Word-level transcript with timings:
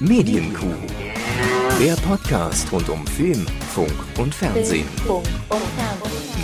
Medienkuh. 0.00 0.74
Der 1.80 1.94
Podcast 1.94 2.70
rund 2.70 2.88
um 2.88 3.04
Film, 3.04 3.44
Funk 3.74 3.92
und 4.16 4.32
Fernsehen. 4.32 4.86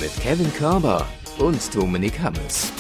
Mit 0.01 0.11
Kevin 0.21 0.53
Körber 0.55 1.07
und 1.39 1.73
Dominik 1.73 2.19
Hammes. 2.21 2.73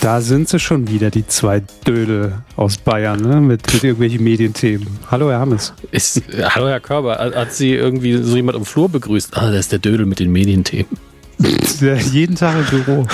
Da 0.00 0.22
sind 0.22 0.48
sie 0.48 0.58
schon 0.58 0.88
wieder, 0.88 1.10
die 1.10 1.26
zwei 1.26 1.62
Dödel 1.86 2.38
aus 2.56 2.78
Bayern, 2.78 3.20
ne? 3.20 3.42
mit, 3.42 3.70
mit 3.70 3.84
irgendwelchen 3.84 4.24
Medienthemen. 4.24 4.98
Hallo, 5.10 5.28
Herr 5.28 5.40
Hammes. 5.40 5.74
Ist, 5.90 6.16
äh, 6.32 6.42
hallo, 6.42 6.68
Herr 6.68 6.80
Körber. 6.80 7.18
Hat 7.18 7.52
Sie 7.52 7.74
irgendwie 7.74 8.16
so 8.16 8.36
jemand 8.36 8.56
im 8.56 8.64
Flur 8.64 8.88
begrüßt? 8.88 9.36
Ah, 9.36 9.50
das 9.50 9.60
ist 9.60 9.72
der 9.72 9.78
Dödel 9.78 10.06
mit 10.06 10.20
den 10.20 10.32
Medienthemen. 10.32 10.96
Ja, 11.80 11.94
jeden 11.94 12.36
Tag 12.36 12.70
im 12.70 12.84
Büro. 12.84 13.06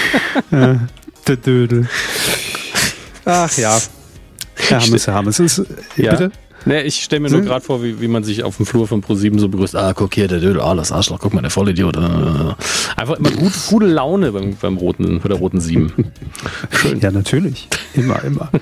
ja, 0.50 0.80
der 1.26 1.36
Dödel. 1.36 1.88
Ach 3.24 3.56
ja. 3.56 3.78
Herr 4.68 4.80
Hammes, 4.80 5.06
Herr 5.06 5.14
Hammes. 5.14 5.38
Ist, 5.40 5.62
Ja. 5.96 6.12
Bitte? 6.12 6.30
Nee, 6.64 6.82
ich 6.82 7.04
stelle 7.04 7.20
mir 7.20 7.30
nur 7.30 7.42
gerade 7.42 7.64
vor, 7.64 7.82
wie, 7.84 8.00
wie 8.00 8.08
man 8.08 8.24
sich 8.24 8.42
auf 8.42 8.56
dem 8.56 8.66
Flur 8.66 8.88
von 8.88 9.02
Pro7 9.02 9.38
so 9.38 9.48
begrüßt. 9.48 9.76
Ah, 9.76 9.92
guck 9.94 10.14
hier, 10.14 10.26
der 10.26 10.40
Dödel, 10.40 10.60
ah, 10.60 10.74
das 10.74 10.90
Arschloch, 10.90 11.20
guck 11.20 11.32
mal, 11.32 11.40
der 11.40 11.50
Vollidiot. 11.50 11.96
Ah. 11.96 12.56
Einfach 12.96 13.16
immer 13.16 13.30
gut, 13.30 13.52
gute 13.68 13.86
Laune 13.86 14.32
beim, 14.32 14.56
beim 14.56 14.76
roten, 14.76 15.20
bei 15.20 15.28
der 15.28 15.38
roten 15.38 15.60
7. 15.60 15.92
Ja, 17.00 17.10
natürlich. 17.10 17.68
Immer, 17.94 18.22
immer. 18.24 18.50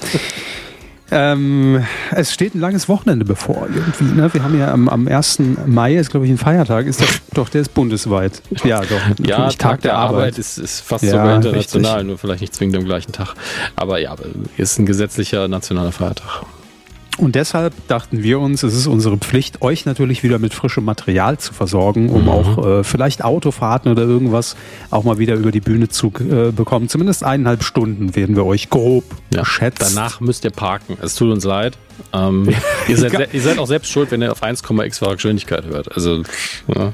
ähm, 1.11 1.85
es 2.11 2.33
steht 2.33 2.55
ein 2.55 2.61
langes 2.61 2.89
Wochenende 2.89 3.25
bevor 3.25 3.69
irgendwie. 3.73 4.05
Ne? 4.05 4.33
Wir 4.33 4.43
haben 4.43 4.59
ja 4.59 4.73
am, 4.73 4.89
am 4.89 5.07
1. 5.07 5.41
Mai, 5.67 5.97
ist 5.97 6.11
glaube 6.11 6.27
ich 6.27 6.33
ein 6.33 6.39
Feiertag, 6.39 6.87
ist 6.87 7.01
das, 7.01 7.21
doch, 7.33 7.49
der 7.49 7.61
ist 7.61 7.75
bundesweit. 7.75 8.43
Ja, 8.65 8.81
doch. 8.81 8.91
Ja, 8.91 9.39
natürlich 9.39 9.59
Tag, 9.59 9.83
der, 9.83 9.97
Arbeit, 9.97 10.39
ist, 10.39 10.59
ist 10.59 10.81
fast 10.81 11.05
Ja, 11.05 11.13
sogar 11.13 11.37
international, 11.37 11.93
richtig. 11.93 12.07
nur 12.09 12.19
vielleicht 12.19 12.41
nicht 12.41 12.55
zwingend 12.55 12.77
am 12.77 12.85
gleichen 12.85 13.13
Tag. 13.13 13.35
Aber 13.77 13.99
ja, 13.99 14.17
ist 14.57 14.79
ein 14.79 14.87
gesetzlicher 14.87 15.49
nationaler 15.49 15.93
Feiertag. 15.93 16.45
Und 17.19 17.35
deshalb 17.35 17.73
dachten 17.89 18.23
wir 18.23 18.39
uns, 18.41 18.63
es 18.63 18.75
ist 18.75 18.87
unsere 18.87 19.17
Pflicht, 19.17 19.63
euch 19.63 19.87
natürlich 19.87 20.23
wieder 20.23 20.39
mit 20.39 20.53
frischem 20.53 20.85
Material 20.85 21.39
zu 21.39 21.55
versorgen, 21.55 22.11
um 22.11 22.23
Mhm. 22.25 22.29
auch 22.29 22.67
äh, 22.67 22.85
vielleicht 22.85 23.25
Autofahrten 23.25 23.91
oder 23.91 24.03
irgendwas 24.03 24.55
auch 24.91 25.05
mal 25.05 25.17
wieder 25.19 25.35
über 25.35 25.51
die 25.51 25.61
Bühne 25.61 25.89
zu 25.89 26.13
äh, 26.19 26.53
bekommen. 26.53 26.89
Zumindest 26.91 27.25
eineinhalb 27.25 27.63
Stunden 27.65 28.15
werden 28.17 28.37
wir 28.37 28.45
euch 28.45 28.69
grob 28.69 29.05
Ja, 29.33 29.45
schätzen. 29.47 29.95
Danach 29.95 30.21
müsst 30.21 30.45
ihr 30.45 30.51
parken. 30.51 30.99
Es 31.01 31.15
tut 31.15 31.33
uns 31.33 31.45
leid. 31.45 31.79
Ähm, 32.13 32.51
ihr, 32.89 32.99
seid, 32.99 33.13
se- 33.13 33.29
ihr 33.33 33.41
seid 33.41 33.59
auch 33.59 33.67
selbst 33.67 33.91
schuld, 33.91 34.11
wenn 34.11 34.21
ihr 34.21 34.31
auf 34.33 34.43
1,x-fache 34.43 35.15
Geschwindigkeit 35.15 35.65
hört. 35.65 35.91
Also, 35.95 36.23
ja, 36.75 36.93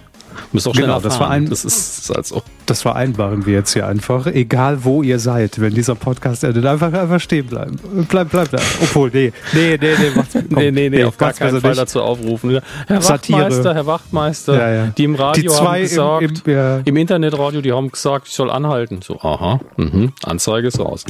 müsst 0.52 0.66
auch 0.68 0.72
Genau, 0.72 1.00
das 1.00 1.16
fahren. 1.16 1.20
war 1.28 1.30
ein- 1.30 1.48
das 1.50 1.64
ist, 1.64 1.98
ist 2.04 2.10
halt 2.14 2.26
so. 2.26 2.42
Das 2.66 2.82
vereinbaren 2.82 3.44
wir 3.44 3.54
jetzt 3.54 3.72
hier 3.72 3.86
einfach. 3.86 4.26
Egal 4.26 4.84
wo 4.84 5.02
ihr 5.02 5.18
seid, 5.18 5.60
wenn 5.60 5.74
dieser 5.74 5.94
Podcast 5.96 6.44
endet, 6.44 6.64
einfach, 6.64 6.92
einfach 6.92 7.20
stehen 7.20 7.46
bleiben. 7.46 7.76
Bleibt, 8.08 8.30
bleibt 8.30 8.52
da. 8.52 8.58
Obwohl, 8.80 9.10
nee, 9.12 9.32
nee, 9.52 9.76
nee, 9.80 9.94
nee, 9.98 10.10
macht's, 10.14 10.32
komm, 10.34 10.44
Nee, 10.50 10.70
nee, 10.70 10.88
nee, 10.88 11.04
auf 11.04 11.18
gar 11.18 11.32
keinen 11.32 11.48
besser 11.50 11.60
Fall 11.60 11.70
nicht. 11.70 11.80
dazu 11.82 12.00
aufrufen. 12.02 12.60
Herr 12.86 13.02
Satire. 13.02 13.40
Wachtmeister, 13.40 13.74
Herr 13.74 13.86
Wachtmeister, 13.86 14.54
Ja, 14.56 14.72
ja. 14.84 14.86
die 14.96 15.04
im 15.04 15.14
Radio 15.16 15.42
Die 15.52 15.56
haben 15.58 15.74
im- 15.74 15.82
gesagt, 15.82 16.42
im- 16.46 16.52
ja. 16.54 16.78
im 16.84 16.96
Internetradio, 16.96 17.60
die 17.60 17.72
haben 17.72 17.90
gesagt, 17.90 18.28
ich 18.28 18.34
soll 18.34 18.50
anhalten. 18.50 19.00
So, 19.02 19.18
aha, 19.20 19.60
mhm, 19.76 20.12
Anzeige 20.22 20.68
ist 20.68 20.78
raus. 20.78 21.04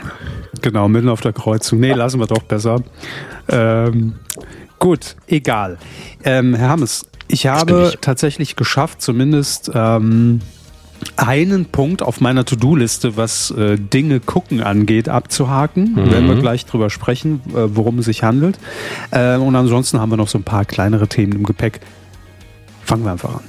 Genau, 0.62 0.89
mitten 0.89 1.09
auf 1.11 1.20
der 1.20 1.33
Kreuzung. 1.34 1.81
Nee, 1.81 1.92
lassen 1.92 2.19
wir 2.19 2.27
doch 2.27 2.42
besser. 2.42 2.81
Ähm, 3.48 4.14
gut, 4.79 5.17
egal. 5.27 5.79
Ähm, 6.25 6.55
Herr 6.55 6.69
Hammes, 6.70 7.07
ich 7.33 7.47
habe 7.47 7.91
ich. 7.92 7.98
tatsächlich 8.00 8.56
geschafft, 8.56 9.00
zumindest 9.02 9.70
ähm, 9.75 10.41
einen 11.16 11.64
Punkt 11.66 12.02
auf 12.02 12.20
meiner 12.20 12.44
To-Do-Liste, 12.44 13.16
was 13.16 13.50
äh, 13.50 13.77
Dinge 13.77 14.20
gucken 14.20 14.62
angeht, 14.62 15.08
abzuhaken. 15.08 15.97
Werden 15.97 16.28
wir 16.28 16.36
gleich 16.36 16.64
drüber 16.66 16.91
sprechen, 16.91 17.41
äh, 17.50 17.74
worum 17.74 17.98
es 17.98 18.05
sich 18.06 18.22
handelt. 18.22 18.58
Äh, 19.11 19.36
und 19.36 19.56
ansonsten 19.56 19.98
haben 20.00 20.11
wir 20.11 20.16
noch 20.16 20.28
so 20.28 20.39
ein 20.39 20.44
paar 20.44 20.64
kleinere 20.64 21.08
Themen 21.08 21.33
im 21.33 21.42
Gepäck. 21.44 21.80
Fangen 22.84 23.05
wir 23.05 23.12
einfach 23.12 23.34
an. 23.36 23.41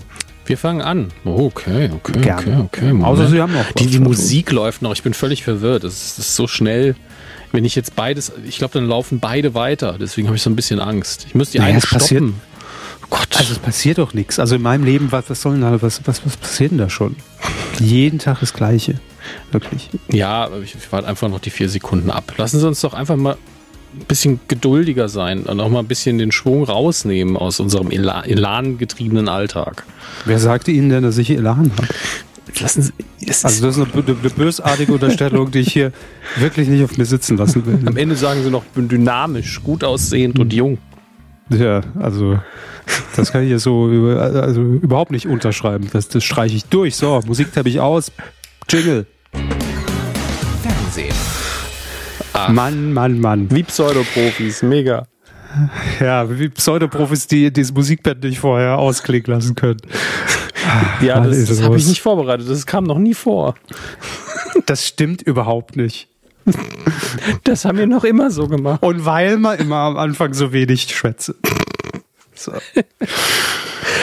Wir 0.46 0.58
fangen 0.58 0.82
an. 0.82 1.08
Okay, 1.24 1.90
okay, 1.96 2.20
Gerne. 2.20 2.42
okay, 2.42 2.56
okay. 2.66 2.86
Moment. 2.88 3.06
Außer 3.06 3.28
Sie 3.30 3.40
haben 3.42 3.54
noch 3.54 3.72
Die, 3.74 3.88
die. 3.88 4.00
Musik 4.00 4.52
läuft 4.52 4.82
noch. 4.82 4.92
Ich 4.92 5.02
bin 5.04 5.14
völlig 5.14 5.44
verwirrt. 5.44 5.84
Das 5.86 5.94
ist, 5.94 6.20
ist 6.20 6.36
so 6.36 6.48
schnell. 6.48 6.96
Wenn 7.54 7.64
ich 7.66 7.76
jetzt 7.76 7.96
beides, 7.96 8.32
ich 8.46 8.58
glaube, 8.58 8.74
dann 8.74 8.88
laufen 8.88 9.20
beide 9.20 9.54
weiter. 9.54 9.96
Deswegen 10.00 10.28
habe 10.28 10.36
ich 10.36 10.42
so 10.44 10.50
ein 10.50 10.56
bisschen 10.56 10.80
Angst. 10.80 11.26
Ich 11.28 11.36
muss 11.36 11.52
die 11.52 11.60
Naja, 11.60 11.70
eine 11.70 11.78
es 11.78 11.88
passiert- 11.90 12.24
stoppen. 12.24 12.42
Oh 12.42 12.63
Gott. 13.14 13.38
Also 13.38 13.54
es 13.54 13.60
passiert 13.60 14.00
doch 14.00 14.16
nichts. 14.16 14.40
Also 14.40 14.56
in 14.56 14.64
meinem 14.64 14.84
Leben, 14.84 15.12
was, 15.12 15.30
was 15.30 15.40
soll 15.40 15.54
denn 15.54 15.62
da, 15.62 15.82
was, 15.84 16.02
was, 16.06 16.26
was 16.26 16.36
passiert 16.36 16.72
denn 16.72 16.80
da 16.80 16.90
schon? 16.90 17.16
Jeden 17.80 18.18
Tag 18.18 18.40
das 18.40 18.54
Gleiche. 18.54 18.96
Wirklich. 19.52 19.92
Ja, 20.12 20.46
aber 20.46 20.62
ich, 20.62 20.74
ich 20.74 20.92
warte 20.92 21.08
einfach 21.08 21.30
noch 21.30 21.40
die 21.40 21.52
vier 21.52 21.70
Sekunden 21.70 22.10
ab. 22.10 22.34
Lassen 22.38 22.60
Sie 22.60 22.68
uns 22.68 22.82
doch 22.82 22.96
einfach 22.96 23.16
mal 23.16 23.38
ein 23.94 24.06
bisschen 24.08 24.40
geduldiger 24.48 25.10
sein 25.10 25.44
und 25.44 25.60
auch 25.60 25.70
mal 25.70 25.80
ein 25.80 25.88
bisschen 25.88 26.18
den 26.18 26.32
Schwung 26.32 26.64
rausnehmen 26.64 27.38
aus 27.38 27.60
unserem 27.60 27.92
Elan, 27.92 28.24
elangetriebenen 28.26 29.30
Alltag. 29.30 29.86
Wer 30.26 30.40
sagte 30.40 30.72
Ihnen 30.72 30.90
denn, 30.90 31.04
dass 31.04 31.20
ich 31.20 31.30
Elan 31.30 31.72
habe? 31.78 31.88
Lassen 32.60 32.82
Sie, 32.82 32.94
das 33.28 33.46
Also 33.46 33.68
das 33.68 33.78
ist 33.78 33.84
eine, 33.84 33.94
eine, 33.94 34.18
eine 34.20 34.30
bösartige 34.32 34.92
Unterstellung, 34.92 35.52
die 35.52 35.60
ich 35.60 35.72
hier 35.72 35.92
wirklich 36.38 36.68
nicht 36.68 36.84
auf 36.84 36.98
mir 36.98 37.06
sitzen 37.06 37.38
lassen 37.38 37.64
am 37.86 37.94
will. 37.94 37.98
Ende 38.02 38.16
sagen 38.16 38.44
Sie 38.44 38.50
noch 38.50 38.64
dynamisch, 38.76 39.62
gut 39.64 39.84
aussehend 39.84 40.40
und 40.40 40.52
jung. 40.52 40.80
Ja, 41.50 41.82
also 42.00 42.40
das 43.16 43.32
kann 43.32 43.44
ich 43.44 43.50
jetzt 43.50 43.64
so 43.64 43.90
über- 43.90 44.20
also 44.22 44.62
überhaupt 44.62 45.12
nicht 45.12 45.28
unterschreiben. 45.28 45.90
Das, 45.94 46.08
das 46.08 46.24
streiche 46.24 46.56
ich 46.56 46.66
durch. 46.66 46.96
So, 46.96 47.20
Musikteppich 47.26 47.80
aus. 47.80 48.12
Jingle. 48.70 49.06
Fernsehen. 50.62 51.14
Mann, 52.50 52.94
Mann, 52.94 53.20
Mann. 53.20 53.52
Wie 53.52 53.64
Pseudoprofis, 53.64 54.64
mega. 54.64 55.06
Ja, 56.00 56.28
wie 56.40 56.50
Pseudoprofis, 56.50 57.28
die 57.28 57.52
dieses 57.54 57.74
Musikband 57.74 58.24
nicht 58.24 58.40
vorher 58.40 58.80
ausklingen 58.80 59.28
lassen 59.32 59.54
können. 59.54 59.78
Ja, 61.02 61.16
Alles 61.16 61.42
das, 61.48 61.58
das 61.58 61.66
habe 61.66 61.78
ich 61.78 61.86
nicht 61.88 62.02
vorbereitet. 62.02 62.50
Das 62.50 62.66
kam 62.66 62.86
noch 62.86 62.98
nie 62.98 63.14
vor. 63.14 63.54
Das 64.66 64.88
stimmt 64.88 65.22
überhaupt 65.22 65.76
nicht. 65.76 66.08
Das 67.44 67.66
haben 67.66 67.78
wir 67.78 67.88
noch 67.88 68.04
immer 68.04 68.32
so 68.32 68.48
gemacht. 68.48 68.84
Und 68.84 69.06
weil 69.06 69.38
man 69.38 69.60
immer 69.60 69.78
am 69.78 69.98
Anfang 69.98 70.34
so 70.34 70.52
wenig 70.52 70.84
schwätze. 70.84 71.36
So. 72.36 72.52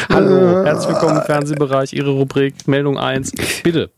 Hallo, 0.08 0.64
herzlich 0.64 0.94
willkommen 0.94 1.18
im 1.18 1.22
Fernsehbereich, 1.22 1.92
Ihre 1.92 2.10
Rubrik, 2.10 2.66
Meldung 2.66 2.98
1. 2.98 3.32
Bitte. 3.62 3.90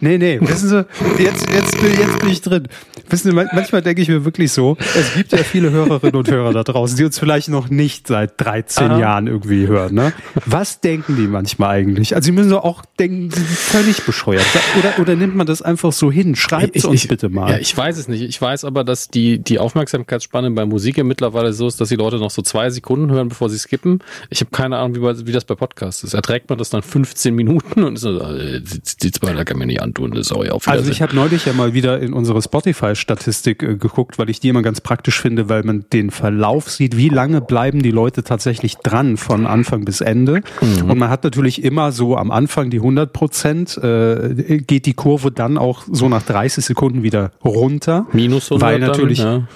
Nee, 0.00 0.16
nee, 0.18 0.38
wissen 0.40 0.68
Sie, 0.68 0.86
jetzt, 1.20 1.50
jetzt, 1.52 1.80
bin, 1.80 1.90
jetzt 1.98 2.18
bin 2.20 2.28
ich 2.28 2.40
drin. 2.40 2.68
Wissen 3.10 3.30
Sie, 3.30 3.34
man- 3.34 3.48
manchmal 3.52 3.82
denke 3.82 4.00
ich 4.00 4.08
mir 4.08 4.24
wirklich 4.24 4.52
so, 4.52 4.76
es 4.94 5.14
gibt 5.14 5.32
ja 5.32 5.38
viele 5.38 5.70
Hörerinnen 5.72 6.14
und 6.14 6.30
Hörer 6.30 6.52
da 6.52 6.62
draußen, 6.62 6.96
die 6.96 7.04
uns 7.04 7.18
vielleicht 7.18 7.48
noch 7.48 7.68
nicht 7.68 8.06
seit 8.06 8.40
13 8.40 8.92
Aha. 8.92 8.98
Jahren 9.00 9.26
irgendwie 9.26 9.66
hören. 9.66 9.94
Ne? 9.94 10.12
Was 10.46 10.80
denken 10.80 11.16
die 11.16 11.26
manchmal 11.26 11.70
eigentlich? 11.70 12.14
Also 12.14 12.26
sie 12.26 12.32
müssen 12.32 12.50
doch 12.50 12.62
auch 12.62 12.84
denken, 13.00 13.30
sie 13.32 13.40
sind 13.40 13.48
völlig 13.48 14.02
bescheuert. 14.04 14.46
Oder, 14.78 15.00
oder 15.00 15.16
nimmt 15.16 15.34
man 15.34 15.48
das 15.48 15.62
einfach 15.62 15.92
so 15.92 16.12
hin? 16.12 16.36
Schreibt 16.36 16.76
es 16.76 16.84
uns 16.84 17.08
bitte 17.08 17.28
mal. 17.28 17.50
Ja, 17.50 17.58
ich 17.58 17.76
weiß 17.76 17.98
es 17.98 18.06
nicht. 18.06 18.22
Ich 18.22 18.40
weiß 18.40 18.64
aber, 18.64 18.84
dass 18.84 19.08
die, 19.08 19.40
die 19.40 19.58
Aufmerksamkeitsspanne 19.58 20.52
bei 20.52 20.64
Musik 20.64 20.96
ja 20.98 21.02
mittlerweile 21.04 21.52
so 21.52 21.66
ist, 21.66 21.80
dass 21.80 21.88
die 21.88 21.96
Leute 21.96 22.18
noch 22.18 22.30
so 22.30 22.42
zwei 22.42 22.70
Sekunden 22.70 23.10
hören, 23.10 23.30
bevor 23.30 23.50
sie 23.50 23.58
skippen. 23.58 23.98
Ich 24.30 24.40
habe 24.40 24.50
keine 24.52 24.76
Ahnung, 24.76 24.94
wie, 24.94 25.26
wie 25.26 25.32
das 25.32 25.44
bei 25.44 25.56
Podcasts 25.56 26.04
ist. 26.04 26.14
Erträgt 26.14 26.48
man 26.48 26.58
das 26.58 26.70
dann 26.70 26.82
15 26.82 27.34
Minuten 27.34 27.82
und 27.82 27.94
ist 27.96 28.02
so, 28.02 28.20
äh, 28.20 28.60
die, 28.60 28.80
die 29.02 29.10
zwei, 29.10 29.32
kann 29.48 29.58
mir 29.58 29.66
nicht 29.66 29.82
antun, 29.82 30.12
das 30.12 30.26
ist 30.26 30.32
auch 30.32 30.44
ja 30.44 30.52
auf 30.52 30.68
Also 30.68 30.90
ich 30.90 31.02
habe 31.02 31.16
neulich 31.16 31.46
ja 31.46 31.52
mal 31.52 31.74
wieder 31.74 31.98
in 32.00 32.12
unsere 32.12 32.40
Spotify-Statistik 32.40 33.62
äh, 33.62 33.76
geguckt, 33.76 34.18
weil 34.18 34.30
ich 34.30 34.40
die 34.40 34.50
immer 34.50 34.62
ganz 34.62 34.80
praktisch 34.80 35.20
finde, 35.20 35.48
weil 35.48 35.64
man 35.64 35.86
den 35.92 36.10
Verlauf 36.10 36.70
sieht, 36.70 36.96
wie 36.96 37.08
lange 37.08 37.40
bleiben 37.40 37.82
die 37.82 37.90
Leute 37.90 38.22
tatsächlich 38.22 38.76
dran 38.76 39.16
von 39.16 39.46
Anfang 39.46 39.84
bis 39.84 40.00
Ende. 40.00 40.42
Mhm. 40.60 40.90
Und 40.90 40.98
man 40.98 41.08
hat 41.08 41.24
natürlich 41.24 41.64
immer 41.64 41.90
so 41.92 42.16
am 42.16 42.30
Anfang 42.30 42.70
die 42.70 42.76
100 42.76 43.12
Prozent, 43.12 43.76
äh, 43.78 44.58
geht 44.58 44.86
die 44.86 44.94
Kurve 44.94 45.32
dann 45.32 45.56
auch 45.56 45.82
so 45.90 46.08
nach 46.08 46.22
30 46.22 46.64
Sekunden 46.64 47.02
wieder 47.02 47.32
runter. 47.44 48.06
Minus 48.12 48.52
100 48.52 48.68
Weil 48.68 48.78
natürlich, 48.80 49.18
dann, 49.18 49.48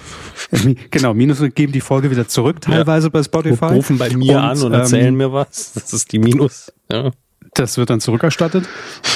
genau, 0.91 1.13
Minus 1.13 1.39
geben 1.53 1.71
die 1.71 1.81
Folge 1.81 2.09
wieder 2.09 2.27
zurück 2.27 2.61
teilweise 2.61 3.11
bei 3.11 3.19
ja. 3.19 3.23
Spotify. 3.23 3.65
rufen 3.65 3.97
bei 3.99 4.09
mir 4.15 4.37
Und, 4.37 4.43
an 4.43 4.61
und 4.61 4.73
ähm, 4.73 4.79
erzählen 4.79 5.15
mir 5.15 5.31
was. 5.31 5.73
Das 5.73 5.93
ist 5.93 6.11
die 6.11 6.19
Minus. 6.19 6.73
Ja. 6.91 7.11
Das 7.55 7.77
wird 7.77 7.89
dann 7.89 7.99
zurückerstattet. 7.99 8.65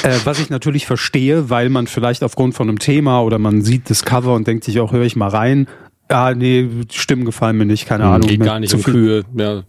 Äh, 0.04 0.16
was 0.24 0.40
ich 0.40 0.50
natürlich 0.50 0.86
verstehe, 0.86 1.50
weil 1.50 1.70
man 1.70 1.88
vielleicht 1.88 2.24
aufgrund 2.24 2.54
von 2.54 2.70
einem 2.70 2.80
Thema 2.80 3.22
oder 3.22 3.40
man 3.40 3.62
sieht 3.62 3.90
das 3.90 4.06
Cover 4.06 4.34
und 4.36 4.48
denkt 4.48 4.64
sich 4.64 4.80
auch, 4.80 4.92
höre 4.92 5.04
ich 5.06 5.16
mal 5.16 5.30
rein. 5.30 5.68
Ah, 6.08 6.34
nee, 6.36 6.70
Stimmen 6.92 7.26
gefallen 7.26 7.58
mir 7.58 7.66
nicht, 7.66 7.86
keine 7.88 8.06
Ahnung. 8.06 8.30
Geht 8.30 8.42
gar 8.44 8.60
nicht 8.60 8.70
zu 8.70 8.78
um 8.78 8.84
viel- 8.84 8.94
Kühe. 8.94 9.24
Ja, 9.36 9.64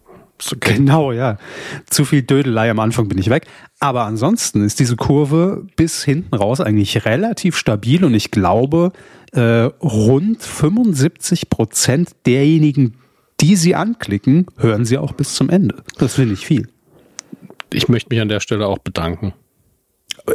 okay. 0.53 0.75
Genau, 0.75 1.13
ja. 1.13 1.39
Zu 1.91 2.05
viel 2.05 2.23
Dödelei 2.23 2.71
am 2.71 2.79
Anfang 2.79 3.09
bin 3.09 3.19
ich 3.19 3.31
weg. 3.31 3.47
Aber 3.81 4.05
ansonsten 4.05 4.63
ist 4.63 4.79
diese 4.81 4.97
Kurve 4.97 5.67
bis 5.77 6.05
hinten 6.05 6.35
raus 6.35 6.61
eigentlich 6.61 7.05
relativ 7.07 7.57
stabil 7.57 8.05
und 8.05 8.15
ich 8.15 8.31
glaube, 8.31 8.93
äh, 9.33 9.41
rund 9.83 10.43
75 10.43 11.51
Prozent 11.51 12.11
derjenigen, 12.27 12.95
die 13.41 13.57
sie 13.57 13.75
anklicken, 13.75 14.47
hören 14.59 14.85
sie 14.85 14.99
auch 14.99 15.13
bis 15.13 15.35
zum 15.35 15.49
Ende. 15.49 15.83
Das 15.99 16.15
finde 16.15 16.35
ich 16.35 16.47
viel. 16.47 16.69
Ich 17.73 17.89
möchte 17.89 18.09
mich 18.11 18.21
an 18.21 18.29
der 18.29 18.41
Stelle 18.41 18.67
auch 18.67 18.79
bedanken. 18.79 19.35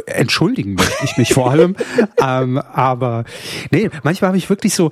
entschuldigen 0.06 0.74
möchte 0.74 1.04
ich 1.04 1.16
mich 1.16 1.34
vor 1.34 1.50
allem. 1.50 1.76
ähm, 2.22 2.58
aber 2.58 3.24
nee, 3.70 3.90
manchmal 4.02 4.28
habe 4.28 4.38
ich 4.38 4.48
wirklich 4.48 4.74
so, 4.74 4.90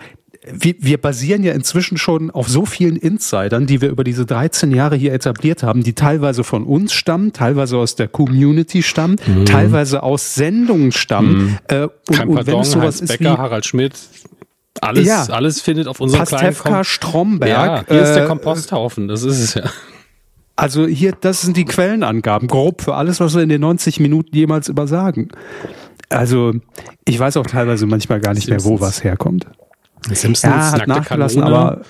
wir, 0.50 0.74
wir 0.78 0.98
basieren 0.98 1.44
ja 1.44 1.52
inzwischen 1.52 1.98
schon 1.98 2.30
auf 2.30 2.48
so 2.48 2.66
vielen 2.66 2.96
Insidern, 2.96 3.66
die 3.66 3.80
wir 3.80 3.90
über 3.90 4.02
diese 4.02 4.26
13 4.26 4.72
Jahre 4.72 4.96
hier 4.96 5.12
etabliert 5.12 5.62
haben, 5.62 5.82
die 5.84 5.92
teilweise 5.92 6.42
von 6.42 6.64
uns 6.64 6.92
stammen, 6.92 7.32
teilweise 7.32 7.76
aus 7.78 7.94
der 7.94 8.08
Community 8.08 8.82
stammen, 8.82 9.16
mhm. 9.24 9.44
teilweise 9.46 10.02
aus 10.02 10.34
Sendungen 10.34 10.90
stammen. 10.90 11.44
Mhm. 11.44 11.58
Äh, 11.68 11.82
und, 11.82 11.92
Kein 12.10 12.28
und 12.28 12.46
wenn 12.46 12.58
es 12.58 12.72
sowas 12.72 13.00
ist 13.00 13.08
Becker, 13.08 13.34
wie 13.34 13.38
Harald 13.38 13.66
Schmidt, 13.66 13.94
alles, 14.80 15.06
ja. 15.06 15.24
alles 15.26 15.60
findet 15.60 15.86
auf 15.86 16.00
unserem 16.00 16.20
Pastewka, 16.20 16.52
kleinen 16.52 16.76
Kom 16.76 16.84
Stromberg. 16.84 17.48
Ja, 17.48 17.84
hier 17.86 18.00
äh, 18.00 18.02
ist 18.02 18.14
der 18.14 18.24
äh, 18.24 18.26
Komposthaufen, 18.26 19.06
das 19.06 19.22
ist 19.22 19.38
es 19.38 19.54
ja. 19.54 19.64
Also 20.56 20.86
hier, 20.86 21.12
das 21.12 21.42
sind 21.42 21.56
die 21.56 21.64
Quellenangaben, 21.64 22.48
grob 22.48 22.82
für 22.82 22.94
alles, 22.94 23.20
was 23.20 23.34
wir 23.34 23.42
in 23.42 23.48
den 23.48 23.62
90 23.62 24.00
Minuten 24.00 24.36
jemals 24.36 24.68
übersagen. 24.68 25.30
Also 26.08 26.52
ich 27.04 27.18
weiß 27.18 27.36
auch 27.38 27.46
teilweise 27.46 27.86
manchmal 27.86 28.20
gar 28.20 28.34
nicht 28.34 28.46
Simpsons. 28.46 28.64
mehr, 28.64 28.78
wo 28.78 28.80
was 28.80 29.02
herkommt. 29.02 29.46
Simpsons, 30.08 30.42
ja, 30.42 30.72
hat 30.72 30.86
nachgelassen, 30.86 31.42
Kanone, 31.42 31.58
aber 31.58 31.80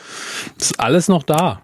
ist 0.61 0.79
alles 0.79 1.09
noch 1.09 1.23
da. 1.23 1.63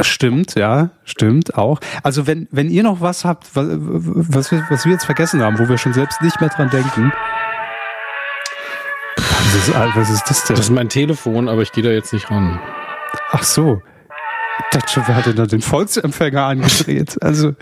Stimmt, 0.00 0.54
ja, 0.54 0.90
stimmt 1.04 1.56
auch. 1.56 1.80
Also 2.02 2.26
wenn, 2.26 2.48
wenn 2.50 2.70
ihr 2.70 2.82
noch 2.82 3.00
was 3.00 3.24
habt, 3.24 3.54
was, 3.54 3.66
was, 3.68 4.50
wir, 4.50 4.66
was 4.70 4.84
wir 4.84 4.92
jetzt 4.92 5.04
vergessen 5.04 5.42
haben, 5.42 5.58
wo 5.58 5.68
wir 5.68 5.78
schon 5.78 5.92
selbst 5.92 6.22
nicht 6.22 6.40
mehr 6.40 6.48
dran 6.50 6.70
denken. 6.70 7.12
Was 9.16 9.68
ist, 9.68 9.74
was 9.74 10.10
ist 10.10 10.30
das 10.30 10.44
denn? 10.44 10.56
Das 10.56 10.66
ist 10.66 10.70
mein 10.70 10.88
Telefon, 10.88 11.48
aber 11.48 11.62
ich 11.62 11.72
gehe 11.72 11.82
da 11.82 11.90
jetzt 11.90 12.12
nicht 12.12 12.30
ran. 12.30 12.60
Ach 13.32 13.42
so. 13.42 13.82
Dachte 14.72 14.92
schon, 14.92 15.02
wer 15.06 15.16
hat 15.16 15.26
denn 15.26 15.36
da 15.36 15.46
den 15.46 15.62
Volksempfänger 15.62 16.44
angedreht? 16.44 17.20
Also, 17.22 17.54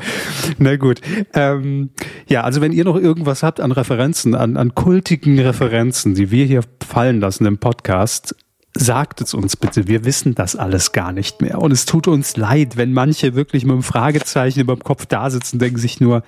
na 0.59 0.77
gut. 0.77 1.01
Ähm, 1.35 1.91
ja, 2.29 2.43
also 2.43 2.61
wenn 2.61 2.73
ihr 2.73 2.85
noch 2.85 2.97
irgendwas 2.97 3.43
habt 3.43 3.61
an 3.61 3.73
Referenzen, 3.73 4.35
an, 4.35 4.57
an 4.57 4.75
kultigen 4.75 5.39
Referenzen, 5.39 6.15
die 6.15 6.31
wir 6.31 6.45
hier 6.45 6.63
fallen 6.87 7.21
lassen 7.21 7.47
im 7.47 7.59
Podcast, 7.59 8.35
sagt 8.75 9.21
es 9.21 9.35
uns 9.35 9.57
bitte. 9.57 9.89
Wir 9.89 10.05
wissen 10.05 10.35
das 10.35 10.57
alles 10.57 10.93
gar 10.93 11.13
nicht 11.13 11.41
mehr. 11.41 11.61
Und 11.61 11.73
es 11.73 11.85
tut 11.85 12.09
uns 12.09 12.37
leid, 12.37 12.77
wenn 12.77 12.93
manche 12.93 13.35
wirklich 13.35 13.65
mit 13.65 13.73
einem 13.73 13.83
Fragezeichen 13.83 14.61
über 14.61 14.75
dem 14.75 14.85
Kopf 14.85 15.07
da 15.07 15.31
sitzen 15.31 15.57
und 15.57 15.63
denken 15.63 15.79
sich 15.79 16.01
nur, 16.01 16.23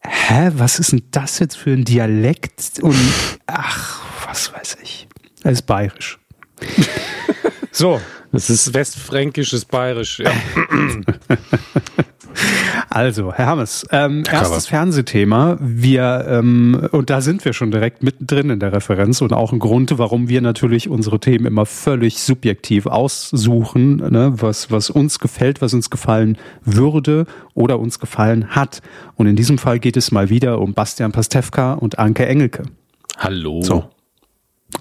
hä, 0.00 0.50
was 0.54 0.78
ist 0.78 0.92
denn 0.92 1.02
das 1.10 1.38
jetzt 1.38 1.56
für 1.56 1.70
ein 1.70 1.84
Dialekt? 1.84 2.80
Und 2.82 2.96
ach, 3.46 4.02
was 4.26 4.52
weiß 4.52 4.78
ich. 4.82 5.08
Er 5.42 5.52
ist 5.52 5.62
bayerisch. 5.62 6.18
so, 7.72 8.00
das 8.32 8.50
ist 8.50 8.74
westfränkisches 8.74 9.64
Bayerisch, 9.64 10.20
ja. 10.20 10.30
Also, 12.88 13.32
Herr 13.32 13.46
Hammes, 13.46 13.86
ähm, 13.90 14.24
erstes 14.30 14.66
Fernsehthema. 14.66 15.58
Wir, 15.60 16.26
ähm, 16.28 16.88
und 16.92 17.10
da 17.10 17.20
sind 17.20 17.44
wir 17.44 17.52
schon 17.52 17.70
direkt 17.70 18.02
mittendrin 18.02 18.50
in 18.50 18.60
der 18.60 18.72
Referenz 18.72 19.20
und 19.20 19.32
auch 19.32 19.52
ein 19.52 19.58
Grund, 19.58 19.96
warum 19.98 20.28
wir 20.28 20.40
natürlich 20.40 20.88
unsere 20.88 21.20
Themen 21.20 21.46
immer 21.46 21.66
völlig 21.66 22.18
subjektiv 22.18 22.86
aussuchen, 22.86 23.96
ne, 23.96 24.32
was, 24.36 24.70
was 24.70 24.90
uns 24.90 25.18
gefällt, 25.18 25.60
was 25.60 25.74
uns 25.74 25.90
gefallen 25.90 26.38
würde 26.64 27.26
oder 27.54 27.78
uns 27.78 28.00
gefallen 28.00 28.50
hat. 28.50 28.80
Und 29.16 29.26
in 29.26 29.36
diesem 29.36 29.58
Fall 29.58 29.78
geht 29.78 29.96
es 29.96 30.10
mal 30.10 30.28
wieder 30.28 30.60
um 30.60 30.74
Bastian 30.74 31.12
Pastewka 31.12 31.74
und 31.74 31.98
Anke 31.98 32.26
Engelke. 32.26 32.64
Hallo. 33.18 33.62
So. 33.62 33.90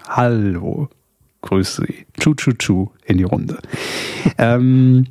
Hallo. 0.08 0.90
Grüße 1.42 1.84
Sie. 1.88 2.06
Tschu, 2.20 2.34
tschu, 2.34 2.52
tschu 2.54 2.88
in 3.06 3.18
die 3.18 3.24
Runde. 3.24 3.60
ähm, 4.38 5.08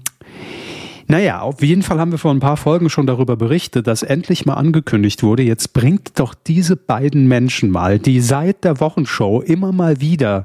naja, 1.11 1.41
auf 1.41 1.63
jeden 1.63 1.83
Fall 1.83 1.99
haben 1.99 2.11
wir 2.11 2.19
vor 2.19 2.33
ein 2.33 2.41
paar 2.41 2.59
Folgen 2.59 2.91
schon 2.91 3.07
darüber 3.07 3.37
berichtet, 3.37 3.87
dass 3.87 4.03
endlich 4.03 4.45
mal 4.45 4.55
angekündigt 4.55 5.23
wurde, 5.23 5.43
jetzt 5.43 5.73
bringt 5.73 6.19
doch 6.21 6.35
diese 6.35 6.77
beiden 6.77 7.29
Menschen 7.29 7.71
mal, 7.71 7.99
die 7.99 8.21
seit 8.21 8.65
der 8.65 8.79
Wochenshow 8.79 9.41
immer 9.41 9.73
mal 9.73 10.03
wieder 10.03 10.45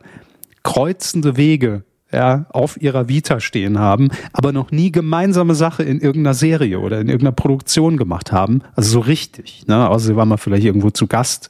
kreuzende 0.64 1.36
Wege 1.36 1.84
ja, 2.14 2.46
auf 2.50 2.82
ihrer 2.82 3.10
Vita 3.10 3.40
stehen 3.40 3.80
haben, 3.80 4.10
aber 4.32 4.54
noch 4.54 4.72
nie 4.72 4.92
gemeinsame 4.92 5.56
Sache 5.56 5.84
in 5.84 6.00
irgendeiner 6.00 6.36
Serie 6.36 6.80
oder 6.80 7.02
in 7.02 7.08
irgendeiner 7.08 7.34
Produktion 7.34 7.98
gemacht 7.98 8.32
haben. 8.32 8.62
Also 8.76 8.92
so 8.92 9.00
richtig, 9.00 9.66
ne? 9.68 9.90
Außer 9.90 10.08
sie 10.08 10.16
waren 10.16 10.30
mal 10.30 10.38
vielleicht 10.38 10.66
irgendwo 10.66 10.92
zu 10.92 11.08
Gast. 11.08 11.50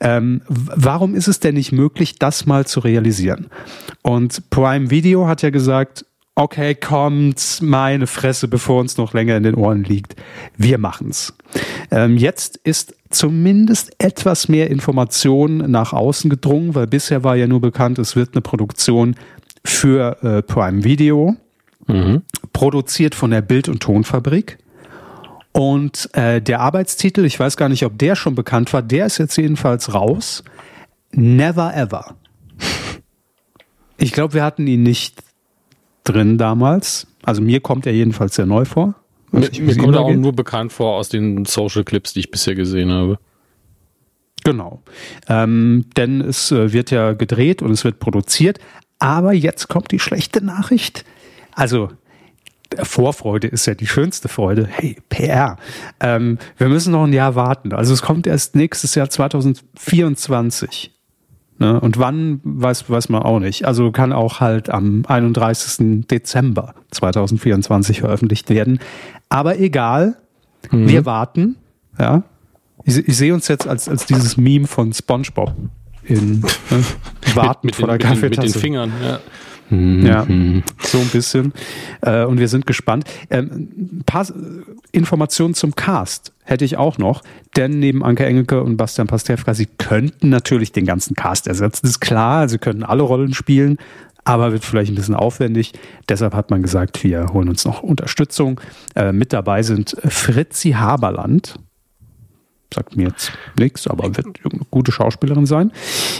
Ähm, 0.00 0.42
warum 0.46 1.14
ist 1.14 1.28
es 1.28 1.40
denn 1.40 1.54
nicht 1.54 1.72
möglich, 1.72 2.18
das 2.18 2.46
mal 2.46 2.66
zu 2.66 2.80
realisieren? 2.80 3.48
Und 4.02 4.50
Prime 4.50 4.90
Video 4.90 5.26
hat 5.26 5.42
ja 5.42 5.50
gesagt, 5.50 6.04
okay, 6.34 6.74
kommt, 6.74 7.58
meine 7.60 8.06
Fresse, 8.06 8.48
bevor 8.48 8.80
uns 8.80 8.96
noch 8.96 9.12
länger 9.12 9.36
in 9.36 9.42
den 9.42 9.54
Ohren 9.54 9.84
liegt. 9.84 10.16
Wir 10.56 10.78
machen's. 10.78 11.34
Ähm, 11.90 12.16
jetzt 12.16 12.56
ist 12.56 12.94
zumindest 13.10 13.92
etwas 13.98 14.48
mehr 14.48 14.70
Information 14.70 15.70
nach 15.70 15.92
außen 15.92 16.30
gedrungen, 16.30 16.74
weil 16.74 16.86
bisher 16.86 17.24
war 17.24 17.36
ja 17.36 17.46
nur 17.46 17.60
bekannt, 17.60 17.98
es 17.98 18.16
wird 18.16 18.30
eine 18.34 18.40
Produktion 18.40 19.16
für 19.64 20.22
äh, 20.22 20.42
Prime 20.42 20.84
Video, 20.84 21.36
mhm. 21.86 22.22
produziert 22.52 23.14
von 23.14 23.30
der 23.30 23.42
Bild- 23.42 23.68
und 23.68 23.80
Tonfabrik. 23.80 24.58
Und 25.52 26.08
äh, 26.14 26.40
der 26.40 26.60
Arbeitstitel, 26.60 27.24
ich 27.24 27.38
weiß 27.38 27.56
gar 27.56 27.68
nicht, 27.68 27.84
ob 27.84 27.98
der 27.98 28.14
schon 28.14 28.34
bekannt 28.34 28.72
war, 28.72 28.82
der 28.82 29.06
ist 29.06 29.18
jetzt 29.18 29.36
jedenfalls 29.36 29.94
raus. 29.94 30.44
Never 31.12 31.74
Ever. 31.74 32.14
Ich 33.96 34.12
glaube, 34.12 34.34
wir 34.34 34.44
hatten 34.44 34.66
ihn 34.66 34.82
nicht 34.82 35.22
drin 36.04 36.38
damals. 36.38 37.06
Also 37.22 37.42
mir 37.42 37.60
kommt 37.60 37.86
er 37.86 37.92
jedenfalls 37.92 38.36
sehr 38.36 38.46
neu 38.46 38.64
vor. 38.64 38.94
Mir, 39.32 39.50
mir 39.60 39.76
kommt 39.76 39.94
er 39.94 40.00
auch 40.00 40.14
nur 40.14 40.32
bekannt 40.32 40.72
vor 40.72 40.96
aus 40.96 41.08
den 41.08 41.44
Social 41.44 41.84
Clips, 41.84 42.12
die 42.12 42.20
ich 42.20 42.30
bisher 42.30 42.54
gesehen 42.54 42.90
habe. 42.90 43.18
Genau. 44.44 44.82
Ähm, 45.28 45.86
denn 45.96 46.20
es 46.20 46.50
äh, 46.50 46.72
wird 46.72 46.90
ja 46.90 47.12
gedreht 47.12 47.60
und 47.60 47.70
es 47.70 47.84
wird 47.84 47.98
produziert. 47.98 48.58
Aber 48.98 49.32
jetzt 49.32 49.68
kommt 49.68 49.92
die 49.92 49.98
schlechte 49.98 50.44
Nachricht. 50.44 51.04
Also 51.52 51.90
Vorfreude 52.82 53.48
ist 53.48 53.66
ja 53.66 53.74
die 53.74 53.86
schönste 53.86 54.28
Freude. 54.28 54.66
Hey, 54.70 54.96
PR. 55.08 55.56
Ähm, 56.00 56.38
wir 56.56 56.68
müssen 56.68 56.92
noch 56.92 57.04
ein 57.04 57.12
Jahr 57.12 57.34
warten. 57.34 57.72
Also 57.72 57.92
es 57.92 58.02
kommt 58.02 58.26
erst 58.26 58.54
nächstes 58.54 58.94
Jahr 58.94 59.10
2024. 59.10 60.92
Ne? 61.58 61.78
Und 61.78 61.98
wann, 61.98 62.40
weiß, 62.42 62.88
weiß 62.88 63.08
man 63.08 63.22
auch 63.22 63.38
nicht. 63.38 63.66
Also 63.66 63.90
kann 63.92 64.12
auch 64.12 64.40
halt 64.40 64.70
am 64.70 65.04
31. 65.06 66.06
Dezember 66.08 66.74
2024 66.92 68.00
veröffentlicht 68.00 68.48
werden. 68.50 68.80
Aber 69.28 69.58
egal, 69.58 70.16
mhm. 70.70 70.88
wir 70.88 71.04
warten. 71.04 71.56
Ja. 71.98 72.22
Ich, 72.84 72.96
ich 72.96 73.16
sehe 73.16 73.34
uns 73.34 73.48
jetzt 73.48 73.66
als, 73.66 73.88
als 73.88 74.06
dieses 74.06 74.36
Meme 74.36 74.66
von 74.66 74.92
SpongeBob 74.92 75.54
in 76.04 76.40
ne? 76.40 76.46
Warten 77.34 77.66
mit, 77.66 77.74
mit 77.74 77.76
vor 77.76 77.88
der 77.88 77.98
Kaffeetasse. 77.98 78.46
Mit 78.46 78.54
den 78.54 78.60
Fingern, 78.60 78.92
ja. 79.04 79.20
Mhm. 79.70 80.04
Ja, 80.06 80.26
so 80.80 80.98
ein 80.98 81.08
bisschen. 81.08 81.52
Äh, 82.02 82.24
und 82.24 82.38
wir 82.38 82.48
sind 82.48 82.66
gespannt. 82.66 83.04
Ähm, 83.30 83.68
ein 83.78 84.02
paar 84.04 84.26
Informationen 84.92 85.54
zum 85.54 85.74
Cast 85.74 86.32
hätte 86.44 86.64
ich 86.64 86.76
auch 86.76 86.98
noch, 86.98 87.22
denn 87.56 87.78
neben 87.78 88.04
Anke 88.04 88.26
Engelke 88.26 88.62
und 88.62 88.76
Bastian 88.76 89.06
Pastewka, 89.06 89.54
sie 89.54 89.66
könnten 89.66 90.28
natürlich 90.28 90.72
den 90.72 90.84
ganzen 90.84 91.14
Cast 91.14 91.46
ersetzen. 91.46 91.80
Das 91.82 91.92
ist 91.92 92.00
klar, 92.00 92.48
sie 92.48 92.58
können 92.58 92.82
alle 92.82 93.02
Rollen 93.02 93.32
spielen, 93.32 93.78
aber 94.24 94.52
wird 94.52 94.64
vielleicht 94.64 94.90
ein 94.90 94.96
bisschen 94.96 95.14
aufwendig. 95.14 95.72
Deshalb 96.08 96.34
hat 96.34 96.50
man 96.50 96.62
gesagt, 96.62 97.02
wir 97.04 97.28
holen 97.32 97.48
uns 97.48 97.64
noch 97.64 97.82
Unterstützung. 97.82 98.60
Äh, 98.96 99.12
mit 99.12 99.32
dabei 99.32 99.62
sind 99.62 99.96
Fritzi 100.04 100.72
Haberland, 100.72 101.54
sagt 102.74 102.96
mir 102.96 103.08
jetzt 103.08 103.32
nichts, 103.58 103.86
aber 103.86 104.16
wird 104.16 104.26
eine 104.26 104.62
gute 104.70 104.92
Schauspielerin 104.92 105.46
sein. 105.46 105.72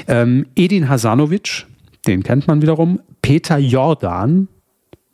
Ähm, 0.07 0.47
Edin 0.55 0.89
Hasanovic, 0.89 1.67
den 2.07 2.23
kennt 2.23 2.47
man 2.47 2.63
wiederum. 2.63 3.01
Peter 3.23 3.59
Jordan, 3.59 4.49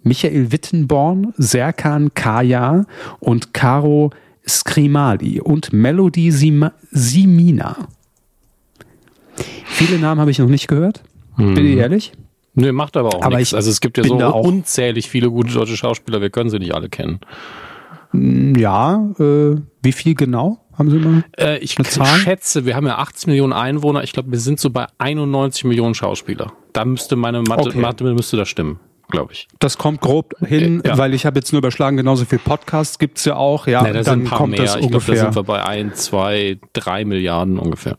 Michael 0.02 0.52
Wittenborn, 0.52 1.34
Serkan 1.36 2.14
Kaya 2.14 2.86
und 3.18 3.52
Caro 3.52 4.10
Skrimali 4.48 5.40
und 5.40 5.72
Melody 5.72 6.30
Sim 6.30 6.70
Simina. 6.90 7.88
Viele 9.64 9.98
Namen 9.98 10.20
habe 10.20 10.30
ich 10.30 10.38
noch 10.38 10.48
nicht 10.48 10.68
gehört, 10.68 11.02
hm. 11.34 11.54
bin 11.54 11.66
ich 11.66 11.76
ehrlich. 11.76 12.12
Nee, 12.54 12.72
macht 12.72 12.96
aber 12.96 13.14
auch 13.14 13.22
aber 13.22 13.36
nichts. 13.36 13.52
Also 13.52 13.70
es 13.70 13.80
gibt 13.80 13.98
ja 13.98 14.04
so 14.04 14.16
unzählig 14.16 15.10
viele 15.10 15.30
gute 15.30 15.52
deutsche 15.52 15.76
Schauspieler, 15.76 16.22
wir 16.22 16.30
können 16.30 16.48
sie 16.48 16.58
nicht 16.58 16.74
alle 16.74 16.88
kennen. 16.88 17.20
Hm, 18.16 18.54
ja, 18.56 19.10
äh, 19.18 19.56
wie 19.82 19.92
viel 19.92 20.14
genau? 20.14 20.58
Haben 20.76 20.90
Sie 20.90 20.98
mal 20.98 21.24
äh, 21.38 21.58
ich 21.58 21.76
schätze, 22.22 22.66
wir 22.66 22.76
haben 22.76 22.86
ja 22.86 22.98
80 22.98 23.28
Millionen 23.28 23.52
Einwohner. 23.52 24.02
Ich 24.04 24.12
glaube, 24.12 24.30
wir 24.30 24.38
sind 24.38 24.60
so 24.60 24.70
bei 24.70 24.86
91 24.98 25.64
Millionen 25.64 25.94
Schauspieler. 25.94 26.52
Da 26.72 26.84
müsste 26.84 27.16
meine 27.16 27.42
Mathe, 27.42 27.68
okay. 27.68 27.78
Mathe 27.78 28.04
müsste 28.04 28.36
da 28.36 28.44
stimmen 28.44 28.78
glaube 29.08 29.32
ich. 29.32 29.46
Das 29.60 29.78
kommt 29.78 30.00
grob 30.00 30.34
hin, 30.44 30.82
ja. 30.84 30.98
weil 30.98 31.14
ich 31.14 31.26
habe 31.26 31.38
jetzt 31.38 31.52
nur 31.52 31.58
überschlagen, 31.58 31.96
genauso 31.96 32.24
viel 32.24 32.40
Podcasts 32.40 32.98
gibt's 32.98 33.24
ja 33.24 33.36
auch. 33.36 33.68
Ja, 33.68 33.82
nee, 33.82 34.02
dann 34.02 34.24
kommt 34.24 34.52
mehr. 34.52 34.62
das 34.62 34.76
ich 34.76 34.82
ungefähr. 34.82 35.14
Glaub, 35.14 35.26
da 35.26 35.32
sind 35.32 35.36
wir 35.36 35.42
bei 35.44 35.64
ein, 35.64 35.94
zwei, 35.94 36.58
drei 36.72 37.04
Milliarden 37.04 37.58
ungefähr. 37.58 37.98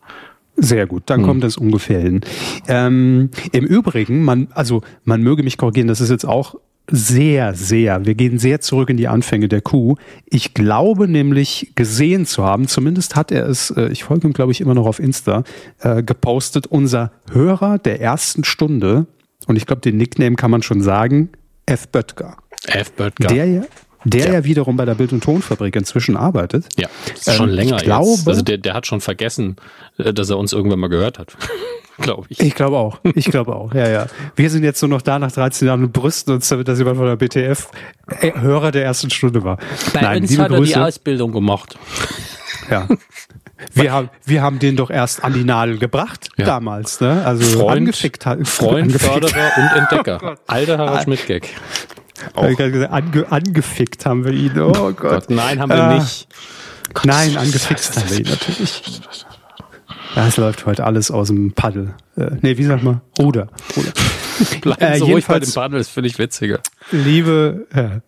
Sehr 0.58 0.88
gut, 0.88 1.04
dann 1.06 1.20
hm. 1.22 1.28
kommt 1.28 1.44
das 1.44 1.56
ungefähr 1.56 2.00
hin. 2.00 2.22
Ähm, 2.68 3.30
Im 3.52 3.66
Übrigen, 3.66 4.24
man, 4.24 4.48
also 4.54 4.82
man 5.04 5.22
möge 5.22 5.44
mich 5.44 5.58
korrigieren, 5.58 5.88
das 5.88 6.02
ist 6.02 6.10
jetzt 6.10 6.26
auch 6.26 6.56
sehr, 6.90 7.54
sehr, 7.54 8.06
wir 8.06 8.16
gehen 8.16 8.40
sehr 8.40 8.62
zurück 8.62 8.90
in 8.90 8.98
die 8.98 9.08
Anfänge 9.08 9.48
der 9.48 9.62
Kuh. 9.62 9.96
Ich 10.26 10.54
glaube 10.54 11.08
nämlich 11.08 11.74
gesehen 11.76 12.26
zu 12.26 12.44
haben, 12.44 12.68
zumindest 12.68 13.16
hat 13.16 13.32
er 13.32 13.48
es, 13.48 13.72
äh, 13.72 13.90
ich 13.90 14.06
folge 14.06 14.28
ihm 14.28 14.34
glaube 14.34 14.52
ich 14.52 14.62
immer 14.62 14.74
noch 14.74 14.86
auf 14.86 15.00
Insta, 15.00 15.44
äh, 15.80 16.02
gepostet, 16.04 16.68
unser 16.68 17.12
Hörer 17.32 17.78
der 17.78 18.00
ersten 18.02 18.44
Stunde 18.44 19.08
und 19.48 19.56
ich 19.56 19.66
glaube, 19.66 19.82
den 19.82 19.98
Nickname 19.98 20.36
kann 20.36 20.52
man 20.52 20.62
schon 20.62 20.82
sagen, 20.82 21.30
F. 21.66 21.88
Böttger. 21.88 22.38
F. 22.66 22.92
Böttger. 22.92 23.28
Der 23.28 23.46
ja, 23.46 23.64
der 24.10 24.28
ja. 24.28 24.34
ja 24.34 24.44
wiederum 24.44 24.78
bei 24.78 24.86
der 24.86 24.96
Bild- 24.96 25.14
und 25.14 25.24
Tonfabrik 25.24 25.76
inzwischen 25.76 26.18
arbeitet. 26.18 26.68
Ja, 26.78 26.88
ist 27.14 27.34
schon 27.34 27.50
ähm, 27.50 27.56
länger 27.56 27.78
glaube, 27.78 28.10
jetzt. 28.10 28.28
Also 28.28 28.42
der, 28.42 28.58
der 28.58 28.74
hat 28.74 28.88
schon 28.88 29.02
vergessen, 29.02 29.58
äh, 29.98 30.14
dass 30.14 30.30
er 30.30 30.38
uns 30.38 30.54
irgendwann 30.54 30.80
mal 30.80 30.90
gehört 30.90 31.20
hat. 31.20 31.36
glaube 32.00 32.28
ich. 32.30 32.40
Ich 32.40 32.56
glaube 32.56 32.78
auch. 32.78 33.00
Ich 33.16 33.26
glaube 33.26 33.56
auch. 33.56 33.74
Ja, 33.74 33.90
ja. 33.90 34.08
Wir 34.36 34.50
sind 34.50 34.64
jetzt 34.64 34.82
nur 34.82 34.90
noch 34.90 35.02
da 35.02 35.20
nach 35.20 35.32
13 35.32 35.68
Jahren 35.68 35.84
und 35.84 35.94
brüsten 35.94 36.34
uns 36.34 36.48
damit, 36.48 36.68
dass 36.68 36.80
jemand 36.80 36.98
von 36.98 37.08
der 37.08 37.16
BTF 37.16 37.70
äh, 38.22 38.40
Hörer 38.40 38.72
der 38.72 38.84
ersten 38.84 39.10
Stunde 39.10 39.44
war. 39.44 39.58
Bei 39.94 40.02
Nein, 40.02 40.22
uns 40.22 40.38
hat 40.38 40.52
er 40.52 40.58
Grüße. 40.58 40.74
die 40.74 40.80
Ausbildung 40.80 41.32
gemacht. 41.32 41.78
Ja. 42.70 42.88
Wir 43.74 43.92
haben, 43.92 44.10
wir 44.26 44.42
haben 44.42 44.60
den 44.60 44.76
doch 44.76 44.92
erst 44.92 45.24
an 45.24 45.34
die 45.34 45.44
Nadel 45.44 45.80
gebracht 45.80 46.30
ja. 46.38 46.46
damals, 46.46 47.02
ne? 47.02 47.26
Also 47.26 47.58
Freund, 47.58 47.78
angefickt, 47.78 48.24
Freund, 48.24 48.84
angefickt. 48.84 49.04
Förderer 49.04 49.52
und 49.58 49.78
Entdecker. 49.78 50.20
Oh 50.28 50.36
Alter 50.48 50.78
Harald 50.78 51.04
Schmidt-Gag. 51.04 51.50
Ange, 52.36 53.32
angefickt 53.32 54.06
haben 54.06 54.26
wir 54.26 54.34
ihn. 54.34 54.60
Oh 54.60 54.72
Gott. 54.72 54.98
Gott 54.98 55.30
nein, 55.30 55.60
haben 55.60 55.70
wir 55.70 55.92
äh, 55.92 56.00
nicht. 56.00 56.28
Gott, 56.94 57.06
nein, 57.06 57.38
angefixt 57.38 57.98
haben 57.98 58.10
wir 58.10 58.20
ihn 58.20 58.30
natürlich. 58.30 59.02
Das 60.16 60.38
läuft 60.38 60.66
heute 60.66 60.84
alles 60.84 61.12
aus 61.12 61.28
dem 61.28 61.52
Paddel. 61.54 61.94
Äh, 62.16 62.32
nee, 62.42 62.58
wie 62.58 62.64
sagt 62.64 62.84
man? 62.84 63.02
Ruder. 63.20 63.50
Ruder. 63.76 63.92
Bleiben 64.62 64.82
äh, 64.82 64.98
so 64.98 65.06
ruhig 65.06 65.26
bei 65.28 65.40
dem 65.40 65.52
Paddel, 65.52 65.80
ist 65.80 65.90
völlig 65.90 66.18
witziger. 66.18 66.60
Liebe, 66.92 67.68
äh, 67.74 68.00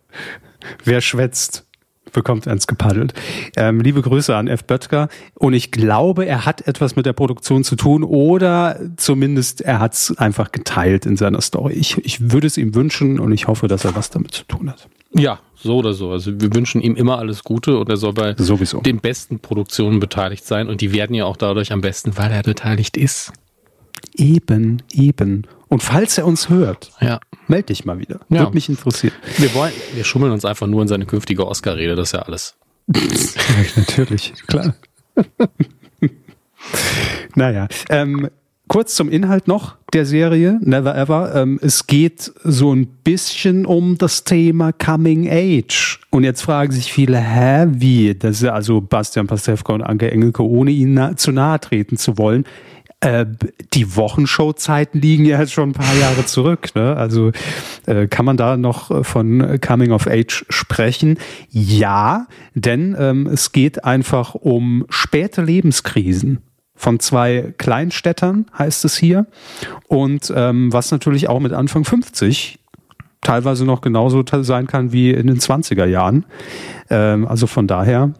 wer 0.83 1.01
schwätzt, 1.01 1.65
bekommt 2.11 2.47
eins 2.47 2.67
gepaddelt. 2.67 3.13
Ähm, 3.55 3.81
liebe 3.81 4.01
Grüße 4.01 4.35
an 4.35 4.47
F. 4.47 4.63
Böttger. 4.63 5.09
Und 5.35 5.53
ich 5.53 5.71
glaube, 5.71 6.25
er 6.25 6.45
hat 6.45 6.67
etwas 6.67 6.95
mit 6.95 7.05
der 7.05 7.13
Produktion 7.13 7.63
zu 7.63 7.75
tun 7.75 8.03
oder 8.03 8.79
zumindest 8.97 9.61
er 9.61 9.79
hat 9.79 9.93
es 9.93 10.17
einfach 10.17 10.51
geteilt 10.51 11.05
in 11.05 11.17
seiner 11.17 11.41
Story. 11.41 11.73
Ich, 11.73 11.97
ich 11.99 12.31
würde 12.31 12.47
es 12.47 12.57
ihm 12.57 12.75
wünschen 12.75 13.19
und 13.19 13.31
ich 13.31 13.47
hoffe, 13.47 13.67
dass 13.67 13.85
er 13.85 13.95
was 13.95 14.09
damit 14.09 14.31
zu 14.31 14.43
tun 14.43 14.69
hat. 14.69 14.87
Ja, 15.13 15.39
so 15.55 15.77
oder 15.77 15.93
so. 15.93 16.11
Also 16.11 16.39
wir 16.39 16.53
wünschen 16.53 16.81
ihm 16.81 16.95
immer 16.95 17.17
alles 17.17 17.43
Gute 17.43 17.77
und 17.77 17.89
er 17.89 17.97
soll 17.97 18.13
bei 18.13 18.35
Sowieso. 18.37 18.81
den 18.81 18.99
besten 18.99 19.39
Produktionen 19.39 19.99
beteiligt 19.99 20.45
sein 20.45 20.67
und 20.67 20.81
die 20.81 20.93
werden 20.93 21.15
ja 21.15 21.25
auch 21.25 21.37
dadurch 21.37 21.71
am 21.71 21.81
besten, 21.81 22.17
weil 22.17 22.31
er 22.31 22.43
beteiligt 22.43 22.95
ist. 22.95 23.33
Eben, 24.15 24.81
eben. 24.93 25.45
Und 25.69 25.83
falls 25.83 26.17
er 26.17 26.25
uns 26.25 26.49
hört, 26.49 26.91
ja. 26.99 27.19
melde 27.47 27.67
dich 27.67 27.85
mal 27.85 27.99
wieder. 27.99 28.19
Ja. 28.29 28.39
Würde 28.41 28.53
mich 28.53 28.69
interessieren. 28.69 29.13
Wir 29.37 29.53
wollen, 29.53 29.71
wir 29.93 30.03
schummeln 30.03 30.33
uns 30.33 30.43
einfach 30.43 30.67
nur 30.67 30.81
in 30.81 30.87
seine 30.87 31.05
künftige 31.05 31.47
Oscar-Rede, 31.47 31.95
das 31.95 32.09
ist 32.09 32.13
ja 32.13 32.19
alles. 32.23 32.55
natürlich, 33.75 34.33
klar. 34.47 34.73
naja, 37.35 37.67
ähm, 37.89 38.29
kurz 38.67 38.95
zum 38.95 39.09
Inhalt 39.09 39.47
noch 39.47 39.75
der 39.93 40.05
Serie, 40.07 40.59
Never 40.63 40.95
Ever. 40.95 41.35
Ähm, 41.35 41.59
es 41.61 41.85
geht 41.85 42.31
so 42.43 42.73
ein 42.73 42.87
bisschen 43.03 43.65
um 43.67 43.97
das 43.97 44.23
Thema 44.23 44.71
Coming 44.71 45.29
Age. 45.29 45.99
Und 46.09 46.23
jetzt 46.23 46.41
fragen 46.41 46.71
sich 46.71 46.91
viele, 46.91 47.19
hä, 47.19 47.67
wie? 47.69 48.15
Das 48.15 48.37
ist 48.37 48.43
ja 48.43 48.53
also 48.53 48.81
Bastian 48.81 49.27
Pastewka 49.27 49.73
und 49.73 49.83
Anke 49.83 50.11
Engelke, 50.11 50.43
ohne 50.43 50.71
ihnen 50.71 50.93
na 50.95 51.15
zu 51.15 51.31
nahe 51.31 51.59
treten 51.59 51.97
zu 51.97 52.17
wollen. 52.17 52.45
Äh, 53.01 53.25
die 53.73 53.95
Wochenshow-Zeiten 53.95 54.99
liegen 54.99 55.25
ja 55.25 55.39
jetzt 55.39 55.53
schon 55.53 55.69
ein 55.69 55.73
paar 55.73 55.95
Jahre 55.95 56.25
zurück. 56.25 56.75
Ne? 56.75 56.97
Also 56.97 57.31
äh, 57.85 58.07
kann 58.07 58.25
man 58.25 58.35
da 58.35 58.57
noch 58.57 59.05
von 59.05 59.59
Coming 59.61 59.91
of 59.91 60.07
Age 60.07 60.45
sprechen? 60.49 61.17
Ja, 61.49 62.27
denn 62.55 62.95
ähm, 62.99 63.27
es 63.27 63.53
geht 63.53 63.85
einfach 63.85 64.35
um 64.35 64.85
späte 64.89 65.41
Lebenskrisen 65.41 66.39
von 66.75 66.99
zwei 66.99 67.53
Kleinstädtern, 67.57 68.45
heißt 68.57 68.85
es 68.85 68.97
hier. 68.97 69.27
Und 69.87 70.31
ähm, 70.35 70.71
was 70.71 70.91
natürlich 70.91 71.29
auch 71.29 71.39
mit 71.39 71.53
Anfang 71.53 71.83
50 71.85 72.59
teilweise 73.21 73.65
noch 73.65 73.81
genauso 73.81 74.23
sein 74.41 74.67
kann 74.67 74.91
wie 74.91 75.11
in 75.11 75.27
den 75.27 75.39
20er 75.39 75.85
Jahren. 75.85 76.25
Ähm, 76.89 77.27
also 77.27 77.47
von 77.47 77.67
daher 77.67 78.13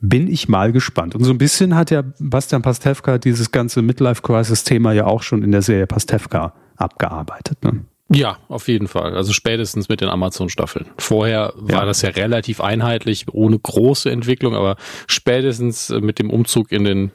bin 0.00 0.28
ich 0.28 0.48
mal 0.48 0.72
gespannt. 0.72 1.14
Und 1.14 1.24
so 1.24 1.30
ein 1.30 1.38
bisschen 1.38 1.74
hat 1.74 1.90
ja 1.90 2.02
Bastian 2.18 2.62
Pastewka 2.62 3.18
dieses 3.18 3.50
ganze 3.50 3.82
Midlife-Crisis-Thema 3.82 4.92
ja 4.92 5.06
auch 5.06 5.22
schon 5.22 5.42
in 5.42 5.52
der 5.52 5.62
Serie 5.62 5.86
Pastewka 5.86 6.54
abgearbeitet. 6.76 7.62
Ne? 7.64 7.84
Ja, 8.10 8.38
auf 8.48 8.68
jeden 8.68 8.88
Fall. 8.88 9.14
Also 9.14 9.32
spätestens 9.32 9.88
mit 9.88 10.00
den 10.00 10.08
Amazon-Staffeln. 10.08 10.86
Vorher 10.96 11.52
war 11.56 11.80
ja. 11.80 11.84
das 11.84 12.00
ja 12.00 12.10
relativ 12.10 12.60
einheitlich, 12.60 13.26
ohne 13.30 13.58
große 13.58 14.10
Entwicklung, 14.10 14.54
aber 14.54 14.76
spätestens 15.06 15.90
mit 15.90 16.18
dem 16.18 16.30
Umzug 16.30 16.72
in 16.72 16.84
den, 16.84 17.10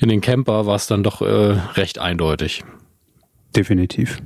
in 0.00 0.08
den 0.08 0.20
Camper 0.20 0.66
war 0.66 0.74
es 0.74 0.88
dann 0.88 1.04
doch 1.04 1.22
äh, 1.22 1.56
recht 1.74 1.98
eindeutig. 1.98 2.64
Definitiv. 3.56 4.22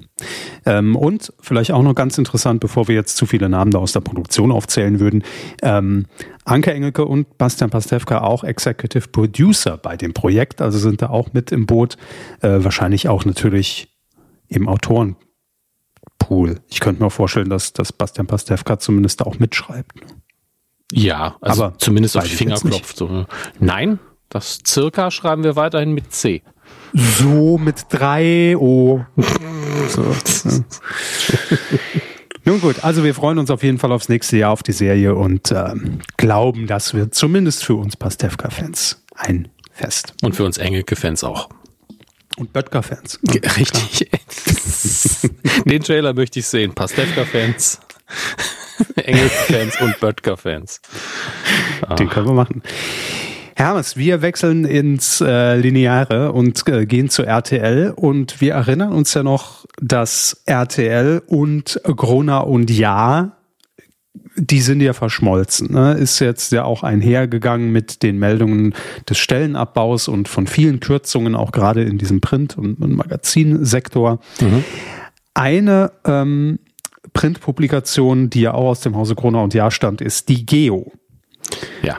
Ähm, 0.66 0.96
und 0.96 1.32
vielleicht 1.40 1.72
auch 1.72 1.82
noch 1.82 1.94
ganz 1.94 2.18
interessant, 2.18 2.60
bevor 2.60 2.88
wir 2.88 2.94
jetzt 2.94 3.16
zu 3.16 3.24
viele 3.26 3.48
Namen 3.48 3.70
da 3.70 3.78
aus 3.78 3.92
der 3.92 4.00
Produktion 4.00 4.52
aufzählen 4.52 5.00
würden. 5.00 5.24
Ähm, 5.62 6.06
Anke 6.44 6.72
Engelke 6.72 7.06
und 7.06 7.38
Bastian 7.38 7.70
Pastewka 7.70 8.20
auch 8.20 8.44
Executive 8.44 9.08
Producer 9.08 9.78
bei 9.78 9.96
dem 9.96 10.12
Projekt, 10.12 10.60
also 10.60 10.78
sind 10.78 11.00
da 11.00 11.08
auch 11.08 11.32
mit 11.32 11.52
im 11.52 11.64
Boot. 11.64 11.96
Äh, 12.42 12.64
wahrscheinlich 12.64 13.08
auch 13.08 13.24
natürlich 13.24 13.88
im 14.48 14.68
Autoren 14.68 15.16
Pool. 16.18 16.60
Ich 16.68 16.80
könnte 16.80 17.02
mir 17.02 17.10
vorstellen, 17.10 17.48
dass, 17.48 17.72
dass 17.72 17.92
Bastian 17.92 18.26
Pastewka 18.26 18.78
zumindest 18.78 19.22
auch 19.22 19.38
mitschreibt. 19.38 19.96
Ne? 19.96 20.06
Ja, 20.92 21.36
also 21.40 21.64
aber 21.64 21.78
zumindest 21.78 22.16
auf 22.16 22.24
die 22.24 22.30
Finger 22.30 22.56
klopft. 22.56 22.96
So. 22.96 23.26
Nein, 23.58 23.98
das 24.28 24.60
circa 24.66 25.10
schreiben 25.10 25.44
wir 25.44 25.56
weiterhin 25.56 25.92
mit 25.92 26.12
C. 26.12 26.42
So 26.92 27.58
mit 27.58 27.86
drei 27.90 28.56
O. 28.56 29.04
so, 29.88 30.02
ja. 30.02 30.64
Nun 32.46 32.60
gut, 32.60 32.84
also 32.84 33.02
wir 33.04 33.14
freuen 33.14 33.38
uns 33.38 33.50
auf 33.50 33.62
jeden 33.62 33.78
Fall 33.78 33.90
aufs 33.90 34.08
nächste 34.08 34.36
Jahr 34.36 34.50
auf 34.50 34.62
die 34.62 34.72
Serie 34.72 35.14
und 35.14 35.50
ähm, 35.50 36.00
glauben, 36.18 36.66
das 36.66 36.92
wird 36.92 37.14
zumindest 37.14 37.64
für 37.64 37.74
uns 37.74 37.96
Pastewka-Fans 37.96 39.02
ein 39.14 39.48
Fest. 39.72 40.14
Und 40.22 40.36
für 40.36 40.44
uns 40.44 40.58
Engelke-Fans 40.58 41.24
auch. 41.24 41.48
Und 42.36 42.52
Böttger-Fans. 42.52 43.20
Richtig. 43.56 44.10
Den 45.64 45.82
Trailer 45.82 46.12
möchte 46.12 46.40
ich 46.40 46.46
sehen. 46.46 46.74
Pastewka-Fans, 46.74 47.80
Engels-Fans 48.96 49.80
und 49.80 49.98
Böttger-Fans. 50.00 50.80
Den 51.98 52.08
können 52.08 52.26
wir 52.26 52.34
machen. 52.34 52.62
Hermes, 53.64 53.96
wir 53.96 54.20
wechseln 54.20 54.66
ins 54.66 55.22
äh, 55.22 55.56
Lineare 55.56 56.32
und 56.32 56.68
äh, 56.68 56.84
gehen 56.84 57.08
zu 57.08 57.22
RTL 57.22 57.94
und 57.96 58.42
wir 58.42 58.52
erinnern 58.52 58.92
uns 58.92 59.14
ja 59.14 59.22
noch, 59.22 59.64
dass 59.80 60.42
RTL 60.44 61.22
und 61.26 61.80
Gruner 61.84 62.46
und 62.46 62.70
Ja 62.70 63.38
die 64.36 64.60
sind 64.60 64.80
ja 64.80 64.92
verschmolzen. 64.92 65.72
Ne? 65.72 65.94
Ist 65.94 66.18
jetzt 66.18 66.52
ja 66.52 66.64
auch 66.64 66.82
einhergegangen 66.82 67.72
mit 67.72 68.02
den 68.02 68.18
Meldungen 68.18 68.74
des 69.08 69.16
Stellenabbaus 69.16 70.08
und 70.08 70.28
von 70.28 70.46
vielen 70.46 70.80
Kürzungen, 70.80 71.34
auch 71.34 71.52
gerade 71.52 71.84
in 71.84 71.98
diesem 71.98 72.20
Print- 72.20 72.58
und, 72.58 72.74
und 72.82 72.94
Magazinsektor. 72.94 74.18
Mhm. 74.40 74.64
Eine 75.32 75.92
ähm, 76.04 76.58
Printpublikation, 77.14 78.28
die 78.28 78.42
ja 78.42 78.52
auch 78.54 78.70
aus 78.70 78.80
dem 78.80 78.94
Hause 78.94 79.14
Corona 79.14 79.40
und 79.40 79.54
Jahr 79.54 79.70
stammt, 79.70 80.00
ist 80.00 80.28
die 80.28 80.44
Geo. 80.44 80.92
Ja. 81.82 81.96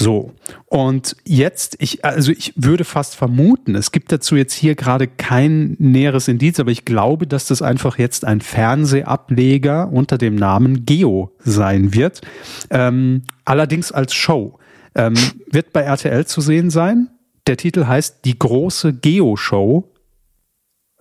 So. 0.00 0.32
Und 0.66 1.14
jetzt, 1.26 1.76
ich, 1.78 2.04
also 2.04 2.32
ich 2.32 2.54
würde 2.56 2.84
fast 2.84 3.16
vermuten, 3.16 3.74
es 3.74 3.92
gibt 3.92 4.10
dazu 4.10 4.34
jetzt 4.34 4.54
hier 4.54 4.74
gerade 4.74 5.06
kein 5.06 5.76
näheres 5.78 6.26
Indiz, 6.26 6.58
aber 6.58 6.70
ich 6.70 6.86
glaube, 6.86 7.26
dass 7.26 7.46
das 7.46 7.60
einfach 7.60 7.98
jetzt 7.98 8.24
ein 8.24 8.40
Fernsehableger 8.40 9.92
unter 9.92 10.16
dem 10.16 10.36
Namen 10.36 10.86
Geo 10.86 11.32
sein 11.38 11.92
wird. 11.92 12.22
Ähm, 12.70 13.24
allerdings 13.44 13.92
als 13.92 14.14
Show. 14.14 14.58
Ähm, 14.94 15.14
wird 15.50 15.72
bei 15.72 15.82
RTL 15.82 16.26
zu 16.26 16.40
sehen 16.40 16.70
sein. 16.70 17.10
Der 17.46 17.56
Titel 17.56 17.86
heißt 17.86 18.24
Die 18.24 18.38
große 18.38 18.94
Geo-Show. 18.94 19.92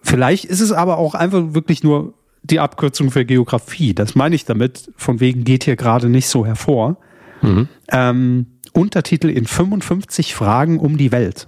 Vielleicht 0.01 0.46
ist 0.46 0.60
es 0.60 0.72
aber 0.72 0.98
auch 0.98 1.15
einfach 1.15 1.53
wirklich 1.53 1.84
nur 1.84 2.13
die 2.44 2.60
Abkürzung 2.60 3.12
für 3.12 3.25
Geografie. 3.25 3.94
Das 3.94 4.15
meine 4.15 4.36
ich 4.36 4.46
damit. 4.46 4.91
Von 4.96 5.20
wegen 5.20 5.44
geht 5.44 5.63
hier 5.63 5.75
gerade 5.75 6.10
nicht 6.10 6.27
so 6.27 6.46
hervor. 6.46 6.98
Mhm. 7.41 7.68
Ähm, 7.91 8.46
Untertitel 8.79 9.29
in 9.29 9.45
55 9.45 10.33
Fragen 10.33 10.79
um 10.79 10.98
die 10.98 11.12
Welt. 11.12 11.48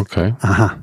Okay. 0.00 0.34
Aha. 0.40 0.76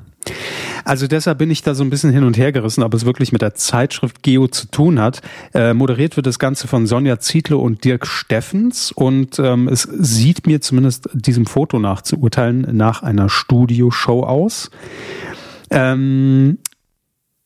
Also 0.84 1.06
deshalb 1.06 1.38
bin 1.38 1.50
ich 1.50 1.62
da 1.62 1.74
so 1.74 1.84
ein 1.84 1.90
bisschen 1.90 2.12
hin 2.12 2.24
und 2.24 2.38
her 2.38 2.52
gerissen, 2.52 2.82
ob 2.82 2.94
es 2.94 3.04
wirklich 3.04 3.32
mit 3.32 3.42
der 3.42 3.54
Zeitschrift 3.54 4.22
Geo 4.22 4.48
zu 4.48 4.68
tun 4.68 5.00
hat. 5.00 5.20
Äh, 5.52 5.74
moderiert 5.74 6.16
wird 6.16 6.26
das 6.26 6.38
Ganze 6.38 6.68
von 6.68 6.86
Sonja 6.86 7.18
Ziedle 7.18 7.58
und 7.58 7.84
Dirk 7.84 8.06
Steffens 8.06 8.92
und 8.92 9.38
ähm, 9.38 9.68
es 9.68 9.82
sieht 9.82 10.46
mir 10.46 10.60
zumindest 10.60 11.08
diesem 11.12 11.46
Foto 11.46 11.78
nach 11.78 12.02
zu 12.02 12.16
urteilen 12.18 12.76
nach 12.76 13.02
einer 13.02 13.28
Studioshow 13.28 14.24
aus. 14.24 14.70
Ähm, 15.70 16.58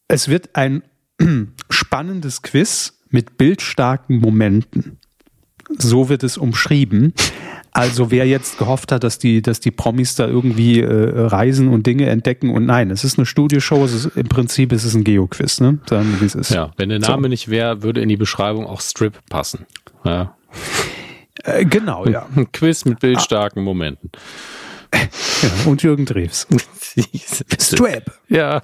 es 0.08 0.28
wird 0.28 0.50
ein 0.54 0.82
spannendes 1.70 2.42
Quiz 2.42 3.00
mit 3.08 3.36
bildstarken 3.36 4.18
Momenten. 4.18 4.99
So 5.78 6.08
wird 6.08 6.22
es 6.22 6.36
umschrieben. 6.36 7.14
Also 7.72 8.10
wer 8.10 8.26
jetzt 8.26 8.58
gehofft 8.58 8.90
hat, 8.90 9.04
dass 9.04 9.18
die, 9.18 9.42
dass 9.42 9.60
die 9.60 9.70
Promis 9.70 10.16
da 10.16 10.26
irgendwie 10.26 10.80
äh, 10.80 11.20
reisen 11.26 11.68
und 11.68 11.86
Dinge 11.86 12.08
entdecken 12.08 12.50
und 12.50 12.66
nein, 12.66 12.90
es 12.90 13.04
ist 13.04 13.16
eine 13.16 13.26
Studioshow, 13.26 13.84
es 13.84 13.92
ist 13.92 14.16
im 14.16 14.26
Prinzip 14.28 14.72
ist 14.72 14.84
es 14.84 14.94
ein 14.94 15.04
Geoquiz, 15.04 15.60
ne? 15.60 15.78
Sagen 15.88 16.10
wir, 16.12 16.20
wie 16.20 16.24
es 16.24 16.34
ist. 16.34 16.50
Ja, 16.50 16.72
wenn 16.76 16.88
der 16.88 16.98
Name 16.98 17.22
so. 17.22 17.28
nicht 17.28 17.48
wäre, 17.48 17.82
würde 17.82 18.00
in 18.00 18.08
die 18.08 18.16
Beschreibung 18.16 18.66
auch 18.66 18.80
Strip 18.80 19.14
passen. 19.28 19.66
Ja. 20.04 20.34
Äh, 21.44 21.64
genau, 21.64 22.06
ja. 22.06 22.26
Ein 22.36 22.50
Quiz 22.50 22.84
mit 22.84 23.00
bildstarken 23.00 23.62
ah. 23.62 23.64
Momenten. 23.64 24.10
Ja, 25.42 25.70
und 25.70 25.82
Jürgen 25.82 26.04
Drews. 26.04 26.46
Strap. 27.60 28.12
Ja. 28.28 28.62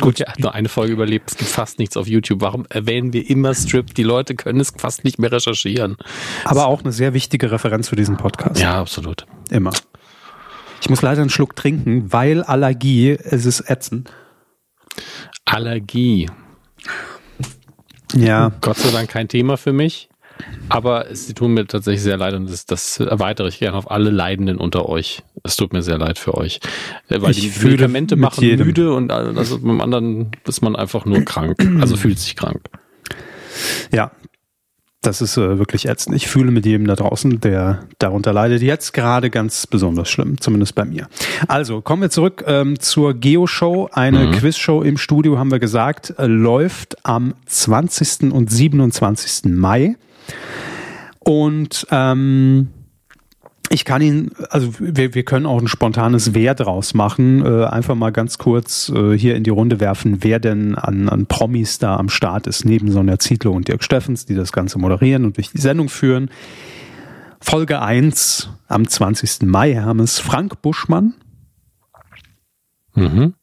Gut, 0.00 0.20
er 0.20 0.32
hat 0.32 0.40
nur 0.40 0.54
eine 0.54 0.68
Folge 0.68 0.92
überlebt. 0.92 1.30
Es 1.30 1.36
gibt 1.36 1.50
fast 1.50 1.78
nichts 1.78 1.96
auf 1.96 2.06
YouTube. 2.06 2.40
Warum 2.40 2.66
erwähnen 2.68 3.12
wir 3.12 3.28
immer 3.28 3.54
Strip? 3.54 3.94
Die 3.94 4.02
Leute 4.02 4.34
können 4.34 4.60
es 4.60 4.72
fast 4.76 5.04
nicht 5.04 5.18
mehr 5.18 5.32
recherchieren. 5.32 5.96
Aber 6.44 6.66
auch 6.66 6.82
eine 6.82 6.92
sehr 6.92 7.14
wichtige 7.14 7.50
Referenz 7.50 7.88
für 7.88 7.96
diesen 7.96 8.16
Podcast. 8.16 8.60
Ja, 8.60 8.80
absolut. 8.80 9.26
Immer. 9.50 9.72
Ich 10.80 10.88
muss 10.88 11.02
leider 11.02 11.20
einen 11.20 11.30
Schluck 11.30 11.56
trinken, 11.56 12.12
weil 12.12 12.42
Allergie, 12.42 13.10
es 13.10 13.44
ist 13.44 13.68
ätzend. 13.68 14.10
Allergie. 15.44 16.28
Ja. 18.14 18.52
Gott 18.60 18.78
sei 18.78 18.90
Dank 18.90 19.10
kein 19.10 19.28
Thema 19.28 19.56
für 19.56 19.72
mich. 19.72 20.08
Aber 20.68 21.06
sie 21.14 21.34
tun 21.34 21.52
mir 21.52 21.66
tatsächlich 21.66 22.02
sehr 22.02 22.16
leid 22.16 22.34
und 22.34 22.48
das, 22.50 22.64
das 22.64 22.98
erweitere 22.98 23.48
ich 23.48 23.58
gerne 23.58 23.76
auf 23.76 23.90
alle 23.90 24.10
Leidenden 24.10 24.56
unter 24.56 24.88
euch. 24.88 25.22
Es 25.42 25.56
tut 25.56 25.72
mir 25.72 25.82
sehr 25.82 25.98
leid 25.98 26.18
für 26.18 26.34
euch. 26.34 26.60
Äh, 27.08 27.20
weil 27.22 27.30
ich 27.32 27.40
die 27.40 27.64
Medikamente 27.64 28.16
machen 28.16 28.44
jedem. 28.44 28.66
müde 28.66 28.92
und 28.92 29.10
also 29.10 29.58
beim 29.58 29.80
anderen 29.80 30.30
ist 30.46 30.62
man 30.62 30.76
einfach 30.76 31.04
nur 31.04 31.24
krank. 31.24 31.56
Also 31.80 31.96
fühlt 31.96 32.18
sich 32.18 32.36
krank. 32.36 32.60
Ja, 33.92 34.12
das 35.02 35.22
ist 35.22 35.38
äh, 35.38 35.58
wirklich 35.58 35.88
ätzend. 35.88 36.14
Ich 36.14 36.28
fühle 36.28 36.50
mit 36.50 36.66
jedem 36.66 36.86
da 36.86 36.94
draußen, 36.94 37.40
der 37.40 37.86
darunter 37.98 38.34
leidet, 38.34 38.60
jetzt 38.60 38.92
gerade 38.92 39.30
ganz 39.30 39.66
besonders 39.66 40.10
schlimm, 40.10 40.38
zumindest 40.38 40.74
bei 40.74 40.84
mir. 40.84 41.08
Also 41.48 41.80
kommen 41.80 42.02
wir 42.02 42.10
zurück 42.10 42.44
ähm, 42.46 42.78
zur 42.78 43.14
Geo-Show. 43.14 43.88
Eine 43.92 44.26
mhm. 44.26 44.32
Quizshow 44.32 44.82
im 44.82 44.98
Studio, 44.98 45.38
haben 45.38 45.50
wir 45.50 45.58
gesagt, 45.58 46.14
äh, 46.18 46.26
läuft 46.26 46.98
am 47.06 47.34
20. 47.46 48.30
und 48.32 48.50
27. 48.50 49.50
Mai. 49.54 49.96
Und 51.20 51.86
ähm, 51.90 52.68
ich 53.72 53.84
kann 53.84 54.02
ihn, 54.02 54.32
also 54.50 54.72
wir, 54.80 55.14
wir 55.14 55.22
können 55.22 55.46
auch 55.46 55.60
ein 55.60 55.68
spontanes 55.68 56.34
Wer 56.34 56.56
draus 56.56 56.92
machen. 56.92 57.46
Äh, 57.46 57.66
einfach 57.66 57.94
mal 57.94 58.10
ganz 58.10 58.36
kurz 58.36 58.88
äh, 58.88 59.16
hier 59.16 59.36
in 59.36 59.44
die 59.44 59.50
Runde 59.50 59.78
werfen, 59.78 60.24
wer 60.24 60.40
denn 60.40 60.74
an, 60.74 61.08
an 61.08 61.26
Promis 61.26 61.78
da 61.78 61.96
am 61.96 62.08
Start 62.08 62.48
ist, 62.48 62.64
neben 62.64 62.90
Sonja 62.90 63.20
Zietlow 63.20 63.52
und 63.52 63.68
Dirk 63.68 63.84
Steffens, 63.84 64.26
die 64.26 64.34
das 64.34 64.50
Ganze 64.50 64.80
moderieren 64.80 65.24
und 65.24 65.36
durch 65.36 65.52
die 65.52 65.60
Sendung 65.60 65.88
führen. 65.88 66.30
Folge 67.40 67.80
1 67.80 68.50
am 68.66 68.88
20. 68.88 69.42
Mai 69.42 69.76
haben 69.76 70.00
es 70.00 70.18
Frank 70.18 70.60
Buschmann, 70.62 71.14
mhm. 72.94 73.34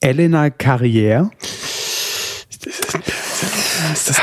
Elena 0.00 0.46
Carrière. 0.46 1.30
Ist 3.92 4.08
das, 4.08 4.20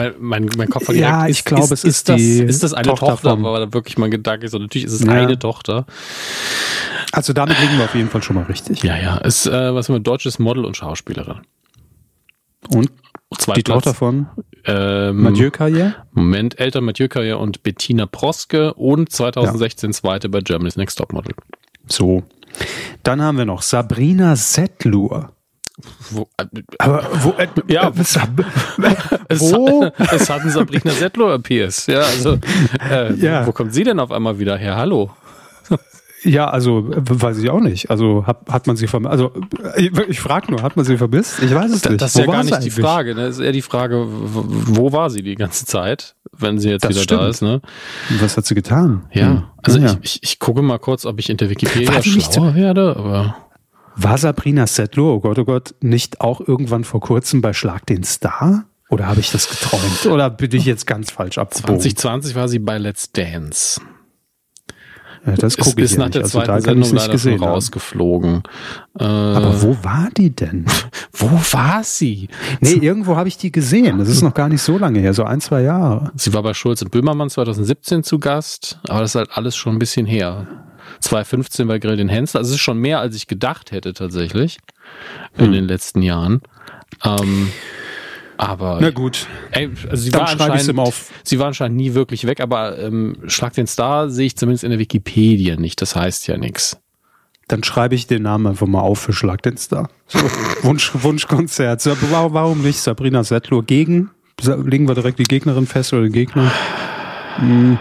mein, 0.00 0.14
mein, 0.18 0.50
mein 0.56 0.68
Kopf 0.68 0.88
hat 0.88 0.96
Ja, 0.96 1.26
ich 1.26 1.44
glaube, 1.44 1.74
es 1.74 1.84
ist, 1.84 1.84
ist, 1.84 2.08
das, 2.08 2.20
ist 2.20 2.62
das 2.62 2.72
eine 2.72 2.88
Tochter, 2.88 3.06
Tochter 3.06 3.30
aber 3.32 3.60
da 3.60 3.72
wirklich 3.72 3.98
mein 3.98 4.10
Gedanke 4.10 4.48
so, 4.48 4.58
natürlich 4.58 4.86
ist 4.86 4.94
es 4.94 5.04
ja. 5.04 5.12
eine 5.12 5.38
Tochter. 5.38 5.86
Also 7.12 7.32
damit 7.32 7.60
liegen 7.60 7.76
wir 7.76 7.84
auf 7.84 7.94
jeden 7.94 8.08
Fall 8.08 8.22
schon 8.22 8.36
mal 8.36 8.44
richtig. 8.44 8.82
Ja, 8.82 8.96
ja, 8.96 9.18
ist 9.18 9.46
äh, 9.46 9.74
was 9.74 9.88
wir 9.88 9.98
deutsches 10.00 10.38
Model 10.38 10.64
und 10.64 10.76
Schauspielerin. 10.76 11.40
Und 12.68 12.90
die 13.56 13.62
Tochter 13.62 13.94
von 13.94 14.26
ähm, 14.64 15.22
Mathieu 15.22 15.48
Carrière? 15.48 15.94
Moment, 16.12 16.58
älter 16.58 16.80
Mathieu 16.80 17.06
Carrière 17.06 17.34
und 17.34 17.62
Bettina 17.62 18.06
Proske 18.06 18.74
und 18.74 19.10
2016 19.10 19.90
ja. 19.90 19.94
zweite 19.94 20.28
bei 20.28 20.40
Germany's 20.40 20.76
Next 20.76 20.98
Top 20.98 21.12
Model. 21.12 21.34
So. 21.86 22.22
Dann 23.02 23.22
haben 23.22 23.38
wir 23.38 23.44
noch 23.44 23.62
Sabrina 23.62 24.36
Settlur. 24.36 25.32
Wo, 26.10 26.28
äh, 26.36 26.44
aber 26.78 27.06
wo, 27.22 27.30
äh, 27.38 27.48
ja, 27.68 27.88
äh, 27.88 27.92
es, 29.28 29.40
wo? 29.40 29.90
es 30.12 30.30
hatten 30.30 30.50
Sabrina 30.50 30.90
Settler 30.90 31.38
PS. 31.38 31.86
Ja, 31.86 32.00
also, 32.00 32.38
äh, 32.90 33.14
ja. 33.14 33.46
wo 33.46 33.52
kommt 33.52 33.74
sie 33.74 33.84
denn 33.84 34.00
auf 34.00 34.10
einmal 34.12 34.38
wieder 34.38 34.56
her? 34.56 34.76
Hallo. 34.76 35.10
Ja, 36.22 36.50
also 36.50 36.84
weiß 36.86 37.38
ich 37.38 37.48
auch 37.48 37.60
nicht. 37.60 37.88
Also 37.88 38.26
hat, 38.26 38.42
hat 38.50 38.66
man 38.66 38.76
sie 38.76 38.86
vermisst? 38.86 39.10
Also 39.10 39.32
ich, 39.76 39.90
ich 40.06 40.20
frage 40.20 40.50
nur, 40.50 40.62
hat 40.62 40.76
man 40.76 40.84
sie 40.84 40.98
vermisst? 40.98 41.42
Ich 41.42 41.54
weiß 41.54 41.72
es 41.72 41.82
nicht. 41.82 41.98
Das 41.98 42.14
ist 42.14 42.18
wo 42.18 42.30
ja 42.30 42.32
gar 42.36 42.44
nicht 42.44 42.62
die 42.62 42.70
Frage. 42.70 43.14
Ne? 43.14 43.22
Das 43.28 43.38
ist 43.38 43.42
eher 43.42 43.52
die 43.52 43.62
Frage, 43.62 44.04
wo 44.06 44.92
war 44.92 45.08
sie 45.08 45.22
die 45.22 45.34
ganze 45.34 45.64
Zeit, 45.64 46.16
wenn 46.36 46.58
sie 46.58 46.68
jetzt 46.68 46.84
das 46.84 46.90
wieder 46.90 47.02
stimmt. 47.04 47.22
da 47.22 47.28
ist? 47.28 47.40
Ne? 47.40 47.62
Was 48.20 48.36
hat 48.36 48.44
sie 48.44 48.54
getan? 48.54 49.06
Ja, 49.14 49.28
hm. 49.28 49.42
also 49.62 49.78
ja. 49.78 49.96
Ich, 50.02 50.16
ich, 50.16 50.22
ich 50.22 50.38
gucke 50.38 50.60
mal 50.60 50.78
kurz, 50.78 51.06
ob 51.06 51.18
ich 51.18 51.30
in 51.30 51.38
der 51.38 51.48
Wikipedia 51.48 52.02
schlauer 52.02 52.54
werde, 52.54 52.96
aber 52.96 53.36
war 54.02 54.18
Sabrina 54.18 54.66
Settler, 54.66 55.04
oh 55.04 55.20
Gott, 55.20 55.38
oh 55.38 55.44
Gott, 55.44 55.74
nicht 55.80 56.20
auch 56.20 56.40
irgendwann 56.40 56.84
vor 56.84 57.00
kurzem 57.00 57.40
bei 57.40 57.52
Schlag 57.52 57.86
den 57.86 58.04
Star? 58.04 58.64
Oder 58.88 59.06
habe 59.06 59.20
ich 59.20 59.30
das 59.30 59.48
geträumt? 59.48 60.06
Oder 60.06 60.30
bin 60.30 60.52
ich 60.52 60.64
jetzt 60.64 60.86
ganz 60.86 61.10
falsch 61.12 61.38
abgebogen? 61.38 61.80
2020 61.80 62.34
war 62.34 62.48
sie 62.48 62.58
bei 62.58 62.78
Let's 62.78 63.12
Dance. 63.12 63.80
Ja, 65.26 65.34
das 65.34 65.58
gucke 65.58 65.82
ich 65.82 65.92
ist 65.92 65.98
nach 65.98 66.08
der 66.08 66.22
also 66.22 66.40
zweiten 66.40 66.62
Sendung 66.62 66.92
leider 66.94 67.12
gesehen 67.12 67.42
rausgeflogen. 67.42 68.42
Äh, 68.98 69.04
Aber 69.04 69.62
wo 69.62 69.76
war 69.84 70.08
die 70.16 70.34
denn? 70.34 70.64
wo 71.12 71.28
war 71.52 71.84
sie? 71.84 72.28
Nee, 72.60 72.72
irgendwo 72.72 73.16
habe 73.16 73.28
ich 73.28 73.36
die 73.36 73.52
gesehen. 73.52 73.98
Das 73.98 74.08
ist 74.08 74.22
noch 74.22 74.32
gar 74.32 74.48
nicht 74.48 74.62
so 74.62 74.78
lange 74.78 75.00
her, 75.00 75.12
so 75.12 75.24
ein, 75.24 75.40
zwei 75.40 75.60
Jahre. 75.60 76.10
Sie 76.16 76.32
war 76.32 76.42
bei 76.42 76.54
Schulz 76.54 76.80
und 76.80 76.90
Böhmermann 76.90 77.28
2017 77.28 78.02
zu 78.02 78.18
Gast, 78.18 78.80
aber 78.88 79.00
das 79.00 79.10
ist 79.10 79.14
halt 79.16 79.30
alles 79.34 79.56
schon 79.56 79.74
ein 79.74 79.78
bisschen 79.78 80.06
her. 80.06 80.46
2015 81.00 81.68
bei 81.68 81.78
Grill 81.78 81.96
den 81.96 82.08
Hensler. 82.08 82.40
Also 82.40 82.50
es 82.50 82.56
ist 82.56 82.62
schon 82.62 82.78
mehr, 82.78 83.00
als 83.00 83.14
ich 83.14 83.26
gedacht 83.26 83.72
hätte 83.72 83.92
tatsächlich 83.94 84.58
in 85.36 85.46
hm. 85.46 85.52
den 85.52 85.68
letzten 85.68 86.02
Jahren. 86.02 86.42
Ähm, 87.04 87.50
aber 88.36 88.78
na 88.80 88.90
gut, 88.90 89.26
ey, 89.50 89.68
also 89.90 90.02
sie, 90.02 90.14
war 90.14 90.26
anscheinend, 90.26 90.94
sie 91.24 91.38
war 91.38 91.48
anscheinend 91.48 91.76
nie 91.76 91.92
wirklich 91.92 92.26
weg, 92.26 92.40
aber 92.40 92.78
ähm, 92.78 93.16
Schlag 93.26 93.52
den 93.52 93.66
Star 93.66 94.08
sehe 94.08 94.26
ich 94.26 94.36
zumindest 94.36 94.64
in 94.64 94.70
der 94.70 94.78
Wikipedia 94.78 95.56
nicht. 95.56 95.82
Das 95.82 95.94
heißt 95.94 96.26
ja 96.26 96.38
nichts. 96.38 96.80
Dann 97.48 97.62
schreibe 97.64 97.94
ich 97.94 98.06
den 98.06 98.22
Namen 98.22 98.46
einfach 98.46 98.66
mal 98.66 98.80
auf 98.80 99.00
für 99.00 99.12
Schlag 99.12 99.42
den 99.42 99.58
Star. 99.58 99.90
So, 100.06 100.20
Wunsch, 100.62 100.90
Wunschkonzert. 100.94 101.84
Warum 102.10 102.62
nicht 102.62 102.80
Sabrina 102.80 103.24
Settler 103.24 103.62
gegen? 103.62 104.10
Legen 104.42 104.88
wir 104.88 104.94
direkt 104.94 105.18
die 105.18 105.24
Gegnerin 105.24 105.66
fest 105.66 105.92
oder 105.92 106.04
den 106.04 106.12
Gegner? 106.12 106.50
Hm. 107.36 107.76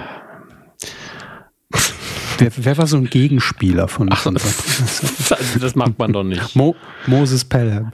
Wer, 2.40 2.52
wer 2.56 2.78
war 2.78 2.88
so 2.88 2.98
ein 2.98 3.10
Gegenspieler 3.10 3.88
von, 3.88 4.10
Ach, 4.12 4.26
Das 5.60 5.76
macht 5.76 6.00
man 6.00 6.14
doch 6.14 6.24
nicht. 6.24 6.56
Mo, 6.56 6.76
Moses 7.06 7.46
Pelham. 7.46 7.92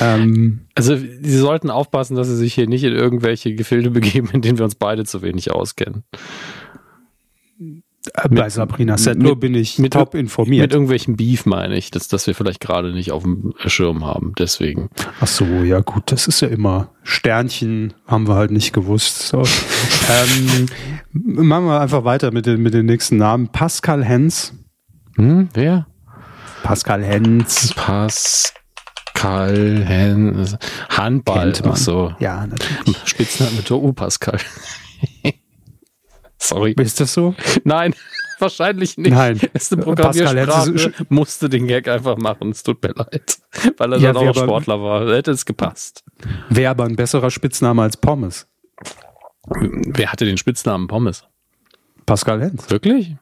Ähm, 0.00 0.60
also, 0.74 0.96
sie 0.96 1.38
sollten 1.38 1.70
aufpassen, 1.70 2.14
dass 2.16 2.28
sie 2.28 2.36
sich 2.36 2.54
hier 2.54 2.68
nicht 2.68 2.84
in 2.84 2.92
irgendwelche 2.92 3.54
Gefilde 3.54 3.90
begeben, 3.90 4.28
in 4.32 4.42
denen 4.42 4.58
wir 4.58 4.64
uns 4.64 4.76
beide 4.76 5.04
zu 5.04 5.22
wenig 5.22 5.50
auskennen. 5.50 6.04
Äh, 8.14 8.28
bei 8.28 8.44
mit, 8.44 8.52
Sabrina 8.52 8.96
Settler 8.96 9.34
bin 9.34 9.54
ich 9.54 9.78
mit, 9.78 9.92
top 9.92 10.14
informiert. 10.14 10.62
Mit 10.62 10.72
irgendwelchen 10.72 11.16
Beef 11.16 11.46
meine 11.46 11.76
ich, 11.76 11.90
dass, 11.90 12.08
dass 12.08 12.26
wir 12.26 12.34
vielleicht 12.34 12.60
gerade 12.60 12.92
nicht 12.92 13.12
auf 13.12 13.24
dem 13.24 13.54
Schirm 13.66 14.04
haben, 14.04 14.32
deswegen. 14.38 14.88
Ach 15.20 15.26
so, 15.26 15.44
ja 15.44 15.80
gut, 15.80 16.12
das 16.12 16.28
ist 16.28 16.40
ja 16.40 16.48
immer 16.48 16.92
Sternchen, 17.02 17.94
haben 18.06 18.28
wir 18.28 18.34
halt 18.34 18.50
nicht 18.50 18.72
gewusst. 18.72 19.28
So. 19.28 19.38
ähm, 20.10 20.66
machen 21.12 21.66
wir 21.66 21.80
einfach 21.80 22.04
weiter 22.04 22.30
mit 22.30 22.46
den, 22.46 22.62
mit 22.62 22.74
den 22.74 22.86
nächsten 22.86 23.16
Namen. 23.16 23.48
Pascal 23.48 24.04
Hens. 24.04 24.54
Hm, 25.16 25.48
wer? 25.52 25.86
Pascal 26.62 27.02
Hens. 27.02 27.74
Pascal 27.74 29.84
Hens. 29.84 30.56
Handball. 30.90 31.52
Ach 31.64 31.76
so. 31.76 32.12
Ja, 32.20 32.46
natürlich. 32.46 32.96
Spitzname 33.04 33.64
Toru 33.64 33.92
Pascal. 33.92 34.38
Sorry. 36.38 36.74
Ist 36.78 37.00
das 37.00 37.14
so? 37.14 37.34
Nein, 37.64 37.94
wahrscheinlich 38.38 38.96
nicht. 38.96 39.12
Nein. 39.12 39.40
Ist 39.52 39.72
eine 39.72 39.82
Programmiersprache, 39.82 40.92
musste 41.08 41.48
den 41.48 41.66
Gag 41.66 41.88
einfach 41.88 42.16
machen. 42.16 42.50
Es 42.50 42.62
tut 42.62 42.82
mir 42.82 42.94
leid. 42.94 43.38
Weil 43.76 43.94
er 43.94 43.98
ja, 43.98 44.12
dann 44.12 44.28
auch 44.28 44.34
Sportler 44.34 44.80
war. 44.80 45.14
Hätte 45.14 45.32
es 45.32 45.44
gepasst. 45.44 46.04
Wäre 46.48 46.70
aber 46.70 46.84
ein 46.84 46.96
besserer 46.96 47.30
Spitzname 47.30 47.82
als 47.82 47.96
Pommes. 47.96 48.46
Wer 49.50 50.12
hatte 50.12 50.24
den 50.24 50.36
Spitznamen 50.36 50.86
Pommes? 50.88 51.24
Pascal 52.06 52.40
Hens. 52.40 52.70
Wirklich? 52.70 53.16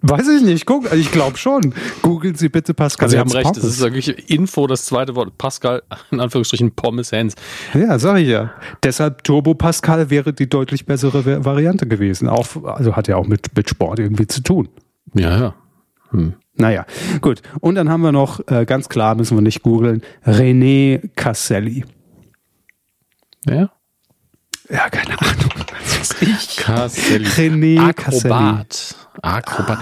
Weiß 0.00 0.28
ich 0.28 0.42
nicht. 0.42 0.64
Guck, 0.64 0.92
ich 0.92 1.10
glaube 1.10 1.38
schon. 1.38 1.74
Googeln 2.02 2.36
Sie 2.36 2.48
bitte 2.48 2.72
Pascal. 2.72 3.06
Also 3.06 3.16
Sie 3.16 3.20
haben 3.20 3.32
recht, 3.32 3.44
Pommes. 3.44 3.62
das 3.62 3.70
ist 3.70 3.80
wirklich 3.80 4.30
Info, 4.30 4.68
das 4.68 4.84
zweite 4.84 5.16
Wort. 5.16 5.36
Pascal, 5.38 5.82
in 6.12 6.20
Anführungsstrichen, 6.20 6.70
Pommes 6.72 7.10
Hens. 7.10 7.34
Ja, 7.74 7.98
sag 7.98 8.18
ich 8.18 8.28
ja. 8.28 8.52
Deshalb 8.84 9.24
Turbo 9.24 9.54
Pascal 9.54 10.08
wäre 10.10 10.32
die 10.32 10.48
deutlich 10.48 10.86
bessere 10.86 11.44
Variante 11.44 11.88
gewesen. 11.88 12.28
Auch, 12.28 12.46
also 12.64 12.94
hat 12.94 13.08
ja 13.08 13.16
auch 13.16 13.26
mit, 13.26 13.56
mit 13.56 13.68
Sport 13.68 13.98
irgendwie 13.98 14.28
zu 14.28 14.42
tun. 14.42 14.68
Ja, 15.14 15.38
ja. 15.38 15.54
Hm. 16.10 16.34
Naja, 16.54 16.86
gut. 17.20 17.42
Und 17.60 17.74
dann 17.74 17.88
haben 17.88 18.02
wir 18.02 18.12
noch, 18.12 18.40
äh, 18.48 18.66
ganz 18.66 18.88
klar 18.88 19.14
müssen 19.16 19.36
wir 19.36 19.42
nicht 19.42 19.62
googeln, 19.62 20.02
René 20.24 21.10
Casselli. 21.16 21.84
Ja? 23.46 23.70
Ja, 24.70 24.88
keine 24.90 25.20
Ahnung. 25.20 25.50
Casselli. 26.56 27.24
René 27.26 27.80
Akrobat. 27.80 29.07
Akrobat. 29.22 29.78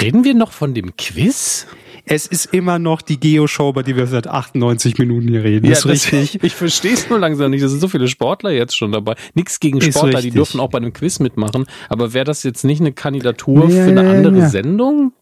Reden 0.00 0.24
wir 0.24 0.34
noch 0.34 0.52
von 0.52 0.74
dem 0.74 0.96
Quiz? 0.96 1.66
Es 2.10 2.26
ist 2.26 2.46
immer 2.54 2.78
noch 2.78 3.02
die 3.02 3.20
Geo-Show, 3.20 3.72
bei 3.72 3.82
der 3.82 3.96
wir 3.96 4.06
seit 4.06 4.26
98 4.26 4.98
Minuten 4.98 5.28
hier 5.28 5.44
reden. 5.44 5.66
Ja, 5.66 5.72
ist 5.72 5.86
richtig. 5.86 6.38
Ich 6.42 6.54
verstehe 6.54 6.94
es 6.94 7.10
nur 7.10 7.18
langsam 7.18 7.50
nicht. 7.50 7.62
Es 7.62 7.70
sind 7.70 7.80
so 7.80 7.88
viele 7.88 8.08
Sportler 8.08 8.50
jetzt 8.50 8.76
schon 8.76 8.92
dabei. 8.92 9.14
Nichts 9.34 9.60
gegen 9.60 9.80
Sportler, 9.80 10.22
die 10.22 10.30
dürfen 10.30 10.60
auch 10.60 10.70
bei 10.70 10.78
einem 10.78 10.92
Quiz 10.92 11.18
mitmachen. 11.20 11.66
Aber 11.88 12.14
wäre 12.14 12.24
das 12.24 12.42
jetzt 12.42 12.64
nicht 12.64 12.80
eine 12.80 12.92
Kandidatur 12.92 13.68
Ja, 13.68 13.84
für 13.84 13.90
eine 13.90 14.08
andere 14.08 14.38
ja. 14.38 14.48
Sendung? 14.48 15.12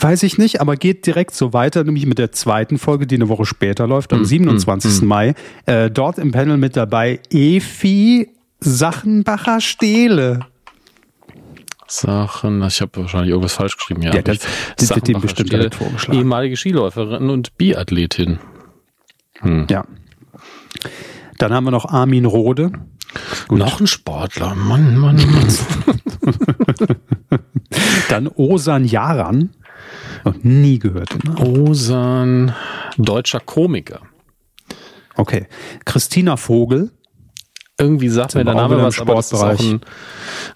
Weiß 0.00 0.22
ich 0.22 0.38
nicht, 0.38 0.60
aber 0.60 0.76
geht 0.76 1.06
direkt 1.06 1.34
so 1.34 1.52
weiter, 1.52 1.84
nämlich 1.84 2.06
mit 2.06 2.18
der 2.18 2.32
zweiten 2.32 2.78
Folge, 2.78 3.06
die 3.06 3.14
eine 3.14 3.28
Woche 3.28 3.46
später 3.46 3.86
läuft, 3.86 4.12
am 4.12 4.24
27. 4.24 5.02
Mai. 5.02 5.34
Äh, 5.66 5.90
dort 5.90 6.18
im 6.18 6.32
Panel 6.32 6.56
mit 6.56 6.76
dabei 6.76 7.20
Efi 7.30 8.28
Sachenbacher 8.60 9.60
Stehle. 9.60 10.40
Sachen, 11.96 12.62
ich 12.62 12.80
habe 12.80 13.00
wahrscheinlich 13.02 13.30
irgendwas 13.30 13.54
falsch 13.54 13.76
geschrieben. 13.76 14.02
Ja, 14.02 14.14
Ja, 14.14 14.22
das- 14.22 14.40
wird 14.78 15.08
dem 15.08 15.20
bestimmt 15.20 15.52
direkt 15.52 15.74
vorgeschlagen. 15.76 16.18
Ehemalige 16.18 16.56
Skiläuferin 16.56 17.30
und 17.30 17.56
Biathletin. 17.56 18.38
Ja. 19.68 19.84
Dann 21.38 21.52
haben 21.52 21.64
wir 21.64 21.70
noch 21.70 21.86
Armin 21.86 22.24
Rode. 22.24 22.72
Noch 23.50 23.80
ein 23.80 23.86
Sportler. 23.86 24.54
Mann, 24.54 24.96
Mann, 24.98 25.16
Mann. 25.16 25.48
Dann 28.08 28.28
Osan 28.28 28.84
Yaran. 28.84 29.50
Noch 30.24 30.34
nie 30.42 30.78
gehört. 30.78 31.10
Osan, 31.38 32.54
deutscher 32.96 33.40
Komiker. 33.40 34.00
Okay. 35.16 35.46
Christina 35.84 36.36
Vogel. 36.36 36.90
Irgendwie 37.84 38.08
sagt 38.08 38.34
mir 38.34 38.44
der 38.44 38.54
Name 38.54 38.82
was, 38.82 38.98
aber 38.98 39.14
das 39.16 39.26
ist 39.26 39.34
auch 39.34 39.38
Sportbereich. 39.52 39.72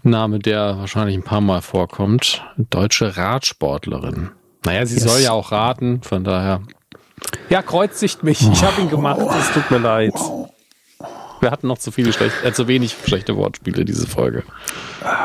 ein 0.05 0.11
Name, 0.11 0.39
der 0.39 0.79
wahrscheinlich 0.79 1.15
ein 1.17 1.23
paar 1.23 1.41
Mal 1.43 1.61
vorkommt. 1.61 2.43
Deutsche 2.57 3.17
Radsportlerin. 3.17 4.31
Naja, 4.65 4.87
sie 4.87 4.95
Yes. 4.97 5.05
soll 5.05 5.21
ja 5.21 5.33
auch 5.33 5.53
raten, 5.53 6.01
von 6.03 6.25
daher. 6.25 6.63
Ja, 7.51 7.61
kreuzigt 7.63 8.23
mich. 8.23 8.41
Ich 8.51 8.63
habe 8.65 8.81
ihn 8.81 8.89
gemacht. 8.91 9.21
Es 9.39 9.53
tut 9.53 9.71
mir 9.71 9.79
leid. 9.79 10.15
Wir 11.41 11.51
hatten 11.53 11.69
noch 11.69 11.79
zu 11.79 11.91
viele 11.93 12.13
schlecht, 12.13 12.35
äh, 12.45 12.53
zu 12.53 12.67
wenig 12.67 12.97
schlechte 13.07 13.37
Wortspiele 13.37 13.85
diese 13.85 14.07
Folge. 14.09 14.43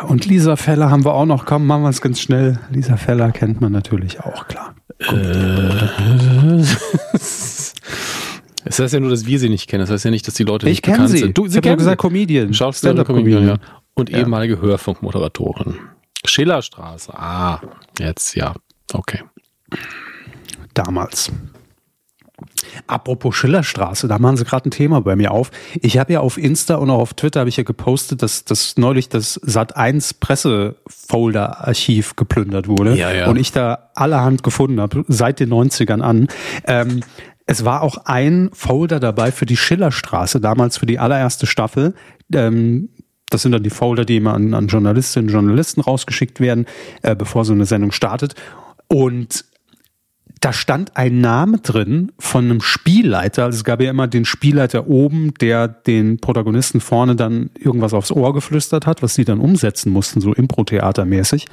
Und 0.08 0.26
Lisa 0.26 0.56
Feller 0.58 0.92
haben 0.92 1.06
wir 1.06 1.14
auch 1.14 1.26
noch. 1.26 1.46
Komm, 1.46 1.66
machen 1.66 1.84
wir 1.84 1.90
es 1.90 2.02
ganz 2.02 2.20
schnell. 2.20 2.60
Lisa 2.70 2.98
Feller 2.98 3.32
kennt 3.32 3.62
man 3.62 3.72
natürlich 3.72 4.20
auch, 4.20 4.48
klar. 4.48 4.76
Es 8.66 8.80
heißt 8.80 8.94
ja 8.94 9.00
nur, 9.00 9.10
dass 9.10 9.26
wir 9.26 9.40
sie 9.40 9.50
nicht 9.50 9.68
kennen. 9.70 9.82
Das 9.82 9.90
heißt 9.90 10.06
ja 10.06 10.12
nicht, 10.12 10.28
dass 10.28 10.34
die 10.36 10.44
Leute 10.44 10.68
Ich 10.68 10.72
nicht 10.78 10.84
kenne 10.84 10.98
bekannt 10.98 11.12
sie. 11.12 11.18
sind. 11.20 11.38
Du, 11.38 11.46
ich 11.46 11.52
sie 11.52 11.58
habe 11.58 11.68
ja 11.68 11.72
kennen 11.74 11.80
gesagt. 11.80 12.02
Comedian. 12.02 12.54
Schauspielerin, 12.54 13.04
Comedian, 13.06 13.48
ja. 13.48 13.58
Und 13.94 14.10
Ja. 14.10 14.20
ehemalige 14.20 14.60
Hörfunkmoderatorin. 14.62 15.76
Schillerstraße. 16.26 17.14
Ah, 17.14 17.62
jetzt, 18.00 18.36
ja. 18.36 18.54
Okay. 18.94 19.22
Damals. 20.74 21.32
Apropos 22.88 23.36
Schillerstraße, 23.36 24.08
da 24.08 24.18
machen 24.20 24.38
sie 24.38 24.44
gerade 24.46 24.68
ein 24.68 24.72
Thema 24.72 25.02
bei 25.02 25.16
mir 25.16 25.32
auf. 25.32 25.52
Ich 25.82 25.98
habe 26.00 26.14
ja 26.14 26.20
auf 26.22 26.38
Insta 26.38 26.76
und 26.76 26.90
auch 26.90 27.00
auf 27.00 27.14
Twitter 27.14 27.42
habe 27.42 27.50
ich 27.50 27.58
ja 27.58 27.64
gepostet, 27.64 28.22
dass, 28.24 28.44
dass 28.46 28.76
neulich 28.78 29.08
das 29.10 29.40
Sat1 29.44 30.16
Pressefolder-Archiv 30.20 32.16
geplündert 32.16 32.68
wurde. 32.68 32.96
Ja, 32.98 33.12
ja. 33.14 33.28
Und 33.30 33.38
ich 33.38 33.52
da 33.52 33.90
allerhand 33.96 34.42
gefunden 34.44 34.82
habe, 34.82 35.06
seit 35.08 35.40
den 35.40 35.50
90ern 35.54 36.02
an. 36.02 36.28
Ähm, 36.66 37.02
es 37.46 37.66
war 37.66 37.82
auch 37.82 37.98
ein 38.06 38.50
Folder 38.54 39.00
dabei 39.00 39.32
für 39.32 39.46
die 39.46 39.58
Schillerstraße, 39.58 40.40
damals 40.40 40.78
für 40.78 40.86
die 40.86 41.00
allererste 41.00 41.46
Staffel. 41.46 41.94
Ähm, 42.34 42.90
das 43.30 43.42
sind 43.42 43.52
dann 43.52 43.64
die 43.64 43.70
Folder, 43.70 44.06
die 44.06 44.18
immer 44.18 44.34
an, 44.34 44.54
an 44.54 44.68
Journalistinnen 44.68 45.30
und 45.30 45.34
Journalisten 45.34 45.82
rausgeschickt 45.82 46.40
werden, 46.40 46.66
äh, 47.02 47.16
bevor 47.16 47.46
so 47.46 47.54
eine 47.54 47.66
Sendung 47.66 47.92
startet. 47.92 48.36
Und 48.88 49.46
da 50.44 50.52
stand 50.52 50.98
ein 50.98 51.22
Name 51.22 51.60
drin 51.60 52.12
von 52.20 52.44
einem 52.44 52.60
Spielleiter. 52.62 53.46
Also 53.46 53.56
es 53.58 53.64
gab 53.64 53.82
ja 53.82 53.90
immer 53.90 54.08
den 54.08 54.26
Spielleiter 54.26 54.88
oben, 54.88 55.34
der 55.40 55.70
den 55.70 56.18
Protagonisten 56.18 56.82
vorne 56.82 57.16
dann 57.16 57.50
irgendwas 57.58 57.94
aufs 57.94 58.12
Ohr 58.12 58.34
geflüstert 58.34 58.86
hat, 58.86 59.02
was 59.02 59.16
sie 59.16 59.24
dann 59.24 59.40
umsetzen 59.40 59.92
mussten, 59.92 60.20
so 60.20 60.34
Impro-Theatermäßig. 60.34 61.46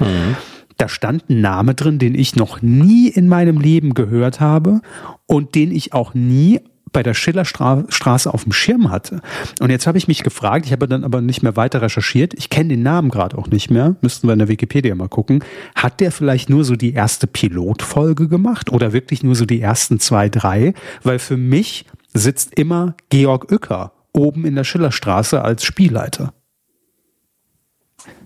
Da 0.77 0.89
stand 0.89 1.31
ein 1.31 1.41
Name 1.41 1.75
drin, 1.75 2.01
den 2.01 2.17
ich 2.17 2.35
noch 2.35 2.63
nie 2.63 3.07
in 3.09 3.29
meinem 3.29 3.61
Leben 3.61 3.95
gehört 3.95 4.41
habe 4.41 4.81
und 5.27 5.55
den 5.55 5.71
ich 5.71 5.93
auch 5.93 6.15
nie 6.15 6.61
bei 6.93 7.03
der 7.03 7.15
Schillerstraße 7.15 8.33
auf 8.33 8.45
dem 8.45 8.53
Schirm 8.53 8.91
hatte. 8.91 9.21
Und 9.61 9.71
jetzt 9.71 9.87
habe 9.87 9.99
ich 9.99 10.09
mich 10.09 10.23
gefragt, 10.23 10.67
ich 10.67 10.73
habe 10.73 10.89
dann 10.89 11.05
aber 11.05 11.21
nicht 11.21 11.43
mehr 11.43 11.57
weiter 11.57 11.83
recherchiert, 11.83 12.35
ich 12.35 12.51
kenne 12.51 12.71
den 12.71 12.83
Namen 12.83 13.11
gerade 13.11 13.39
auch 13.39 13.49
nicht 13.49 13.71
mehr, 13.71 13.97
müssten 14.01 14.27
wir 14.27 14.33
in 14.33 14.39
der 14.39 14.49
Wikipedia 14.49 14.95
mal 14.95 15.09
gucken. 15.09 15.45
Hat 15.75 16.01
der 16.01 16.13
vielleicht 16.13 16.51
nur 16.51 16.65
so 16.65 16.77
die 16.77 16.93
erste 16.93 17.27
Pilotfolge 17.27 18.29
gemacht 18.29 18.71
oder 18.71 18.93
wirklich 18.93 19.23
nur 19.23 19.35
so 19.35 19.47
die 19.47 19.61
ersten 19.61 20.01
zwei, 20.01 20.29
drei? 20.29 20.75
Weil 21.03 21.19
für 21.19 21.37
mich 21.37 21.87
sitzt 22.13 22.59
immer 22.59 22.95
Georg 23.09 23.51
Uecker 23.51 23.93
oben 24.13 24.45
in 24.45 24.57
der 24.57 24.65
Schillerstraße 24.65 25.43
als 25.43 25.65
Spielleiter. 25.65 26.33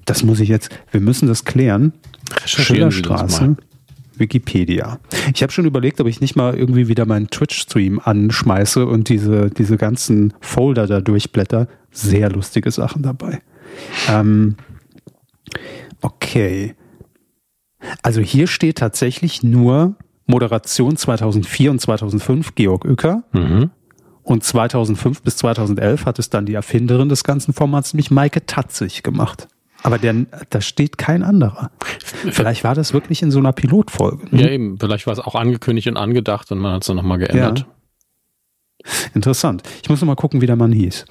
Das 0.04 0.22
muss 0.22 0.40
ich 0.40 0.48
jetzt, 0.48 0.70
wir 0.90 1.00
müssen 1.00 1.28
das 1.28 1.44
klären. 1.44 1.92
Schillerstraße. 2.44 3.56
Wikipedia. 4.18 4.98
Ich 5.34 5.42
habe 5.42 5.52
schon 5.52 5.64
überlegt, 5.64 6.00
ob 6.00 6.06
ich 6.06 6.20
nicht 6.20 6.36
mal 6.36 6.54
irgendwie 6.54 6.88
wieder 6.88 7.06
meinen 7.06 7.28
Twitch-Stream 7.28 8.00
anschmeiße 8.02 8.86
und 8.86 9.08
diese, 9.08 9.50
diese 9.50 9.76
ganzen 9.76 10.32
Folder 10.40 10.86
da 10.86 11.00
durchblätter. 11.00 11.68
Sehr 11.90 12.30
lustige 12.30 12.70
Sachen 12.70 13.02
dabei. 13.02 13.40
Ähm, 14.08 14.56
okay. 16.00 16.74
Also 18.02 18.20
hier 18.20 18.46
steht 18.46 18.78
tatsächlich 18.78 19.42
nur 19.42 19.96
Moderation 20.26 20.96
2004 20.96 21.70
und 21.70 21.80
2005 21.80 22.54
Georg 22.54 22.84
Uecker. 22.84 23.24
Mhm. 23.32 23.70
Und 24.22 24.42
2005 24.42 25.22
bis 25.22 25.36
2011 25.36 26.06
hat 26.06 26.18
es 26.18 26.30
dann 26.30 26.46
die 26.46 26.54
Erfinderin 26.54 27.10
des 27.10 27.24
ganzen 27.24 27.52
Formats, 27.52 27.92
nämlich 27.92 28.10
Maike 28.10 28.46
Tatzig, 28.46 29.02
gemacht. 29.02 29.48
Aber 29.84 29.98
der, 29.98 30.14
da 30.50 30.60
steht 30.60 30.98
kein 30.98 31.22
anderer. 31.22 31.70
Vielleicht 32.30 32.64
war 32.64 32.74
das 32.74 32.92
wirklich 32.92 33.22
in 33.22 33.30
so 33.30 33.38
einer 33.38 33.52
Pilotfolge. 33.52 34.26
ne? 34.34 34.42
Ja, 34.42 34.48
eben. 34.48 34.78
Vielleicht 34.80 35.06
war 35.06 35.12
es 35.12 35.20
auch 35.20 35.34
angekündigt 35.36 35.86
und 35.88 35.96
angedacht 35.96 36.50
und 36.50 36.58
man 36.58 36.72
hat 36.72 36.82
es 36.82 36.86
dann 36.88 36.96
nochmal 36.96 37.18
geändert. 37.18 37.66
Interessant. 39.14 39.62
Ich 39.82 39.88
muss 39.88 40.00
noch 40.00 40.06
mal 40.06 40.14
gucken, 40.16 40.40
wie 40.40 40.46
der 40.46 40.56
Mann 40.56 40.72
hieß. 40.72 41.04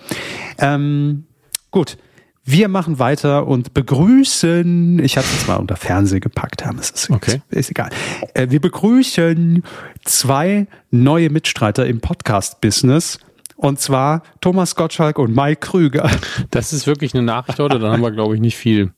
Ähm, 0.60 1.26
gut. 1.72 1.98
Wir 2.46 2.68
machen 2.68 3.00
weiter 3.00 3.48
und 3.48 3.74
begrüßen, 3.74 5.00
ich 5.00 5.16
habe 5.18 5.26
es 5.34 5.48
mal 5.48 5.56
unter 5.56 5.78
Fernseh 5.78 6.20
gepackt, 6.20 6.66
haben 6.66 6.78
es 6.78 6.90
ist, 6.90 7.10
Okay. 7.10 7.42
ist 7.50 7.70
egal. 7.72 7.90
Äh, 8.34 8.50
wir 8.50 8.60
begrüßen 8.60 9.64
zwei 10.04 10.68
neue 10.92 11.30
Mitstreiter 11.30 11.86
im 11.88 12.02
Podcast-Business 12.02 13.20
und 13.56 13.80
zwar 13.80 14.24
Thomas 14.42 14.76
Gottschalk 14.76 15.20
und 15.20 15.36
Mike 15.36 15.60
Krüger. 15.68 16.10
Das 16.52 16.74
ist 16.74 16.88
wirklich 16.88 17.14
eine 17.14 17.24
Nachricht 17.24 17.60
heute, 17.60 17.80
dann 17.80 17.92
haben 17.92 18.02
wir, 18.02 18.12
glaube 18.12 18.36
ich, 18.36 18.42
nicht 18.42 18.58
viel. 18.58 18.92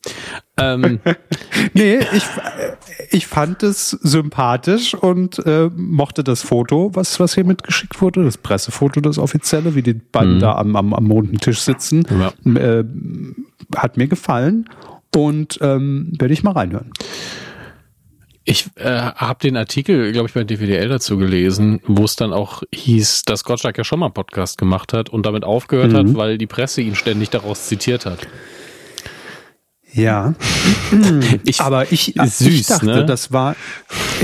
Ähm, 0.58 1.00
Nee, 1.74 2.00
ich, 2.13 2.24
ich 3.12 3.28
fand 3.28 3.63
es 3.63 3.89
sympathisch 3.91 4.94
und 4.94 5.39
äh, 5.46 5.70
mochte 5.76 6.24
das 6.24 6.41
Foto, 6.41 6.91
was, 6.94 7.20
was 7.20 7.36
hier 7.36 7.44
mitgeschickt 7.46 8.02
wurde, 8.02 8.24
das 8.24 8.38
Pressefoto, 8.38 9.02
das 9.02 9.18
offizielle, 9.18 9.76
wie 9.76 9.82
die 9.82 9.94
beiden 9.94 10.36
Mhm. 10.36 10.39
da 10.39 10.56
am, 10.56 10.76
am, 10.76 10.94
am 10.94 11.12
runden 11.12 11.38
Tisch 11.38 11.60
sitzen. 11.62 12.04
Ja. 12.46 12.52
Äh, 12.60 12.86
hat 13.76 13.98
mir 13.98 14.08
gefallen 14.08 14.70
und 15.15 15.58
ähm, 15.62 16.12
werde 16.20 16.34
ich 16.34 16.44
mal 16.44 16.52
reinhören. 16.52 16.91
Ich 18.47 18.67
äh, 18.75 18.84
habe 18.86 19.39
den 19.41 19.58
Artikel, 19.58 20.12
glaube 20.12 20.27
ich, 20.27 20.34
bei 20.36 20.43
DVDL 20.43 20.88
dazu 20.88 21.17
gelesen, 21.17 21.81
wo 21.88 22.03
es 22.05 22.15
dann 22.15 22.31
auch 22.31 22.62
hieß, 22.73 23.23
dass 23.23 23.43
Gottschalk 23.43 23.77
ja 23.77 23.84
schon 23.84 23.99
mal 23.99 24.05
einen 24.05 24.13
Podcast 24.13 24.60
gemacht 24.60 24.93
hat 24.93 25.10
und 25.10 25.25
damit 25.25 25.43
aufgehört 25.43 25.91
Mhm. 25.91 25.95
hat, 25.97 26.15
weil 26.15 26.38
die 26.38 26.45
Presse 26.45 26.81
ihn 26.81 26.95
ständig 26.95 27.31
daraus 27.31 27.65
zitiert 27.65 28.05
hat. 28.05 28.19
Ja, 29.91 30.34
Ich, 31.45 31.62
aber 31.62 31.91
ich, 31.91 32.15
Ist 32.17 32.41
ich 32.41 32.58
süß, 32.58 32.67
dachte, 32.67 32.86
ne? 32.86 33.05
das 33.05 33.31
war, 33.31 33.55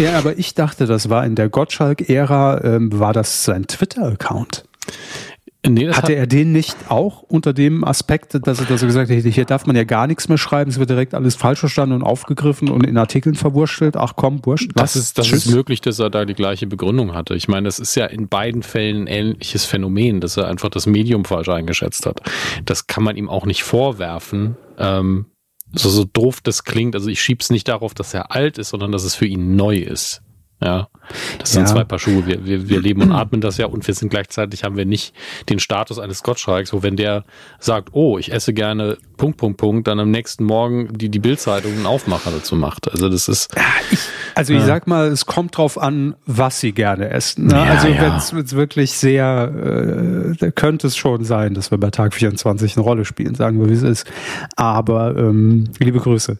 ja, 0.01 0.17
aber 0.17 0.37
ich 0.37 0.53
dachte, 0.53 0.85
das 0.85 1.09
war 1.09 1.25
in 1.25 1.35
der 1.35 1.49
Gottschalk-Ära, 1.49 2.61
ähm, 2.63 2.99
war 2.99 3.13
das 3.13 3.43
sein 3.45 3.65
Twitter-Account. 3.67 4.65
Nee, 5.67 5.89
Hatte 5.89 6.13
er 6.13 6.27
den 6.27 6.51
nicht 6.51 6.89
auch 6.89 7.21
unter 7.21 7.53
dem 7.53 7.83
Aspekt, 7.83 8.33
dass 8.33 8.59
er, 8.59 8.65
dass 8.65 8.81
er 8.81 8.87
gesagt 8.87 9.11
hat, 9.11 9.17
hier 9.17 9.45
darf 9.45 9.65
man 9.65 9.75
ja 9.75 9.83
gar 9.83 10.07
nichts 10.07 10.27
mehr 10.27 10.37
schreiben, 10.37 10.71
es 10.71 10.79
wird 10.79 10.89
direkt 10.89 11.13
alles 11.13 11.35
falsch 11.35 11.59
verstanden 11.59 11.95
und 11.95 12.03
aufgegriffen 12.03 12.69
und 12.69 12.85
in 12.85 12.97
Artikeln 12.97 13.35
verwurstelt? 13.35 13.95
Ach 13.97 14.13
komm, 14.15 14.45
wurscht. 14.45 14.71
Das 14.75 14.95
ist, 14.95 15.17
das 15.17 15.27
Tschüss. 15.27 15.45
ist 15.45 15.53
möglich, 15.53 15.81
dass 15.81 15.99
er 15.99 16.09
da 16.09 16.25
die 16.25 16.33
gleiche 16.33 16.67
Begründung 16.67 17.13
hatte. 17.13 17.35
Ich 17.35 17.47
meine, 17.47 17.65
das 17.65 17.79
ist 17.79 17.95
ja 17.95 18.05
in 18.05 18.27
beiden 18.27 18.63
Fällen 18.63 19.03
ein 19.03 19.07
ähnliches 19.07 19.65
Phänomen, 19.65 20.19
dass 20.21 20.37
er 20.37 20.47
einfach 20.47 20.69
das 20.69 20.85
Medium 20.85 21.25
falsch 21.25 21.49
eingeschätzt 21.49 22.05
hat. 22.05 22.21
Das 22.65 22.87
kann 22.87 23.03
man 23.03 23.15
ihm 23.15 23.29
auch 23.29 23.45
nicht 23.45 23.63
vorwerfen. 23.63 24.57
Ähm, 24.77 25.25
so, 25.73 25.89
so 25.89 26.03
doof 26.03 26.41
das 26.41 26.63
klingt. 26.63 26.95
Also 26.95 27.09
ich 27.09 27.21
schieb's 27.21 27.49
nicht 27.49 27.67
darauf, 27.67 27.93
dass 27.93 28.13
er 28.13 28.31
alt 28.31 28.57
ist, 28.57 28.69
sondern 28.69 28.91
dass 28.91 29.03
es 29.03 29.15
für 29.15 29.25
ihn 29.25 29.55
neu 29.55 29.77
ist. 29.77 30.21
Ja, 30.63 30.87
das 31.39 31.53
sind 31.53 31.63
Ja. 31.63 31.67
zwei 31.67 31.83
Paar 31.83 31.99
Schuhe. 31.99 32.25
Wir, 32.25 32.45
wir, 32.45 32.69
wir 32.69 32.79
leben 32.79 33.01
und 33.01 33.11
atmen 33.13 33.41
das 33.41 33.57
ja 33.57 33.65
und 33.65 33.85
wir 33.87 33.93
sind 33.93 34.09
gleichzeitig 34.09 34.63
haben 34.63 34.77
wir 34.77 34.85
nicht 34.85 35.13
den 35.49 35.59
Status 35.59 35.99
eines 35.99 36.23
Gottschalks, 36.23 36.71
wo 36.73 36.83
wenn 36.83 36.95
der 36.95 37.23
sagt, 37.59 37.89
oh, 37.93 38.17
ich 38.17 38.31
esse 38.31 38.53
gerne 38.53 38.97
Punkt, 39.17 39.37
Punkt, 39.37 39.57
Punkt, 39.57 39.87
dann 39.87 39.99
am 39.99 40.11
nächsten 40.11 40.43
Morgen 40.43 40.89
die, 40.97 41.09
die 41.09 41.19
Bildzeitung 41.19 41.73
einen 41.73 41.85
Aufmacher 41.85 42.31
dazu 42.31 42.55
macht. 42.55 42.91
Also 42.91 43.09
das 43.09 43.27
ist, 43.27 43.55
Also 44.35 44.53
ich 44.53 44.63
sag 44.63 44.87
mal, 44.87 45.07
es 45.07 45.25
kommt 45.25 45.57
drauf 45.57 45.77
an, 45.77 46.15
was 46.25 46.59
sie 46.59 46.71
gerne 46.71 47.09
essen. 47.09 47.47
Ne? 47.47 47.53
Ja, 47.53 47.63
also 47.63 47.87
ja. 47.87 48.01
wenn 48.01 48.43
es 48.43 48.55
wirklich 48.55 48.93
sehr, 48.93 49.51
äh, 50.31 50.35
da 50.37 50.51
könnte 50.51 50.87
es 50.87 50.95
schon 50.95 51.23
sein, 51.23 51.53
dass 51.53 51.71
wir 51.71 51.77
bei 51.77 51.89
Tag 51.89 52.13
24 52.13 52.77
eine 52.77 52.83
Rolle 52.83 53.05
spielen, 53.05 53.35
sagen 53.35 53.59
wir, 53.59 53.69
wie 53.69 53.73
es 53.73 53.83
ist. 53.83 54.05
Aber 54.55 55.15
ähm, 55.17 55.65
liebe 55.79 55.99
Grüße. 55.99 56.37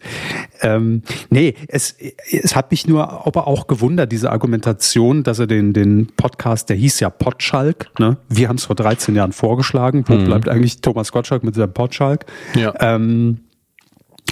Ähm, 0.62 1.02
nee, 1.30 1.54
es, 1.68 1.96
es 2.30 2.56
hat 2.56 2.70
mich 2.70 2.86
nur 2.86 3.26
aber 3.26 3.46
auch 3.46 3.66
gewundert, 3.66 4.11
diese 4.12 4.30
Argumentation, 4.30 5.22
dass 5.22 5.38
er 5.38 5.46
den, 5.46 5.72
den 5.72 6.06
Podcast, 6.16 6.68
der 6.68 6.76
hieß 6.76 7.00
ja 7.00 7.10
Potschalk, 7.10 7.90
ne? 7.98 8.18
wir 8.28 8.48
haben 8.48 8.56
es 8.56 8.66
vor 8.66 8.76
13 8.76 9.14
Jahren 9.16 9.32
vorgeschlagen. 9.32 10.04
Wo 10.06 10.16
bleibt 10.16 10.48
eigentlich 10.48 10.80
Thomas 10.80 11.10
Gottschalk 11.12 11.42
mit 11.42 11.54
seinem 11.54 11.72
Potschalk? 11.72 12.26
ja. 12.54 12.72
Ähm, 12.78 13.40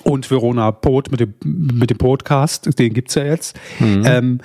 und 0.02 0.30
Verona 0.30 0.72
Pot 0.72 1.10
mit 1.10 1.20
dem, 1.20 1.34
mit 1.44 1.90
dem 1.90 1.98
Podcast, 1.98 2.78
den 2.78 2.94
gibt's 2.94 3.14
ja 3.16 3.24
jetzt. 3.24 3.58
Ähm, 3.80 4.40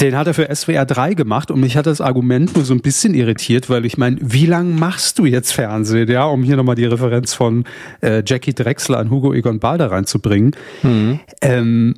den 0.00 0.16
hat 0.16 0.26
er 0.26 0.34
für 0.34 0.54
SWR 0.54 0.84
3 0.84 1.14
gemacht 1.14 1.50
und 1.50 1.60
mich 1.60 1.76
hat 1.76 1.86
das 1.86 2.00
Argument 2.00 2.54
nur 2.54 2.64
so 2.64 2.74
ein 2.74 2.80
bisschen 2.80 3.14
irritiert, 3.14 3.70
weil 3.70 3.86
ich 3.86 3.96
meine, 3.96 4.18
wie 4.20 4.46
lang 4.46 4.76
machst 4.76 5.18
du 5.18 5.24
jetzt 5.24 5.52
Fernsehen, 5.52 6.10
ja, 6.10 6.24
um 6.24 6.42
hier 6.42 6.56
nochmal 6.56 6.74
die 6.74 6.84
Referenz 6.84 7.34
von 7.34 7.64
äh, 8.02 8.22
Jackie 8.26 8.54
Drexler 8.54 8.98
an 8.98 9.10
Hugo 9.10 9.32
Egon 9.32 9.60
Balder 9.60 9.90
reinzubringen. 9.90 10.54
Ähm, 11.40 11.94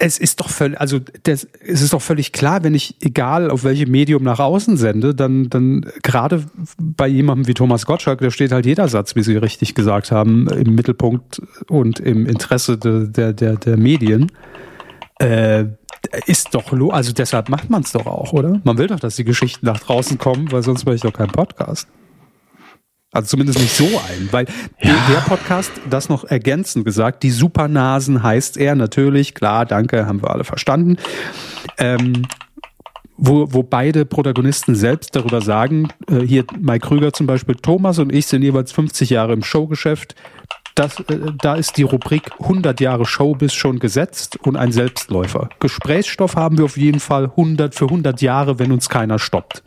es 0.00 0.18
ist 0.18 0.40
doch 0.40 0.50
völlig, 0.50 0.78
also 0.78 0.98
das, 1.22 1.48
es 1.66 1.80
ist 1.80 1.94
doch 1.94 2.02
völlig 2.02 2.32
klar, 2.32 2.62
wenn 2.62 2.74
ich, 2.74 2.96
egal 3.00 3.50
auf 3.50 3.64
welchem 3.64 3.90
Medium 3.90 4.22
nach 4.22 4.38
außen 4.38 4.76
sende, 4.76 5.14
dann, 5.14 5.48
dann 5.48 5.86
gerade 6.02 6.44
bei 6.78 7.08
jemandem 7.08 7.46
wie 7.46 7.54
Thomas 7.54 7.86
Gottschalk, 7.86 8.20
da 8.20 8.30
steht 8.30 8.52
halt 8.52 8.66
jeder 8.66 8.88
Satz, 8.88 9.16
wie 9.16 9.22
Sie 9.22 9.36
richtig 9.36 9.74
gesagt 9.74 10.12
haben, 10.12 10.46
im 10.48 10.74
Mittelpunkt 10.74 11.40
und 11.68 12.00
im 12.00 12.26
Interesse 12.26 12.76
de, 12.76 13.08
der, 13.08 13.32
der, 13.32 13.56
der 13.56 13.78
Medien. 13.78 14.30
Äh, 15.18 15.64
ist 16.26 16.54
doch, 16.54 16.72
also 16.92 17.12
deshalb 17.12 17.48
macht 17.48 17.70
man 17.70 17.82
es 17.82 17.92
doch 17.92 18.06
auch, 18.06 18.32
oder? 18.32 18.60
Man 18.64 18.76
will 18.78 18.86
doch, 18.86 19.00
dass 19.00 19.16
die 19.16 19.24
Geschichten 19.24 19.64
nach 19.66 19.80
draußen 19.80 20.18
kommen, 20.18 20.52
weil 20.52 20.62
sonst 20.62 20.84
wäre 20.84 20.94
ich 20.94 21.02
doch 21.02 21.12
kein 21.12 21.28
Podcast. 21.28 21.88
Also 23.16 23.28
zumindest 23.28 23.58
nicht 23.58 23.74
so 23.74 23.86
ein, 23.86 24.28
weil 24.30 24.44
der, 24.84 24.94
der 25.08 25.20
Podcast, 25.26 25.72
das 25.88 26.10
noch 26.10 26.24
ergänzend 26.24 26.84
gesagt, 26.84 27.22
die 27.22 27.30
Supernasen 27.30 28.22
heißt 28.22 28.58
er 28.58 28.74
natürlich, 28.74 29.34
klar, 29.34 29.64
danke, 29.64 30.06
haben 30.06 30.20
wir 30.20 30.30
alle 30.30 30.44
verstanden. 30.44 30.98
Ähm, 31.78 32.24
wo, 33.16 33.50
wo 33.50 33.62
beide 33.62 34.04
Protagonisten 34.04 34.74
selbst 34.74 35.16
darüber 35.16 35.40
sagen, 35.40 35.88
äh, 36.10 36.20
hier 36.20 36.44
Mike 36.60 36.86
Krüger 36.86 37.14
zum 37.14 37.26
Beispiel, 37.26 37.54
Thomas 37.54 37.98
und 37.98 38.12
ich 38.12 38.26
sind 38.26 38.42
jeweils 38.42 38.70
50 38.72 39.08
Jahre 39.08 39.32
im 39.32 39.42
Showgeschäft. 39.42 40.14
Das, 40.74 41.00
äh, 41.00 41.32
da 41.40 41.54
ist 41.54 41.78
die 41.78 41.84
Rubrik 41.84 42.32
100 42.38 42.82
Jahre 42.82 43.06
Showbiz 43.06 43.54
schon 43.54 43.78
gesetzt 43.78 44.38
und 44.42 44.56
ein 44.56 44.72
Selbstläufer. 44.72 45.48
Gesprächsstoff 45.58 46.36
haben 46.36 46.58
wir 46.58 46.66
auf 46.66 46.76
jeden 46.76 47.00
Fall 47.00 47.24
100 47.24 47.74
für 47.74 47.86
100 47.86 48.20
Jahre, 48.20 48.58
wenn 48.58 48.72
uns 48.72 48.90
keiner 48.90 49.18
stoppt. 49.18 49.62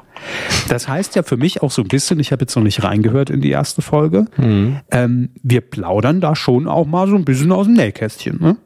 Das 0.68 0.88
heißt 0.88 1.16
ja 1.16 1.24
für 1.24 1.38
mich 1.38 1.62
auch 1.62 1.72
so 1.72 1.82
ein 1.82 1.88
bisschen, 1.88 2.20
ich 2.20 2.32
habe 2.32 2.44
jetzt 2.44 2.56
noch 2.56 2.64
nicht 2.64 2.84
reingehört 2.84 3.30
in 3.30 3.42
die 3.42 3.52
erste 3.52 3.82
Folge, 3.82 4.26
ähm, 4.92 5.30
wir 5.44 5.62
plaudern 5.62 6.22
da 6.22 6.36
schon 6.36 6.68
auch 6.68 6.86
mal 6.86 7.08
so 7.08 7.16
ein 7.16 7.26
bisschen 7.26 7.52
aus 7.52 7.66
dem 7.66 7.76
Nähkästchen. 7.76 8.40
Ne? 8.42 8.58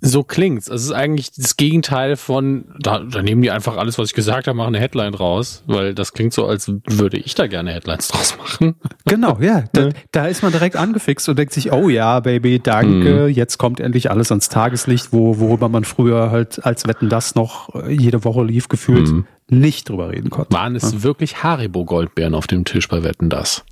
So 0.00 0.22
klingt's. 0.22 0.68
Es 0.68 0.84
ist 0.84 0.92
eigentlich 0.92 1.32
das 1.32 1.56
Gegenteil 1.56 2.16
von, 2.16 2.66
da, 2.78 3.00
da 3.00 3.20
nehmen 3.20 3.42
die 3.42 3.50
einfach 3.50 3.76
alles, 3.76 3.98
was 3.98 4.10
ich 4.10 4.14
gesagt 4.14 4.46
habe, 4.46 4.56
machen 4.56 4.74
eine 4.74 4.78
Headline 4.78 5.14
raus, 5.14 5.64
weil 5.66 5.92
das 5.92 6.12
klingt 6.12 6.32
so, 6.32 6.46
als 6.46 6.70
würde 6.86 7.16
ich 7.16 7.34
da 7.34 7.48
gerne 7.48 7.72
Headlines 7.72 8.08
draus 8.08 8.36
machen. 8.38 8.76
Genau, 9.06 9.38
ja. 9.40 9.64
Da, 9.72 9.90
da 10.12 10.26
ist 10.26 10.42
man 10.42 10.52
direkt 10.52 10.76
angefixt 10.76 11.28
und 11.28 11.38
denkt 11.38 11.52
sich, 11.52 11.72
oh 11.72 11.88
ja, 11.88 12.20
Baby, 12.20 12.58
danke, 12.58 13.26
jetzt 13.28 13.58
kommt 13.58 13.80
endlich 13.80 14.10
alles 14.10 14.32
ans 14.32 14.48
Tageslicht, 14.48 15.12
wo, 15.12 15.38
worüber 15.38 15.68
man 15.68 15.84
früher 15.84 16.30
halt 16.30 16.64
als 16.64 16.86
Wetten 16.86 17.08
das 17.08 17.34
noch 17.34 17.74
äh, 17.74 17.92
jede 17.92 18.24
Woche 18.24 18.42
lief, 18.44 18.68
gefühlt 18.68 19.08
nicht 19.50 19.88
drüber 19.88 20.10
reden 20.10 20.30
konnte. 20.30 20.52
Waren 20.52 20.74
es 20.74 21.02
wirklich 21.02 21.42
Haribo-Goldbeeren 21.42 22.34
auf 22.34 22.46
dem 22.46 22.64
Tisch 22.64 22.88
bei 22.88 23.02
Wetten 23.02 23.30
das? 23.30 23.64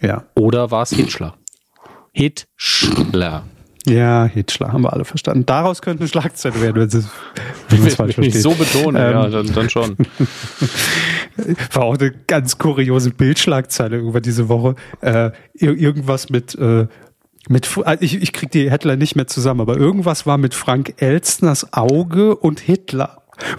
Ja. 0.00 0.24
Oder 0.34 0.70
war 0.70 0.82
es 0.82 0.90
Hitchler? 0.90 1.34
Hitchler. 2.12 3.44
Ja, 3.86 4.26
Hitchler, 4.26 4.72
haben 4.72 4.82
wir 4.82 4.92
alle 4.92 5.04
verstanden. 5.04 5.44
Daraus 5.44 5.82
könnte 5.82 6.02
eine 6.02 6.08
Schlagzeile 6.08 6.60
werden, 6.60 6.76
wenn 7.68 7.86
es 7.86 7.94
falsch 7.96 8.14
versteht. 8.14 8.40
so 8.42 8.52
betone, 8.52 8.98
Ähm, 9.04 9.12
ja, 9.12 9.28
dann, 9.28 9.52
dann 9.52 9.70
schon. 9.70 9.96
War 11.72 11.82
auch 11.84 11.98
eine 11.98 12.12
ganz 12.26 12.58
kuriose 12.58 13.10
Bildschlagzeile 13.10 13.96
irgendwann 13.96 14.22
diese 14.22 14.48
Woche. 14.48 14.76
Äh, 15.00 15.30
ir- 15.58 15.76
irgendwas 15.76 16.28
mit, 16.30 16.54
äh, 16.54 16.86
mit 17.48 17.68
äh, 17.84 17.96
ich, 18.00 18.22
ich 18.22 18.32
krieg 18.32 18.50
die 18.52 18.70
Headline 18.70 18.98
nicht 18.98 19.16
mehr 19.16 19.26
zusammen, 19.26 19.60
aber 19.60 19.76
irgendwas 19.76 20.26
war 20.26 20.38
mit 20.38 20.54
Frank 20.54 20.94
Elstners 20.98 21.72
Auge 21.72 22.36
und 22.36 22.60
Hitler. 22.60 23.22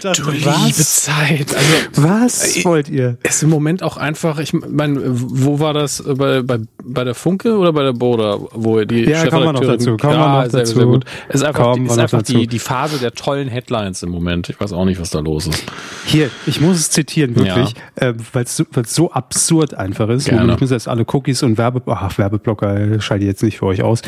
Dachte, 0.00 0.26
was? 0.44 1.02
Zeit. 1.02 1.54
Also 1.54 2.02
Was 2.08 2.64
wollt 2.64 2.88
ihr? 2.88 3.16
ist 3.22 3.42
im 3.42 3.50
Moment 3.50 3.82
auch 3.82 3.96
einfach, 3.96 4.38
ich 4.38 4.52
meine, 4.52 5.00
wo 5.04 5.60
war 5.60 5.72
das? 5.72 6.02
Bei, 6.06 6.42
bei, 6.42 6.58
bei 6.84 7.04
der 7.04 7.14
Funke 7.14 7.56
oder 7.56 7.72
bei 7.72 7.82
der 7.82 7.92
Boda, 7.92 8.38
wo 8.52 8.80
die 8.84 9.04
Ja, 9.04 9.26
kommen 9.26 9.44
wir 9.44 9.52
noch 9.52 9.60
dazu, 9.60 9.96
kommen 9.96 10.14
wir 10.14 10.20
ja, 10.20 10.42
noch 10.42 10.50
sehr, 10.50 10.60
dazu. 10.60 10.74
Sehr 10.74 10.86
gut. 10.86 11.04
Es 11.28 11.36
ist 11.36 11.44
einfach, 11.44 11.74
die, 11.74 11.84
wir 11.84 11.90
ist 11.90 11.98
einfach 11.98 12.22
die, 12.22 12.46
die 12.46 12.58
Phase 12.58 12.98
der 12.98 13.12
tollen 13.12 13.48
Headlines 13.48 14.02
im 14.02 14.10
Moment. 14.10 14.48
Ich 14.48 14.60
weiß 14.60 14.72
auch 14.72 14.84
nicht, 14.84 15.00
was 15.00 15.10
da 15.10 15.20
los 15.20 15.46
ist. 15.46 15.64
Hier, 16.04 16.30
ich 16.46 16.60
muss 16.60 16.76
es 16.76 16.90
zitieren, 16.90 17.36
wirklich, 17.36 17.74
äh, 17.96 18.12
weil 18.32 18.44
es 18.44 18.56
so, 18.56 18.64
so 18.86 19.10
absurd 19.12 19.74
einfach 19.74 20.08
ist. 20.08 20.26
Gerne. 20.26 20.54
Ich 20.54 20.60
muss 20.60 20.70
jetzt 20.70 20.88
alle 20.88 21.04
Cookies 21.06 21.42
und 21.42 21.58
Werbe, 21.58 21.82
ach, 21.86 22.18
Werbeblocker 22.18 22.76
äh, 22.76 23.00
schalte 23.00 23.24
ich 23.24 23.28
jetzt 23.28 23.42
nicht 23.42 23.58
für 23.58 23.66
euch 23.66 23.82
aus. 23.82 24.02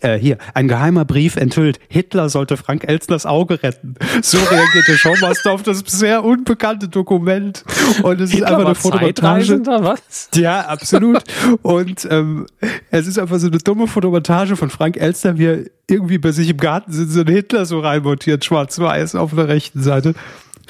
Äh, 0.00 0.18
hier, 0.18 0.38
ein 0.54 0.68
geheimer 0.68 1.04
Brief 1.04 1.36
enthüllt, 1.36 1.78
Hitler 1.88 2.28
sollte 2.28 2.56
Frank 2.56 2.84
Elstners 2.86 3.26
Auge 3.26 3.62
retten. 3.62 3.94
So 4.22 4.38
reagierte 4.38 4.92
Showmaster 5.16 5.52
auf 5.52 5.62
das 5.62 5.82
bisher 5.82 6.24
unbekannte 6.24 6.88
Dokument. 6.88 7.64
Und 8.02 8.20
es 8.20 8.34
ist 8.34 8.42
einfach 8.42 8.64
eine 8.64 8.74
Fotomontage. 8.74 9.60
Was? 9.66 10.28
Ja, 10.34 10.60
absolut. 10.62 11.22
Und 11.62 12.06
ähm, 12.10 12.46
es 12.90 13.06
ist 13.06 13.18
einfach 13.18 13.38
so 13.38 13.46
eine 13.46 13.58
dumme 13.58 13.86
Fotomontage 13.86 14.56
von 14.56 14.70
Frank 14.70 14.96
Elster, 14.96 15.38
wie 15.38 15.46
er 15.46 15.64
irgendwie 15.88 16.18
bei 16.18 16.32
sich 16.32 16.48
im 16.50 16.56
Garten 16.56 16.92
sitzt 16.92 17.16
und 17.16 17.28
Hitler 17.28 17.64
so 17.66 17.80
reinmontiert, 17.80 18.44
schwarz-weiß 18.44 19.14
auf 19.16 19.34
der 19.34 19.48
rechten 19.48 19.82
Seite. 19.82 20.14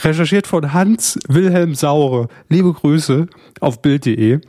Recherchiert 0.02 0.46
von 0.46 0.72
Hans 0.72 1.18
Wilhelm 1.28 1.74
Saure. 1.74 2.28
Liebe 2.48 2.72
Grüße 2.72 3.26
auf 3.60 3.82
Bild.de. 3.82 4.40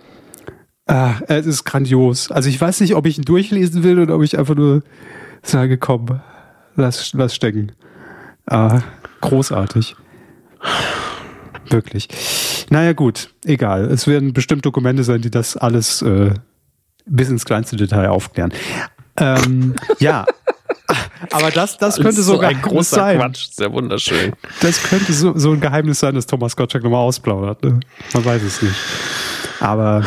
Ah, 0.88 1.16
es 1.28 1.46
ist 1.46 1.64
grandios. 1.64 2.32
Also 2.32 2.50
ich 2.50 2.60
weiß 2.60 2.82
nicht, 2.82 2.96
ob 2.96 3.06
ich 3.06 3.18
ihn 3.18 3.26
durchlesen 3.26 3.84
will 3.84 4.00
oder 4.00 4.16
ob 4.16 4.24
ich 4.24 4.38
einfach 4.38 4.56
nur 4.56 4.84
sage, 5.44 5.78
komm, 5.78 6.22
lass, 6.76 7.14
lass 7.14 7.36
stecken. 7.36 7.74
Ah, 8.46 8.82
großartig. 9.22 9.96
Wirklich. 11.70 12.08
Naja, 12.70 12.94
gut, 12.94 13.34
egal. 13.46 13.86
Es 13.86 14.08
werden 14.08 14.34
bestimmt 14.34 14.66
Dokumente 14.66 15.04
sein, 15.04 15.22
die 15.22 15.32
das 15.32 15.56
alles 15.58 16.02
äh, 16.02 16.32
bis 17.06 17.30
ins 17.30 17.46
kleinste 17.46 17.76
Detail 17.76 18.10
aufklären. 18.10 18.54
Ähm, 19.18 19.76
ja. 20.00 20.26
Aber 21.32 21.52
das, 21.52 21.78
das 21.78 21.98
könnte 21.98 22.22
so, 22.22 22.34
so 22.34 22.40
ein 22.40 22.40
Geheimnis 22.40 22.64
großer 22.64 22.96
sein. 22.96 23.18
Quatsch. 23.18 23.50
Sehr 23.52 23.72
wunderschön. 23.72 24.34
Das 24.62 24.84
könnte 24.84 25.14
so, 25.14 25.38
so 25.38 25.52
ein 25.52 25.62
Geheimnis 25.62 26.00
sein, 26.00 26.16
dass 26.16 26.26
Thomas 26.26 26.56
Gottschalk 26.56 26.84
nochmal 26.84 27.02
ausplaudert. 27.02 27.64
Ne? 27.64 27.80
Man 28.14 28.26
weiß 28.26 28.42
es 28.42 28.62
nicht. 28.62 28.76
Aber 29.60 30.04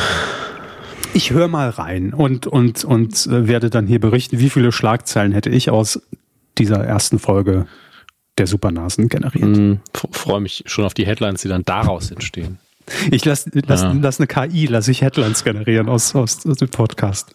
ich 1.14 1.31
höre 1.31 1.48
mal 1.48 1.70
rein 1.70 2.12
und, 2.12 2.46
und, 2.46 2.85
und 2.85 3.27
äh, 3.27 3.46
werde 3.46 3.70
dann 3.70 3.87
hier 3.87 4.00
berichten, 4.00 4.38
wie 4.38 4.50
viele 4.50 4.72
Schlagzeilen 4.72 5.33
hätte 5.33 5.48
ich 5.48 5.70
aus 5.70 6.00
dieser 6.59 6.85
ersten 6.85 7.18
Folge 7.18 7.66
der 8.38 8.47
Supernasen 8.47 9.09
generiert. 9.09 9.57
Hm, 9.57 9.81
Freue 10.11 10.40
mich 10.40 10.64
schon 10.66 10.85
auf 10.85 10.94
die 10.94 11.07
Headlines, 11.07 11.42
die 11.42 11.49
dann 11.49 11.64
daraus 11.64 12.11
entstehen. 12.11 12.59
Ich 13.11 13.25
lasse 13.25 13.51
lass, 13.66 13.81
Ja. 13.81 13.97
lass 13.99 14.20
eine 14.20 14.27
KI, 14.27 14.66
lasse 14.66 14.90
ich 14.90 15.01
Headlines 15.01 15.42
generieren 15.42 15.88
aus, 15.88 16.14
aus, 16.14 16.47
aus 16.47 16.59
dem 16.59 16.68
Podcast. 16.68 17.35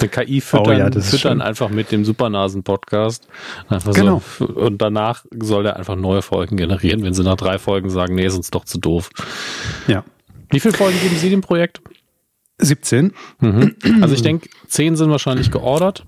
Der 0.00 0.08
KI 0.08 0.40
füttern, 0.40 0.66
Oh 0.66 0.72
ja, 0.72 1.00
füttern 1.00 1.40
einfach 1.40 1.68
mit 1.68 1.92
dem 1.92 2.04
Supernasen-Podcast. 2.04 3.28
Genau. 3.94 4.20
So. 4.38 4.46
Und 4.46 4.82
danach 4.82 5.24
soll 5.40 5.62
der 5.62 5.76
einfach 5.76 5.94
neue 5.94 6.22
Folgen 6.22 6.56
generieren, 6.56 7.04
wenn 7.04 7.14
sie 7.14 7.22
nach 7.22 7.36
drei 7.36 7.58
Folgen 7.60 7.88
sagen, 7.88 8.16
nee, 8.16 8.26
ist 8.26 8.34
uns 8.34 8.50
doch 8.50 8.64
zu 8.64 8.78
doof. 8.78 9.10
Ja. 9.86 10.02
Wie 10.50 10.58
viele 10.58 10.74
Folgen 10.74 10.98
geben 11.00 11.16
Sie 11.16 11.30
dem 11.30 11.40
Projekt? 11.40 11.80
17. 12.58 13.12
Mhm. 13.40 13.76
Also 14.00 14.14
ich 14.14 14.22
denke, 14.22 14.48
zehn 14.66 14.96
sind 14.96 15.10
wahrscheinlich 15.10 15.52
geordert. 15.52 16.04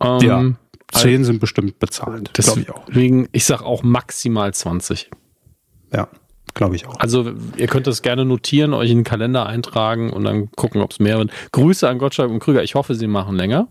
Ähm, 0.00 0.20
Ja. 0.20 0.44
10 0.92 1.24
sind 1.24 1.40
bestimmt 1.40 1.78
bezahlt. 1.78 2.32
Glaube 2.34 2.60
ich 2.60 2.70
auch. 2.70 2.84
Deswegen, 2.86 3.28
ich 3.32 3.44
sag 3.44 3.62
auch 3.62 3.82
maximal 3.82 4.52
20. 4.52 5.10
Ja, 5.92 6.08
glaube 6.54 6.76
ich 6.76 6.86
auch. 6.86 6.98
Also 6.98 7.32
ihr 7.56 7.66
könnt 7.66 7.86
das 7.86 8.02
gerne 8.02 8.24
notieren, 8.24 8.74
euch 8.74 8.90
in 8.90 8.98
den 8.98 9.04
Kalender 9.04 9.46
eintragen 9.46 10.10
und 10.12 10.24
dann 10.24 10.50
gucken, 10.52 10.80
ob 10.80 10.92
es 10.92 10.98
mehr 10.98 11.18
wird. 11.18 11.30
Grüße 11.52 11.88
an 11.88 11.98
Gottschalk 11.98 12.30
und 12.30 12.40
Krüger. 12.40 12.62
Ich 12.62 12.74
hoffe, 12.74 12.94
sie 12.94 13.06
machen 13.06 13.36
länger. 13.36 13.68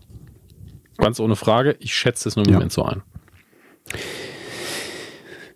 Ganz 0.98 1.20
ohne 1.20 1.36
Frage. 1.36 1.76
Ich 1.80 1.94
schätze 1.94 2.28
es 2.28 2.36
nur 2.36 2.44
im 2.44 2.52
Ja. 2.52 2.56
Moment 2.58 2.72
so 2.72 2.84
ein. 2.84 3.02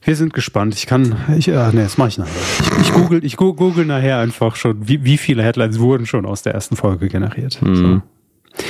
Wir 0.02 0.16
sind 0.16 0.34
gespannt. 0.34 0.74
Ich 0.74 0.86
kann, 0.86 1.16
ich, 1.38 1.48
äh, 1.48 1.70
nee, 1.72 1.82
das 1.82 1.96
mache 1.96 2.08
ich 2.10 2.18
nachher. 2.18 2.30
Ich, 2.60 2.88
ich 2.88 2.92
google, 2.92 3.24
ich 3.24 3.36
google 3.36 3.86
nachher 3.86 4.18
einfach 4.18 4.54
schon, 4.56 4.86
wie, 4.86 5.02
wie 5.04 5.16
viele 5.16 5.42
Headlines 5.42 5.78
wurden 5.78 6.04
schon 6.04 6.26
aus 6.26 6.42
der 6.42 6.52
ersten 6.52 6.76
Folge 6.76 7.08
generiert. 7.08 7.60
Mhm. 7.62 7.74
So. 7.76 8.62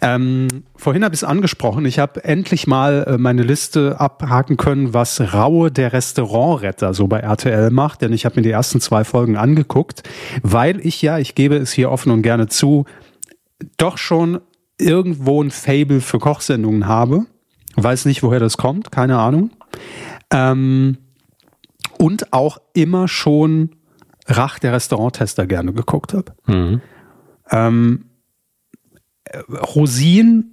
Ähm, 0.00 0.48
vorhin 0.76 1.04
habe 1.04 1.14
ich 1.14 1.22
es 1.22 1.24
angesprochen. 1.24 1.84
Ich 1.84 1.98
habe 1.98 2.22
endlich 2.24 2.66
mal 2.66 3.04
äh, 3.08 3.18
meine 3.18 3.42
Liste 3.42 3.98
abhaken 4.00 4.56
können, 4.56 4.94
was 4.94 5.34
Raue 5.34 5.72
der 5.72 5.92
Restaurantretter 5.92 6.94
so 6.94 7.08
bei 7.08 7.18
RTL 7.18 7.70
macht. 7.70 8.02
Denn 8.02 8.12
ich 8.12 8.24
habe 8.24 8.36
mir 8.36 8.42
die 8.42 8.50
ersten 8.50 8.80
zwei 8.80 9.04
Folgen 9.04 9.36
angeguckt, 9.36 10.08
weil 10.42 10.84
ich 10.86 11.02
ja, 11.02 11.18
ich 11.18 11.34
gebe 11.34 11.56
es 11.56 11.72
hier 11.72 11.90
offen 11.90 12.12
und 12.12 12.22
gerne 12.22 12.46
zu, 12.46 12.84
doch 13.76 13.98
schon 13.98 14.40
irgendwo 14.78 15.42
ein 15.42 15.50
Fable 15.50 16.00
für 16.00 16.20
Kochsendungen 16.20 16.86
habe. 16.86 17.26
Weiß 17.74 18.04
nicht, 18.04 18.22
woher 18.22 18.40
das 18.40 18.56
kommt, 18.56 18.92
keine 18.92 19.18
Ahnung. 19.18 19.50
Ähm, 20.30 20.98
und 21.98 22.32
auch 22.32 22.58
immer 22.74 23.08
schon 23.08 23.70
Rach 24.26 24.58
der 24.58 24.72
Restauranttester 24.74 25.46
gerne 25.46 25.72
geguckt 25.72 26.12
habe. 26.14 26.32
Mhm. 26.46 26.80
Ähm, 27.50 28.04
Rosin 29.48 30.44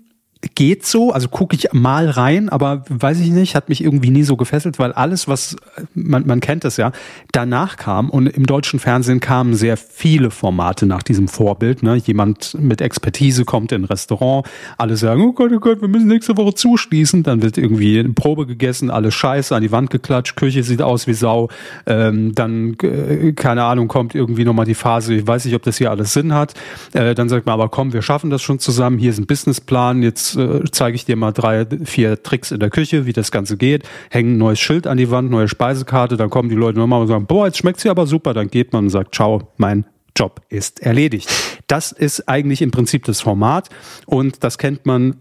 geht 0.53 0.86
so, 0.86 1.12
also 1.12 1.27
gucke 1.27 1.55
ich 1.55 1.73
mal 1.73 2.10
rein, 2.10 2.49
aber 2.49 2.84
weiß 2.89 3.19
ich 3.19 3.31
nicht, 3.31 3.55
hat 3.55 3.69
mich 3.69 3.84
irgendwie 3.84 4.12
nie 4.12 4.23
so 4.23 4.38
gefesselt, 4.38 4.77
weil 4.77 4.91
alles, 4.93 5.27
was 5.27 5.55
man, 5.93 6.27
man 6.27 6.39
kennt 6.39 6.65
es 6.65 6.77
ja, 6.77 6.91
danach 7.31 7.77
kam 7.77 8.10
und 8.10 8.27
im 8.27 8.45
deutschen 8.45 8.79
Fernsehen 8.79 9.19
kamen 9.19 9.55
sehr 9.55 9.77
viele 9.77 10.29
Formate 10.29 10.86
nach 10.86 11.03
diesem 11.03 11.27
Vorbild. 11.27 11.84
Ne? 11.84 11.95
Jemand 11.95 12.55
mit 12.60 12.81
Expertise 12.81 13.45
kommt 13.45 13.71
in 13.71 13.84
ein 13.84 13.86
Restaurant, 13.86 14.45
alle 14.77 14.97
sagen, 14.97 15.21
oh 15.21 15.34
Gott, 15.34 15.51
oh 15.53 15.60
Gott, 15.60 15.81
wir 15.81 15.88
müssen 15.88 16.08
nächste 16.08 16.38
Woche 16.38 16.53
zuschließen, 16.53 17.23
dann 17.23 17.41
wird 17.41 17.58
irgendwie 17.58 17.99
eine 17.99 18.10
Probe 18.10 18.45
gegessen, 18.45 18.91
alles 18.91 19.13
scheiße, 19.15 19.55
an 19.55 19.63
die 19.63 19.71
Wand 19.71 19.89
geklatscht, 19.89 20.36
Küche 20.36 20.63
sieht 20.63 20.81
aus 20.81 21.08
wie 21.08 21.13
Sau, 21.13 21.49
ähm, 21.86 22.36
dann, 22.36 22.75
äh, 22.84 23.34
keine 23.34 23.63
Ahnung, 23.63 23.88
kommt 23.88 24.15
irgendwie 24.15 24.45
nochmal 24.45 24.65
die 24.65 24.75
Phase, 24.75 25.15
ich 25.15 25.25
weiß 25.25 25.45
nicht, 25.45 25.55
ob 25.55 25.63
das 25.63 25.77
hier 25.77 25.91
alles 25.91 26.13
Sinn 26.13 26.34
hat, 26.34 26.53
äh, 26.93 27.15
dann 27.15 27.29
sagt 27.29 27.45
man 27.45 27.53
aber 27.53 27.69
komm, 27.69 27.93
wir 27.93 28.01
schaffen 28.01 28.29
das 28.29 28.41
schon 28.41 28.60
zusammen, 28.60 28.97
hier 28.97 29.10
ist 29.10 29.17
ein 29.17 29.25
Businessplan, 29.25 30.03
jetzt 30.03 30.35
äh, 30.36 30.63
zeige 30.71 30.95
ich 30.95 31.06
dir 31.06 31.15
mal 31.15 31.32
drei, 31.32 31.65
vier 31.84 32.21
Tricks 32.21 32.52
in 32.52 32.60
der 32.60 32.69
Küche, 32.69 33.06
wie 33.06 33.13
das 33.13 33.32
Ganze 33.32 33.58
geht. 33.58 33.84
Hängen 34.10 34.36
ein 34.36 34.38
neues 34.38 34.60
Schild 34.60 34.88
an 34.88 34.98
die 34.98 35.12
Wand, 35.12 35.30
neue 35.30 35.48
Speisekarte, 35.48 36.17
dann 36.17 36.30
kommen 36.30 36.50
die 36.50 36.56
Leute 36.56 36.80
nochmal 36.80 37.02
und 37.02 37.08
sagen, 37.08 37.26
boah, 37.26 37.48
jetzt 37.48 37.58
schmeckt 37.58 37.80
sie 37.80 37.89
aber 37.89 38.08
super. 38.08 38.34
Dann 38.34 38.50
geht 38.50 38.74
man 38.74 38.86
und 38.86 38.89
sagt, 38.89 39.15
ciao, 39.15 39.54
mein 39.58 39.86
Job 40.15 40.41
ist 40.50 40.82
erledigt. 40.82 41.30
Das 41.67 41.91
ist 41.91 42.28
eigentlich 42.30 42.62
im 42.62 42.71
Prinzip 42.71 43.04
das 43.06 43.21
Format 43.21 43.69
und 44.06 44.43
das 44.43 44.58
kennt 44.58 44.86
man 44.86 45.17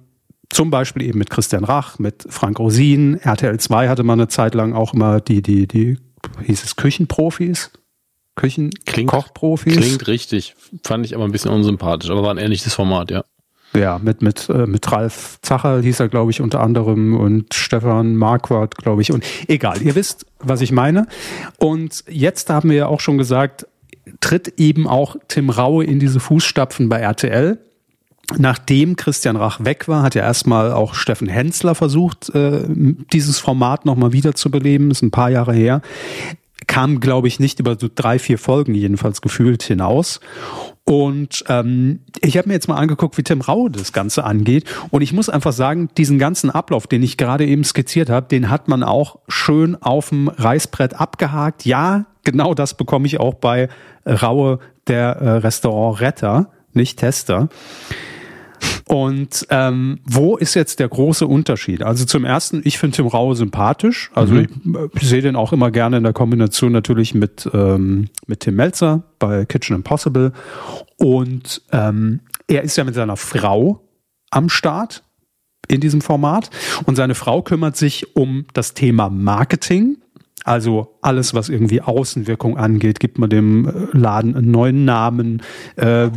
zum 0.50 0.70
Beispiel 0.70 1.02
eben 1.02 1.18
mit 1.18 1.30
Christian 1.30 1.64
Rach, 1.64 1.98
mit 1.98 2.26
Frank 2.28 2.58
Rosin. 2.58 3.18
RTL 3.20 3.58
2 3.58 3.88
hatte 3.88 4.04
man 4.04 4.20
eine 4.20 4.28
Zeit 4.28 4.54
lang 4.54 4.72
auch 4.72 4.94
immer 4.94 5.20
die, 5.20 5.42
die, 5.42 5.66
die, 5.66 5.98
hieß 6.44 6.64
es 6.64 6.76
Küchenprofis? 6.76 7.70
Küchen, 8.36 8.70
klingt, 8.84 9.10
Kochprofis. 9.10 9.76
Klingt 9.76 10.06
richtig. 10.08 10.56
Fand 10.82 11.06
ich 11.06 11.14
aber 11.14 11.24
ein 11.24 11.32
bisschen 11.32 11.52
unsympathisch, 11.52 12.10
aber 12.10 12.22
war 12.22 12.30
ein 12.30 12.38
ähnliches 12.38 12.74
Format, 12.74 13.10
ja. 13.10 13.24
Ja, 13.76 13.98
mit, 13.98 14.22
mit, 14.22 14.48
äh, 14.48 14.66
mit 14.66 14.90
Ralf 14.92 15.38
Zacher 15.42 15.80
hieß 15.80 16.00
er, 16.00 16.08
glaube 16.08 16.30
ich, 16.30 16.40
unter 16.40 16.60
anderem 16.60 17.16
und 17.16 17.54
Stefan 17.54 18.14
Marquardt, 18.14 18.76
glaube 18.76 19.02
ich. 19.02 19.10
Und 19.10 19.24
egal, 19.48 19.82
ihr 19.82 19.96
wisst, 19.96 20.26
was 20.38 20.60
ich 20.60 20.70
meine. 20.70 21.06
Und 21.58 22.04
jetzt 22.08 22.50
haben 22.50 22.70
wir 22.70 22.76
ja 22.76 22.86
auch 22.86 23.00
schon 23.00 23.18
gesagt, 23.18 23.66
tritt 24.20 24.60
eben 24.60 24.86
auch 24.86 25.16
Tim 25.28 25.50
Raue 25.50 25.84
in 25.84 25.98
diese 25.98 26.20
Fußstapfen 26.20 26.88
bei 26.88 26.98
RTL. 27.00 27.58
Nachdem 28.38 28.96
Christian 28.96 29.36
Rach 29.36 29.64
weg 29.64 29.86
war, 29.88 30.02
hat 30.02 30.14
ja 30.14 30.22
erstmal 30.22 30.72
auch 30.72 30.94
Steffen 30.94 31.28
Hensler 31.28 31.74
versucht, 31.74 32.30
äh, 32.30 32.64
dieses 33.12 33.38
Format 33.38 33.84
nochmal 33.84 34.12
wiederzubeleben. 34.12 34.90
Ist 34.90 35.02
ein 35.02 35.10
paar 35.10 35.30
Jahre 35.30 35.52
her. 35.52 35.82
Kam, 36.66 37.00
glaube 37.00 37.28
ich, 37.28 37.40
nicht 37.40 37.60
über 37.60 37.76
so 37.78 37.88
drei, 37.92 38.18
vier 38.18 38.38
Folgen 38.38 38.74
jedenfalls 38.74 39.20
gefühlt 39.20 39.62
hinaus. 39.62 40.20
Und 40.84 41.44
ähm, 41.48 42.00
ich 42.20 42.36
habe 42.36 42.48
mir 42.48 42.54
jetzt 42.54 42.68
mal 42.68 42.76
angeguckt, 42.76 43.16
wie 43.16 43.22
Tim 43.22 43.40
Raue 43.40 43.70
das 43.70 43.94
Ganze 43.94 44.24
angeht. 44.24 44.64
Und 44.90 45.00
ich 45.00 45.14
muss 45.14 45.30
einfach 45.30 45.52
sagen, 45.52 45.88
diesen 45.96 46.18
ganzen 46.18 46.50
Ablauf, 46.50 46.86
den 46.86 47.02
ich 47.02 47.16
gerade 47.16 47.46
eben 47.46 47.64
skizziert 47.64 48.10
habe, 48.10 48.28
den 48.28 48.50
hat 48.50 48.68
man 48.68 48.82
auch 48.82 49.18
schön 49.26 49.80
auf 49.80 50.10
dem 50.10 50.28
Reißbrett 50.28 51.00
abgehakt. 51.00 51.64
Ja, 51.64 52.04
genau 52.22 52.52
das 52.52 52.74
bekomme 52.74 53.06
ich 53.06 53.18
auch 53.18 53.34
bei 53.34 53.68
Raue, 54.06 54.58
der 54.86 55.16
äh, 55.16 55.30
Restaurant 55.38 56.02
Retter, 56.02 56.50
nicht 56.74 56.98
Tester. 56.98 57.48
Und 58.86 59.46
ähm, 59.50 60.00
wo 60.04 60.36
ist 60.36 60.54
jetzt 60.54 60.78
der 60.78 60.88
große 60.88 61.26
Unterschied? 61.26 61.82
Also 61.82 62.04
zum 62.04 62.24
ersten, 62.24 62.60
ich 62.64 62.78
finde 62.78 62.96
Tim 62.96 63.06
Raue 63.06 63.34
sympathisch. 63.34 64.10
Also 64.14 64.34
mhm. 64.34 64.40
ich, 64.94 65.02
ich 65.02 65.08
sehe 65.08 65.22
den 65.22 65.36
auch 65.36 65.52
immer 65.52 65.70
gerne 65.70 65.96
in 65.96 66.02
der 66.02 66.12
Kombination 66.12 66.72
natürlich 66.72 67.14
mit, 67.14 67.48
ähm, 67.52 68.08
mit 68.26 68.40
Tim 68.40 68.56
Melzer 68.56 69.02
bei 69.18 69.46
Kitchen 69.46 69.76
Impossible. 69.76 70.32
Und 70.96 71.62
ähm, 71.72 72.20
er 72.46 72.62
ist 72.62 72.76
ja 72.76 72.84
mit 72.84 72.94
seiner 72.94 73.16
Frau 73.16 73.80
am 74.30 74.48
Start 74.48 75.02
in 75.68 75.80
diesem 75.80 76.00
Format. 76.00 76.50
Und 76.84 76.96
seine 76.96 77.14
Frau 77.14 77.42
kümmert 77.42 77.76
sich 77.76 78.14
um 78.16 78.46
das 78.52 78.74
Thema 78.74 79.08
Marketing. 79.08 79.98
Also 80.44 80.94
alles, 81.00 81.32
was 81.32 81.48
irgendwie 81.48 81.80
Außenwirkung 81.80 82.58
angeht, 82.58 83.00
gibt 83.00 83.18
man 83.18 83.30
dem 83.30 83.66
äh, 83.66 83.72
Laden 83.96 84.36
einen 84.36 84.50
neuen 84.50 84.84
Namen, 84.84 85.42
äh, 85.76 86.10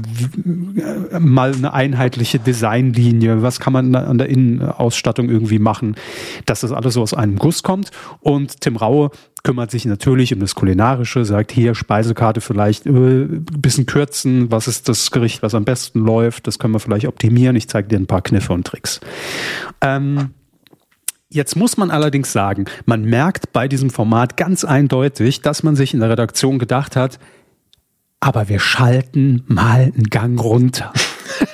mal 1.17 1.53
eine 1.53 1.73
einheitliche 1.73 2.37
Designlinie, 2.37 3.41
was 3.41 3.61
kann 3.61 3.71
man 3.71 3.95
an 3.95 4.17
der 4.17 4.27
Innenausstattung 4.27 5.29
irgendwie 5.29 5.59
machen, 5.59 5.95
dass 6.45 6.59
das 6.59 6.73
alles 6.73 6.95
so 6.95 7.01
aus 7.01 7.13
einem 7.13 7.37
Guss 7.37 7.63
kommt. 7.63 7.91
Und 8.19 8.59
Tim 8.59 8.75
Raue 8.75 9.11
kümmert 9.43 9.71
sich 9.71 9.85
natürlich 9.85 10.33
um 10.33 10.41
das 10.41 10.55
Kulinarische, 10.55 11.23
sagt 11.23 11.53
hier 11.53 11.73
Speisekarte 11.73 12.41
vielleicht 12.41 12.85
äh, 12.85 13.27
bisschen 13.29 13.85
kürzen, 13.85 14.51
was 14.51 14.67
ist 14.67 14.89
das 14.89 15.09
Gericht, 15.09 15.41
was 15.41 15.55
am 15.55 15.63
besten 15.63 16.01
läuft, 16.01 16.47
das 16.47 16.59
können 16.59 16.73
wir 16.73 16.81
vielleicht 16.81 17.07
optimieren. 17.07 17.55
Ich 17.55 17.69
zeige 17.69 17.87
dir 17.87 17.97
ein 17.97 18.07
paar 18.07 18.21
Kniffe 18.21 18.51
und 18.51 18.67
Tricks. 18.67 18.99
Ähm, 19.79 20.31
Jetzt 21.29 21.57
muss 21.57 21.75
man 21.75 21.91
allerdings 21.91 22.31
sagen, 22.31 22.65
man 22.85 23.03
merkt 23.03 23.51
bei 23.51 23.67
diesem 23.67 23.89
Format 23.89 24.37
ganz 24.37 24.63
eindeutig, 24.63 25.41
dass 25.41 25.61
man 25.61 25.75
sich 25.75 25.93
in 25.93 25.99
der 25.99 26.09
Redaktion 26.09 26.57
gedacht 26.57 26.95
hat, 26.95 27.19
aber 28.21 28.47
wir 28.47 28.59
schalten 28.59 29.43
mal 29.47 29.91
einen 29.93 30.05
Gang 30.05 30.41
runter. 30.41 30.93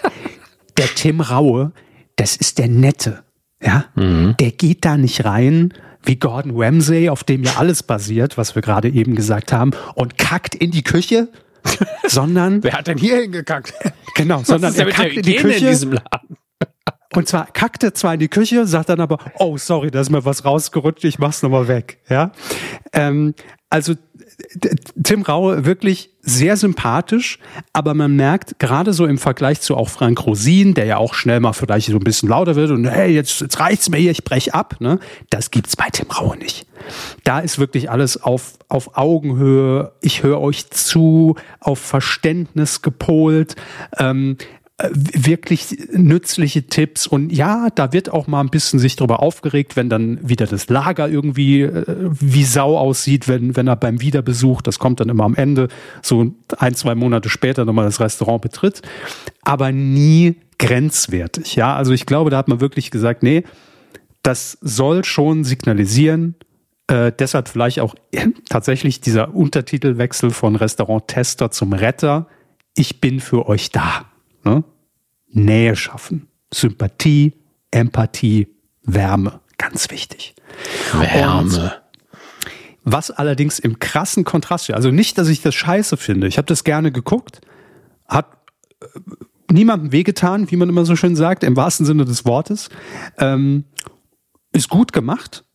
der 0.77 0.86
Tim 0.93 1.21
Raue, 1.21 1.71
das 2.15 2.36
ist 2.36 2.59
der 2.59 2.67
Nette. 2.67 3.23
Ja, 3.62 3.86
mhm. 3.95 4.36
der 4.39 4.51
geht 4.51 4.86
da 4.86 4.97
nicht 4.97 5.25
rein 5.25 5.73
wie 6.03 6.17
Gordon 6.17 6.51
Ramsay, 6.55 7.09
auf 7.09 7.23
dem 7.23 7.43
ja 7.43 7.55
alles 7.55 7.81
basiert, 7.81 8.38
was 8.38 8.55
wir 8.55 8.62
gerade 8.62 8.89
eben 8.89 9.15
gesagt 9.15 9.53
haben, 9.53 9.71
und 9.95 10.17
kackt 10.17 10.53
in 10.53 10.69
die 10.69 10.83
Küche, 10.83 11.29
sondern. 12.07 12.62
Wer 12.62 12.73
hat 12.73 12.88
denn 12.88 12.97
hier 12.97 13.21
hingekackt? 13.21 13.73
Genau, 14.15 14.43
sondern 14.43 14.75
er 14.75 14.86
kackt 14.88 15.13
in 15.13 15.23
die 15.23 15.36
Küche. 15.38 15.69
In 15.69 15.99
und 17.15 17.28
zwar 17.28 17.47
kackt 17.47 17.84
er 17.84 17.93
zwar 17.93 18.13
in 18.15 18.19
die 18.19 18.28
Küche, 18.28 18.65
sagt 18.67 18.89
dann 18.89 18.99
aber, 18.99 19.17
oh, 19.39 19.58
sorry, 19.58 19.91
da 19.91 20.02
ist 20.02 20.10
mir 20.10 20.26
was 20.26 20.45
rausgerutscht, 20.45 21.04
ich 21.04 21.19
mach's 21.19 21.41
nochmal 21.41 21.67
weg. 21.67 21.99
Ja, 22.10 22.32
ähm, 22.93 23.34
also 23.69 23.95
Tim 25.04 25.23
Raue 25.23 25.65
wirklich 25.65 26.12
sehr 26.21 26.58
sympathisch, 26.58 27.39
aber 27.73 27.93
man 27.93 28.15
merkt 28.15 28.60
gerade 28.60 28.93
so 28.93 29.06
im 29.06 29.17
Vergleich 29.17 29.62
zu 29.62 29.76
auch 29.76 29.89
Frank 29.89 30.26
Rosin, 30.26 30.73
der 30.73 30.86
ja 30.86 30.97
auch 30.97 31.13
schnell 31.13 31.39
mal 31.39 31.54
vielleicht 31.54 31.88
so 31.88 31.93
ein 31.93 32.04
bisschen 32.04 32.30
lauter 32.30 32.56
wird 32.56 32.71
und 32.71 32.86
hey, 32.86 33.12
jetzt, 33.13 33.41
jetzt 33.41 33.60
reicht's 33.60 33.89
mir 33.89 33.97
hier, 33.97 34.12
ich 34.12 34.23
brech 34.23 34.54
ab, 34.54 34.76
ne? 34.80 34.99
Das 35.30 35.52
gibt's 35.52 35.76
bei 35.76 35.88
Tim 35.91 36.10
Raue 36.10 36.38
nicht. 36.38 36.67
Da 37.23 37.39
ist 37.39 37.60
wirklich 37.60 37.89
alles 37.89 38.21
auf, 38.21 38.54
auf 38.69 38.97
Augenhöhe, 38.97 39.93
ich 40.02 40.23
höre 40.23 40.39
euch 40.39 40.69
zu, 40.69 41.36
auf 41.60 41.80
Verständnis 41.80 42.82
gepolt. 42.82 43.56
Ähm, 43.97 44.38
äh, 44.39 44.62
wirklich 44.79 45.77
nützliche 45.91 46.65
Tipps 46.65 47.05
und 47.05 47.31
ja, 47.31 47.67
da 47.75 47.93
wird 47.93 48.12
auch 48.12 48.25
mal 48.25 48.41
ein 48.41 48.49
bisschen 48.49 48.79
sich 48.79 48.95
darüber 48.95 49.21
aufgeregt, 49.21 49.75
wenn 49.75 49.88
dann 49.88 50.27
wieder 50.27 50.47
das 50.47 50.67
Lager 50.67 51.07
irgendwie 51.07 51.62
äh, 51.62 51.86
wie 51.88 52.43
Sau 52.43 52.77
aussieht, 52.77 53.27
wenn, 53.27 53.55
wenn 53.55 53.67
er 53.67 53.75
beim 53.75 54.01
Wiederbesuch, 54.01 54.63
das 54.63 54.79
kommt 54.79 54.99
dann 54.99 55.09
immer 55.09 55.25
am 55.25 55.36
Ende, 55.36 55.67
so 56.01 56.33
ein, 56.57 56.73
zwei 56.73 56.95
Monate 56.95 57.29
später 57.29 57.65
nochmal 57.65 57.86
das 57.86 57.99
Restaurant 57.99 58.41
betritt, 58.41 58.81
aber 59.43 59.71
nie 59.71 60.38
grenzwertig. 60.57 61.55
Ja, 61.55 61.75
also 61.75 61.93
ich 61.93 62.08
glaube, 62.08 62.31
da 62.31 62.37
hat 62.37 62.48
man 62.48 62.60
wirklich 62.60 62.89
gesagt, 62.89 63.21
nee, 63.21 63.43
das 64.23 64.58
soll 64.62 65.06
schon 65.06 65.43
signalisieren, 65.43 66.35
äh, 66.87 67.12
deshalb 67.17 67.48
vielleicht 67.48 67.79
auch 67.79 67.93
tatsächlich 68.50 69.02
dieser 69.02 69.35
Untertitelwechsel 69.35 70.31
von 70.31 70.56
Restaurant-Tester 70.56 71.52
zum 71.52 71.73
Retter. 71.73 72.27
Ich 72.75 73.02
bin 73.02 73.19
für 73.19 73.48
euch 73.48 73.69
da. 73.69 74.06
Ne? 74.44 74.63
Nähe 75.29 75.75
schaffen, 75.75 76.27
Sympathie, 76.54 77.33
Empathie, 77.71 78.48
Wärme, 78.83 79.39
ganz 79.58 79.89
wichtig. 79.89 80.35
Wärme. 80.94 81.41
Und 81.41 81.83
was 82.83 83.12
allerdings 83.12 83.60
im 83.60 83.79
krassen 83.79 84.23
Kontrast 84.23 84.65
steht, 84.65 84.75
also 84.75 84.91
nicht, 84.91 85.17
dass 85.17 85.29
ich 85.29 85.41
das 85.41 85.56
scheiße 85.56 85.98
finde, 85.98 86.27
ich 86.27 86.37
habe 86.37 86.46
das 86.46 86.63
gerne 86.63 86.91
geguckt, 86.91 87.41
hat 88.08 88.27
äh, 88.81 88.87
niemandem 89.52 89.91
wehgetan, 89.91 90.52
wie 90.52 90.58
man 90.58 90.69
immer 90.69 90.85
so 90.85 90.96
schön 90.96 91.15
sagt, 91.15 91.44
im 91.44 91.56
wahrsten 91.56 91.85
Sinne 91.85 92.06
des 92.06 92.25
Wortes, 92.25 92.69
ähm, 93.17 93.63
ist 94.52 94.69
gut 94.69 94.94
gemacht, 94.94 95.46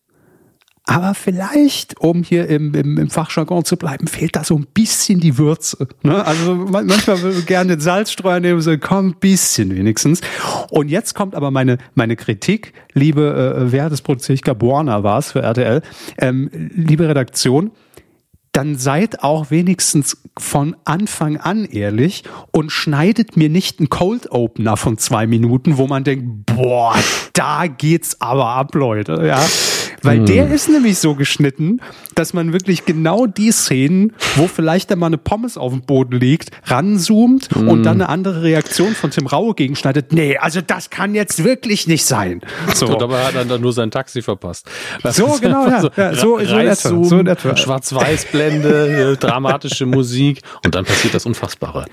Aber 0.89 1.13
vielleicht, 1.13 2.01
um 2.01 2.23
hier 2.23 2.49
im, 2.49 2.73
im, 2.73 2.97
im 2.97 3.11
Fachjargon 3.11 3.63
zu 3.63 3.77
bleiben, 3.77 4.07
fehlt 4.07 4.37
da 4.37 4.43
so 4.43 4.57
ein 4.57 4.67
bisschen 4.73 5.21
die 5.21 5.37
Würze. 5.37 5.87
Ne? 6.03 6.25
Also 6.25 6.55
manchmal 6.55 7.21
würde 7.21 7.41
ich 7.41 7.47
gerne 7.47 7.77
den 7.77 7.81
Salzstreuer 7.81 8.41
nehmen, 8.41 8.63
so 8.63 8.75
komm, 8.79 9.13
bisschen 9.21 9.77
wenigstens. 9.77 10.23
Und 10.71 10.89
jetzt 10.89 11.15
kommt 11.15 11.35
aber 11.35 11.51
meine, 11.51 11.77
meine 11.95 12.17
Kritik, 12.17 12.73
liebe, 12.95 13.67
äh, 13.67 13.71
wer 13.71 13.85
hat 13.85 13.93
das 13.93 14.01
produziert? 14.01 14.37
Ich 14.37 14.43
glaube, 14.43 14.67
Warner 14.67 15.03
war 15.03 15.19
es 15.19 15.33
für 15.33 15.43
RTL. 15.43 15.83
Ähm, 16.17 16.49
liebe 16.75 17.07
Redaktion, 17.07 17.71
dann 18.53 18.77
seid 18.77 19.23
auch 19.23 19.51
wenigstens 19.51 20.23
von 20.39 20.75
Anfang 20.87 21.37
an 21.37 21.67
ehrlich 21.67 22.25
und 22.51 22.73
schneidet 22.73 23.37
mir 23.37 23.51
nicht 23.51 23.79
einen 23.79 23.91
Cold 23.91 24.33
Opener 24.33 24.79
von 24.79 24.97
zwei 24.97 25.27
Minuten, 25.27 25.77
wo 25.77 25.87
man 25.87 26.03
denkt, 26.03 26.47
boah, 26.47 26.95
da 27.35 27.67
geht's 27.67 28.23
aber 28.23 28.47
ab, 28.47 28.75
Leute, 28.75 29.27
ja. 29.27 29.45
Weil 30.03 30.19
hm. 30.19 30.27
der 30.27 30.51
ist 30.51 30.69
nämlich 30.69 30.99
so 30.99 31.15
geschnitten, 31.15 31.81
dass 32.15 32.33
man 32.33 32.53
wirklich 32.53 32.85
genau 32.85 33.27
die 33.27 33.51
Szenen, 33.51 34.13
wo 34.37 34.47
vielleicht 34.47 34.91
einmal 34.93 35.09
eine 35.09 35.19
Pommes 35.19 35.57
auf 35.57 35.73
dem 35.73 35.83
Boden 35.83 36.19
liegt, 36.19 36.51
ranzoomt 36.65 37.49
hm. 37.55 37.69
und 37.69 37.83
dann 37.83 38.01
eine 38.01 38.09
andere 38.09 38.43
Reaktion 38.43 38.95
von 38.95 39.11
Tim 39.11 39.27
Raue 39.27 39.55
gegenschneidet. 39.55 40.13
Nee, 40.13 40.37
also 40.37 40.61
das 40.61 40.91
kann 40.91 41.15
jetzt 41.15 41.45
wirklich 41.45 41.87
nicht 41.87 42.05
sein. 42.05 42.41
So. 42.75 42.87
Und 42.87 43.01
dabei 43.01 43.25
hat 43.25 43.35
er 43.35 43.45
dann 43.45 43.61
nur 43.61 43.73
sein 43.73 43.91
Taxi 43.91 44.23
verpasst. 44.23 44.69
so, 45.05 45.39
genau, 45.41 45.67
ja. 45.67 45.81
so, 45.81 45.91
ja, 45.97 46.15
so, 46.15 46.25
so, 46.25 46.39
in 46.39 46.59
etwa, 46.59 47.05
so 47.05 47.19
etwa. 47.21 47.57
Schwarz-Weiß-Blende, 47.57 49.17
dramatische 49.21 49.87
Musik 49.87 50.43
und 50.65 50.75
dann 50.75 50.85
passiert 50.85 51.15
das 51.15 51.27
Unfassbare. 51.27 51.87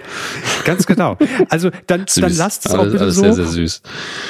Ganz 0.64 0.86
genau. 0.86 1.18
Also 1.50 1.70
dann, 1.88 2.06
dann 2.16 2.36
lasst 2.36 2.66
es 2.66 2.74
auch 2.74 2.84
bitte 2.84 3.02
alles 3.02 3.16
so. 3.16 3.22
Sehr, 3.22 3.34
sehr 3.34 3.46
süß. 3.46 3.82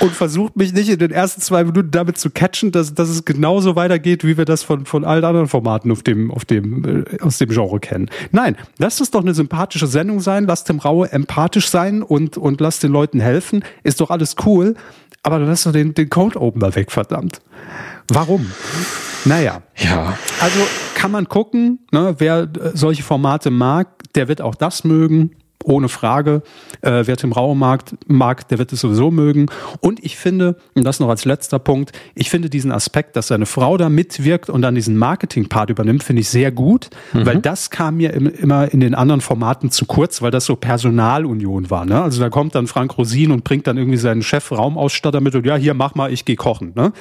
Und 0.01 0.11
versucht 0.11 0.55
mich 0.55 0.73
nicht 0.73 0.89
in 0.89 0.99
den 0.99 1.11
ersten 1.11 1.41
zwei 1.41 1.63
Minuten 1.63 1.91
damit 1.91 2.17
zu 2.17 2.30
catchen, 2.30 2.71
dass, 2.71 2.93
dass 2.93 3.09
es 3.09 3.26
genauso 3.26 3.64
weitergeht, 3.74 4.24
wie 4.24 4.38
wir 4.38 4.45
das 4.45 4.63
von, 4.63 4.86
von 4.86 5.03
allen 5.03 5.24
anderen 5.24 5.47
Formaten 5.47 5.91
auf 5.91 6.03
dem, 6.03 6.30
auf 6.30 6.45
dem, 6.45 7.05
äh, 7.05 7.22
aus 7.22 7.38
dem 7.38 7.49
Genre 7.49 7.80
kennen. 7.80 8.09
Nein, 8.32 8.55
lasst 8.78 9.01
es 9.01 9.11
doch 9.11 9.22
eine 9.22 9.34
sympathische 9.34 9.88
Sendung 9.88 10.20
sein, 10.20 10.45
lasst 10.45 10.70
dem 10.70 10.80
Raue 10.80 11.11
empathisch 11.11 11.70
sein 11.70 12.03
und, 12.03 12.38
und 12.38 12.61
lasst 12.61 12.84
den 12.84 12.91
Leuten 12.91 13.20
helfen. 13.20 13.63
Ist 13.84 14.01
doch 14.01 14.11
alles 14.11 14.36
cool. 14.45 14.76
Aber 15.24 15.39
dann 15.39 15.47
lass 15.47 15.63
doch 15.63 15.72
den, 15.72 15.95
den 15.95 16.09
Code 16.09 16.39
Opener 16.39 16.76
weg, 16.76 16.91
verdammt. 16.91 17.41
Warum? 18.09 18.51
Naja. 19.24 19.63
Ja. 19.76 20.18
Also 20.39 20.59
kann 20.93 21.09
man 21.11 21.28
gucken, 21.28 21.80
ne, 21.91 22.16
wer 22.20 22.43
äh, 22.43 22.72
solche 22.74 23.01
Formate 23.01 23.49
mag, 23.49 23.88
der 24.13 24.28
wird 24.28 24.41
auch 24.41 24.53
das 24.53 24.84
mögen 24.84 25.32
ohne 25.66 25.89
Frage. 25.89 26.41
Äh, 26.82 27.03
wer 27.05 27.18
Tim 27.18 27.32
Raue 27.32 27.55
mag, 27.55 27.84
mag, 28.07 28.47
der 28.47 28.57
wird 28.59 28.72
es 28.74 28.82
sowieso 28.82 29.11
mögen. 29.11 29.47
Und 29.82 30.03
ich 30.03 30.18
finde, 30.18 30.55
und 30.74 30.84
das 30.84 30.99
noch 30.99 31.09
als 31.09 31.26
letzter 31.26 31.59
Punkt, 31.59 31.91
ich 32.13 32.30
finde 32.30 32.49
diesen 32.49 32.72
Aspekt, 32.72 33.16
dass 33.16 33.28
seine 33.28 33.45
Frau 33.45 33.78
da 33.78 33.89
mitwirkt 33.89 34.49
und 34.49 34.61
dann 34.61 34.76
diesen 34.76 34.97
Marketing-Part 34.97 35.70
übernimmt, 35.70 36.03
finde 36.03 36.22
ich 36.22 36.30
sehr 36.30 36.51
gut, 36.51 36.89
mhm. 37.13 37.26
weil 37.26 37.38
das 37.39 37.70
kam 37.70 37.97
mir 37.97 38.13
im, 38.13 38.28
immer 38.28 38.72
in 38.72 38.80
den 38.80 38.95
anderen 38.95 39.22
Formaten 39.22 39.72
zu 39.72 39.86
kurz, 39.86 40.22
weil 40.22 40.32
das 40.32 40.45
so 40.45 40.55
Personalunion 40.55 41.70
war. 41.70 41.86
Ne? 41.86 42.01
Also 42.01 42.22
da 42.22 42.30
kommt 42.30 42.55
dann 42.55 42.68
Frank 42.68 42.97
Rosin 42.97 43.32
und 43.32 43.43
bringt 43.43 43.68
dann 43.68 43.78
irgendwie 43.78 43.97
seinen 43.97 44.22
Chef 44.22 44.51
Raumausstatter 44.51 45.22
mit 45.22 45.36
und 45.36 45.45
ja, 45.45 45.55
hier 45.55 45.74
mach 45.74 45.95
mal, 45.95 46.11
ich 46.11 46.26
gehe 46.26 46.36
kochen. 46.36 46.74
Ne? 46.76 46.93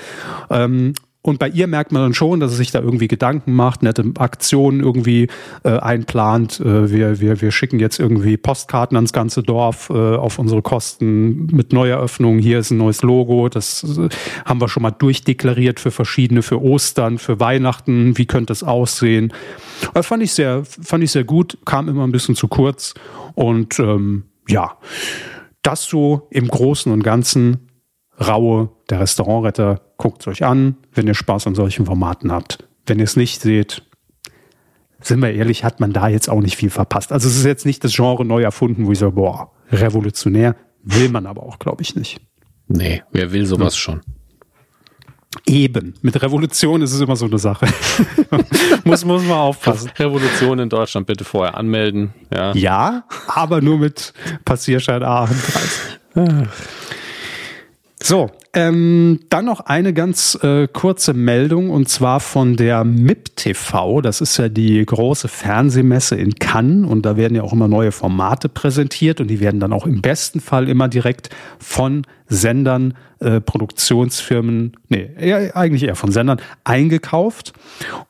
Ähm, 0.51 0.95
und 1.27 1.39
bei 1.39 1.49
ihr 1.49 1.67
merkt 1.69 1.91
man 1.91 2.03
dann 2.03 2.13
schon, 2.13 2.39
dass 2.39 2.51
sie 2.51 2.59
sich 2.59 2.71
da 2.71 2.81
irgendwie 2.81 3.09
Gedanken 3.09 3.55
macht, 3.55 3.83
nette 3.83 4.05
Aktionen 4.19 4.81
irgendwie 4.81 5.29
äh, 5.63 5.71
einplant. 5.71 6.61
Äh, 6.61 6.91
wir, 6.91 7.19
wir, 7.19 7.41
wir 7.41 7.51
schicken 7.51 7.79
jetzt 7.79 7.99
irgendwie 7.99 8.37
Postkarten 8.37 8.95
ans 8.95 9.15
ganze 9.15 9.43
Dorf 9.43 9.89
äh, 9.89 9.95
auf 9.95 10.39
unsere 10.39 10.61
Kosten 10.61 11.47
mit 11.47 11.73
Neueröffnungen. 11.73 12.41
Hier 12.41 12.59
ist 12.59 12.73
ein 12.73 12.77
neues 12.77 13.01
Logo. 13.01 13.49
Das 13.49 13.85
äh, 13.85 14.11
haben 14.45 14.61
wir 14.61 14.69
schon 14.69 14.83
mal 14.83 14.91
durchdeklariert 14.91 15.81
für 15.81 15.91
verschiedene, 15.91 16.43
für 16.43 16.61
Ostern, 16.61 17.17
für 17.17 17.41
Weihnachten. 17.41 18.19
Wie 18.19 18.27
könnte 18.27 18.53
es 18.53 18.63
aussehen? 18.63 19.33
Äh, 19.95 20.03
fand 20.03 20.23
ich 20.23 20.35
sehr, 20.35 20.63
fand 20.67 21.05
ich 21.05 21.11
sehr 21.11 21.25
gut. 21.25 21.57
Kam 21.65 21.89
immer 21.89 22.07
ein 22.07 22.13
bisschen 22.13 22.37
zu 22.37 22.49
kurz. 22.49 22.93
Und 23.33 23.79
ähm, 23.79 24.25
ja, 24.47 24.77
das 25.63 25.85
so 25.85 26.29
im 26.31 26.49
Großen 26.49 26.93
und 26.93 27.03
Ganzen 27.03 27.71
Raue, 28.21 28.69
der 28.91 29.01
Restaurantretter, 29.01 29.81
guckt 29.97 30.23
es 30.23 30.29
euch 30.29 30.45
an, 30.45 30.77
wenn 30.93 31.07
ihr 31.07 31.15
Spaß 31.15 31.47
an 31.47 31.55
solchen 31.55 31.87
Formaten 31.87 32.33
habt. 32.33 32.59
Wenn 32.87 32.99
ihr 32.99 33.05
es 33.05 33.17
nicht 33.17 33.41
seht, 33.41 33.83
sind 35.01 35.21
wir 35.21 35.33
ehrlich, 35.33 35.65
hat 35.65 35.81
man 35.81 35.93
da 35.93 36.09
jetzt 36.09 36.29
auch 36.29 36.41
nicht 36.41 36.57
viel 36.57 36.71
verpasst. 36.71 37.13
Also 37.13 37.29
es 37.29 37.37
ist 37.37 37.45
jetzt 37.45 37.67
nicht 37.67 37.85
das 37.85 37.95
Genre 37.95 38.25
neu 38.25 38.43
erfunden, 38.43 38.87
wo 38.87 38.93
ich 38.93 38.99
sage, 38.99 39.13
boah, 39.13 39.53
revolutionär, 39.71 40.57
will 40.83 41.09
man 41.09 41.27
aber 41.27 41.43
auch, 41.43 41.59
glaube 41.59 41.83
ich, 41.83 41.95
nicht. 41.95 42.21
Nee, 42.67 43.03
wer 43.13 43.33
will 43.33 43.47
sowas 43.47 43.75
hm. 43.75 43.81
schon? 43.81 44.01
Eben. 45.47 45.95
Mit 46.01 46.21
Revolution 46.23 46.81
ist 46.81 46.93
es 46.93 47.01
immer 47.01 47.17
so 47.17 47.27
eine 47.27 47.39
Sache. 47.39 47.67
muss, 48.85 49.05
muss 49.05 49.23
man 49.25 49.39
aufpassen. 49.39 49.91
Revolution 49.99 50.59
in 50.61 50.69
Deutschland 50.69 51.07
bitte 51.07 51.25
vorher 51.25 51.57
anmelden. 51.57 52.15
Ja, 52.33 52.53
ja 52.55 53.05
aber 53.27 53.61
nur 53.61 53.79
mit 53.79 54.15
Passierschein 54.45 55.03
A 55.03 55.25
und 56.15 56.49
so, 58.03 58.31
ähm, 58.55 59.21
dann 59.31 59.45
noch 59.45 59.61
eine 59.61 59.93
ganz 59.93 60.39
äh, 60.43 60.69
kurze 60.69 61.13
Meldung 61.13 61.71
und 61.71 61.89
zwar 61.89 62.21
von 62.21 62.57
der 62.57 62.85
MIP 62.85 63.37
TV. 63.37 64.01
Das 64.01 64.21
ist 64.21 64.37
ja 64.37 64.49
die 64.49 64.85
große 64.85 65.29
Fernsehmesse 65.29 66.15
in 66.17 66.37
Cannes 66.37 66.89
und 66.89 67.05
da 67.05 67.17
werden 67.17 67.35
ja 67.35 67.43
auch 67.43 67.53
immer 67.53 67.69
neue 67.69 67.93
Formate 67.93 68.49
präsentiert 68.49 69.21
und 69.21 69.29
die 69.29 69.41
werden 69.41 69.61
dann 69.61 69.73
auch 69.73 69.87
im 69.87 70.01
besten 70.03 70.41
Fall 70.41 70.69
immer 70.69 70.89
direkt 70.89 71.31
von 71.59 72.07
Sendern, 72.27 72.95
äh, 73.19 73.41
Produktionsfirmen, 73.41 74.77
nee, 74.89 75.11
eher, 75.19 75.57
eigentlich 75.57 75.83
eher 75.83 75.97
von 75.97 76.13
Sendern 76.13 76.41
eingekauft. 76.63 77.53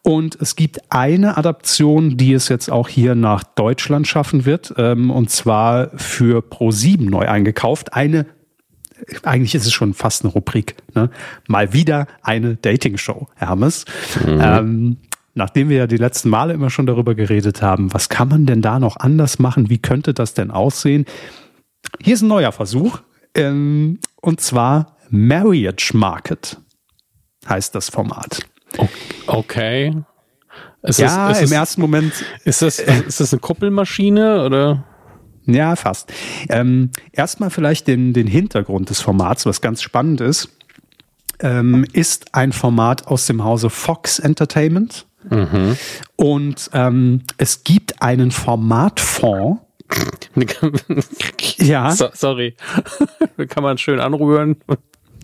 Und 0.02 0.36
es 0.40 0.56
gibt 0.56 0.80
eine 0.90 1.36
Adaption, 1.36 2.16
die 2.16 2.32
es 2.32 2.48
jetzt 2.48 2.70
auch 2.70 2.88
hier 2.88 3.14
nach 3.14 3.44
Deutschland 3.44 4.06
schaffen 4.06 4.44
wird, 4.44 4.74
ähm, 4.76 5.10
und 5.10 5.30
zwar 5.30 5.90
für 5.96 6.40
Pro7 6.40 7.10
neu 7.10 7.26
eingekauft. 7.26 7.94
Eine 7.94 8.26
eigentlich 9.22 9.54
ist 9.54 9.66
es 9.66 9.72
schon 9.72 9.94
fast 9.94 10.24
eine 10.24 10.32
Rubrik. 10.32 10.76
Ne? 10.94 11.10
Mal 11.48 11.72
wieder 11.72 12.06
eine 12.22 12.56
Dating-Show, 12.56 13.28
Hermes. 13.34 13.84
Mhm. 14.24 14.40
Ähm, 14.40 14.96
nachdem 15.34 15.68
wir 15.68 15.78
ja 15.78 15.86
die 15.86 15.96
letzten 15.96 16.28
Male 16.28 16.54
immer 16.54 16.70
schon 16.70 16.86
darüber 16.86 17.14
geredet 17.14 17.62
haben, 17.62 17.92
was 17.92 18.08
kann 18.08 18.28
man 18.28 18.46
denn 18.46 18.62
da 18.62 18.78
noch 18.78 18.96
anders 18.96 19.38
machen? 19.38 19.70
Wie 19.70 19.78
könnte 19.78 20.14
das 20.14 20.34
denn 20.34 20.50
aussehen? 20.50 21.06
Hier 22.00 22.14
ist 22.14 22.22
ein 22.22 22.28
neuer 22.28 22.52
Versuch. 22.52 23.00
Ähm, 23.34 23.98
und 24.20 24.40
zwar 24.40 24.96
Marriage 25.10 25.96
Market 25.96 26.58
heißt 27.48 27.74
das 27.74 27.88
Format. 27.88 28.40
Okay. 29.26 29.94
Ist 30.82 30.98
ja, 30.98 31.28
das, 31.28 31.40
im 31.40 31.52
ersten 31.52 31.80
Moment. 31.80 32.12
Ist 32.44 32.62
das, 32.62 32.78
ist 33.06 33.20
das 33.20 33.32
eine 33.32 33.40
Kuppelmaschine 33.40 34.44
oder? 34.44 34.84
Ja, 35.46 35.76
fast. 35.76 36.12
Ähm, 36.48 36.90
erstmal 37.12 37.50
vielleicht 37.50 37.86
den, 37.86 38.12
den 38.12 38.26
Hintergrund 38.26 38.90
des 38.90 39.00
Formats, 39.00 39.46
was 39.46 39.60
ganz 39.60 39.82
spannend 39.82 40.20
ist. 40.20 40.48
Ähm, 41.40 41.84
ist 41.92 42.34
ein 42.34 42.52
Format 42.52 43.08
aus 43.08 43.26
dem 43.26 43.44
Hause 43.44 43.68
Fox 43.68 44.18
Entertainment. 44.18 45.06
Mhm. 45.28 45.76
Und 46.16 46.70
ähm, 46.72 47.22
es 47.38 47.64
gibt 47.64 48.00
einen 48.02 48.30
Formatfonds. 48.30 49.60
ja. 51.58 51.90
So, 51.90 52.08
sorry. 52.14 52.56
Kann 53.48 53.62
man 53.62 53.78
schön 53.78 54.00
anrühren. 54.00 54.56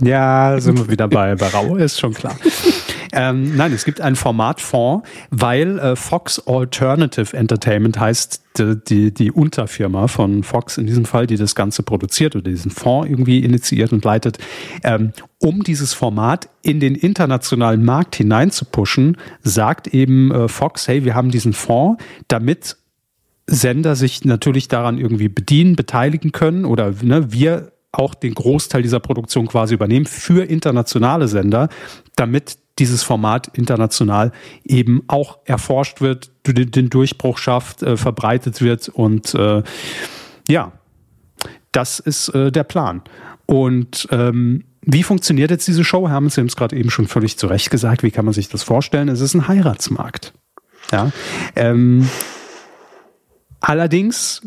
Ja, 0.01 0.59
sind 0.61 0.79
wir 0.79 0.89
wieder 0.89 1.09
bei, 1.09 1.35
bei 1.35 1.49
Rau, 1.49 1.77
ist 1.77 2.01
schon 2.01 2.15
klar. 2.15 2.37
Ähm, 3.13 3.57
nein, 3.57 3.73
es 3.73 3.85
gibt 3.85 4.01
einen 4.01 4.17
Formatfonds, 4.17 5.09
weil 5.31 5.79
äh, 5.79 5.97
Fox 5.97 6.41
Alternative 6.47 7.37
Entertainment 7.37 7.99
heißt 7.99 8.43
die, 8.59 8.77
die, 8.85 9.15
die 9.15 9.33
Unterfirma 9.33 10.09
von 10.09 10.43
Fox 10.43 10.79
in 10.79 10.87
diesem 10.87 11.05
Fall, 11.05 11.27
die 11.27 11.37
das 11.37 11.55
Ganze 11.55 11.83
produziert 11.83 12.37
oder 12.37 12.51
diesen 12.51 12.71
Fonds 12.71 13.09
irgendwie 13.09 13.41
initiiert 13.41 13.93
und 13.93 14.05
leitet, 14.05 14.39
ähm, 14.85 15.13
um 15.39 15.63
dieses 15.63 15.93
Format 15.93 16.49
in 16.63 16.81
den 16.81 16.95
internationalen 16.95 17.85
Markt 17.85 18.17
hinein 18.17 18.51
zu 18.51 18.65
pushen, 18.65 19.17
sagt 19.43 19.89
eben 19.89 20.31
äh, 20.31 20.49
Fox, 20.49 20.87
hey, 20.87 21.05
wir 21.05 21.15
haben 21.15 21.31
diesen 21.31 21.53
Fonds, 21.53 22.03
damit 22.29 22.77
Sender 23.47 23.97
sich 23.97 24.25
natürlich 24.25 24.69
daran 24.69 24.99
irgendwie 24.99 25.29
bedienen, 25.29 25.75
beteiligen 25.75 26.31
können 26.31 26.65
oder 26.65 26.95
ne, 27.03 27.33
wir 27.33 27.73
auch 27.91 28.15
den 28.15 28.35
Großteil 28.35 28.83
dieser 28.83 29.01
Produktion 29.01 29.49
quasi 29.49 29.75
übernehmen 29.75 30.07
für 30.07 30.45
internationale 30.45 31.27
Sender, 31.27 31.69
damit 32.15 32.59
dieses 32.81 33.03
Format 33.03 33.49
international 33.53 34.33
eben 34.65 35.03
auch 35.07 35.39
erforscht 35.45 36.01
wird, 36.01 36.31
den 36.47 36.91
Durchbruch 36.91 37.39
schafft, 37.39 37.83
äh, 37.83 37.97
verbreitet 37.97 38.61
wird 38.61 38.89
und 38.89 39.35
äh, 39.35 39.63
ja, 40.49 40.73
das 41.73 42.01
ist 42.01 42.31
äh, 42.31 42.51
der 42.51 42.65
Plan. 42.65 43.03
Und 43.47 44.09
ähm, 44.11 44.65
wie 44.83 45.03
funktioniert 45.03 45.51
jetzt 45.51 45.69
diese 45.69 45.85
Show? 45.85 46.09
Haben 46.09 46.31
Sie 46.31 46.41
es 46.41 46.57
gerade 46.57 46.77
eben 46.77 46.91
schon 46.91 47.07
völlig 47.07 47.39
zu 47.39 47.47
Recht 47.47 47.71
gesagt. 47.71 48.03
Wie 48.03 48.11
kann 48.11 48.25
man 48.25 48.35
sich 48.35 48.49
das 48.49 48.63
vorstellen? 48.63 49.09
Es 49.09 49.21
ist 49.21 49.35
ein 49.35 49.47
Heiratsmarkt. 49.47 50.33
Ja. 50.91 51.13
Ähm, 51.55 52.09
allerdings, 53.61 54.43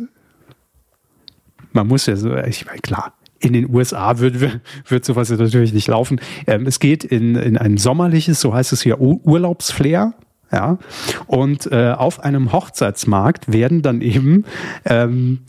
man 1.72 1.88
muss 1.88 2.08
ja 2.08 2.16
so, 2.16 2.36
ich 2.36 2.66
meine, 2.66 2.80
klar, 2.80 3.14
in 3.44 3.54
den 3.54 3.74
USA 3.74 4.20
wird, 4.20 4.62
wird 4.88 5.06
sowas 5.06 5.30
natürlich 5.30 5.74
nicht 5.74 5.88
laufen. 5.88 6.20
Ähm, 6.48 6.66
es 6.66 6.80
geht 6.80 7.04
in, 7.04 7.36
in 7.36 7.58
ein 7.58 7.78
sommerliches, 7.78 8.40
so 8.40 8.54
heißt 8.54 8.74
es 8.74 8.82
hier, 8.82 9.00
Urlaubsflair. 9.00 10.14
Ja, 10.52 10.78
und 11.26 11.72
äh, 11.72 11.94
auf 11.98 12.20
einem 12.20 12.52
Hochzeitsmarkt 12.54 13.52
werden 13.52 13.82
dann 13.82 14.02
eben 14.02 14.46
ähm, 14.86 15.40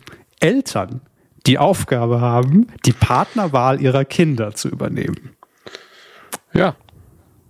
Eltern 0.41 1.03
die 1.47 1.59
Aufgabe 1.59 2.23
haben, 2.23 2.69
die 2.87 2.93
Partnerwahl 2.93 3.83
ihrer 3.83 4.07
Kinder 4.07 4.55
zu 4.55 4.71
übernehmen. 4.71 5.37
Ja, 6.55 6.75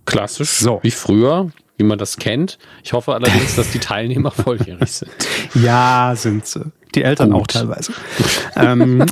klassisch, 0.03 0.49
so. 0.49 0.79
wie 0.81 0.91
früher, 0.91 1.49
wie 1.77 1.85
man 1.85 1.97
das 1.97 2.17
kennt. 2.17 2.59
Ich 2.83 2.91
hoffe 2.91 3.13
allerdings, 3.13 3.55
dass 3.55 3.71
die 3.71 3.79
Teilnehmer 3.79 4.31
volljährig 4.31 4.91
sind. 4.91 5.11
Ja, 5.53 6.13
sind 6.17 6.45
sie. 6.45 6.73
Die 6.95 7.03
Eltern 7.03 7.31
Gut. 7.31 7.41
auch 7.41 7.47
teilweise. 7.47 7.93
ähm, 8.55 9.05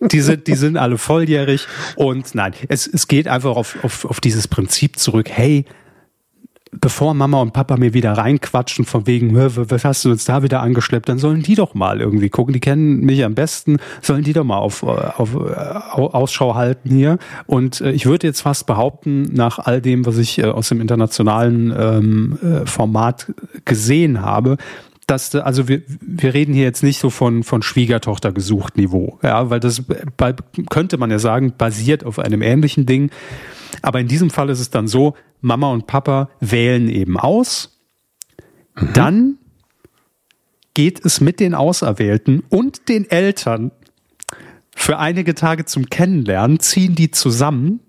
die, 0.00 0.20
sind, 0.20 0.46
die 0.46 0.54
sind 0.54 0.76
alle 0.76 0.98
volljährig 0.98 1.66
und 1.96 2.34
nein, 2.34 2.52
es, 2.68 2.86
es 2.86 3.08
geht 3.08 3.28
einfach 3.28 3.56
auf, 3.56 3.76
auf, 3.84 4.04
auf 4.04 4.20
dieses 4.20 4.48
Prinzip 4.48 4.98
zurück, 4.98 5.28
hey, 5.30 5.66
bevor 6.72 7.12
Mama 7.14 7.40
und 7.40 7.52
Papa 7.52 7.76
mir 7.76 7.92
wieder 7.92 8.12
reinquatschen 8.12 8.84
von 8.84 9.06
wegen, 9.06 9.36
was 9.36 9.84
hast 9.84 10.04
du 10.04 10.10
uns 10.10 10.24
da 10.24 10.42
wieder 10.42 10.62
angeschleppt, 10.62 11.08
dann 11.08 11.18
sollen 11.18 11.42
die 11.42 11.54
doch 11.54 11.74
mal 11.74 12.00
irgendwie 12.00 12.30
gucken. 12.30 12.54
Die 12.54 12.60
kennen 12.60 13.00
mich 13.00 13.24
am 13.24 13.34
besten, 13.34 13.76
sollen 14.00 14.24
die 14.24 14.32
doch 14.32 14.44
mal 14.44 14.56
auf, 14.56 14.82
auf, 14.82 15.36
auf 15.36 16.14
Ausschau 16.14 16.54
halten 16.54 16.90
hier. 16.90 17.18
Und 17.46 17.80
äh, 17.80 17.92
ich 17.92 18.06
würde 18.06 18.26
jetzt 18.26 18.40
fast 18.40 18.66
behaupten, 18.66 19.22
nach 19.34 19.58
all 19.58 19.80
dem, 19.80 20.06
was 20.06 20.16
ich 20.16 20.38
äh, 20.38 20.44
aus 20.44 20.70
dem 20.70 20.80
internationalen 20.80 21.74
ähm, 21.76 22.38
äh, 22.42 22.66
Format 22.66 23.32
gesehen 23.64 24.22
habe, 24.22 24.56
dass 25.12 25.34
also 25.34 25.68
wir, 25.68 25.82
wir 25.86 26.32
reden 26.32 26.54
hier 26.54 26.64
jetzt 26.64 26.82
nicht 26.82 26.98
so 26.98 27.10
von 27.10 27.42
von 27.42 27.60
Schwiegertochter 27.62 28.32
gesucht 28.32 28.78
Niveau, 28.78 29.18
ja, 29.22 29.50
weil 29.50 29.60
das 29.60 29.82
bei, 30.16 30.34
könnte 30.70 30.96
man 30.96 31.10
ja 31.10 31.18
sagen 31.18 31.52
basiert 31.56 32.04
auf 32.04 32.18
einem 32.18 32.40
ähnlichen 32.40 32.86
Ding, 32.86 33.10
aber 33.82 34.00
in 34.00 34.08
diesem 34.08 34.30
Fall 34.30 34.48
ist 34.48 34.60
es 34.60 34.70
dann 34.70 34.88
so, 34.88 35.14
Mama 35.42 35.70
und 35.70 35.86
Papa 35.86 36.30
wählen 36.40 36.88
eben 36.88 37.18
aus. 37.18 37.78
Mhm. 38.74 38.92
Dann 38.94 39.38
geht 40.72 41.04
es 41.04 41.20
mit 41.20 41.40
den 41.40 41.54
Auserwählten 41.54 42.42
und 42.48 42.88
den 42.88 43.10
Eltern 43.10 43.70
für 44.74 44.98
einige 44.98 45.34
Tage 45.34 45.66
zum 45.66 45.90
Kennenlernen, 45.90 46.58
ziehen 46.58 46.94
die 46.94 47.10
zusammen 47.10 47.80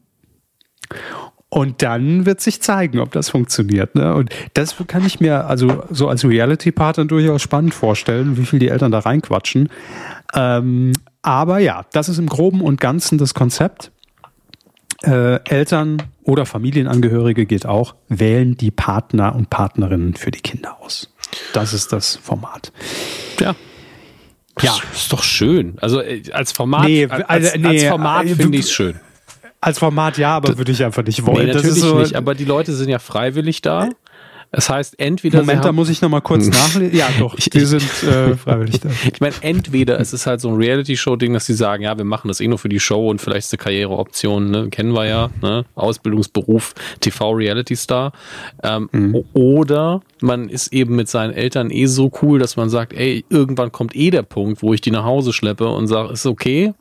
und 1.53 1.83
dann 1.83 2.25
wird 2.25 2.41
sich 2.41 2.63
zeigen, 2.63 2.97
ob 2.97 3.11
das 3.11 3.29
funktioniert. 3.29 3.93
Ne? 3.93 4.15
Und 4.15 4.31
das 4.55 4.75
kann 4.87 5.05
ich 5.05 5.19
mir 5.19 5.45
also 5.45 5.83
so 5.91 6.07
als 6.07 6.25
Reality-Partner 6.25 7.05
durchaus 7.05 7.43
spannend 7.43 7.75
vorstellen, 7.75 8.37
wie 8.37 8.45
viel 8.47 8.57
die 8.57 8.69
Eltern 8.69 8.91
da 8.91 8.97
reinquatschen. 8.97 9.69
Ähm, 10.33 10.93
aber 11.21 11.59
ja, 11.59 11.85
das 11.91 12.09
ist 12.09 12.17
im 12.17 12.25
Groben 12.25 12.61
und 12.61 12.81
Ganzen 12.81 13.19
das 13.19 13.35
Konzept. 13.35 13.91
Äh, 15.03 15.43
Eltern 15.47 16.01
oder 16.23 16.47
Familienangehörige 16.47 17.45
geht 17.45 17.67
auch, 17.67 17.93
wählen 18.09 18.57
die 18.57 18.71
Partner 18.71 19.35
und 19.35 19.51
Partnerinnen 19.51 20.15
für 20.15 20.31
die 20.31 20.41
Kinder 20.41 20.77
aus. 20.81 21.13
Das 21.53 21.71
ist 21.75 21.93
das 21.93 22.15
Format. 22.15 22.71
Ja. 23.39 23.53
Ja. 24.59 24.75
Ist 24.91 25.13
doch 25.13 25.21
schön. 25.21 25.77
Also 25.81 26.01
äh, 26.01 26.23
als 26.31 26.51
Format, 26.51 26.85
nee, 26.85 27.05
als, 27.05 27.29
als, 27.29 27.57
nee, 27.57 27.67
als 27.67 27.83
Format 27.83 28.25
äh, 28.25 28.33
finde 28.33 28.57
ich 28.57 28.65
es 28.65 28.71
schön. 28.71 28.95
Als 29.63 29.79
Format 29.79 30.17
ja, 30.17 30.35
aber 30.35 30.57
würde 30.57 30.73
ich 30.73 30.83
einfach 30.83 31.03
nicht 31.03 31.25
wollen. 31.25 31.47
Nee, 31.47 31.53
natürlich 31.53 31.79
so, 31.79 31.99
nicht, 31.99 32.15
aber 32.15 32.35
die 32.35 32.43
Leute 32.43 32.73
sind 32.73 32.89
ja 32.89 32.99
freiwillig 32.99 33.61
da. 33.61 33.87
Es 34.55 34.69
heißt 34.69 34.99
entweder. 34.99 35.39
Moment, 35.39 35.65
da 35.65 35.71
muss 35.71 35.89
ich 35.89 36.01
nochmal 36.01 36.21
kurz 36.21 36.47
nachlesen. 36.47 36.95
Ja, 36.95 37.07
doch, 37.17 37.35
die 37.53 37.59
sind 37.61 37.81
äh, 38.03 38.35
freiwillig 38.35 38.81
da. 38.81 38.89
Ich 39.11 39.19
meine, 39.19 39.33
entweder 39.41 39.99
es 39.99 40.13
ist 40.13 40.27
halt 40.27 40.41
so 40.41 40.49
ein 40.49 40.55
Reality-Show-Ding, 40.55 41.33
dass 41.33 41.47
sie 41.47 41.55
sagen, 41.55 41.83
ja, 41.83 41.97
wir 41.97 42.05
machen 42.05 42.27
das 42.27 42.39
eh 42.39 42.47
nur 42.47 42.59
für 42.59 42.69
die 42.69 42.79
Show 42.79 43.09
und 43.09 43.19
vielleicht 43.19 43.47
ist 43.47 43.53
eine 43.53 43.57
Karriereoption, 43.63 44.51
ne? 44.51 44.69
kennen 44.69 44.93
wir 44.93 45.07
ja, 45.07 45.31
ne? 45.41 45.65
Ausbildungsberuf, 45.73 46.75
TV-Reality-Star. 46.99 48.11
Ähm, 48.61 48.89
mhm. 48.91 49.23
Oder 49.33 50.01
man 50.21 50.49
ist 50.49 50.71
eben 50.71 50.95
mit 50.95 51.09
seinen 51.09 51.33
Eltern 51.33 51.71
eh 51.71 51.87
so 51.87 52.11
cool, 52.21 52.37
dass 52.37 52.55
man 52.55 52.69
sagt, 52.69 52.93
ey, 52.93 53.25
irgendwann 53.29 53.71
kommt 53.71 53.95
eh 53.95 54.11
der 54.11 54.23
Punkt, 54.23 54.61
wo 54.61 54.73
ich 54.73 54.81
die 54.81 54.91
nach 54.91 55.03
Hause 55.03 55.33
schleppe 55.33 55.67
und 55.67 55.87
sage, 55.87 56.13
ist 56.13 56.27
okay. 56.27 56.73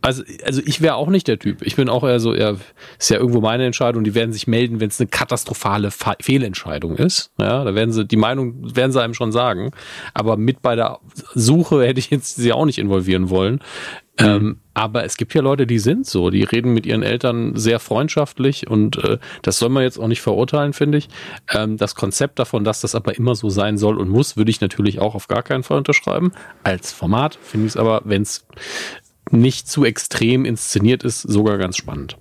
Also, 0.00 0.22
also 0.44 0.62
ich 0.64 0.80
wäre 0.80 0.94
auch 0.94 1.08
nicht 1.08 1.26
der 1.26 1.38
Typ. 1.38 1.62
Ich 1.62 1.76
bin 1.76 1.88
auch 1.88 2.04
eher 2.04 2.20
so, 2.20 2.34
ja, 2.34 2.54
ist 2.98 3.10
ja 3.10 3.18
irgendwo 3.18 3.40
meine 3.40 3.66
Entscheidung. 3.66 4.04
Die 4.04 4.14
werden 4.14 4.32
sich 4.32 4.46
melden, 4.46 4.80
wenn 4.80 4.88
es 4.88 5.00
eine 5.00 5.08
katastrophale 5.08 5.90
Fe 5.90 6.14
Fehlentscheidung 6.20 6.96
ist. 6.96 7.32
Ja, 7.38 7.64
da 7.64 7.74
werden 7.74 7.92
sie, 7.92 8.04
die 8.04 8.16
Meinung 8.16 8.76
werden 8.76 8.92
sie 8.92 9.02
einem 9.02 9.14
schon 9.14 9.32
sagen. 9.32 9.72
Aber 10.14 10.36
mit 10.36 10.62
bei 10.62 10.76
der 10.76 11.00
Suche 11.34 11.84
hätte 11.84 11.98
ich 11.98 12.10
jetzt 12.10 12.36
sie 12.36 12.52
auch 12.52 12.64
nicht 12.64 12.78
involvieren 12.78 13.28
wollen. 13.28 13.60
Mhm. 14.20 14.26
Ähm, 14.26 14.60
aber 14.74 15.04
es 15.04 15.16
gibt 15.16 15.34
ja 15.34 15.42
Leute, 15.42 15.66
die 15.66 15.78
sind 15.78 16.06
so, 16.06 16.30
die 16.30 16.42
reden 16.44 16.72
mit 16.72 16.86
ihren 16.86 17.02
Eltern 17.02 17.56
sehr 17.56 17.80
freundschaftlich 17.80 18.68
und 18.68 18.96
äh, 19.02 19.18
das 19.42 19.58
soll 19.58 19.68
man 19.68 19.82
jetzt 19.82 19.98
auch 19.98 20.06
nicht 20.08 20.20
verurteilen, 20.20 20.72
finde 20.72 20.98
ich. 20.98 21.08
Ähm, 21.52 21.76
das 21.76 21.94
Konzept 21.94 22.38
davon, 22.38 22.64
dass 22.64 22.80
das 22.80 22.94
aber 22.94 23.16
immer 23.16 23.34
so 23.34 23.48
sein 23.48 23.78
soll 23.78 23.98
und 23.98 24.08
muss, 24.08 24.36
würde 24.36 24.50
ich 24.50 24.60
natürlich 24.60 25.00
auch 25.00 25.14
auf 25.14 25.28
gar 25.28 25.42
keinen 25.42 25.62
Fall 25.62 25.78
unterschreiben. 25.78 26.32
Als 26.62 26.92
Format 26.92 27.38
finde 27.42 27.66
ich 27.66 27.72
es 27.72 27.76
aber, 27.76 28.02
wenn 28.04 28.22
es 28.22 28.46
nicht 29.30 29.68
zu 29.68 29.84
extrem 29.84 30.44
inszeniert 30.44 31.04
ist, 31.04 31.22
sogar 31.22 31.58
ganz 31.58 31.76
spannend. 31.76 32.16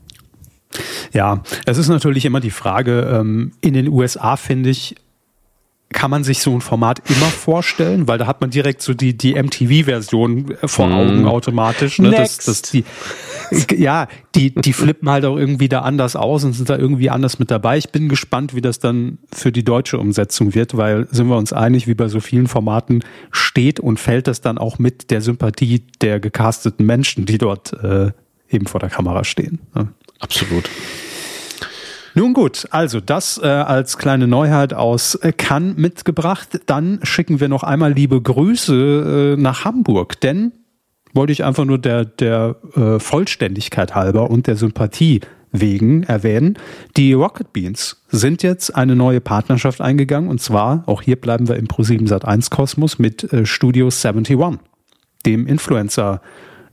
Ja, 1.13 1.43
es 1.65 1.77
ist 1.77 1.87
natürlich 1.87 2.25
immer 2.25 2.39
die 2.39 2.51
Frage, 2.51 3.01
ähm, 3.11 3.53
in 3.61 3.73
den 3.73 3.87
USA 3.87 4.35
finde 4.35 4.69
ich, 4.69 4.95
kann 5.89 6.11
man 6.11 6.23
sich 6.23 6.39
so 6.39 6.53
ein 6.53 6.61
Format 6.61 7.01
immer 7.09 7.27
vorstellen, 7.27 8.07
weil 8.07 8.17
da 8.17 8.27
hat 8.27 8.41
man 8.41 8.49
direkt 8.49 8.81
so 8.81 8.93
die, 8.93 9.17
die 9.17 9.35
MTV-Version 9.35 10.55
vor 10.65 10.91
Augen 10.91 11.23
mm. 11.23 11.27
automatisch. 11.27 11.99
Ne? 11.99 12.11
Das, 12.11 12.37
das 12.37 12.61
die, 12.61 12.83
ja, 13.75 14.07
die, 14.35 14.53
die 14.53 14.73
flippen 14.73 15.09
halt 15.09 15.23
auch 15.23 15.37
irgendwie 15.37 15.69
da 15.69 15.81
anders 15.81 16.17
aus 16.17 16.43
und 16.43 16.53
sind 16.53 16.69
da 16.69 16.77
irgendwie 16.77 17.09
anders 17.09 17.39
mit 17.39 17.51
dabei. 17.51 17.77
Ich 17.77 17.89
bin 17.89 18.09
gespannt, 18.09 18.53
wie 18.53 18.61
das 18.61 18.79
dann 18.79 19.17
für 19.33 19.53
die 19.53 19.63
deutsche 19.63 19.97
Umsetzung 19.97 20.53
wird, 20.55 20.75
weil 20.75 21.07
sind 21.11 21.29
wir 21.29 21.37
uns 21.37 21.53
einig, 21.53 21.87
wie 21.87 21.95
bei 21.95 22.09
so 22.09 22.19
vielen 22.19 22.47
Formaten 22.47 23.03
steht 23.31 23.79
und 23.79 23.97
fällt 23.97 24.27
das 24.27 24.41
dann 24.41 24.57
auch 24.57 24.79
mit 24.79 25.09
der 25.09 25.21
Sympathie 25.21 25.83
der 26.01 26.19
gecasteten 26.19 26.85
Menschen, 26.85 27.25
die 27.25 27.37
dort 27.37 27.71
äh, 27.81 28.11
eben 28.49 28.67
vor 28.67 28.81
der 28.81 28.89
Kamera 28.89 29.23
stehen. 29.23 29.59
Ne? 29.73 29.87
Absolut. 30.19 30.69
Nun 32.17 32.33
gut, 32.33 32.67
also 32.71 32.99
das 32.99 33.39
äh, 33.43 33.45
als 33.45 33.99
kleine 33.99 34.25
Neuheit 34.25 34.73
aus 34.73 35.13
äh, 35.13 35.31
Cannes 35.31 35.77
mitgebracht. 35.77 36.59
Dann 36.65 36.97
schicken 37.03 37.39
wir 37.39 37.47
noch 37.47 37.61
einmal 37.61 37.93
liebe 37.93 38.19
Grüße 38.19 39.35
äh, 39.37 39.39
nach 39.39 39.65
Hamburg, 39.65 40.19
denn 40.21 40.51
wollte 41.13 41.31
ich 41.31 41.43
einfach 41.43 41.65
nur 41.65 41.77
der, 41.77 42.05
der 42.05 42.55
äh, 42.75 42.97
Vollständigkeit 42.97 43.93
halber 43.93 44.31
und 44.31 44.47
der 44.47 44.55
Sympathie 44.55 45.21
wegen 45.51 46.01
erwähnen. 46.01 46.57
Die 46.97 47.13
Rocket 47.13 47.53
Beans 47.53 48.03
sind 48.07 48.41
jetzt 48.41 48.75
eine 48.75 48.95
neue 48.95 49.21
Partnerschaft 49.21 49.79
eingegangen 49.79 50.27
und 50.27 50.41
zwar, 50.41 50.85
auch 50.87 51.03
hier 51.03 51.17
bleiben 51.17 51.47
wir 51.47 51.57
im 51.57 51.67
Pro7 51.67 52.07
Sat1 52.07 52.49
Kosmos 52.49 52.97
mit 52.97 53.31
äh, 53.31 53.45
Studio 53.45 53.89
71, 53.89 54.59
dem 55.23 55.45
Influencer 55.45 56.23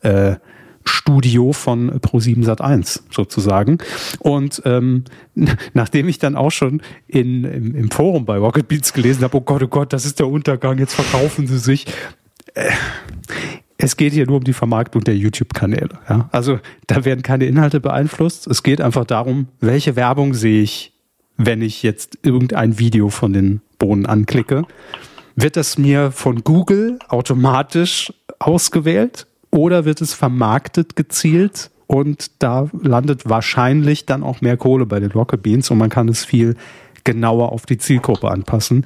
äh, 0.01 0.37
Studio 0.85 1.53
von 1.53 1.91
Pro7 2.01 2.45
Sat1 2.45 3.01
sozusagen. 3.11 3.79
Und 4.19 4.63
ähm, 4.65 5.05
nachdem 5.75 6.09
ich 6.09 6.19
dann 6.19 6.37
auch 6.37 6.51
schon 6.51 6.83
in, 7.07 7.45
im, 7.45 7.75
im 7.75 7.91
Forum 7.91 8.25
bei 8.25 8.39
Rocket 8.39 8.69
Beats 8.69 8.93
gelesen 8.93 9.23
habe, 9.23 9.37
oh 9.37 9.41
Gott, 9.41 9.63
oh 9.63 9.69
Gott, 9.69 9.93
das 9.93 10.05
ist 10.05 10.19
der 10.19 10.29
Untergang, 10.29 10.79
jetzt 10.79 10.95
verkaufen 10.95 11.47
sie 11.47 11.59
sich. 11.59 11.87
Äh, 12.55 12.71
es 13.77 13.97
geht 13.97 14.13
hier 14.13 14.27
nur 14.27 14.37
um 14.37 14.45
die 14.45 14.53
Vermarktung 14.53 15.03
der 15.03 15.17
YouTube-Kanäle. 15.17 15.99
Ja? 16.09 16.29
Also 16.33 16.61
da 16.87 17.05
werden 17.05 17.23
keine 17.23 17.47
Inhalte 17.47 17.81
beeinflusst. 17.81 18.47
Es 18.47 18.63
geht 18.63 18.81
einfach 18.81 19.05
darum, 19.05 19.49
welche 19.61 19.97
Werbung 19.97 20.35
sehe 20.35 20.63
ich, 20.63 20.93
wenn 21.37 21.61
ich 21.61 21.83
jetzt 21.83 22.19
irgendein 22.23 22.79
Video 22.79 23.09
von 23.09 23.33
den 23.33 23.61
Bohnen 23.79 24.07
anklicke. 24.07 24.65
Wird 25.37 25.57
das 25.57 25.79
mir 25.79 26.13
von 26.13 26.45
Google 26.45 26.99
automatisch 27.09 28.13
ausgewählt? 28.39 29.27
Oder 29.55 29.85
wird 29.85 30.01
es 30.01 30.13
vermarktet 30.15 30.97
gezielt 30.97 31.71
und 31.87 32.43
da 32.43 32.69
landet 32.83 33.29
wahrscheinlich 33.29 34.05
dann 34.05 34.25
auch 34.25 34.41
mehr 34.41 34.57
Kohle 34.57 34.85
bei 34.85 34.99
den 34.99 35.13
Rocket 35.13 35.45
Beans 35.45 35.71
und 35.71 35.79
man 35.79 35.91
kann 35.91 36.09
es 36.09 36.25
viel 36.25 36.57
genauer 37.05 37.53
auf 37.53 37.65
die 37.65 37.79
Zielgruppe 37.79 38.33
anpassen. 38.33 38.85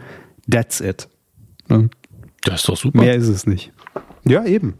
That's 0.50 0.82
it. 0.82 1.08
Ne? 1.68 1.88
Das 2.42 2.60
ist 2.60 2.68
doch 2.68 2.76
super. 2.76 3.00
Mehr 3.00 3.14
ist 3.14 3.28
es 3.28 3.46
nicht. 3.46 3.72
Ja, 4.24 4.44
eben. 4.44 4.74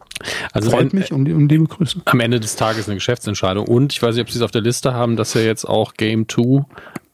Also 0.53 0.71
Freut 0.71 0.93
wenn, 0.93 0.99
mich 0.99 1.11
um, 1.11 1.21
um 1.21 1.49
liebe 1.49 1.65
Grüße. 1.65 2.03
Am 2.05 2.21
Ende 2.21 2.39
des 2.39 2.57
Tages 2.57 2.87
eine 2.87 2.97
Geschäftsentscheidung. 2.97 3.67
Und 3.67 3.95
ich 3.95 4.03
weiß 4.03 4.15
nicht, 4.15 4.23
ob 4.23 4.31
Sie 4.31 4.37
es 4.37 4.43
auf 4.43 4.51
der 4.51 4.61
Liste 4.61 4.93
haben, 4.93 5.17
dass 5.17 5.33
ja 5.33 5.41
jetzt 5.41 5.65
auch 5.65 5.95
Game 5.95 6.29
2 6.29 6.67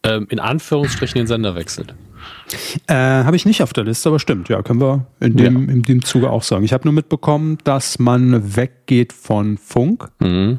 ähm, 0.02 0.26
in 0.30 0.40
Anführungsstrichen 0.40 1.20
den 1.20 1.28
Sender 1.28 1.54
wechselt. 1.54 1.94
Äh, 2.86 2.94
habe 2.94 3.36
ich 3.36 3.46
nicht 3.46 3.62
auf 3.62 3.72
der 3.72 3.84
Liste, 3.84 4.08
aber 4.08 4.18
stimmt, 4.18 4.48
ja, 4.48 4.62
können 4.62 4.80
wir 4.80 5.06
in 5.20 5.36
dem, 5.36 5.66
ja. 5.66 5.74
in 5.74 5.82
dem 5.82 6.04
Zuge 6.04 6.30
auch 6.30 6.42
sagen. 6.42 6.64
Ich 6.64 6.72
habe 6.72 6.84
nur 6.84 6.92
mitbekommen, 6.92 7.58
dass 7.64 7.98
man 7.98 8.56
weggeht 8.56 9.12
von 9.12 9.58
Funk. 9.58 10.08
Mhm. 10.20 10.58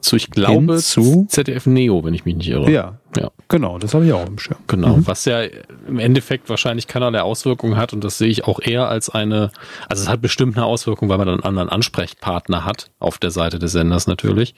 Zu, 0.00 0.16
ich 0.16 0.30
glaube, 0.30 0.78
zu 0.78 1.26
ZDF 1.28 1.66
Neo, 1.66 2.04
wenn 2.04 2.14
ich 2.14 2.24
mich 2.24 2.36
nicht 2.36 2.48
irre. 2.48 2.70
Ja, 2.70 2.98
Ja. 3.16 3.30
Genau, 3.48 3.78
das 3.78 3.94
habe 3.94 4.06
ich 4.06 4.12
auch 4.12 4.26
im 4.26 4.38
Schirm. 4.38 4.58
Genau, 4.66 4.96
mhm. 4.98 5.06
was 5.06 5.24
ja 5.24 5.42
im 5.42 5.98
Endeffekt 5.98 6.48
wahrscheinlich 6.48 6.86
keinerlei 6.86 7.22
Auswirkungen 7.22 7.76
hat 7.76 7.92
und 7.92 8.04
das 8.04 8.18
sehe 8.18 8.28
ich 8.28 8.44
auch 8.44 8.60
eher 8.60 8.88
als 8.88 9.10
eine, 9.10 9.50
also 9.88 10.02
es 10.02 10.08
hat 10.08 10.20
bestimmt 10.20 10.56
eine 10.56 10.66
Auswirkung, 10.66 11.08
weil 11.08 11.18
man 11.18 11.26
dann 11.26 11.36
einen 11.36 11.44
anderen 11.44 11.68
Ansprechpartner 11.68 12.64
hat, 12.64 12.90
auf 12.98 13.18
der 13.18 13.30
Seite 13.30 13.58
des 13.58 13.72
Senders 13.72 14.06
natürlich. 14.06 14.54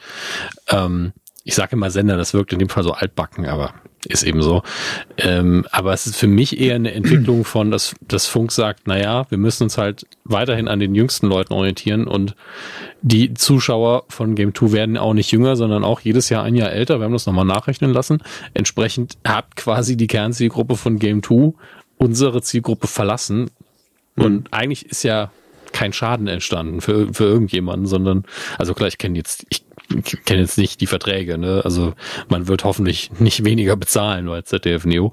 Ähm, 0.68 1.12
ich 1.50 1.56
sage 1.56 1.72
immer 1.72 1.90
Sender, 1.90 2.16
das 2.16 2.32
wirkt 2.32 2.52
in 2.52 2.60
dem 2.60 2.68
Fall 2.68 2.84
so 2.84 2.92
altbacken, 2.92 3.44
aber 3.46 3.74
ist 4.06 4.22
eben 4.22 4.40
so. 4.40 4.62
Ähm, 5.16 5.66
aber 5.72 5.92
es 5.92 6.06
ist 6.06 6.14
für 6.14 6.28
mich 6.28 6.60
eher 6.60 6.76
eine 6.76 6.92
Entwicklung 6.92 7.44
von, 7.44 7.72
dass 7.72 7.96
das 8.06 8.28
Funk 8.28 8.52
sagt, 8.52 8.86
naja, 8.86 9.26
wir 9.30 9.36
müssen 9.36 9.64
uns 9.64 9.76
halt 9.76 10.06
weiterhin 10.22 10.68
an 10.68 10.78
den 10.78 10.94
jüngsten 10.94 11.26
Leuten 11.26 11.52
orientieren 11.52 12.06
und 12.06 12.36
die 13.02 13.34
Zuschauer 13.34 14.04
von 14.08 14.36
Game 14.36 14.54
2 14.54 14.70
werden 14.70 14.96
auch 14.96 15.12
nicht 15.12 15.32
jünger, 15.32 15.56
sondern 15.56 15.82
auch 15.82 15.98
jedes 15.98 16.28
Jahr 16.28 16.44
ein 16.44 16.54
Jahr 16.54 16.70
älter. 16.70 17.00
Wir 17.00 17.06
haben 17.06 17.14
das 17.14 17.26
nochmal 17.26 17.44
nachrechnen 17.44 17.92
lassen. 17.92 18.22
Entsprechend 18.54 19.18
hat 19.26 19.56
quasi 19.56 19.96
die 19.96 20.06
Kernzielgruppe 20.06 20.76
von 20.76 21.00
Game 21.00 21.20
2 21.20 21.52
unsere 21.96 22.42
Zielgruppe 22.42 22.86
verlassen. 22.86 23.50
Und 24.14 24.32
mhm. 24.32 24.44
eigentlich 24.52 24.86
ist 24.86 25.02
ja 25.02 25.32
kein 25.72 25.92
Schaden 25.92 26.28
entstanden 26.28 26.80
für, 26.80 27.12
für 27.12 27.24
irgendjemanden, 27.24 27.86
sondern, 27.86 28.24
also 28.56 28.72
klar, 28.72 28.86
ich 28.86 28.98
kenne 28.98 29.18
jetzt, 29.18 29.46
ich 29.50 29.64
ich 29.69 29.69
kenne 30.24 30.42
jetzt 30.42 30.58
nicht 30.58 30.80
die 30.80 30.86
Verträge, 30.86 31.38
ne? 31.38 31.62
Also 31.64 31.94
man 32.28 32.48
wird 32.48 32.64
hoffentlich 32.64 33.10
nicht 33.18 33.44
weniger 33.44 33.76
bezahlen 33.76 34.26
bei 34.26 34.42
ZDF 34.42 34.84
Neo, 34.84 35.12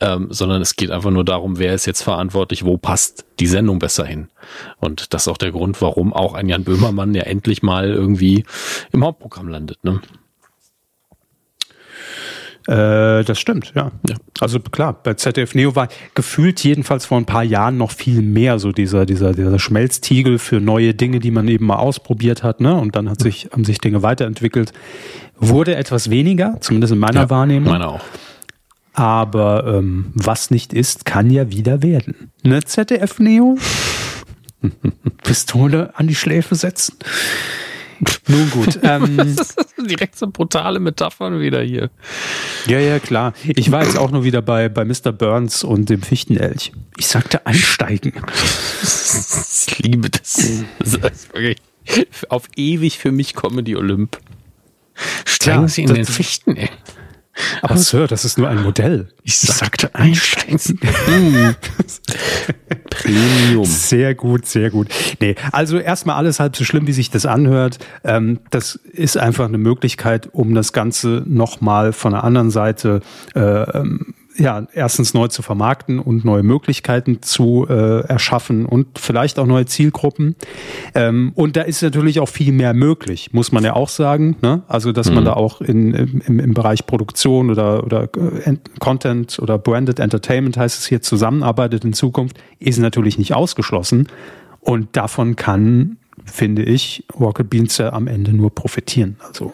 ähm, 0.00 0.28
sondern 0.30 0.62
es 0.62 0.76
geht 0.76 0.90
einfach 0.90 1.10
nur 1.10 1.24
darum, 1.24 1.58
wer 1.58 1.74
ist 1.74 1.86
jetzt 1.86 2.02
verantwortlich, 2.02 2.64
wo 2.64 2.76
passt 2.76 3.24
die 3.40 3.46
Sendung 3.46 3.78
besser 3.78 4.04
hin. 4.04 4.28
Und 4.78 5.14
das 5.14 5.22
ist 5.22 5.28
auch 5.28 5.38
der 5.38 5.52
Grund, 5.52 5.80
warum 5.80 6.12
auch 6.12 6.34
ein 6.34 6.48
Jan 6.48 6.64
Böhmermann 6.64 7.14
ja 7.14 7.22
endlich 7.22 7.62
mal 7.62 7.88
irgendwie 7.88 8.44
im 8.92 9.04
Hauptprogramm 9.04 9.48
landet, 9.48 9.82
ne? 9.84 10.00
Äh, 12.68 13.24
das 13.24 13.40
stimmt, 13.40 13.72
ja. 13.74 13.92
ja. 14.06 14.16
Also 14.40 14.60
klar, 14.60 14.92
bei 15.02 15.14
ZDF 15.14 15.54
Neo 15.54 15.74
war 15.74 15.88
gefühlt 16.14 16.62
jedenfalls 16.62 17.06
vor 17.06 17.16
ein 17.16 17.24
paar 17.24 17.42
Jahren 17.42 17.78
noch 17.78 17.90
viel 17.90 18.20
mehr 18.20 18.58
so 18.58 18.72
dieser, 18.72 19.06
dieser, 19.06 19.32
dieser 19.32 19.58
Schmelztiegel 19.58 20.38
für 20.38 20.60
neue 20.60 20.92
Dinge, 20.92 21.18
die 21.18 21.30
man 21.30 21.48
eben 21.48 21.64
mal 21.64 21.76
ausprobiert 21.76 22.42
hat, 22.42 22.60
ne? 22.60 22.74
Und 22.74 22.94
dann 22.94 23.08
hat 23.08 23.22
sich, 23.22 23.48
haben 23.52 23.64
sich 23.64 23.78
Dinge 23.78 24.02
weiterentwickelt. 24.02 24.74
Wurde 25.38 25.76
etwas 25.76 26.10
weniger, 26.10 26.58
zumindest 26.60 26.92
in 26.92 26.98
meiner 26.98 27.22
ja, 27.22 27.30
Wahrnehmung. 27.30 27.72
Meine 27.72 27.88
auch. 27.88 28.04
Aber 28.92 29.64
ähm, 29.66 30.12
was 30.14 30.50
nicht 30.50 30.74
ist, 30.74 31.06
kann 31.06 31.30
ja 31.30 31.50
wieder 31.50 31.82
werden. 31.82 32.30
Ne, 32.42 32.62
ZDF 32.62 33.18
Neo? 33.18 33.56
Pistole 35.22 35.92
an 35.94 36.06
die 36.06 36.14
Schläfe 36.14 36.54
setzen. 36.54 36.96
Nun 38.28 38.50
gut. 38.50 38.78
Ähm, 38.82 39.36
Direkt 39.78 40.16
so 40.16 40.28
brutale 40.28 40.80
Metaphern 40.80 41.40
wieder 41.40 41.62
hier. 41.62 41.90
Ja, 42.66 42.78
ja, 42.78 42.98
klar. 42.98 43.32
Ich 43.44 43.70
war 43.70 43.84
jetzt 43.84 43.98
auch 43.98 44.10
nur 44.10 44.24
wieder 44.24 44.42
bei, 44.42 44.68
bei 44.68 44.84
Mr. 44.84 45.12
Burns 45.12 45.64
und 45.64 45.88
dem 45.88 46.02
Fichtenelch. 46.02 46.72
Ich 46.96 47.08
sagte 47.08 47.46
einsteigen. 47.46 48.12
ich 48.82 49.78
liebe 49.78 50.10
das. 50.10 50.64
das 50.78 51.28
auf 52.28 52.48
ewig 52.56 52.98
für 52.98 53.12
mich 53.12 53.34
Comedy 53.34 53.76
Olymp. 53.76 54.18
Steigen 55.24 55.62
ja, 55.62 55.68
Sie 55.68 55.82
in 55.82 55.94
den 55.94 56.04
Fichtenelch. 56.04 56.70
Aber 57.62 57.76
Sir, 57.76 58.06
das 58.06 58.24
ist 58.24 58.38
nur 58.38 58.48
ein 58.48 58.62
Modell. 58.62 59.08
Ich 59.22 59.38
sagte 59.38 59.94
einsteigen. 59.94 60.58
Premium. 62.90 63.64
Sehr 63.64 64.14
gut, 64.14 64.46
sehr 64.46 64.70
gut. 64.70 64.88
Nee, 65.20 65.34
also 65.52 65.78
erstmal 65.78 66.16
alles 66.16 66.40
halb 66.40 66.56
so 66.56 66.64
schlimm, 66.64 66.86
wie 66.86 66.92
sich 66.92 67.10
das 67.10 67.26
anhört. 67.26 67.78
Ähm, 68.04 68.40
das 68.50 68.76
ist 68.76 69.16
einfach 69.16 69.46
eine 69.46 69.58
Möglichkeit, 69.58 70.28
um 70.32 70.54
das 70.54 70.72
Ganze 70.72 71.22
nochmal 71.26 71.92
von 71.92 72.12
der 72.12 72.24
anderen 72.24 72.50
Seite 72.50 73.00
äh, 73.34 73.40
ähm, 73.40 74.14
ja, 74.38 74.66
erstens 74.72 75.14
neu 75.14 75.28
zu 75.28 75.42
vermarkten 75.42 75.98
und 75.98 76.24
neue 76.24 76.42
Möglichkeiten 76.42 77.22
zu 77.22 77.66
äh, 77.68 78.00
erschaffen 78.06 78.66
und 78.66 78.98
vielleicht 78.98 79.38
auch 79.38 79.46
neue 79.46 79.66
Zielgruppen. 79.66 80.36
Ähm, 80.94 81.32
und 81.34 81.56
da 81.56 81.62
ist 81.62 81.82
natürlich 81.82 82.20
auch 82.20 82.28
viel 82.28 82.52
mehr 82.52 82.72
möglich, 82.72 83.32
muss 83.32 83.52
man 83.52 83.64
ja 83.64 83.74
auch 83.74 83.88
sagen. 83.88 84.36
Ne? 84.40 84.62
Also, 84.68 84.92
dass 84.92 85.08
mhm. 85.08 85.16
man 85.16 85.24
da 85.24 85.32
auch 85.34 85.60
in, 85.60 85.92
im, 85.92 86.40
im 86.40 86.54
Bereich 86.54 86.86
Produktion 86.86 87.50
oder, 87.50 87.84
oder 87.84 88.04
äh, 88.04 88.56
Content 88.78 89.38
oder 89.40 89.58
Branded 89.58 89.98
Entertainment 89.98 90.56
heißt 90.56 90.78
es 90.78 90.86
hier 90.86 91.02
zusammenarbeitet 91.02 91.84
in 91.84 91.92
Zukunft, 91.92 92.38
ist 92.60 92.78
natürlich 92.78 93.18
nicht 93.18 93.34
ausgeschlossen. 93.34 94.08
Und 94.60 94.96
davon 94.96 95.36
kann, 95.36 95.98
finde 96.24 96.62
ich, 96.62 97.04
Rocket 97.18 97.50
Beans 97.50 97.78
ja 97.78 97.92
am 97.92 98.06
Ende 98.06 98.32
nur 98.32 98.54
profitieren. 98.54 99.16
Also. 99.26 99.52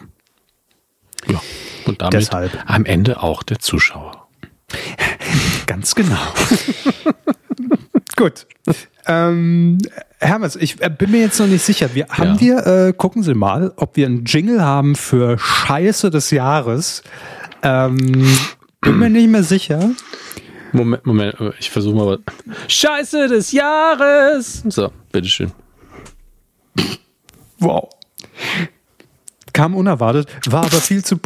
Ja. 1.27 1.41
Und 1.85 2.01
damit 2.01 2.13
Deshalb. 2.13 2.51
am 2.65 2.85
Ende 2.85 3.21
auch 3.21 3.43
der 3.43 3.59
Zuschauer. 3.59 4.24
Ganz 5.65 5.95
genau. 5.95 6.15
Gut. 8.15 8.47
Ähm, 9.07 9.77
Hermes, 10.19 10.55
ich 10.55 10.81
äh, 10.81 10.89
bin 10.89 11.11
mir 11.11 11.21
jetzt 11.21 11.39
noch 11.39 11.47
nicht 11.47 11.63
sicher. 11.63 11.93
Wir, 11.93 12.07
haben 12.09 12.39
wir, 12.39 12.65
äh, 12.65 12.93
gucken 12.93 13.23
Sie 13.23 13.33
mal, 13.33 13.73
ob 13.75 13.95
wir 13.95 14.05
einen 14.05 14.25
Jingle 14.25 14.63
haben 14.63 14.95
für 14.95 15.37
Scheiße 15.37 16.09
des 16.09 16.31
Jahres. 16.31 17.03
Ähm, 17.61 18.37
bin 18.81 18.99
mir 18.99 19.09
nicht 19.09 19.29
mehr 19.29 19.43
sicher. 19.43 19.91
Moment, 20.71 21.05
Moment, 21.05 21.35
ich 21.59 21.69
versuche 21.69 21.95
mal. 21.95 22.19
Scheiße 22.67 23.27
des 23.27 23.51
Jahres! 23.51 24.63
So, 24.67 24.91
bitteschön. 25.11 25.51
Wow 27.59 27.89
kam 29.55 29.73
unerwartet, 29.73 30.27
war 30.47 30.65
aber 30.65 30.81
viel 30.81 31.03
zu, 31.03 31.17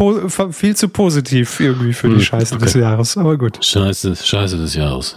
viel 0.52 0.76
zu 0.76 0.88
positiv 0.88 1.60
irgendwie 1.60 1.94
für 1.94 2.08
die 2.08 2.16
hm, 2.16 2.22
Scheiße 2.22 2.56
okay. 2.56 2.64
des 2.64 2.74
Jahres. 2.76 3.18
Aber 3.18 3.38
gut. 3.38 3.64
Scheiße, 3.66 4.16
Scheiße 4.16 4.58
des 4.58 4.76
Jahres. 4.76 5.16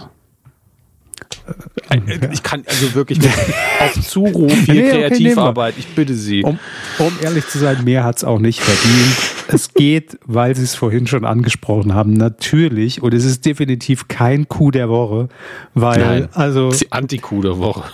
Äh, 1.91 2.01
ich 2.33 2.43
kann 2.43 2.65
also 2.67 2.95
wirklich 2.95 3.19
auf 3.81 4.01
Zuruf 4.01 4.53
hier 4.65 4.75
nee, 4.75 4.91
Kreativarbeit, 4.91 5.75
ich 5.79 5.89
bitte 5.89 6.15
Sie. 6.15 6.43
Um, 6.43 6.59
um 6.99 7.13
ehrlich 7.23 7.47
zu 7.49 7.59
sein, 7.59 7.85
mehr 7.85 8.05
hat 8.05 8.17
es 8.17 8.25
auch 8.25 8.39
nicht 8.39 8.61
verdient. 8.61 9.17
es 9.49 9.75
geht, 9.75 10.19
weil 10.25 10.57
Sie 10.57 10.65
es 10.65 10.75
vorhin 10.75 11.07
schon 11.07 11.25
angesprochen 11.25 11.95
haben, 11.95 12.15
natürlich, 12.15 13.03
und 13.03 13.13
es 13.13 13.25
ist 13.25 13.45
definitiv 13.45 14.09
kein 14.09 14.49
Coup 14.49 14.73
der 14.73 14.89
Woche, 14.89 15.29
weil, 15.75 16.01
Nein, 16.01 16.29
also. 16.33 16.67
Das 16.67 16.77
ist 16.77 16.85
die 16.85 16.93
Anti-Coup 16.93 17.43
der 17.43 17.59
Woche. 17.59 17.85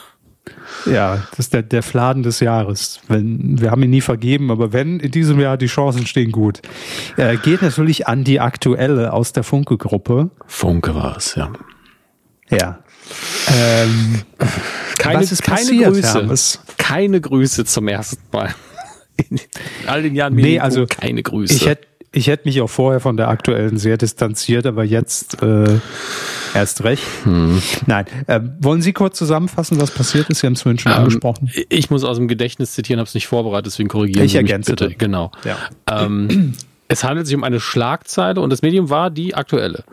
Ja, 0.87 1.27
das 1.31 1.39
ist 1.41 1.55
der, 1.55 1.63
der 1.63 1.83
Fladen 1.83 2.23
des 2.23 2.41
Jahres. 2.41 3.01
Wenn, 3.09 3.61
wir 3.61 3.71
haben 3.71 3.83
ihn 3.83 3.91
nie 3.91 4.01
vergeben, 4.01 4.51
aber 4.51 4.73
wenn 4.73 5.01
in 5.01 5.11
diesem 5.11 5.41
Jahr 5.41 5.57
die 5.57 5.67
Chancen 5.67 6.07
stehen 6.07 6.33
gut. 6.33 6.61
Äh, 7.17 7.37
geht 7.37 7.63
natürlich 7.63 8.07
an 8.07 8.25
die 8.25 8.41
aktuelle 8.41 9.13
aus 9.13 9.33
der 9.33 9.43
Funke-Gruppe. 9.43 10.31
Funke 10.47 10.95
war 10.95 11.17
es, 11.17 11.35
ja. 11.35 11.53
Ja. 12.51 12.79
Ähm, 13.49 14.23
keine, 14.99 15.21
was 15.21 15.33
ist 15.33 15.43
keine 15.43 15.61
passiert, 15.61 15.93
Grüße. 15.93 16.15
Hermes? 16.15 16.61
Keine 16.77 17.21
Grüße 17.21 17.65
zum 17.65 17.89
ersten 17.89 18.23
Mal. 18.33 18.55
In 19.31 19.41
all 19.87 20.03
den 20.03 20.15
Jahren 20.15 20.35
nee, 20.35 20.61
also 20.61 20.87
keine 20.87 21.23
Grüße. 21.23 21.55
Ich 21.55 21.67
hätte 21.67 21.89
ich 22.13 22.27
hätte 22.27 22.49
mich 22.49 22.61
auch 22.61 22.69
vorher 22.71 23.01
von 23.01 23.17
der 23.17 23.29
aktuellen 23.29 23.79
sehr 23.79 23.97
distanziert, 23.97 24.67
aber 24.67 24.85
jetzt 24.85 25.43
äh, 25.43 25.79
erst 26.55 26.85
recht. 26.85 27.03
Hm. 27.25 27.61
Nein. 27.87 28.07
Äh, 28.27 28.41
wollen 28.61 28.81
Sie 28.81 28.93
kurz 28.93 29.19
zusammenfassen, 29.19 29.81
was 29.81 29.91
passiert 29.91 30.31
ist? 30.31 30.41
Sie 30.41 30.47
haben 30.47 30.55
es 30.55 30.63
vorhin 30.63 30.79
schon 30.79 30.93
ähm, 30.93 30.99
angesprochen. 30.99 31.51
Ich 31.69 31.91
muss 31.91 32.05
aus 32.05 32.17
dem 32.17 32.29
Gedächtnis 32.29 32.73
zitieren, 32.73 32.99
habe 32.99 33.09
es 33.09 33.15
nicht 33.15 33.27
vorbereitet, 33.27 33.67
deswegen 33.67 33.89
korrigieren 33.89 34.25
ich 34.25 34.33
Sie 34.33 34.43
mich 34.43 34.65
bitte. 34.65 34.95
Genau. 34.95 35.33
Ja. 35.45 35.57
Ähm, 35.91 36.55
es 36.89 37.05
handelt 37.05 37.27
sich 37.27 37.37
um 37.37 37.45
eine 37.45 37.61
Schlagzeile 37.61 38.41
und 38.41 38.51
das 38.51 38.63
Medium 38.63 38.89
war 38.89 39.11
die 39.11 39.35
aktuelle. 39.35 39.85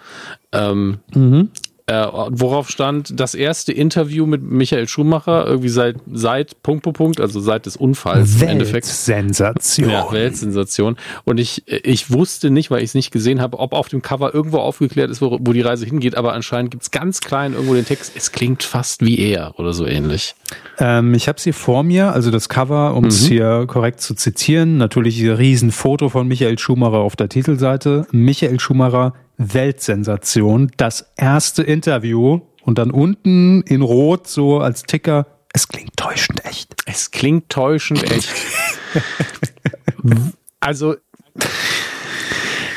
Ähm, 0.54 1.00
mhm 1.14 1.50
äh, 1.88 2.08
worauf 2.30 2.70
stand 2.70 3.20
das 3.20 3.36
erste 3.36 3.72
Interview 3.72 4.26
mit 4.26 4.42
Michael 4.42 4.88
Schumacher, 4.88 5.46
irgendwie 5.46 5.70
seit, 5.70 5.98
seit 6.12 6.64
Punkt, 6.64 6.84
Punkt, 6.84 6.98
Punkt, 6.98 7.22
also 7.22 7.40
seit 7.40 7.68
des 7.68 7.78
Unfalls 7.78 8.42
im 8.42 8.48
Endeffekt. 8.48 8.88
Sensation. 8.88 9.92
Ja, 9.92 10.12
Weltsensation. 10.12 10.98
Und 11.26 11.40
ich, 11.40 11.64
ich 11.68 12.10
wusste 12.10 12.50
nicht, 12.50 12.72
weil 12.72 12.80
ich 12.80 12.86
es 12.86 12.94
nicht 12.96 13.12
gesehen 13.12 13.40
habe, 13.40 13.60
ob 13.60 13.74
auf 13.74 13.88
dem 13.88 14.02
Cover 14.02 14.34
irgendwo 14.34 14.58
aufgeklärt 14.58 15.12
ist, 15.12 15.22
wo, 15.22 15.38
wo 15.40 15.54
die 15.54 15.62
Reise 15.62 15.86
hingeht, 15.86 16.16
aber 16.18 16.34
anscheinend 16.34 16.72
gibt 16.72 16.82
es 16.82 16.90
ganz 16.90 17.22
klein 17.22 17.54
irgendwo 17.54 17.76
den 17.76 17.86
Text, 17.86 18.14
es 18.16 18.32
klingt 18.32 18.64
fast 18.64 19.06
wie 19.06 19.20
er 19.20 19.54
oder 19.60 19.72
so 19.72 19.86
ähnlich. 19.86 20.34
Ähm, 20.80 21.14
ich 21.14 21.28
habe 21.28 21.40
sie 21.40 21.54
vor 21.54 21.84
mir, 21.84 22.14
also 22.14 22.32
das 22.32 22.50
Cover, 22.50 22.96
um 22.96 23.06
es 23.06 23.24
mhm. 23.24 23.28
hier 23.28 23.66
korrekt 23.68 24.02
zu 24.02 24.16
zitieren, 24.16 24.78
natürlich 24.78 25.22
ein 25.22 25.30
Riesenfoto 25.30 26.10
von 26.10 26.28
Michael 26.28 26.58
Schumacher 26.58 26.98
auf 26.98 27.16
der 27.16 27.30
Titelseite. 27.30 28.08
Michael 28.12 28.60
Schumacher 28.60 29.14
Weltsensation, 29.38 30.72
das 30.78 31.12
erste 31.16 31.64
Interview 31.64 32.42
und 32.64 32.78
dann 32.78 32.92
unten 32.92 33.62
in 33.64 33.82
Rot 33.82 34.28
so 34.28 34.60
als 34.60 34.84
Ticker, 34.84 35.28
es 35.54 35.68
klingt 35.68 35.96
täuschend 35.96 36.44
echt. 36.46 36.76
Es 36.86 37.12
klingt 37.12 37.50
täuschend 37.50 38.04
echt. 38.12 38.30
also, 40.60 40.96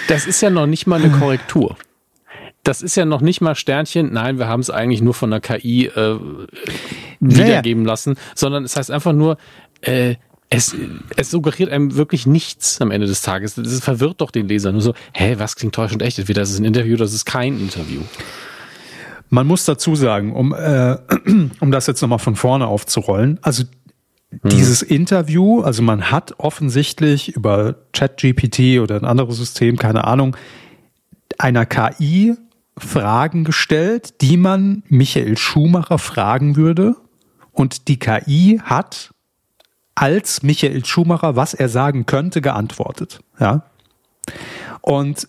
das 0.07 0.27
ist 0.27 0.41
ja 0.41 0.51
noch 0.51 0.67
nicht 0.67 0.87
mal 0.87 1.03
eine 1.03 1.11
Korrektur. 1.11 1.77
Das 2.63 2.83
ist 2.83 2.97
ja 2.97 3.05
noch 3.05 3.21
nicht 3.21 3.41
mal 3.41 3.55
Sternchen. 3.55 4.13
Nein, 4.13 4.39
wir 4.39 4.47
haben 4.47 4.61
es 4.61 4.71
eigentlich 4.71 5.01
nur 5.01 5.15
von 5.15 5.31
der 5.31 5.41
KI 5.41 5.87
äh, 5.87 6.19
wiedergeben 7.19 7.83
naja. 7.83 7.93
lassen, 7.93 8.17
sondern 8.35 8.65
es 8.65 8.77
heißt 8.77 8.91
einfach 8.91 9.13
nur, 9.13 9.39
äh, 9.81 10.17
es, 10.51 10.75
es 11.17 11.31
suggeriert 11.31 11.71
einem 11.71 11.97
wirklich 11.97 12.27
nichts 12.27 12.81
am 12.81 12.91
Ende 12.91 13.07
des 13.07 13.21
Tages. 13.21 13.55
Das 13.55 13.81
verwirrt 13.81 14.21
doch 14.21 14.31
den 14.31 14.49
Leser 14.49 14.73
nur 14.73 14.81
so, 14.81 14.95
hä, 15.13 15.35
was 15.39 15.57
klingt 15.57 15.75
täuschend 15.75 16.03
echt? 16.03 16.19
Entweder 16.19 16.41
das 16.41 16.51
ist 16.51 16.59
ein 16.59 16.65
Interview 16.65 16.95
oder 16.95 17.05
das 17.05 17.15
ist 17.15 17.27
kein 17.27 17.61
Interview. 17.61 18.01
Man 19.29 19.47
muss 19.47 19.67
dazu 19.67 19.95
sagen, 19.95 20.35
um, 20.35 20.55
äh, 20.55 20.97
um 21.61 21.71
das 21.71 21.87
jetzt 21.87 22.01
nochmal 22.01 22.19
von 22.19 22.35
vorne 22.35 22.67
aufzurollen, 22.67 23.39
also 23.43 23.65
hm. 24.31 24.51
dieses 24.51 24.81
Interview, 24.81 25.61
also 25.61 25.83
man 25.83 26.11
hat 26.11 26.35
offensichtlich 26.39 27.37
über 27.37 27.77
ChatGPT 27.93 28.81
oder 28.81 28.97
ein 28.97 29.05
anderes 29.05 29.37
System, 29.37 29.77
keine 29.77 30.05
Ahnung, 30.05 30.37
einer 31.37 31.67
KI 31.67 32.35
Fragen 32.79 33.45
gestellt, 33.45 34.21
die 34.23 34.37
man 34.37 34.83
Michael 34.89 35.37
Schumacher 35.37 35.99
fragen 35.99 36.57
würde. 36.57 36.95
Und 37.53 37.89
die 37.89 37.99
KI 37.99 38.61
hat 38.63 39.11
als 39.99 40.45
Michael 40.45 40.85
Schumacher, 40.85 41.35
was 41.35 41.55
er 41.55 41.69
sagen 41.69 42.07
könnte, 42.07 42.41
geantwortet. 42.41 43.21
Ja. 43.41 43.65
Und 44.81 45.29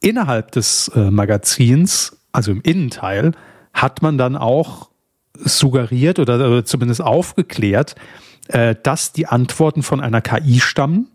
innerhalb 0.00 0.50
des 0.50 0.88
äh, 0.88 1.12
Magazins, 1.12 2.18
also 2.32 2.50
im 2.50 2.60
Innenteil, 2.62 3.32
hat 3.72 4.02
man 4.02 4.18
dann 4.18 4.36
auch 4.36 4.90
suggeriert 5.34 6.18
oder, 6.18 6.34
oder 6.34 6.64
zumindest 6.64 7.00
aufgeklärt, 7.00 7.94
äh, 8.48 8.74
dass 8.82 9.12
die 9.12 9.26
Antworten 9.26 9.84
von 9.84 10.00
einer 10.00 10.20
KI 10.20 10.58
stammen. 10.58 11.08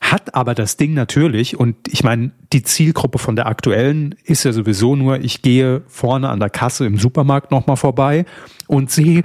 Hat 0.00 0.34
aber 0.34 0.56
das 0.56 0.76
Ding 0.76 0.94
natürlich, 0.94 1.56
und 1.56 1.76
ich 1.86 2.02
meine, 2.02 2.32
die 2.52 2.64
Zielgruppe 2.64 3.18
von 3.18 3.36
der 3.36 3.46
aktuellen 3.46 4.16
ist 4.24 4.42
ja 4.42 4.52
sowieso 4.52 4.96
nur, 4.96 5.20
ich 5.20 5.42
gehe 5.42 5.82
vorne 5.86 6.28
an 6.28 6.40
der 6.40 6.50
Kasse 6.50 6.86
im 6.86 6.98
Supermarkt 6.98 7.52
nochmal 7.52 7.76
vorbei 7.76 8.24
und 8.66 8.90
sehe, 8.90 9.22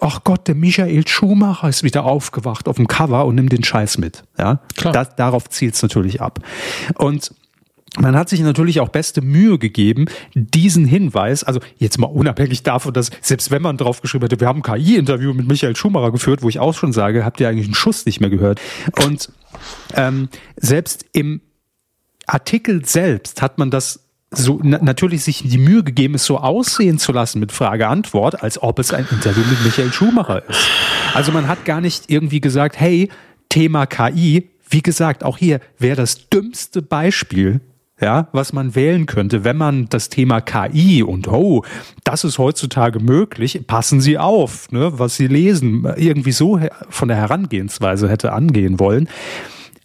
ach 0.00 0.24
Gott, 0.24 0.48
der 0.48 0.54
Michael 0.54 1.06
Schumacher 1.06 1.68
ist 1.68 1.82
wieder 1.82 2.04
aufgewacht 2.04 2.68
auf 2.68 2.76
dem 2.76 2.88
Cover 2.88 3.24
und 3.26 3.36
nimmt 3.36 3.52
den 3.52 3.64
Scheiß 3.64 3.98
mit. 3.98 4.24
Ja, 4.38 4.60
Klar. 4.76 4.92
Das, 4.92 5.16
darauf 5.16 5.48
zielt 5.48 5.74
es 5.74 5.82
natürlich 5.82 6.20
ab. 6.20 6.40
Und 6.96 7.32
man 7.96 8.16
hat 8.16 8.28
sich 8.28 8.40
natürlich 8.40 8.80
auch 8.80 8.88
beste 8.88 9.22
Mühe 9.22 9.58
gegeben, 9.58 10.06
diesen 10.34 10.84
Hinweis, 10.84 11.44
also 11.44 11.60
jetzt 11.78 11.98
mal 11.98 12.08
unabhängig 12.08 12.64
davon, 12.64 12.92
dass 12.92 13.10
selbst 13.20 13.52
wenn 13.52 13.62
man 13.62 13.76
drauf 13.76 14.00
geschrieben 14.00 14.24
hätte, 14.24 14.40
wir 14.40 14.48
haben 14.48 14.62
ein 14.64 14.74
KI-Interview 14.74 15.32
mit 15.32 15.46
Michael 15.46 15.76
Schumacher 15.76 16.10
geführt, 16.10 16.42
wo 16.42 16.48
ich 16.48 16.58
auch 16.58 16.74
schon 16.74 16.92
sage, 16.92 17.24
habt 17.24 17.40
ihr 17.40 17.48
eigentlich 17.48 17.66
einen 17.66 17.74
Schuss 17.74 18.04
nicht 18.04 18.20
mehr 18.20 18.30
gehört. 18.30 18.60
Und 19.04 19.30
ähm, 19.94 20.28
selbst 20.56 21.06
im 21.12 21.40
Artikel 22.26 22.84
selbst 22.84 23.42
hat 23.42 23.58
man 23.58 23.70
das 23.70 24.03
so 24.30 24.60
na, 24.62 24.78
natürlich 24.82 25.24
sich 25.24 25.42
die 25.44 25.58
Mühe 25.58 25.82
gegeben, 25.84 26.14
es 26.14 26.24
so 26.24 26.38
aussehen 26.38 26.98
zu 26.98 27.12
lassen 27.12 27.40
mit 27.40 27.52
Frage-Antwort, 27.52 28.42
als 28.42 28.62
ob 28.62 28.78
es 28.78 28.92
ein 28.92 29.06
Interview 29.10 29.44
mit 29.48 29.64
Michael 29.64 29.92
Schumacher 29.92 30.48
ist. 30.48 30.68
Also 31.14 31.32
man 31.32 31.48
hat 31.48 31.64
gar 31.64 31.80
nicht 31.80 32.10
irgendwie 32.10 32.40
gesagt, 32.40 32.78
hey, 32.78 33.10
Thema 33.48 33.86
KI, 33.86 34.50
wie 34.68 34.82
gesagt, 34.82 35.22
auch 35.22 35.38
hier 35.38 35.60
wäre 35.78 35.96
das 35.96 36.28
dümmste 36.28 36.82
Beispiel, 36.82 37.60
ja, 38.00 38.28
was 38.32 38.52
man 38.52 38.74
wählen 38.74 39.06
könnte, 39.06 39.44
wenn 39.44 39.56
man 39.56 39.88
das 39.88 40.08
Thema 40.08 40.40
KI 40.40 41.02
und 41.02 41.28
oh, 41.28 41.64
das 42.02 42.24
ist 42.24 42.38
heutzutage 42.38 42.98
möglich, 42.98 43.66
passen 43.66 44.00
Sie 44.00 44.18
auf, 44.18 44.70
ne, 44.72 44.98
was 44.98 45.16
Sie 45.16 45.28
lesen, 45.28 45.86
irgendwie 45.96 46.32
so 46.32 46.60
von 46.88 47.08
der 47.08 47.16
Herangehensweise 47.16 48.08
hätte 48.08 48.32
angehen 48.32 48.80
wollen. 48.80 49.08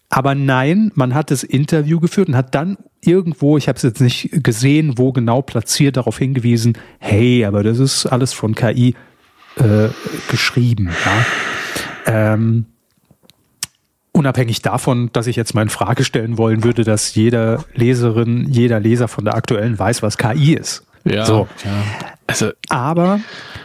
Aber 0.09 0.33
nein, 0.33 0.91
man 0.95 1.13
hat 1.13 1.29
das 1.29 1.43
Interview 1.43 1.99
geführt 1.99 2.29
und 2.29 2.35
hat 2.35 2.55
dann 2.55 2.77
irgendwo, 3.04 3.58
ich 3.58 3.68
habe 3.68 3.78
es 3.78 3.84
jetzt 3.84 4.02
nicht 4.02 4.30
gesehen, 4.43 4.97
wo 4.97 5.12
genau 5.12 5.41
platziert, 5.41 5.97
darauf 5.97 6.18
hingewiesen, 6.18 6.78
hey, 7.00 7.45
aber 7.45 7.64
das 7.64 7.80
ist 7.80 8.06
alles 8.06 8.34
von 8.34 8.56
KI 8.56 8.95
äh, 9.58 9.89
geschrieben. 10.30 10.89
Ja? 12.06 12.34
Ähm, 12.34 12.66
unabhängig 14.12 14.62
davon, 14.62 15.10
dass 15.14 15.28
ich 15.28 15.36
jetzt 15.36 15.54
mal 15.54 15.62
in 15.62 15.70
Frage 15.70 16.04
stellen 16.04 16.38
wollen 16.38 16.64
würde, 16.64 16.84
dass 16.84 17.16
jeder 17.16 17.64
Leserin, 17.74 18.47
jeder 18.50 18.80
Leser 18.80 19.08
von 19.08 19.26
der 19.26 19.36
aktuellen 19.36 19.78
weiß, 19.78 20.04
was 20.04 20.18
KI 20.18 20.54
ist. 20.54 20.84
Ja, 21.06 21.26
so. 21.26 21.47
ja. 21.64 21.72
Also, 22.28 22.52
Aber 22.68 23.20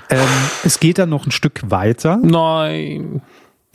ähm, 0.09 0.21
es 0.65 0.81
geht 0.81 0.99
dann 0.99 1.11
noch 1.11 1.27
ein 1.27 1.33
Stück 1.33 1.71
weiter. 1.71 2.19
Nein. 2.23 3.21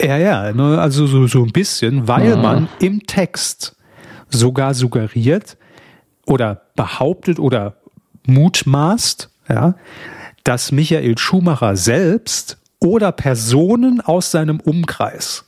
Ja, 0.00 0.16
ja, 0.16 0.52
ne, 0.52 0.80
also 0.80 1.06
so, 1.06 1.26
so 1.26 1.42
ein 1.44 1.52
bisschen, 1.52 2.08
weil 2.08 2.30
ja. 2.30 2.36
man 2.36 2.68
im 2.80 3.06
Text 3.06 3.76
sogar 4.30 4.74
suggeriert 4.74 5.56
oder 6.26 6.62
behauptet 6.76 7.38
oder 7.38 7.76
mutmaßt, 8.26 9.30
ja, 9.48 9.74
dass 10.44 10.72
Michael 10.72 11.18
Schumacher 11.18 11.76
selbst 11.76 12.58
oder 12.80 13.12
Personen 13.12 14.00
aus 14.00 14.30
seinem 14.30 14.60
Umkreis 14.60 15.44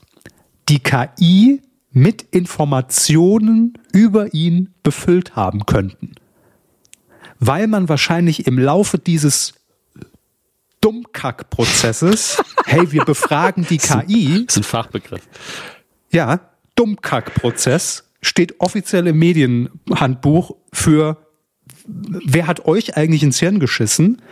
die 0.68 0.80
KI 0.80 1.62
mit 1.91 2.22
Informationen 2.22 3.78
über 3.93 4.35
ihn 4.35 4.74
befüllt 4.83 5.37
haben 5.37 5.66
könnten. 5.66 6.14
Weil 7.39 7.66
man 7.66 7.89
wahrscheinlich 7.89 8.47
im 8.47 8.59
Laufe 8.59 8.99
dieses 8.99 9.55
Dummkack-Prozesses, 10.80 12.43
hey, 12.66 12.93
wir 12.93 13.05
befragen 13.05 13.66
die 13.68 13.78
KI. 13.78 14.45
Das 14.47 14.57
ist 14.57 14.62
ein 14.62 14.64
Fachbegriff. 14.64 15.22
Ja, 16.11 16.41
Dummkack-Prozess 16.76 18.05
steht 18.23 18.61
offiziell 18.61 19.07
im 19.09 19.18
Medienhandbuch 19.18 20.57
für 20.73 21.18
wer 21.87 22.47
hat 22.47 22.64
euch 22.64 22.97
eigentlich 22.97 23.23
ins 23.23 23.41
Hirn 23.41 23.59
geschissen? 23.59 24.23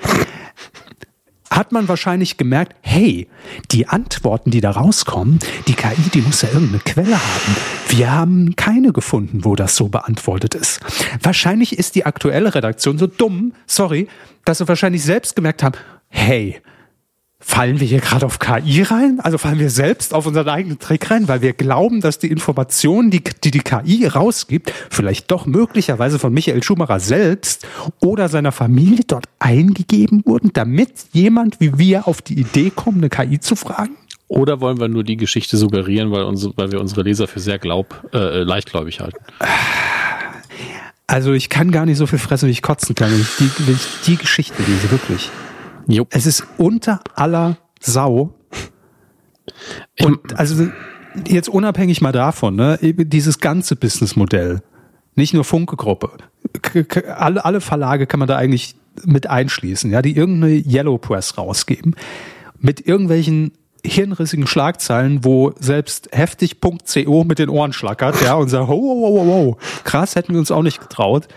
hat 1.51 1.73
man 1.73 1.89
wahrscheinlich 1.89 2.37
gemerkt, 2.37 2.77
hey, 2.81 3.29
die 3.73 3.89
Antworten, 3.89 4.53
die 4.53 4.61
da 4.61 4.71
rauskommen, 4.71 5.41
die 5.67 5.75
KI, 5.75 5.97
die 6.15 6.23
muss 6.23 6.43
ja 6.43 6.49
irgendeine 6.49 6.79
Quelle 6.79 7.17
haben. 7.17 7.57
Wir 7.89 8.13
haben 8.13 8.55
keine 8.55 8.93
gefunden, 8.93 9.45
wo 9.45 9.57
das 9.57 9.75
so 9.75 9.89
beantwortet 9.89 10.55
ist. 10.55 10.81
Wahrscheinlich 11.21 11.77
ist 11.77 11.97
die 11.97 12.07
aktuelle 12.07 12.55
Redaktion 12.55 12.99
so 12.99 13.09
dumm, 13.09 13.53
sorry, 13.67 14.07
dass 14.45 14.59
sie 14.59 14.69
wahrscheinlich 14.69 15.03
selbst 15.03 15.35
gemerkt 15.35 15.65
haben, 15.65 15.77
hey, 16.09 16.61
fallen 17.41 17.81
wir 17.81 17.87
hier 17.87 18.01
gerade 18.01 18.27
auf 18.27 18.39
KI 18.39 18.83
rein? 18.83 19.19
Also 19.21 19.39
fallen 19.39 19.59
wir 19.59 19.71
selbst 19.71 20.15
auf 20.15 20.27
unseren 20.27 20.49
eigenen 20.49 20.79
Trick 20.79 21.11
rein, 21.11 21.27
weil 21.27 21.41
wir 21.41 21.55
glauben, 21.55 22.01
dass 22.01 22.19
die 22.19 22.29
Informationen, 22.29 23.11
die 23.11 23.25
die, 23.25 23.51
die 23.51 23.61
KI 23.61 24.07
rausgibt, 24.07 24.73
vielleicht 24.91 25.31
doch 25.31 25.47
möglicherweise 25.47 26.19
von 26.19 26.33
Michael 26.33 26.63
Schumacher 26.63 27.01
selbst 27.01 27.67
oder 28.01 28.29
seiner 28.29 28.53
Familie 28.53 29.05
dort 29.07 29.25
eingegeben 29.39 30.23
wurden, 30.27 30.53
damit 30.53 30.93
jemand 31.13 31.59
wie 31.61 31.79
wir 31.79 32.07
auf 32.07 32.21
die 32.23 32.39
Idee 32.39 32.71
kommt, 32.71 32.99
eine 32.99 33.09
KI 33.09 33.41
zu 33.41 33.57
fragen? 33.57 33.97
Oder 34.29 34.61
wollen 34.61 34.79
wir 34.79 34.87
nur 34.87 35.03
die 35.03 35.17
Geschichte 35.17 35.57
suggerieren, 35.57 36.13
weil, 36.13 36.23
uns, 36.23 36.49
weil 36.57 36.71
wir 36.71 36.81
unsere 36.81 37.03
Leser 37.03 37.27
für 37.27 37.41
sehr 37.41 37.59
glaub, 37.59 38.09
äh, 38.13 38.43
leichtgläubig 38.43 39.01
halten? 39.01 39.19
Also 41.09 41.33
ich 41.33 41.49
kann 41.49 41.73
gar 41.73 41.87
nicht 41.87 41.97
so 41.97 42.07
viel 42.07 42.21
fressen, 42.21 42.47
wie 42.47 42.53
ich 42.53 42.63
kotzen 42.63 42.95
kann, 42.95 43.11
wenn 43.11 43.21
ich 43.21 43.37
die, 43.39 43.51
wenn 43.67 43.75
ich 43.75 43.89
die 44.07 44.17
Geschichte 44.17 44.63
lese, 44.63 44.93
wirklich. 44.93 45.31
Jo. 45.87 46.07
Es 46.11 46.27
ist 46.27 46.47
unter 46.59 47.01
aller 47.15 47.59
Sau. 47.81 48.35
Und 50.01 50.39
also 50.39 50.69
jetzt 51.27 51.49
unabhängig 51.49 52.01
mal 52.01 52.13
davon, 52.13 52.57
ne, 52.57 52.79
dieses 52.81 53.41
ganze 53.41 53.77
Businessmodell, 53.77 54.63
nicht 55.15 55.35
nur 55.35 55.45
Funke-Gruppe, 55.45 56.11
alle, 57.17 57.45
alle 57.45 57.61
Verlage 57.61 58.07
kann 58.07 58.21
man 58.21 58.29
da 58.29 58.37
eigentlich 58.37 58.77
mit 59.05 59.29
einschließen, 59.29 59.91
ja, 59.91 60.03
die 60.03 60.17
irgendeine 60.17 60.55
Yellow 60.55 60.99
Press 60.99 61.37
rausgeben, 61.39 61.97
mit 62.59 62.87
irgendwelchen 62.87 63.53
hirnrissigen 63.85 64.47
Schlagzeilen, 64.47 65.25
wo 65.25 65.53
selbst 65.59 66.11
heftig.co 66.13 67.25
mit 67.25 67.39
den 67.39 67.49
Ohren 67.49 67.73
schlackert, 67.73 68.21
ja, 68.23 68.35
und 68.35 68.49
sagt, 68.49 68.69
wow, 68.69 68.81
wow, 68.81 69.27
wow, 69.27 69.27
wow, 69.27 69.83
krass, 69.85 70.17
hätten 70.17 70.33
wir 70.33 70.41
uns 70.41 70.51
auch 70.51 70.63
nicht 70.63 70.81
getraut. 70.81 71.29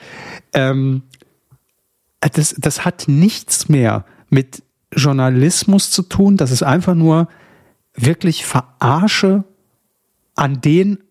Ähm, 0.54 1.04
das, 2.20 2.56
das 2.58 2.86
hat 2.86 3.06
nichts 3.08 3.70
mehr 3.70 4.06
mit 4.34 4.64
Journalismus 4.96 5.92
zu 5.92 6.02
tun. 6.02 6.38
Das 6.38 6.52
ist 6.52 6.64
einfach 6.64 6.96
nur 6.96 7.28
wirklich 7.96 8.46
Verarsche 8.46 9.44
an 10.36 10.60
den 10.60 11.04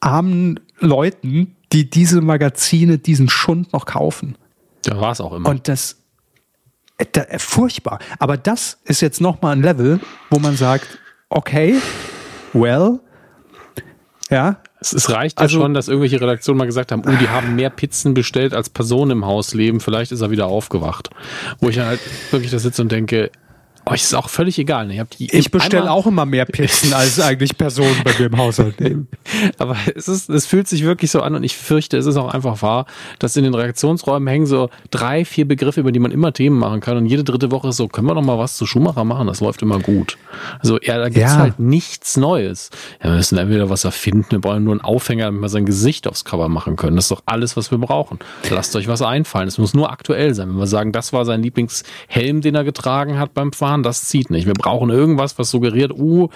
armen 0.00 0.58
Leuten, 0.78 1.56
die 1.72 1.88
diese 1.88 2.20
Magazine, 2.22 2.98
diesen 2.98 3.28
Schund 3.28 3.72
noch 3.72 3.84
kaufen. 3.84 4.36
Da 4.82 4.98
war 4.98 5.12
es 5.12 5.20
auch 5.20 5.34
immer. 5.34 5.48
Und 5.48 5.68
das, 5.68 5.98
da, 7.12 7.24
furchtbar. 7.38 7.98
Aber 8.18 8.36
das 8.36 8.78
ist 8.84 9.02
jetzt 9.02 9.20
nochmal 9.20 9.56
ein 9.56 9.62
Level, 9.62 10.00
wo 10.30 10.38
man 10.38 10.56
sagt, 10.56 10.98
okay, 11.28 11.76
well, 12.54 13.00
ja, 14.30 14.62
es, 14.80 14.92
es 14.92 15.10
reicht 15.10 15.38
ja 15.38 15.44
also, 15.44 15.60
schon, 15.60 15.74
dass 15.74 15.88
irgendwelche 15.88 16.20
Redaktionen 16.20 16.58
mal 16.58 16.64
gesagt 16.64 16.90
haben, 16.90 17.02
oh, 17.06 17.12
die 17.20 17.28
haben 17.28 17.54
mehr 17.54 17.70
Pizzen 17.70 18.14
bestellt, 18.14 18.54
als 18.54 18.70
Personen 18.70 19.10
im 19.12 19.26
Haus 19.26 19.54
leben, 19.54 19.80
vielleicht 19.80 20.10
ist 20.12 20.22
er 20.22 20.30
wieder 20.30 20.46
aufgewacht. 20.46 21.10
Wo 21.60 21.68
ich 21.68 21.78
halt 21.78 22.00
wirklich 22.30 22.50
da 22.50 22.58
sitze 22.58 22.82
und 22.82 22.90
denke, 22.90 23.30
Euch 23.86 24.02
ist 24.02 24.14
auch 24.14 24.28
völlig 24.28 24.58
egal. 24.58 24.86
Ne? 24.86 25.06
ich 25.18 25.50
bestelle 25.50 25.90
auch 25.90 26.06
immer 26.06 26.26
mehr 26.26 26.44
Pizzen, 26.44 26.92
als 26.92 27.18
eigentlich 27.20 27.56
Personen 27.56 27.96
bei 28.04 28.12
mir 28.18 28.26
im 28.26 28.36
Haushalt 28.36 28.80
nehmen. 28.80 29.08
Aber 29.58 29.76
es, 29.94 30.06
ist, 30.06 30.28
es 30.28 30.46
fühlt 30.46 30.68
sich 30.68 30.84
wirklich 30.84 31.10
so 31.10 31.22
an 31.22 31.34
und 31.34 31.42
ich 31.42 31.56
fürchte, 31.56 31.96
es 31.96 32.06
ist 32.06 32.16
auch 32.16 32.32
einfach 32.32 32.62
wahr, 32.62 32.86
dass 33.18 33.36
in 33.36 33.44
den 33.44 33.54
Reaktionsräumen 33.54 34.28
hängen 34.28 34.46
so 34.46 34.70
drei, 34.90 35.24
vier 35.24 35.48
Begriffe, 35.48 35.80
über 35.80 35.92
die 35.92 35.98
man 35.98 36.10
immer 36.10 36.32
Themen 36.32 36.58
machen 36.58 36.80
kann 36.80 36.96
und 36.96 37.06
jede 37.06 37.24
dritte 37.24 37.50
Woche 37.50 37.68
ist 37.68 37.76
so, 37.76 37.88
können 37.88 38.06
wir 38.06 38.14
noch 38.14 38.22
mal 38.22 38.38
was 38.38 38.56
zu 38.56 38.66
Schumacher 38.66 39.04
machen? 39.04 39.26
Das 39.26 39.40
läuft 39.40 39.62
immer 39.62 39.78
gut. 39.78 40.18
Also 40.60 40.78
ja, 40.82 40.98
da 40.98 41.08
gibt's 41.08 41.32
ja. 41.32 41.38
halt 41.38 41.58
nichts 41.58 42.16
Neues. 42.16 42.70
Ja, 43.02 43.10
wir 43.10 43.16
müssen 43.16 43.38
entweder 43.38 43.70
was 43.70 43.84
erfinden, 43.84 44.30
wir 44.30 44.40
brauchen 44.40 44.64
nur 44.64 44.74
einen 44.74 44.82
Aufhänger, 44.82 45.26
damit 45.26 45.40
wir 45.40 45.48
sein 45.48 45.66
Gesicht 45.66 46.06
aufs 46.06 46.24
Cover 46.24 46.48
machen 46.48 46.76
können. 46.76 46.96
Das 46.96 47.06
ist 47.06 47.10
doch 47.10 47.22
alles, 47.26 47.56
was 47.56 47.70
wir 47.70 47.78
brauchen. 47.78 48.18
Lasst 48.50 48.76
euch 48.76 48.88
was 48.88 49.02
einfallen. 49.02 49.48
Es 49.48 49.58
muss 49.58 49.74
nur 49.74 49.90
aktuell 49.90 50.34
sein. 50.34 50.50
Wenn 50.50 50.58
wir 50.58 50.66
sagen, 50.66 50.92
das 50.92 51.12
war 51.12 51.24
sein 51.24 51.42
Lieblingshelm, 51.42 52.40
den 52.40 52.54
er 52.54 52.64
getragen 52.64 53.18
hat 53.18 53.34
beim 53.34 53.52
Fahren, 53.52 53.69
das 53.78 54.04
zieht 54.04 54.30
nicht. 54.30 54.46
Wir 54.46 54.54
brauchen 54.54 54.90
irgendwas, 54.90 55.38
was 55.38 55.50
suggeriert, 55.50 55.92
uh, 55.92 56.28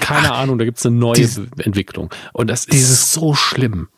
keine 0.00 0.32
Ach, 0.32 0.38
Ahnung, 0.38 0.58
da 0.58 0.64
gibt's 0.64 0.86
eine 0.86 0.96
neue 0.96 1.14
dies, 1.14 1.40
Entwicklung. 1.58 2.10
Und 2.32 2.48
das 2.48 2.66
dieses, 2.66 2.90
ist 2.90 3.12
so 3.12 3.34
schlimm. 3.34 3.88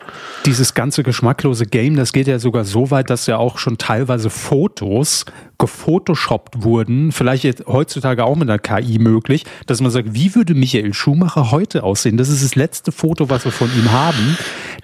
Dieses 0.46 0.74
ganze 0.74 1.02
geschmacklose 1.02 1.66
Game, 1.66 1.96
das 1.96 2.12
geht 2.12 2.26
ja 2.26 2.38
sogar 2.38 2.64
so 2.64 2.90
weit, 2.90 3.10
dass 3.10 3.26
ja 3.26 3.36
auch 3.36 3.58
schon 3.58 3.78
teilweise 3.78 4.30
Fotos 4.30 5.24
gefotoshoppt 5.60 6.64
wurden, 6.64 7.12
vielleicht 7.12 7.44
jetzt 7.44 7.66
heutzutage 7.66 8.24
auch 8.24 8.34
mit 8.34 8.48
einer 8.48 8.58
KI 8.58 8.98
möglich, 8.98 9.44
dass 9.66 9.80
man 9.80 9.90
sagt, 9.92 10.14
wie 10.14 10.34
würde 10.34 10.54
Michael 10.54 10.94
Schumacher 10.94 11.52
heute 11.52 11.84
aussehen? 11.84 12.16
Das 12.16 12.28
ist 12.28 12.42
das 12.42 12.56
letzte 12.56 12.90
Foto, 12.90 13.30
was 13.30 13.44
wir 13.44 13.52
von 13.52 13.70
ihm 13.76 13.92
haben, 13.92 14.36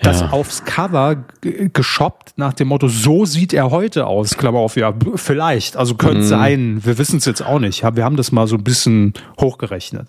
das 0.03 0.21
ja. 0.21 0.31
aufs 0.31 0.65
Cover 0.65 1.25
geshoppt 1.41 2.35
nach 2.37 2.53
dem 2.53 2.69
Motto, 2.69 2.89
so 2.89 3.25
sieht 3.25 3.53
er 3.53 3.71
heute 3.71 4.07
aus. 4.07 4.37
Klammer 4.37 4.59
auf, 4.59 4.77
ja, 4.77 4.95
vielleicht. 5.17 5.77
Also 5.77 5.95
könnte 5.95 6.19
mhm. 6.19 6.27
sein. 6.27 6.81
Wir 6.85 6.99
wissen 6.99 7.17
es 7.17 7.25
jetzt 7.25 7.45
auch 7.45 7.59
nicht. 7.59 7.83
Wir 7.83 8.05
haben 8.05 8.17
das 8.17 8.31
mal 8.31 8.47
so 8.47 8.57
ein 8.57 8.65
bisschen 8.65 9.15
hochgerechnet. 9.41 10.07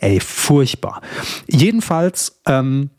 Ey, 0.00 0.20
furchtbar. 0.20 1.00
Jedenfalls, 1.46 2.40
ähm, 2.46 2.90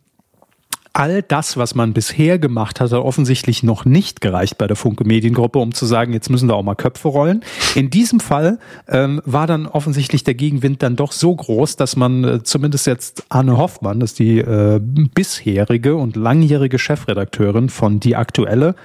all 0.99 1.21
das, 1.21 1.55
was 1.55 1.75
man 1.75 1.93
bisher 1.93 2.39
gemacht 2.39 2.81
hat, 2.81 2.91
hat 2.91 2.99
offensichtlich 2.99 3.63
noch 3.63 3.85
nicht 3.85 4.19
gereicht 4.19 4.57
bei 4.57 4.67
der 4.67 4.75
Funke 4.75 5.05
Mediengruppe, 5.05 5.57
um 5.57 5.73
zu 5.73 5.85
sagen, 5.85 6.11
jetzt 6.11 6.29
müssen 6.29 6.49
da 6.49 6.55
auch 6.55 6.63
mal 6.63 6.75
Köpfe 6.75 7.07
rollen. 7.07 7.41
In 7.73 7.89
diesem 7.89 8.19
Fall 8.19 8.59
ähm, 8.89 9.21
war 9.23 9.47
dann 9.47 9.65
offensichtlich 9.65 10.25
der 10.25 10.33
Gegenwind 10.33 10.83
dann 10.83 10.97
doch 10.97 11.13
so 11.13 11.33
groß, 11.33 11.77
dass 11.77 11.95
man 11.95 12.23
äh, 12.25 12.43
zumindest 12.43 12.85
jetzt 12.85 13.23
Anne 13.29 13.57
Hoffmann, 13.57 14.01
das 14.01 14.11
ist 14.11 14.19
die 14.19 14.39
äh, 14.39 14.81
bisherige 14.81 15.95
und 15.95 16.17
langjährige 16.17 16.77
Chefredakteurin 16.77 17.69
von 17.69 18.01
Die 18.01 18.17
Aktuelle, 18.17 18.75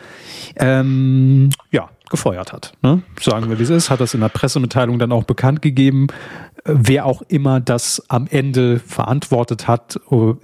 ähm, 0.54 1.50
ja, 1.72 1.88
gefeuert 2.10 2.52
hat. 2.52 2.74
Ne? 2.82 3.02
Sagen 3.20 3.48
wir, 3.48 3.58
wie 3.58 3.64
es 3.64 3.70
ist, 3.70 3.90
hat 3.90 4.00
das 4.00 4.14
in 4.14 4.20
der 4.20 4.28
Pressemitteilung 4.28 5.00
dann 5.00 5.10
auch 5.10 5.24
bekannt 5.24 5.62
gegeben 5.62 6.06
wer 6.64 7.06
auch 7.06 7.22
immer 7.22 7.60
das 7.60 8.02
am 8.08 8.26
Ende 8.26 8.78
verantwortet 8.78 9.68
hat, 9.68 10.00
oh, 10.10 10.34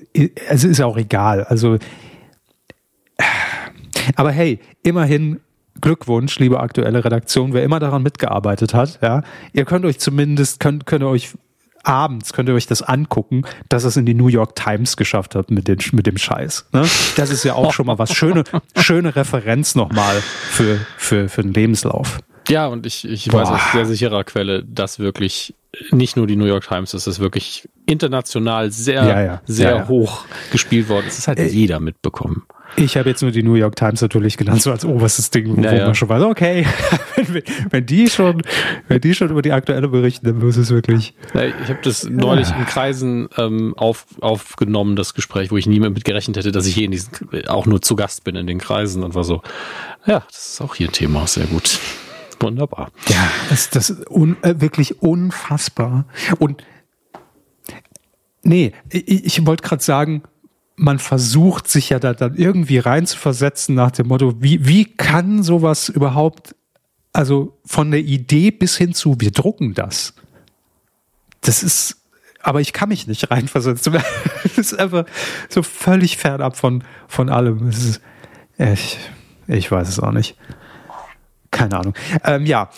es 0.48 0.64
ist 0.64 0.78
ja 0.78 0.86
auch 0.86 0.96
egal. 0.96 1.44
Also, 1.44 1.78
aber 4.16 4.30
hey, 4.30 4.60
immerhin 4.82 5.40
Glückwunsch, 5.80 6.38
liebe 6.38 6.60
aktuelle 6.60 7.04
Redaktion, 7.04 7.52
wer 7.52 7.62
immer 7.62 7.78
daran 7.78 8.02
mitgearbeitet 8.02 8.74
hat, 8.74 8.98
ja. 9.02 9.22
Ihr 9.52 9.64
könnt 9.64 9.84
euch 9.84 9.98
zumindest, 9.98 10.60
könnt, 10.60 10.86
könnt 10.86 11.02
ihr 11.02 11.08
euch 11.08 11.30
abends 11.82 12.34
könnt 12.34 12.48
ihr 12.48 12.54
euch 12.54 12.66
das 12.66 12.82
angucken, 12.82 13.42
dass 13.70 13.84
es 13.84 13.96
in 13.96 14.04
die 14.04 14.12
New 14.12 14.28
York 14.28 14.54
Times 14.54 14.98
geschafft 14.98 15.34
hat 15.34 15.50
mit, 15.50 15.66
den, 15.66 15.78
mit 15.92 16.06
dem 16.06 16.18
Scheiß. 16.18 16.66
Ne? 16.72 16.86
Das 17.16 17.30
ist 17.30 17.44
ja 17.44 17.54
auch 17.54 17.72
schon 17.72 17.86
mal 17.86 17.98
was 17.98 18.12
schöne, 18.12 18.44
schöne 18.76 19.16
Referenz 19.16 19.74
nochmal 19.74 20.20
für, 20.20 20.78
für, 20.98 21.28
für 21.30 21.42
den 21.42 21.54
Lebenslauf. 21.54 22.18
Ja, 22.48 22.66
und 22.66 22.84
ich, 22.84 23.08
ich 23.08 23.32
weiß 23.32 23.48
aus 23.48 23.60
sehr 23.72 23.86
sicherer 23.86 24.24
Quelle, 24.24 24.64
dass 24.64 24.98
wirklich 24.98 25.54
nicht 25.92 26.16
nur 26.16 26.26
die 26.26 26.36
New 26.36 26.46
York 26.46 26.66
Times, 26.66 26.90
das 26.92 27.06
ist 27.06 27.20
wirklich 27.20 27.68
international 27.86 28.70
sehr, 28.70 29.04
ja, 29.04 29.22
ja. 29.22 29.42
sehr 29.46 29.76
ja, 29.76 29.88
hoch 29.88 30.24
gespielt 30.52 30.88
worden. 30.88 31.04
Das 31.06 31.18
ist 31.18 31.28
halt 31.28 31.38
äh, 31.38 31.46
jeder 31.46 31.80
mitbekommen. 31.80 32.44
Ich 32.76 32.96
habe 32.96 33.08
jetzt 33.08 33.22
nur 33.22 33.32
die 33.32 33.42
New 33.42 33.54
York 33.54 33.76
Times 33.76 34.00
natürlich 34.00 34.36
genannt, 34.36 34.62
so 34.62 34.70
als 34.70 34.84
oberstes 34.84 35.30
Ding, 35.30 35.56
wo, 35.56 35.60
man 35.60 35.94
schon 35.94 36.08
weiß, 36.08 36.22
okay, 36.22 36.66
wenn, 37.16 37.42
wenn, 37.70 37.86
die 37.86 38.08
schon, 38.08 38.42
wenn 38.88 39.00
die 39.00 39.14
schon 39.14 39.28
über 39.28 39.42
die 39.42 39.52
aktuelle 39.52 39.88
berichten, 39.88 40.26
dann 40.26 40.38
muss 40.38 40.56
es 40.56 40.70
wirklich. 40.70 41.14
Ich 41.34 41.68
habe 41.68 41.80
das 41.82 42.04
neulich 42.04 42.48
in 42.50 42.64
Kreisen 42.66 43.28
ähm, 43.36 43.74
auf, 43.76 44.06
aufgenommen, 44.20 44.94
das 44.94 45.14
Gespräch, 45.14 45.50
wo 45.50 45.56
ich 45.56 45.66
nie 45.66 45.80
mit 45.80 46.04
gerechnet 46.04 46.36
hätte, 46.36 46.52
dass 46.52 46.66
ich 46.66 46.74
hier 46.74 46.84
in 46.84 46.92
diesen, 46.92 47.10
auch 47.48 47.66
nur 47.66 47.82
zu 47.82 47.96
Gast 47.96 48.24
bin 48.24 48.36
in 48.36 48.46
den 48.46 48.58
Kreisen 48.58 49.02
und 49.02 49.14
war 49.14 49.24
so, 49.24 49.42
ja, 50.06 50.22
das 50.30 50.52
ist 50.52 50.60
auch 50.60 50.74
hier 50.74 50.92
Thema, 50.92 51.26
sehr 51.26 51.46
gut. 51.46 51.78
Wunderbar. 52.40 52.90
Ja, 53.08 53.30
das, 53.50 53.70
das 53.70 53.90
ist 53.90 54.10
un, 54.10 54.36
äh, 54.42 54.60
wirklich 54.60 55.02
unfassbar. 55.02 56.06
Und 56.38 56.64
nee, 58.42 58.72
ich, 58.90 59.24
ich 59.26 59.46
wollte 59.46 59.62
gerade 59.62 59.82
sagen, 59.82 60.22
man 60.76 60.98
versucht 60.98 61.68
sich 61.68 61.90
ja 61.90 61.98
da 61.98 62.14
dann 62.14 62.34
irgendwie 62.36 62.78
reinzuversetzen 62.78 63.74
nach 63.74 63.90
dem 63.90 64.08
Motto, 64.08 64.40
wie, 64.40 64.66
wie 64.66 64.86
kann 64.86 65.42
sowas 65.42 65.90
überhaupt, 65.90 66.56
also 67.12 67.58
von 67.66 67.90
der 67.90 68.00
Idee 68.00 68.50
bis 68.50 68.78
hin 68.78 68.94
zu, 68.94 69.16
wir 69.18 69.30
drucken 69.30 69.74
das. 69.74 70.14
Das 71.42 71.62
ist, 71.62 71.98
aber 72.40 72.62
ich 72.62 72.72
kann 72.72 72.88
mich 72.88 73.06
nicht 73.06 73.30
reinversetzen. 73.30 73.98
Das 74.42 74.72
ist 74.72 74.78
einfach 74.78 75.04
so 75.48 75.62
völlig 75.62 76.16
fernab 76.16 76.56
von, 76.56 76.82
von 77.08 77.28
allem. 77.28 77.68
Ist, 77.68 78.00
ich, 78.56 78.98
ich 79.46 79.70
weiß 79.70 79.88
es 79.88 80.00
auch 80.00 80.12
nicht. 80.12 80.36
Keine 81.50 81.78
Ahnung. 81.78 81.94
Ähm, 82.24 82.46
ja, 82.46 82.70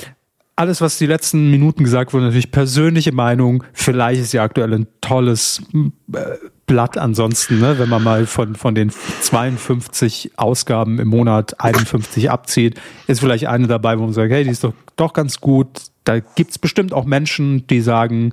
alles, 0.56 0.80
was 0.80 0.98
die 0.98 1.06
letzten 1.06 1.50
Minuten 1.50 1.84
gesagt 1.84 2.12
wurde, 2.12 2.26
natürlich 2.26 2.50
persönliche 2.50 3.12
Meinung. 3.12 3.64
Vielleicht 3.72 4.20
ist 4.20 4.32
ja 4.32 4.42
aktuell 4.42 4.72
ein 4.74 4.86
tolles 5.00 5.62
äh, 6.14 6.18
Blatt 6.66 6.96
ansonsten, 6.96 7.58
ne? 7.58 7.78
wenn 7.78 7.88
man 7.88 8.02
mal 8.02 8.26
von, 8.26 8.54
von 8.54 8.74
den 8.74 8.90
52 8.90 10.32
Ausgaben 10.36 10.98
im 10.98 11.08
Monat 11.08 11.60
51 11.60 12.30
abzieht, 12.30 12.80
ist 13.06 13.20
vielleicht 13.20 13.46
eine 13.46 13.66
dabei, 13.66 13.98
wo 13.98 14.04
man 14.04 14.12
sagt, 14.12 14.30
hey, 14.30 14.44
die 14.44 14.50
ist 14.50 14.64
doch, 14.64 14.74
doch 14.96 15.12
ganz 15.12 15.40
gut. 15.40 15.68
Da 16.04 16.20
gibt's 16.20 16.58
bestimmt 16.58 16.92
auch 16.92 17.04
Menschen, 17.04 17.66
die 17.66 17.80
sagen, 17.80 18.32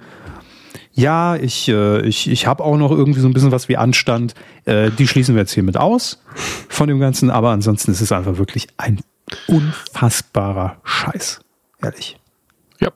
ja, 0.93 1.35
ich, 1.35 1.69
äh, 1.69 2.01
ich, 2.01 2.29
ich 2.29 2.47
habe 2.47 2.63
auch 2.63 2.77
noch 2.77 2.91
irgendwie 2.91 3.19
so 3.19 3.27
ein 3.27 3.33
bisschen 3.33 3.51
was 3.51 3.69
wie 3.69 3.77
Anstand. 3.77 4.35
Äh, 4.65 4.91
die 4.91 5.07
schließen 5.07 5.35
wir 5.35 5.41
jetzt 5.41 5.53
hiermit 5.53 5.77
aus 5.77 6.23
von 6.67 6.87
dem 6.87 6.99
Ganzen, 6.99 7.29
aber 7.29 7.51
ansonsten 7.51 7.91
ist 7.91 8.01
es 8.01 8.11
einfach 8.11 8.37
wirklich 8.37 8.67
ein 8.77 8.99
unfassbarer 9.47 10.77
Scheiß. 10.83 11.41
Ehrlich. 11.81 12.17
Ja. 12.79 12.91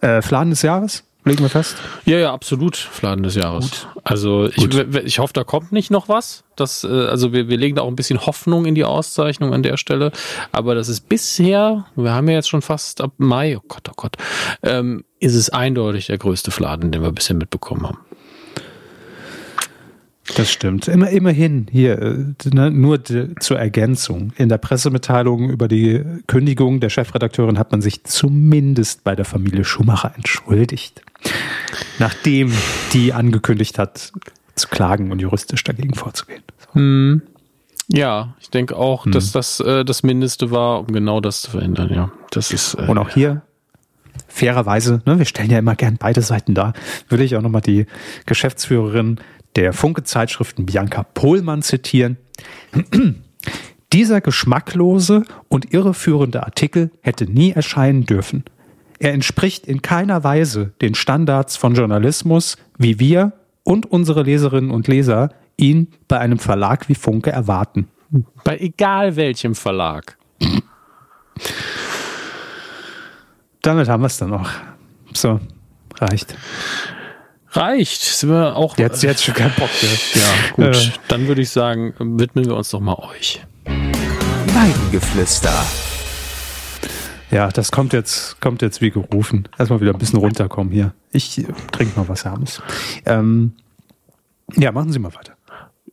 Äh, 0.00 0.22
Fladen 0.22 0.50
des 0.50 0.62
Jahres? 0.62 1.04
Legen 1.26 1.40
wir 1.40 1.48
fest? 1.48 1.76
Ja, 2.04 2.18
ja, 2.18 2.34
absolut 2.34 2.76
Fladen 2.76 3.22
des 3.22 3.34
Jahres. 3.34 3.70
Gut. 3.70 3.88
Also 4.04 4.44
ich, 4.44 4.74
ich 4.74 5.18
hoffe, 5.18 5.32
da 5.32 5.42
kommt 5.42 5.72
nicht 5.72 5.90
noch 5.90 6.06
was. 6.06 6.44
Das, 6.54 6.84
äh, 6.84 6.88
also 6.88 7.32
wir, 7.32 7.48
wir 7.48 7.56
legen 7.56 7.76
da 7.76 7.82
auch 7.82 7.88
ein 7.88 7.96
bisschen 7.96 8.26
Hoffnung 8.26 8.66
in 8.66 8.74
die 8.74 8.84
Auszeichnung 8.84 9.54
an 9.54 9.62
der 9.62 9.78
Stelle. 9.78 10.12
Aber 10.52 10.74
das 10.74 10.90
ist 10.90 11.08
bisher, 11.08 11.86
wir 11.96 12.12
haben 12.12 12.28
ja 12.28 12.34
jetzt 12.34 12.50
schon 12.50 12.60
fast 12.60 13.00
ab 13.00 13.12
Mai, 13.16 13.56
oh 13.56 13.62
Gott, 13.66 13.88
oh 13.88 13.94
Gott, 13.96 14.16
ähm, 14.62 15.04
ist 15.18 15.34
es 15.34 15.48
eindeutig 15.48 16.06
der 16.06 16.18
größte 16.18 16.50
Fladen, 16.50 16.92
den 16.92 17.02
wir 17.02 17.10
bisher 17.10 17.36
mitbekommen 17.36 17.88
haben. 17.88 17.98
Das 20.36 20.50
stimmt. 20.50 20.88
Immer, 20.88 21.10
immerhin 21.10 21.66
hier, 21.70 22.00
äh, 22.00 22.24
ne, 22.52 22.70
nur 22.70 22.98
die, 22.98 23.34
zur 23.40 23.58
Ergänzung. 23.58 24.32
In 24.36 24.48
der 24.48 24.58
Pressemitteilung 24.58 25.50
über 25.50 25.68
die 25.68 26.02
Kündigung 26.26 26.80
der 26.80 26.88
Chefredakteurin 26.88 27.58
hat 27.58 27.72
man 27.72 27.82
sich 27.82 28.04
zumindest 28.04 29.04
bei 29.04 29.14
der 29.14 29.26
Familie 29.26 29.64
Schumacher 29.64 30.12
entschuldigt. 30.16 31.02
Nachdem 31.98 32.52
die 32.92 33.12
angekündigt 33.12 33.78
hat, 33.78 34.12
zu 34.54 34.68
klagen 34.68 35.12
und 35.12 35.20
juristisch 35.20 35.62
dagegen 35.64 35.94
vorzugehen. 35.94 36.42
So. 36.58 36.74
Hm. 36.74 37.22
Ja, 37.88 38.34
ich 38.40 38.48
denke 38.50 38.76
auch, 38.76 39.04
hm. 39.04 39.12
dass 39.12 39.32
das 39.32 39.60
äh, 39.60 39.84
das 39.84 40.02
Mindeste 40.02 40.50
war, 40.50 40.80
um 40.80 40.86
genau 40.86 41.20
das 41.20 41.42
zu 41.42 41.50
verhindern, 41.50 41.90
ja. 41.92 42.10
Das 42.30 42.50
ist, 42.50 42.74
äh, 42.74 42.86
und 42.86 42.96
auch 42.96 43.10
hier 43.10 43.42
fairerweise, 44.28 45.02
ne, 45.06 45.18
wir 45.18 45.26
stellen 45.26 45.50
ja 45.50 45.58
immer 45.58 45.76
gern 45.76 45.96
beide 45.98 46.22
Seiten 46.22 46.54
dar, 46.54 46.72
würde 47.08 47.24
ich 47.24 47.36
auch 47.36 47.42
nochmal 47.42 47.60
die 47.60 47.86
Geschäftsführerin 48.26 49.20
der 49.56 49.72
Funke-Zeitschriften 49.72 50.66
Bianca 50.66 51.02
Pohlmann 51.02 51.62
zitieren. 51.62 52.18
Dieser 53.92 54.20
geschmacklose 54.20 55.24
und 55.48 55.72
irreführende 55.72 56.42
Artikel 56.42 56.90
hätte 57.00 57.26
nie 57.26 57.52
erscheinen 57.52 58.06
dürfen. 58.06 58.44
Er 58.98 59.12
entspricht 59.12 59.66
in 59.66 59.82
keiner 59.82 60.24
Weise 60.24 60.72
den 60.80 60.94
Standards 60.94 61.56
von 61.56 61.74
Journalismus, 61.74 62.56
wie 62.78 62.98
wir 62.98 63.32
und 63.62 63.86
unsere 63.86 64.22
Leserinnen 64.22 64.70
und 64.70 64.88
Leser 64.88 65.30
ihn 65.56 65.88
bei 66.08 66.18
einem 66.18 66.38
Verlag 66.38 66.88
wie 66.88 66.94
Funke 66.94 67.30
erwarten. 67.30 67.88
Bei 68.44 68.58
egal 68.58 69.16
welchem 69.16 69.54
Verlag. 69.54 70.16
Damit 73.62 73.88
haben 73.88 74.02
wir 74.02 74.08
es 74.08 74.18
dann 74.18 74.30
noch. 74.30 74.50
So, 75.12 75.40
reicht. 75.98 76.36
Reicht. 77.54 78.02
Sind 78.02 78.30
wir 78.30 78.56
auch. 78.56 78.76
Jetzt, 78.78 79.02
jetzt 79.02 79.24
schon 79.24 79.34
keinen 79.34 79.54
Bock 79.54 79.70
mehr. 79.82 79.90
Ja, 80.14 80.52
gut. 80.54 80.76
Äh. 80.76 80.90
Dann 81.08 81.28
würde 81.28 81.42
ich 81.42 81.50
sagen, 81.50 81.94
widmen 81.98 82.44
wir 82.44 82.56
uns 82.56 82.70
doch 82.70 82.80
mal 82.80 82.94
euch. 82.94 83.40
Weidengeflüster. 83.66 85.64
Ja, 87.30 87.48
das 87.48 87.72
kommt 87.72 87.92
jetzt, 87.92 88.40
kommt 88.40 88.62
jetzt 88.62 88.80
wie 88.80 88.90
gerufen. 88.90 89.48
Erstmal 89.58 89.80
wieder 89.80 89.92
ein 89.92 89.98
bisschen 89.98 90.18
runterkommen 90.18 90.72
hier. 90.72 90.94
Ich 91.12 91.38
äh, 91.38 91.46
trinke 91.72 91.98
mal 91.98 92.08
was 92.08 92.24
Warmes. 92.24 92.62
Ähm, 93.06 93.52
ja, 94.56 94.72
machen 94.72 94.92
Sie 94.92 94.98
mal 94.98 95.14
weiter. 95.14 95.34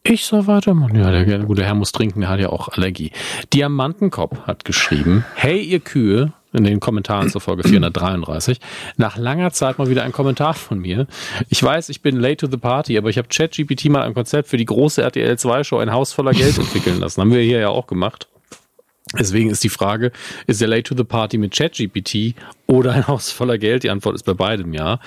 Ich 0.04 0.26
soll 0.26 0.48
weitermachen. 0.48 0.96
Ja, 0.96 1.12
der 1.12 1.40
gute 1.40 1.64
Herr 1.64 1.76
muss 1.76 1.92
trinken, 1.92 2.22
der 2.22 2.30
hat 2.30 2.40
ja 2.40 2.50
auch 2.50 2.70
Allergie. 2.70 3.12
Diamantenkopf 3.54 4.42
hat 4.42 4.66
geschrieben, 4.66 5.26
hey 5.36 5.62
ihr 5.62 5.80
Kühe, 5.80 6.34
in 6.54 6.64
den 6.64 6.80
Kommentaren 6.80 7.30
zur 7.30 7.42
Folge 7.42 7.68
433. 7.68 8.60
Nach 8.98 9.18
langer 9.18 9.52
Zeit 9.52 9.78
mal 9.78 9.90
wieder 9.90 10.04
ein 10.04 10.12
Kommentar 10.12 10.54
von 10.54 10.80
mir. 10.80 11.08
Ich 11.50 11.62
weiß, 11.62 11.90
ich 11.90 12.02
bin 12.02 12.18
late 12.18 12.38
to 12.38 12.48
the 12.48 12.58
party, 12.58 12.98
aber 12.98 13.10
ich 13.10 13.18
habe 13.18 13.28
ChatGPT 13.28 13.86
mal 13.86 14.04
ein 14.04 14.14
Konzept 14.14 14.50
für 14.50 14.58
die 14.58 14.66
große 14.66 15.02
RTL 15.02 15.38
2 15.38 15.64
Show 15.64 15.78
ein 15.78 15.92
Haus 15.92 16.14
voller 16.14 16.32
Geld 16.32 16.58
entwickeln 16.58 17.00
lassen. 17.00 17.22
Haben 17.22 17.32
wir 17.32 17.42
hier 17.42 17.60
ja 17.60 17.70
auch 17.70 17.88
gemacht. 17.88 18.28
Deswegen 19.20 19.50
ist 19.50 19.64
die 19.64 19.70
Frage, 19.70 20.12
ist 20.48 20.62
er 20.62 20.70
late 20.70 20.84
to 20.84 20.96
the 20.96 21.04
party 21.04 21.38
mit 21.38 21.54
ChatGPT 21.54 22.36
oder 22.68 22.94
ein 22.94 23.08
Haus 23.08 23.30
voller 23.30 23.58
Geld? 23.58 23.84
Die 23.84 23.90
Antwort 23.90 24.16
ist 24.16 24.24
bei 24.24 24.34
beidem 24.34 24.74
ja. 24.74 25.00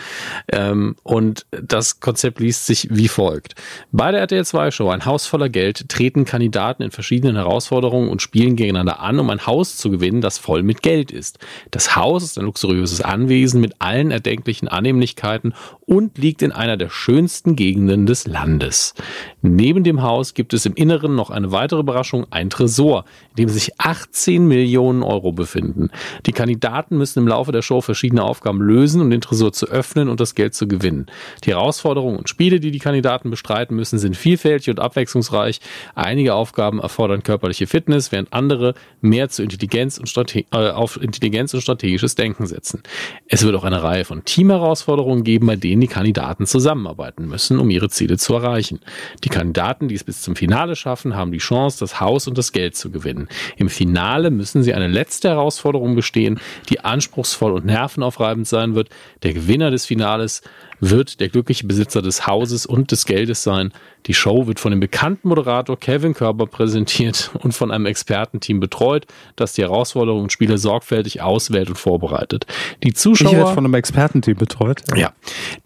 Ähm, 0.53 0.97
und 1.03 1.47
das 1.51 2.01
Konzept 2.01 2.39
liest 2.39 2.67
sich 2.67 2.89
wie 2.91 3.09
folgt. 3.09 3.55
Bei 3.93 4.11
der 4.11 4.21
RTL 4.21 4.45
2 4.45 4.71
Show 4.71 4.91
Ein 4.91 5.07
Haus 5.07 5.27
voller 5.27 5.49
Geld 5.49 5.89
treten 5.89 6.27
Kandidaten 6.27 6.83
in 6.83 6.91
verschiedenen 6.91 7.37
Herausforderungen 7.37 8.11
und 8.11 8.21
spielen 8.21 8.57
gegeneinander 8.57 9.01
an, 9.01 9.19
um 9.19 9.31
ein 9.31 9.47
Haus 9.47 9.79
zu 9.79 9.91
gewinnen, 9.91 10.21
das 10.21 10.37
voll 10.37 10.63
mit 10.63 10.83
Geld 10.83 11.11
ist. 11.11 11.39
Das 11.71 11.97
Haus 11.97 12.23
ist 12.23 12.39
ein 12.39 12.45
luxuriöses 12.45 13.01
Anwesen 13.01 13.63
mit 13.63 13.77
allen 13.79 14.11
erdenklichen 14.11 14.69
Annehmlichkeiten 14.69 15.55
und 15.87 16.19
liegt 16.19 16.43
in 16.43 16.53
einer 16.53 16.77
der 16.77 16.91
schönsten 16.91 17.57
Gegenden 17.57 18.05
des 18.05 18.27
Landes. 18.27 18.93
Neben 19.41 19.85
dem 19.85 20.03
Haus 20.03 20.35
gibt 20.35 20.53
es 20.53 20.67
im 20.67 20.75
Inneren 20.75 21.15
noch 21.15 21.31
eine 21.31 21.53
weitere 21.53 21.81
Überraschung, 21.81 22.27
ein 22.31 22.51
Tresor, 22.51 23.07
in 23.31 23.37
dem 23.37 23.49
sich 23.49 23.81
18 23.95 24.47
Millionen 24.47 25.05
Euro 25.05 25.33
befinden. 25.33 25.91
Die 26.27 26.33
Kandidaten 26.33 26.99
müssen 26.99 27.21
im 27.21 27.29
Laufe 27.29 27.53
der 27.53 27.63
Show 27.63 27.81
verschiedene 27.81 28.25
Aufgaben 28.25 28.61
lösen, 28.61 29.01
um 29.01 29.09
den 29.09 29.21
Tresor 29.21 29.53
zu 29.53 29.67
öffnen 29.67 30.09
und 30.09 30.19
das 30.19 30.35
Geld 30.35 30.55
zu 30.55 30.67
gewinnen. 30.67 31.07
Die 31.45 31.51
Herausforderungen 31.51 32.17
und 32.17 32.29
Spiele, 32.29 32.59
die 32.59 32.73
die 32.73 32.81
Kandidaten 32.81 33.31
bestreiten 33.31 33.77
müssen, 33.77 34.01
sind 34.01 34.17
vielfältig 34.17 34.71
und 34.71 34.81
abwechslungsreich. 34.81 35.61
Einige 35.95 36.35
Aufgaben 36.35 36.81
erfordern 36.81 37.23
körperliche 37.23 37.69
Fitness, 37.69 38.11
während 38.11 38.33
andere 38.33 38.75
mehr 39.01 39.29
zu 39.29 39.45
Intelligenz 39.45 39.99
und 39.99 40.35
äh, 40.35 40.45
auf 40.51 41.01
Intelligenz 41.01 41.55
und 41.55 41.61
strategisches 41.61 42.17
Denken 42.17 42.47
setzen. 42.47 42.83
Es 43.29 43.45
wird 43.45 43.55
auch 43.55 43.65
eine 43.65 43.83
Reihe 43.83 44.05
von 44.05 44.25
Teamherausforderungen 44.25 45.23
geben, 45.23 45.47
bei 45.47 45.57
denen 45.57 45.81
die 45.81 45.87
Kandidaten 45.87 46.47
zusammenarbeiten 46.47 47.29
müssen, 47.29 47.61
um 47.61 47.71
ihre 47.71 47.91
Ziele 47.91 48.19
zu 48.19 48.35
erreichen. 48.35 48.81
Die 49.23 49.29
Kandidaten, 49.29 49.87
die 49.87 49.95
es 49.95 50.03
bis 50.03 50.23
zum 50.23 50.35
Finale 50.35 50.75
schaffen, 50.75 51.15
haben 51.15 51.31
die 51.31 51.39
Chance, 51.39 51.79
das 51.79 52.01
Haus 52.01 52.27
und 52.27 52.37
das 52.37 52.51
Geld 52.51 52.75
zu 52.75 52.91
gewinnen. 52.91 53.29
Im 53.57 53.69
Finale 53.85 54.31
müssen 54.31 54.63
sie 54.63 54.73
eine 54.73 54.89
letzte 54.89 55.29
Herausforderung 55.29 55.95
bestehen, 55.95 56.41
die 56.71 56.81
anspruchsvoll 56.81 57.53
und 57.53 57.67
nervenaufreibend 57.67 58.49
sein 58.49 58.75
wird. 58.75 58.89
Der 59.23 59.35
Gewinner 59.35 59.71
des 59.71 59.85
Finales 59.85 60.41
wird 60.81 61.21
der 61.21 61.29
glückliche 61.29 61.67
Besitzer 61.67 62.01
des 62.01 62.27
Hauses 62.27 62.65
und 62.65 62.91
des 62.93 63.05
Geldes 63.05 63.43
sein. 63.43 63.73
Die 64.07 64.15
Show 64.15 64.47
wird 64.47 64.59
von 64.59 64.71
dem 64.71 64.81
bekannten 64.81 65.29
Moderator 65.29 65.79
Kevin 65.79 66.15
Körber 66.15 66.47
präsentiert 66.47 67.31
und 67.43 67.53
von 67.53 67.71
einem 67.71 67.85
Expertenteam 67.85 68.59
betreut, 68.59 69.07
das 69.37 69.53
die 69.53 69.63
Herausforderungen 69.63 70.25
und 70.25 70.33
Spiele 70.33 70.57
sorgfältig 70.57 71.21
auswählt 71.21 71.69
und 71.69 71.77
vorbereitet. 71.79 72.47
Die 72.83 72.95
Zuschauer. 72.95 73.33
Ich 73.33 73.37
werde 73.37 73.55
von 73.55 73.65
einem 73.65 73.75
Expertenteam 73.75 74.37
betreut. 74.37 74.83
Ja. 74.97 75.13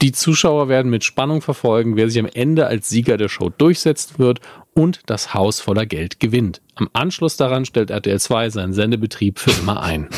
Die 0.03 0.11
Zuschauer 0.11 0.69
werden 0.69 0.91
mit 0.91 1.05
Spannung 1.05 1.41
verfolgen, 1.41 1.95
wer 1.95 2.11
sich 2.11 2.19
am 2.19 2.29
Ende 2.33 2.67
als 2.67 2.89
Sieger 2.89 3.17
der 3.17 3.29
Show 3.29 3.49
durchsetzen 3.49 4.19
wird 4.19 4.41
und 4.79 5.01
das 5.07 5.35
Haus 5.35 5.61
voller 5.61 5.87
Geld 5.87 6.21
gewinnt. 6.21 6.61
Am 6.77 6.89
Anschluss 6.93 7.37
daran 7.37 7.65
stellt 7.65 7.91
RTL 7.91 8.21
2 8.21 8.51
seinen 8.51 8.73
Sendebetrieb 8.73 9.41
für 9.41 9.51
immer 9.51 9.83
ein. 9.83 10.09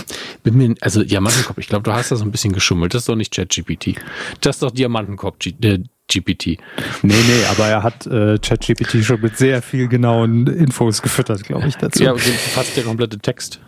Also 0.83 1.03
Diamantenkopf, 1.03 1.57
ich 1.57 1.69
glaube, 1.69 1.85
du 1.85 1.93
hast 1.95 2.11
da 2.13 2.17
so 2.17 2.25
ein 2.25 2.31
bisschen 2.31 2.53
geschummelt. 2.53 2.93
Das 2.93 3.03
ist 3.03 3.09
doch 3.09 3.17
nicht 3.17 3.35
ChatGPT. 3.35 3.97
Das 4.43 4.57
ist 4.57 4.63
doch 4.63 4.71
Diamantenkopf 4.71 5.47
äh, 5.47 5.79
GPT. 6.13 6.47
Nee, 6.47 6.59
nee, 7.03 7.45
aber 7.51 7.69
er 7.69 7.83
hat 7.83 8.07
äh, 8.07 8.39
ChatGPT 8.39 9.03
schon 9.03 9.23
mit 9.23 9.39
sehr 9.39 9.63
viel 9.63 9.89
genauen 9.89 10.47
Infos 10.47 11.01
gefüttert, 11.01 11.43
glaube 11.45 11.67
ich, 11.67 11.77
dazu. 11.77 12.03
Ja, 12.03 12.15
fast 12.15 12.77
der 12.77 12.85
komplette 12.85 13.19
Text. 13.19 13.61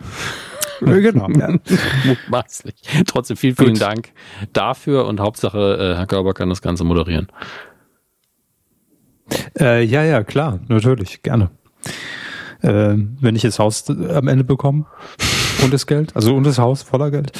genau. 0.79 1.27
Ja. 1.31 1.57
Mutmaßlich. 2.03 2.75
Trotzdem 3.07 3.37
vielen, 3.37 3.55
vielen 3.55 3.73
Gut. 3.73 3.81
Dank 3.81 4.09
dafür 4.51 5.07
und 5.07 5.19
Hauptsache, 5.19 5.93
äh, 5.93 5.97
Herr 5.97 6.05
Körber 6.05 6.35
kann 6.35 6.49
das 6.49 6.61
Ganze 6.61 6.83
moderieren. 6.83 7.29
Äh, 9.59 9.83
ja, 9.83 10.03
ja, 10.03 10.23
klar, 10.23 10.59
natürlich, 10.67 11.21
gerne. 11.23 11.49
Äh, 12.61 12.95
wenn 13.21 13.35
ich 13.35 13.41
das 13.41 13.59
Haus 13.59 13.89
am 13.89 14.27
Ende 14.27 14.43
bekomme 14.43 14.85
und 15.63 15.73
das 15.73 15.87
Geld, 15.87 16.15
also 16.15 16.35
und 16.35 16.45
das 16.45 16.59
Haus 16.59 16.83
voller 16.83 17.11
Geld. 17.11 17.31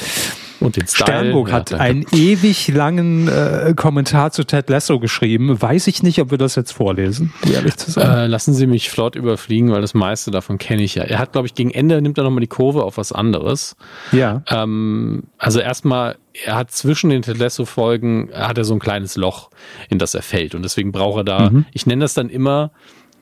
Und 0.60 0.76
den 0.76 0.86
Style. 0.86 1.06
Sternburg 1.06 1.52
hat 1.52 1.70
ja, 1.70 1.78
einen 1.78 2.06
ewig 2.12 2.68
langen 2.68 3.28
äh, 3.28 3.74
Kommentar 3.76 4.30
zu 4.30 4.44
Ted 4.44 4.70
Lasso 4.70 4.98
geschrieben. 4.98 5.60
Weiß 5.60 5.86
ich 5.86 6.02
nicht, 6.02 6.20
ob 6.20 6.30
wir 6.30 6.38
das 6.38 6.54
jetzt 6.54 6.72
vorlesen, 6.72 7.32
ehrlich 7.52 7.76
zu 7.76 7.90
sein. 7.90 8.10
Äh, 8.10 8.26
lassen 8.26 8.54
Sie 8.54 8.66
mich 8.66 8.90
flott 8.90 9.16
überfliegen, 9.16 9.72
weil 9.72 9.80
das 9.80 9.94
meiste 9.94 10.30
davon 10.30 10.58
kenne 10.58 10.82
ich 10.82 10.94
ja. 10.94 11.04
Er 11.04 11.18
hat, 11.18 11.32
glaube 11.32 11.46
ich, 11.46 11.54
gegen 11.54 11.70
Ende 11.70 12.00
nimmt 12.00 12.18
er 12.18 12.24
nochmal 12.24 12.40
die 12.40 12.46
Kurve 12.46 12.84
auf 12.84 12.96
was 12.96 13.12
anderes. 13.12 13.76
Ja. 14.12 14.42
Ähm, 14.48 15.24
also 15.38 15.60
erstmal, 15.60 16.16
er 16.44 16.56
hat 16.56 16.70
zwischen 16.70 17.10
den 17.10 17.22
Ted 17.22 17.38
Lasso-Folgen, 17.38 18.30
hat 18.32 18.58
er 18.58 18.64
so 18.64 18.74
ein 18.74 18.80
kleines 18.80 19.16
Loch, 19.16 19.50
in 19.88 19.98
das 19.98 20.14
er 20.14 20.22
fällt. 20.22 20.54
Und 20.54 20.62
deswegen 20.62 20.92
braucht 20.92 21.18
er 21.18 21.24
da, 21.24 21.50
mhm. 21.50 21.66
ich 21.72 21.86
nenne 21.86 22.04
das 22.04 22.14
dann 22.14 22.28
immer, 22.28 22.70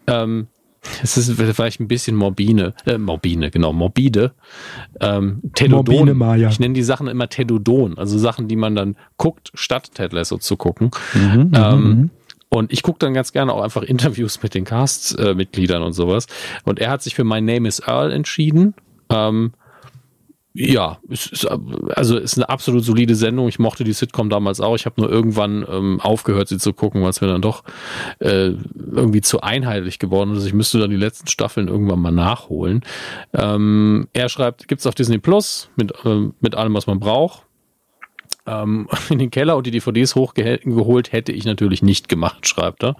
ähm, 0.06 0.48
es 1.02 1.16
ist 1.16 1.32
vielleicht 1.32 1.80
ein 1.80 1.88
bisschen 1.88 2.16
morbine, 2.16 2.74
äh, 2.86 2.98
morbine, 2.98 3.50
genau, 3.50 3.72
morbide. 3.72 4.32
Ähm, 5.00 5.40
Tedodon. 5.54 5.94
Morbine 5.94 6.14
Maya. 6.14 6.48
Ich 6.48 6.58
nenne 6.58 6.74
die 6.74 6.82
Sachen 6.82 7.06
immer 7.06 7.28
Tedodon, 7.28 7.98
also 7.98 8.18
Sachen, 8.18 8.48
die 8.48 8.56
man 8.56 8.74
dann 8.74 8.96
guckt, 9.16 9.52
statt 9.54 9.92
Ted 9.94 10.12
Lasso 10.12 10.38
zu 10.38 10.56
gucken. 10.56 10.90
Mhm, 11.14 11.20
mhm 11.20 11.50
ähm, 11.54 11.82
mhm. 11.82 12.10
und 12.48 12.72
ich 12.72 12.82
gucke 12.82 12.98
dann 12.98 13.14
ganz 13.14 13.32
gerne 13.32 13.52
auch 13.52 13.62
einfach 13.62 13.82
Interviews 13.82 14.42
mit 14.42 14.54
den 14.54 14.64
Cast-Mitgliedern 14.64 15.82
und 15.82 15.92
sowas. 15.92 16.26
Und 16.64 16.80
er 16.80 16.90
hat 16.90 17.02
sich 17.02 17.14
für 17.14 17.24
My 17.24 17.40
Name 17.40 17.68
is 17.68 17.80
Earl 17.80 18.12
entschieden. 18.12 18.74
Ähm, 19.08 19.52
ja, 20.54 20.98
ist, 21.08 21.46
also 21.46 22.18
ist 22.18 22.36
eine 22.36 22.48
absolut 22.48 22.84
solide 22.84 23.14
Sendung. 23.14 23.48
Ich 23.48 23.58
mochte 23.58 23.84
die 23.84 23.92
Sitcom 23.94 24.28
damals 24.28 24.60
auch. 24.60 24.74
Ich 24.74 24.84
habe 24.84 25.00
nur 25.00 25.10
irgendwann 25.10 25.66
ähm, 25.68 26.00
aufgehört, 26.00 26.48
sie 26.48 26.58
zu 26.58 26.74
gucken, 26.74 27.02
weil 27.02 27.10
es 27.10 27.22
mir 27.22 27.28
dann 27.28 27.40
doch 27.40 27.64
äh, 28.18 28.52
irgendwie 28.74 29.22
zu 29.22 29.40
einheitlich 29.40 29.98
geworden 29.98 30.34
ist. 30.36 30.44
Ich 30.44 30.52
müsste 30.52 30.78
dann 30.78 30.90
die 30.90 30.96
letzten 30.96 31.28
Staffeln 31.28 31.68
irgendwann 31.68 32.00
mal 32.00 32.10
nachholen. 32.10 32.82
Ähm, 33.32 34.08
er 34.12 34.28
schreibt, 34.28 34.68
gibt's 34.68 34.86
auf 34.86 34.94
Disney 34.94 35.18
Plus 35.18 35.70
mit, 35.76 35.92
äh, 36.04 36.28
mit 36.40 36.54
allem, 36.54 36.74
was 36.74 36.86
man 36.86 37.00
braucht. 37.00 37.46
Ähm, 38.44 38.88
in 39.08 39.18
den 39.18 39.30
Keller 39.30 39.56
und 39.56 39.66
die 39.66 39.70
DVDs 39.70 40.14
hochgeholt 40.14 41.12
hätte 41.12 41.32
ich 41.32 41.46
natürlich 41.46 41.82
nicht 41.82 42.10
gemacht, 42.10 42.46
schreibt 42.46 42.84
er. 42.84 42.96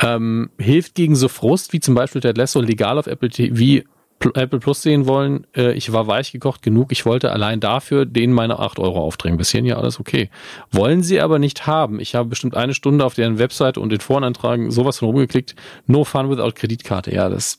Ähm, 0.00 0.50
hilft 0.60 0.94
gegen 0.94 1.16
so 1.16 1.26
Frust 1.26 1.72
wie 1.72 1.80
zum 1.80 1.96
Beispiel 1.96 2.20
Ted 2.20 2.38
Lasso 2.38 2.60
legal 2.60 2.98
auf 2.98 3.08
Apple 3.08 3.30
TV 3.30 3.84
Apple 4.20 4.58
Plus 4.58 4.82
sehen 4.82 5.06
wollen, 5.06 5.46
äh, 5.56 5.72
ich 5.72 5.92
war 5.92 6.06
weich 6.06 6.32
gekocht 6.32 6.62
genug, 6.62 6.92
ich 6.92 7.06
wollte 7.06 7.32
allein 7.32 7.60
dafür 7.60 8.04
denen 8.04 8.32
meine 8.32 8.58
8 8.58 8.78
Euro 8.78 9.00
aufdrängen. 9.00 9.38
Bis 9.38 9.52
ja 9.52 9.76
alles 9.76 9.98
okay. 9.98 10.30
Wollen 10.70 11.02
sie 11.02 11.20
aber 11.20 11.38
nicht 11.38 11.66
haben. 11.66 12.00
Ich 12.00 12.14
habe 12.14 12.28
bestimmt 12.28 12.56
eine 12.56 12.74
Stunde 12.74 13.04
auf 13.04 13.14
deren 13.14 13.38
Webseite 13.38 13.80
und 13.80 13.90
den 13.90 14.00
Vorantragen 14.00 14.70
sowas 14.70 14.98
von 14.98 15.08
rumgeklickt. 15.08 15.54
No 15.86 16.04
fun 16.04 16.30
without 16.30 16.52
Kreditkarte. 16.54 17.12
Ja, 17.12 17.28
das 17.28 17.58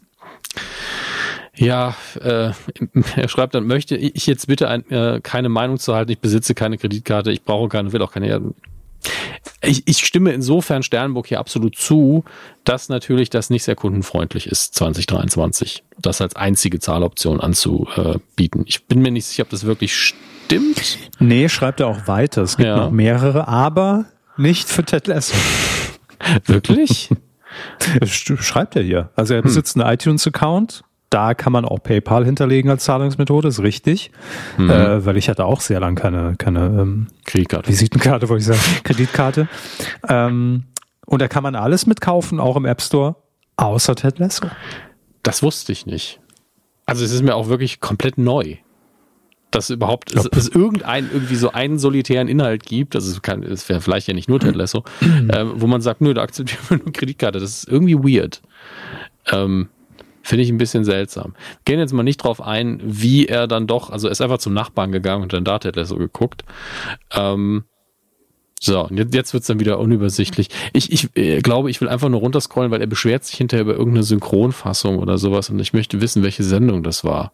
ja, 1.60 1.96
äh, 2.22 2.52
er 3.16 3.28
schreibt 3.28 3.54
dann, 3.54 3.68
möchte 3.68 3.98
ich 3.98 4.26
jetzt 4.26 4.48
bitte 4.48 4.70
ein, 4.70 4.90
äh, 4.90 5.20
keine 5.22 5.50
Meinung 5.50 5.78
zu 5.78 5.94
halten, 5.94 6.12
ich 6.12 6.20
besitze 6.20 6.56
keine 6.56 6.78
Kreditkarte, 6.78 7.32
ich 7.32 7.44
brauche 7.44 7.68
keine, 7.68 7.92
will 7.92 8.02
auch 8.02 8.12
keine. 8.12 8.42
Ich, 9.62 9.88
ich 9.88 10.06
stimme 10.06 10.32
insofern 10.32 10.84
Sternburg 10.84 11.28
hier 11.28 11.40
absolut 11.40 11.76
zu, 11.76 12.24
dass 12.64 12.90
natürlich 12.90 13.30
das 13.30 13.50
nicht 13.50 13.64
sehr 13.64 13.76
kundenfreundlich 13.76 14.48
ist, 14.48 14.76
2023, 14.76 15.84
das 15.98 16.22
als 16.22 16.36
einzige 16.36 16.80
Zahloption 16.80 17.40
anzubieten. 17.40 18.64
Ich 18.66 18.86
bin 18.86 19.02
mir 19.02 19.12
nicht 19.12 19.26
sicher, 19.26 19.44
ob 19.44 19.50
das 19.50 19.66
wirklich 19.66 19.96
stimmt. 19.96 20.98
Nee, 21.20 21.50
schreibt 21.50 21.80
er 21.80 21.88
auch 21.88 22.08
weiter. 22.08 22.42
Es 22.42 22.58
gibt 22.58 22.68
ja. 22.68 22.78
noch 22.78 22.92
mehrere, 22.92 23.48
aber 23.48 24.06
nicht 24.38 24.70
für 24.70 24.84
Ted 24.84 25.08
Lasso. 25.08 25.36
Wirklich? 26.46 27.10
Schreibt 28.06 28.76
er 28.76 28.84
hier. 28.84 29.10
Also 29.16 29.34
er 29.34 29.42
besitzt 29.42 29.76
hm. 29.76 29.82
einen 29.82 29.94
iTunes-Account, 29.94 30.84
da 31.10 31.34
kann 31.34 31.52
man 31.52 31.66
auch 31.66 31.82
PayPal 31.82 32.26
hinterlegen 32.26 32.70
als 32.70 32.84
Zahlungsmethode, 32.84 33.48
ist 33.48 33.62
richtig. 33.62 34.12
Mhm. 34.58 34.70
Äh, 34.70 35.06
weil 35.06 35.18
ich 35.18 35.30
hatte 35.30 35.46
auch 35.46 35.62
sehr 35.62 35.80
lange 35.80 35.96
keine, 35.96 36.36
keine 36.38 36.66
ähm, 36.66 37.08
Kreditkarte. 37.26 37.68
Visitenkarte, 37.68 38.30
wollte 38.30 38.42
ich 38.42 38.48
sagen, 38.48 38.60
Kreditkarte. 38.84 39.48
Ähm, 40.08 40.66
und 41.06 41.22
da 41.22 41.28
kann 41.28 41.44
man 41.44 41.56
alles 41.56 41.88
mitkaufen, 41.88 42.40
auch 42.40 42.56
im 42.56 42.66
App 42.66 42.82
Store, 42.82 43.16
außer 43.58 43.96
Ted 43.96 44.20
Lasso. 44.20 44.48
Das 45.24 45.42
wusste 45.42 45.72
ich 45.72 45.86
nicht. 45.86 46.20
Also 46.86 47.04
es 47.04 47.12
ist 47.12 47.24
mir 47.24 47.36
auch 47.36 47.50
wirklich 47.50 47.80
komplett 47.80 48.18
neu. 48.18 48.58
Dass 49.52 49.72
überhaupt 49.72 50.14
es, 50.14 50.28
es 50.28 50.48
irgendein 50.48 51.10
irgendwie 51.12 51.36
so 51.36 51.52
einen 51.52 51.80
solitären 51.80 52.28
Inhalt 52.28 52.64
gibt, 52.64 52.96
also 52.96 53.12
es, 53.12 53.24
kann, 53.24 53.42
es 53.42 53.68
wäre 53.68 53.82
vielleicht 53.82 54.08
ja 54.08 54.14
nicht 54.14 54.30
nur 54.30 54.40
Ted 54.40 54.56
Lasso, 54.56 54.84
äh, 55.02 55.46
wo 55.56 55.66
man 55.66 55.82
sagt, 55.82 56.02
nö, 56.02 56.14
da 56.14 56.22
akzeptieren 56.22 56.62
wir 56.70 56.78
nur 56.78 56.94
Kreditkarte. 56.94 57.40
Das 57.40 57.50
ist 57.50 57.68
irgendwie 57.68 57.96
weird. 57.96 58.44
Ähm, 59.32 59.70
Finde 60.30 60.44
ich 60.44 60.52
ein 60.52 60.60
bisschen 60.60 60.86
seltsam. 60.86 61.34
Gehen 61.66 61.80
jetzt 61.80 61.92
mal 61.92 62.04
nicht 62.04 62.18
drauf 62.18 62.40
ein, 62.40 62.80
wie 62.84 63.26
er 63.26 63.48
dann 63.48 63.66
doch, 63.66 63.90
also 63.90 64.08
er 64.08 64.12
ist 64.12 64.22
einfach 64.22 64.38
zum 64.38 64.54
Nachbarn 64.54 64.92
gegangen 64.92 65.24
und 65.24 65.34
dann 65.34 65.44
da 65.44 65.56
hat 65.56 65.66
er 65.66 65.86
so 65.86 65.96
geguckt. 65.96 66.44
Ähm, 67.10 67.64
so, 68.62 68.86
und 68.86 68.96
jetzt, 68.98 69.16
jetzt 69.16 69.34
wird's 69.34 69.48
dann 69.48 69.60
wieder 69.60 69.80
unübersichtlich. 69.80 70.50
Ich, 70.72 70.92
ich 70.92 71.18
äh, 71.18 71.40
glaube, 71.42 71.72
ich 71.72 71.82
will 71.82 71.90
einfach 71.90 72.10
nur 72.10 72.20
runterscrollen, 72.20 72.70
weil 72.70 72.80
er 72.80 72.86
beschwert 72.86 73.24
sich 73.24 73.38
hinterher 73.38 73.64
über 73.64 73.74
irgendeine 73.74 74.04
Synchronfassung 74.04 75.00
oder 75.00 75.18
sowas 75.18 75.50
und 75.50 75.58
ich 75.58 75.74
möchte 75.74 76.00
wissen, 76.00 76.22
welche 76.22 76.44
Sendung 76.44 76.84
das 76.84 77.04
war. 77.04 77.34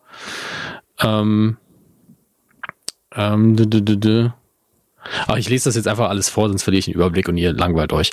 Ähm, 1.01 1.57
ähm, 3.13 3.57
d 3.57 3.63
-d 3.63 3.81
-d 3.81 3.99
-d. 3.99 4.31
Aber 5.27 5.37
ich 5.37 5.49
lese 5.49 5.65
das 5.65 5.75
jetzt 5.75 5.89
einfach 5.89 6.07
alles 6.07 6.29
vor, 6.29 6.47
sonst 6.47 6.63
verliere 6.63 6.79
ich 6.79 6.85
den 6.85 6.93
Überblick 6.93 7.27
und 7.27 7.35
ihr 7.35 7.51
langweilt 7.51 7.91
euch. 7.91 8.11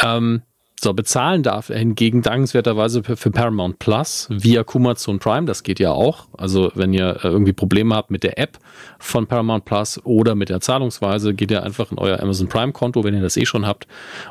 Ähm, 0.00 0.42
so, 0.82 0.94
bezahlen 0.94 1.42
darf 1.42 1.68
er 1.68 1.78
hingegen 1.78 2.22
dankenswerterweise 2.22 3.02
für 3.02 3.30
Paramount 3.30 3.78
Plus 3.78 4.28
via 4.30 4.64
Kumazon 4.64 5.18
Prime. 5.18 5.44
Das 5.44 5.62
geht 5.62 5.78
ja 5.78 5.90
auch. 5.90 6.28
Also, 6.38 6.72
wenn 6.74 6.94
ihr 6.94 7.18
äh, 7.22 7.28
irgendwie 7.28 7.52
Probleme 7.52 7.94
habt 7.94 8.10
mit 8.10 8.22
der 8.22 8.38
App 8.38 8.58
von 8.98 9.26
Paramount 9.26 9.66
Plus 9.66 10.00
oder 10.04 10.34
mit 10.34 10.48
der 10.48 10.62
Zahlungsweise, 10.62 11.34
geht 11.34 11.50
ihr 11.50 11.64
einfach 11.64 11.92
in 11.92 11.98
euer 11.98 12.20
Amazon 12.20 12.48
Prime 12.48 12.72
Konto, 12.72 13.04
wenn 13.04 13.12
ihr 13.12 13.20
das 13.20 13.36
eh 13.36 13.44
schon 13.44 13.66
habt, 13.66 13.86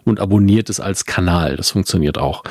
und 0.06 0.20
abonniert 0.20 0.72
es 0.72 0.80
als 0.80 1.06
Kanal. 1.06 1.56
Das 1.56 1.70
funktioniert 1.70 2.18
auch. 2.18 2.44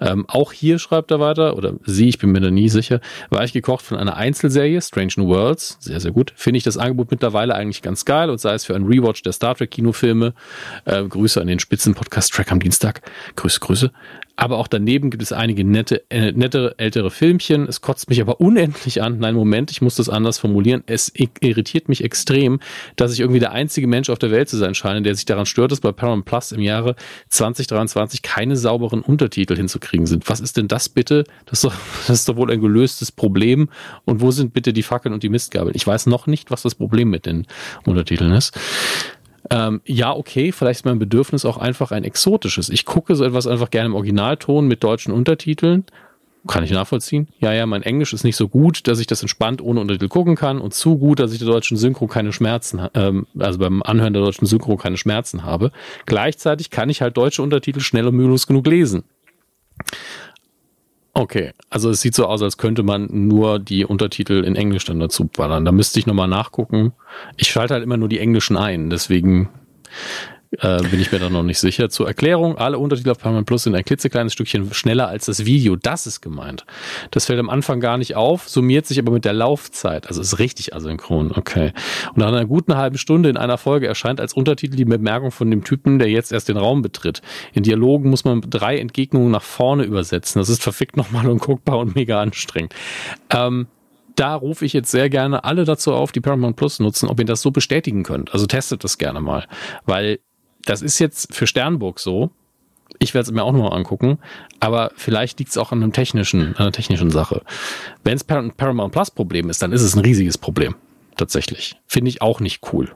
Ähm, 0.00 0.26
auch 0.28 0.52
hier 0.52 0.78
schreibt 0.78 1.10
er 1.10 1.20
weiter, 1.20 1.56
oder 1.56 1.72
sie, 1.86 2.10
ich 2.10 2.18
bin 2.18 2.32
mir 2.32 2.40
da 2.40 2.50
nie 2.50 2.68
sicher, 2.68 3.00
war 3.30 3.42
ich 3.42 3.54
gekocht 3.54 3.86
von 3.86 3.96
einer 3.96 4.18
Einzelserie, 4.18 4.82
Strange 4.82 5.12
New 5.16 5.28
Worlds. 5.28 5.78
Sehr, 5.80 6.00
sehr 6.00 6.12
gut. 6.12 6.34
Finde 6.36 6.58
ich 6.58 6.64
das 6.64 6.76
Angebot 6.76 7.10
mittlerweile 7.10 7.54
eigentlich 7.54 7.80
ganz 7.80 8.04
geil 8.04 8.28
und 8.28 8.38
sei 8.38 8.52
es 8.52 8.66
für 8.66 8.74
einen 8.74 8.86
Rewatch 8.86 9.22
der 9.22 9.32
Star 9.32 9.54
Trek 9.54 9.70
Kinofilme. 9.70 10.34
Äh, 10.84 11.04
Grüße 11.04 11.40
an 11.40 11.46
den 11.46 11.58
Spitzen-Podcast-Track 11.58 12.52
am 12.52 12.60
Dienstag. 12.60 13.00
Grüße. 13.60 13.90
Aber 14.36 14.58
auch 14.58 14.68
daneben 14.68 15.10
gibt 15.10 15.22
es 15.22 15.32
einige 15.32 15.64
nette, 15.64 16.04
äh, 16.10 16.32
nette 16.32 16.74
ältere 16.76 17.10
Filmchen. 17.10 17.66
Es 17.66 17.80
kotzt 17.80 18.10
mich 18.10 18.20
aber 18.20 18.38
unendlich 18.40 19.02
an. 19.02 19.18
Nein, 19.18 19.34
Moment, 19.34 19.70
ich 19.70 19.80
muss 19.80 19.94
das 19.94 20.10
anders 20.10 20.38
formulieren. 20.38 20.82
Es 20.86 21.10
irritiert 21.14 21.88
mich 21.88 22.04
extrem, 22.04 22.60
dass 22.96 23.14
ich 23.14 23.20
irgendwie 23.20 23.40
der 23.40 23.52
einzige 23.52 23.86
Mensch 23.86 24.10
auf 24.10 24.18
der 24.18 24.30
Welt 24.30 24.50
zu 24.50 24.58
sein 24.58 24.74
scheine, 24.74 25.00
der 25.00 25.14
sich 25.14 25.24
daran 25.24 25.46
stört, 25.46 25.72
dass 25.72 25.80
bei 25.80 25.90
Paramount 25.90 26.26
Plus 26.26 26.52
im 26.52 26.60
Jahre 26.60 26.96
2023 27.30 28.20
keine 28.20 28.56
sauberen 28.56 29.00
Untertitel 29.00 29.56
hinzukriegen 29.56 30.06
sind. 30.06 30.28
Was 30.28 30.40
ist 30.40 30.58
denn 30.58 30.68
das 30.68 30.90
bitte? 30.90 31.24
Das 31.46 31.58
ist 31.58 31.64
doch, 31.64 31.74
das 32.06 32.18
ist 32.18 32.28
doch 32.28 32.36
wohl 32.36 32.50
ein 32.50 32.60
gelöstes 32.60 33.10
Problem. 33.10 33.70
Und 34.04 34.20
wo 34.20 34.30
sind 34.32 34.52
bitte 34.52 34.74
die 34.74 34.82
Fackeln 34.82 35.14
und 35.14 35.22
die 35.22 35.30
Mistgabeln? 35.30 35.74
Ich 35.74 35.86
weiß 35.86 36.06
noch 36.06 36.26
nicht, 36.26 36.50
was 36.50 36.60
das 36.60 36.74
Problem 36.74 37.08
mit 37.08 37.24
den 37.24 37.46
Untertiteln 37.86 38.32
ist. 38.32 38.58
Ähm, 39.50 39.80
ja, 39.84 40.14
okay, 40.14 40.52
vielleicht 40.52 40.80
ist 40.80 40.84
mein 40.84 40.98
Bedürfnis 40.98 41.44
auch 41.44 41.58
einfach 41.58 41.92
ein 41.92 42.04
exotisches. 42.04 42.68
Ich 42.68 42.84
gucke 42.84 43.14
so 43.14 43.24
etwas 43.24 43.46
einfach 43.46 43.70
gerne 43.70 43.86
im 43.86 43.94
Originalton 43.94 44.66
mit 44.66 44.82
deutschen 44.82 45.12
Untertiteln. 45.12 45.84
Kann 46.46 46.62
ich 46.62 46.70
nachvollziehen. 46.70 47.28
Ja, 47.40 47.52
ja, 47.52 47.66
mein 47.66 47.82
Englisch 47.82 48.12
ist 48.12 48.22
nicht 48.22 48.36
so 48.36 48.48
gut, 48.48 48.86
dass 48.86 49.00
ich 49.00 49.06
das 49.08 49.20
entspannt 49.22 49.60
ohne 49.60 49.80
Untertitel 49.80 50.08
gucken 50.08 50.36
kann 50.36 50.60
und 50.60 50.74
zu 50.74 50.96
gut, 50.96 51.18
dass 51.18 51.32
ich 51.32 51.38
der 51.38 51.48
deutschen 51.48 51.76
Synchro 51.76 52.06
keine 52.06 52.32
Schmerzen, 52.32 52.86
ähm, 52.94 53.26
also 53.38 53.58
beim 53.58 53.82
Anhören 53.82 54.12
der 54.12 54.22
deutschen 54.22 54.46
Synchro 54.46 54.76
keine 54.76 54.96
Schmerzen 54.96 55.42
habe. 55.42 55.72
Gleichzeitig 56.06 56.70
kann 56.70 56.88
ich 56.88 57.02
halt 57.02 57.16
deutsche 57.16 57.42
Untertitel 57.42 57.80
schnell 57.80 58.06
und 58.06 58.14
mühelos 58.14 58.46
genug 58.46 58.66
lesen. 58.66 59.02
Okay, 61.18 61.52
also 61.70 61.88
es 61.88 62.02
sieht 62.02 62.14
so 62.14 62.26
aus, 62.26 62.42
als 62.42 62.58
könnte 62.58 62.82
man 62.82 63.08
nur 63.10 63.58
die 63.58 63.86
Untertitel 63.86 64.44
in 64.44 64.54
Englisch 64.54 64.84
dann 64.84 65.00
dazu 65.00 65.24
ballern. 65.24 65.64
Da 65.64 65.72
müsste 65.72 65.98
ich 65.98 66.06
nochmal 66.06 66.28
nachgucken. 66.28 66.92
Ich 67.38 67.48
schalte 67.48 67.72
halt 67.72 67.82
immer 67.82 67.96
nur 67.96 68.10
die 68.10 68.18
englischen 68.18 68.58
ein, 68.58 68.90
deswegen 68.90 69.48
äh, 70.60 70.82
bin 70.82 71.00
ich 71.00 71.12
mir 71.12 71.18
da 71.18 71.30
noch 71.30 71.42
nicht 71.42 71.58
sicher. 71.58 71.88
Zur 71.88 72.06
Erklärung, 72.06 72.58
alle 72.58 72.78
Untertitel 72.78 73.10
auf 73.10 73.18
Paramount 73.18 73.46
Plus 73.46 73.64
sind 73.64 73.74
ein 73.74 73.84
klitzekleines 73.84 74.32
Stückchen 74.32 74.72
schneller 74.72 75.08
als 75.08 75.26
das 75.26 75.44
Video. 75.44 75.76
Das 75.76 76.06
ist 76.06 76.20
gemeint. 76.20 76.64
Das 77.10 77.26
fällt 77.26 77.38
am 77.38 77.50
Anfang 77.50 77.80
gar 77.80 77.98
nicht 77.98 78.16
auf, 78.16 78.48
summiert 78.48 78.86
sich 78.86 78.98
aber 78.98 79.12
mit 79.12 79.24
der 79.24 79.32
Laufzeit. 79.32 80.08
Also 80.08 80.20
ist 80.20 80.38
richtig 80.38 80.74
asynchron, 80.74 81.32
okay. 81.32 81.72
Und 82.10 82.18
nach 82.18 82.28
einer 82.28 82.44
guten 82.46 82.76
halben 82.76 82.98
Stunde 82.98 83.28
in 83.28 83.36
einer 83.36 83.58
Folge 83.58 83.86
erscheint 83.86 84.20
als 84.20 84.32
Untertitel 84.32 84.76
die 84.76 84.84
Bemerkung 84.84 85.30
von 85.30 85.50
dem 85.50 85.64
Typen, 85.64 85.98
der 85.98 86.08
jetzt 86.08 86.32
erst 86.32 86.48
den 86.48 86.56
Raum 86.56 86.82
betritt. 86.82 87.22
In 87.52 87.62
Dialogen 87.62 88.10
muss 88.10 88.24
man 88.24 88.40
drei 88.42 88.78
Entgegnungen 88.78 89.30
nach 89.30 89.42
vorne 89.42 89.84
übersetzen. 89.84 90.40
Das 90.40 90.48
ist 90.48 90.62
verfickt 90.62 90.96
nochmal 90.96 91.26
unguckbar 91.26 91.78
und 91.78 91.94
mega 91.94 92.20
anstrengend. 92.20 92.74
Ähm, 93.30 93.66
da 94.16 94.34
rufe 94.34 94.64
ich 94.64 94.72
jetzt 94.72 94.90
sehr 94.90 95.10
gerne 95.10 95.44
alle 95.44 95.64
dazu 95.64 95.92
auf, 95.92 96.10
die 96.10 96.20
Paramount 96.20 96.56
Plus 96.56 96.80
nutzen, 96.80 97.08
ob 97.08 97.18
ihr 97.18 97.26
das 97.26 97.42
so 97.42 97.50
bestätigen 97.50 98.02
könnt. 98.02 98.32
Also 98.32 98.46
testet 98.46 98.82
das 98.82 98.98
gerne 98.98 99.20
mal, 99.20 99.46
weil 99.84 100.20
das 100.66 100.82
ist 100.82 100.98
jetzt 100.98 101.34
für 101.34 101.46
Sternburg 101.46 101.98
so. 101.98 102.30
Ich 102.98 103.14
werde 103.14 103.28
es 103.28 103.32
mir 103.32 103.42
auch 103.42 103.52
noch 103.52 103.70
mal 103.70 103.76
angucken, 103.76 104.18
aber 104.60 104.90
vielleicht 104.96 105.38
liegt 105.38 105.50
es 105.50 105.58
auch 105.58 105.72
an 105.72 105.82
einem 105.82 105.92
technischen, 105.92 106.56
einer 106.56 106.72
technischen 106.72 107.10
Sache. 107.10 107.42
Wenn 108.04 108.16
es 108.16 108.28
ein 108.28 108.52
Paramount 108.52 108.92
Plus 108.92 109.10
Problem 109.10 109.50
ist, 109.50 109.60
dann 109.62 109.72
ist 109.72 109.82
es 109.82 109.94
ein 109.96 110.00
riesiges 110.00 110.38
Problem. 110.38 110.74
Tatsächlich. 111.16 111.76
Finde 111.86 112.10
ich 112.10 112.22
auch 112.22 112.40
nicht 112.40 112.60
cool. 112.72 112.94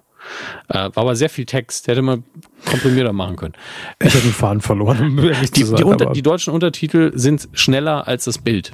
Äh, 0.68 0.74
war 0.74 0.98
aber 0.98 1.16
sehr 1.16 1.30
viel 1.30 1.46
Text. 1.46 1.88
Hätte 1.88 2.02
man 2.02 2.24
komprimierter 2.66 3.12
machen 3.12 3.36
können. 3.36 3.54
Ich 4.02 4.14
habe 4.14 4.22
den 4.22 4.32
Faden 4.32 4.60
verloren. 4.60 5.16
die, 5.54 5.64
die, 5.64 5.84
unter, 5.84 6.12
die 6.12 6.22
deutschen 6.22 6.52
Untertitel 6.52 7.12
sind 7.14 7.48
schneller 7.52 8.06
als 8.06 8.24
das 8.24 8.38
Bild. 8.38 8.72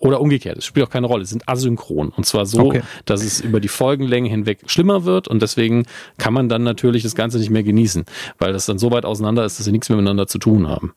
Oder 0.00 0.20
umgekehrt, 0.20 0.58
es 0.58 0.64
spielt 0.64 0.86
auch 0.86 0.90
keine 0.90 1.08
Rolle, 1.08 1.24
es 1.24 1.30
sind 1.30 1.48
asynchron. 1.48 2.10
Und 2.10 2.24
zwar 2.24 2.46
so, 2.46 2.66
okay. 2.66 2.82
dass 3.04 3.24
es 3.24 3.40
über 3.40 3.58
die 3.58 3.68
Folgenlänge 3.68 4.28
hinweg 4.28 4.60
schlimmer 4.66 5.04
wird 5.04 5.26
und 5.26 5.42
deswegen 5.42 5.86
kann 6.18 6.32
man 6.32 6.48
dann 6.48 6.62
natürlich 6.62 7.02
das 7.02 7.16
Ganze 7.16 7.38
nicht 7.38 7.50
mehr 7.50 7.64
genießen, 7.64 8.04
weil 8.38 8.52
das 8.52 8.66
dann 8.66 8.78
so 8.78 8.92
weit 8.92 9.04
auseinander 9.04 9.44
ist, 9.44 9.58
dass 9.58 9.64
sie 9.64 9.72
nichts 9.72 9.88
mehr 9.88 9.96
miteinander 9.96 10.28
zu 10.28 10.38
tun 10.38 10.68
haben. 10.68 10.94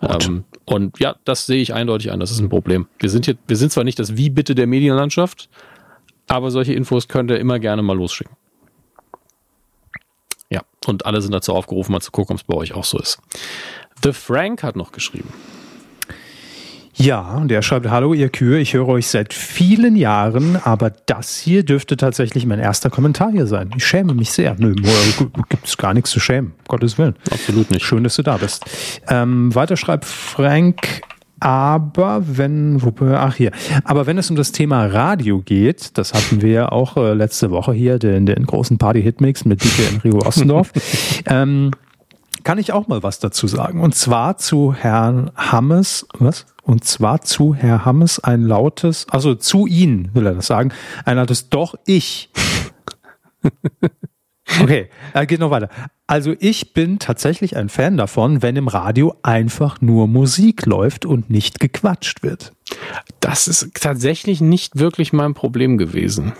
Ähm, 0.00 0.44
und 0.64 0.98
ja, 0.98 1.16
das 1.24 1.44
sehe 1.44 1.60
ich 1.60 1.74
eindeutig 1.74 2.10
ein, 2.12 2.20
das 2.20 2.30
ist 2.30 2.40
ein 2.40 2.48
Problem. 2.48 2.86
Wir 2.98 3.10
sind 3.10 3.26
hier, 3.26 3.36
wir 3.46 3.56
sind 3.56 3.72
zwar 3.72 3.84
nicht 3.84 3.98
das 3.98 4.16
Wie 4.16 4.30
bitte 4.30 4.54
der 4.54 4.66
Medienlandschaft, 4.66 5.50
aber 6.26 6.50
solche 6.50 6.72
Infos 6.72 7.08
könnt 7.08 7.30
ihr 7.30 7.38
immer 7.38 7.58
gerne 7.58 7.82
mal 7.82 7.96
losschicken. 7.96 8.36
Ja, 10.48 10.62
und 10.86 11.04
alle 11.04 11.20
sind 11.20 11.32
dazu 11.32 11.52
aufgerufen, 11.52 11.92
mal 11.92 12.00
zu 12.00 12.10
gucken, 12.10 12.34
ob 12.34 12.40
es 12.40 12.44
bei 12.44 12.54
euch 12.54 12.72
auch 12.72 12.84
so 12.84 12.98
ist. 12.98 13.20
The 14.02 14.12
Frank 14.12 14.62
hat 14.62 14.76
noch 14.76 14.92
geschrieben. 14.92 15.28
Ja, 17.00 17.36
und 17.36 17.50
er 17.50 17.62
schreibt, 17.62 17.88
hallo 17.88 18.12
ihr 18.12 18.28
Kühe, 18.28 18.58
ich 18.58 18.74
höre 18.74 18.88
euch 18.88 19.06
seit 19.06 19.32
vielen 19.32 19.96
Jahren, 19.96 20.58
aber 20.62 20.92
das 21.06 21.38
hier 21.38 21.64
dürfte 21.64 21.96
tatsächlich 21.96 22.44
mein 22.44 22.58
erster 22.58 22.90
Kommentar 22.90 23.32
hier 23.32 23.46
sein. 23.46 23.70
Ich 23.74 23.86
schäme 23.86 24.12
mich 24.12 24.32
sehr. 24.32 24.54
Nö, 24.58 24.74
gibt 25.48 25.66
es 25.66 25.78
gar 25.78 25.94
nichts 25.94 26.10
zu 26.10 26.20
schämen, 26.20 26.52
Gottes 26.68 26.98
Willen. 26.98 27.16
Absolut 27.30 27.70
nicht. 27.70 27.86
Schön, 27.86 28.04
dass 28.04 28.16
du 28.16 28.22
da 28.22 28.36
bist. 28.36 28.66
Ähm, 29.08 29.54
weiter 29.54 29.78
schreibt 29.78 30.04
Frank, 30.04 31.00
aber 31.40 32.22
wenn, 32.26 32.78
ach 33.14 33.34
hier, 33.34 33.52
aber 33.84 34.06
wenn 34.06 34.18
es 34.18 34.28
um 34.28 34.36
das 34.36 34.52
Thema 34.52 34.84
Radio 34.84 35.40
geht, 35.40 35.96
das 35.96 36.12
hatten 36.12 36.42
wir 36.42 36.50
ja 36.50 36.68
auch 36.70 36.98
äh, 36.98 37.14
letzte 37.14 37.50
Woche 37.50 37.72
hier, 37.72 37.98
den, 37.98 38.26
den 38.26 38.44
großen 38.44 38.76
Party-Hitmix 38.76 39.46
mit 39.46 39.64
Dieter 39.64 39.88
Enrico 39.88 40.18
Ossendorf, 40.26 40.70
ähm, 41.26 41.70
kann 42.44 42.58
ich 42.58 42.72
auch 42.72 42.88
mal 42.88 43.02
was 43.02 43.18
dazu 43.18 43.46
sagen. 43.46 43.80
Und 43.80 43.94
zwar 43.94 44.36
zu 44.38 44.74
Herrn 44.74 45.30
Hammes, 45.36 46.06
was? 46.18 46.46
Und 46.62 46.84
zwar 46.84 47.22
zu 47.22 47.54
Herr 47.54 47.84
Hammes 47.84 48.20
ein 48.20 48.42
lautes, 48.42 49.06
also 49.10 49.34
zu 49.34 49.66
Ihnen 49.66 50.10
will 50.14 50.26
er 50.26 50.34
das 50.34 50.46
sagen, 50.46 50.72
ein 51.04 51.16
lautes 51.16 51.48
Doch 51.48 51.74
ich. 51.86 52.30
Okay, 54.60 54.88
er 55.12 55.26
geht 55.26 55.38
noch 55.38 55.52
weiter. 55.52 55.68
Also 56.06 56.34
ich 56.40 56.74
bin 56.74 56.98
tatsächlich 56.98 57.56
ein 57.56 57.68
Fan 57.68 57.96
davon, 57.96 58.42
wenn 58.42 58.56
im 58.56 58.66
Radio 58.66 59.14
einfach 59.22 59.80
nur 59.80 60.08
Musik 60.08 60.66
läuft 60.66 61.06
und 61.06 61.30
nicht 61.30 61.60
gequatscht 61.60 62.24
wird. 62.24 62.52
Das 63.20 63.46
ist 63.46 63.70
tatsächlich 63.74 64.40
nicht 64.40 64.78
wirklich 64.78 65.12
mein 65.12 65.34
Problem 65.34 65.78
gewesen. 65.78 66.32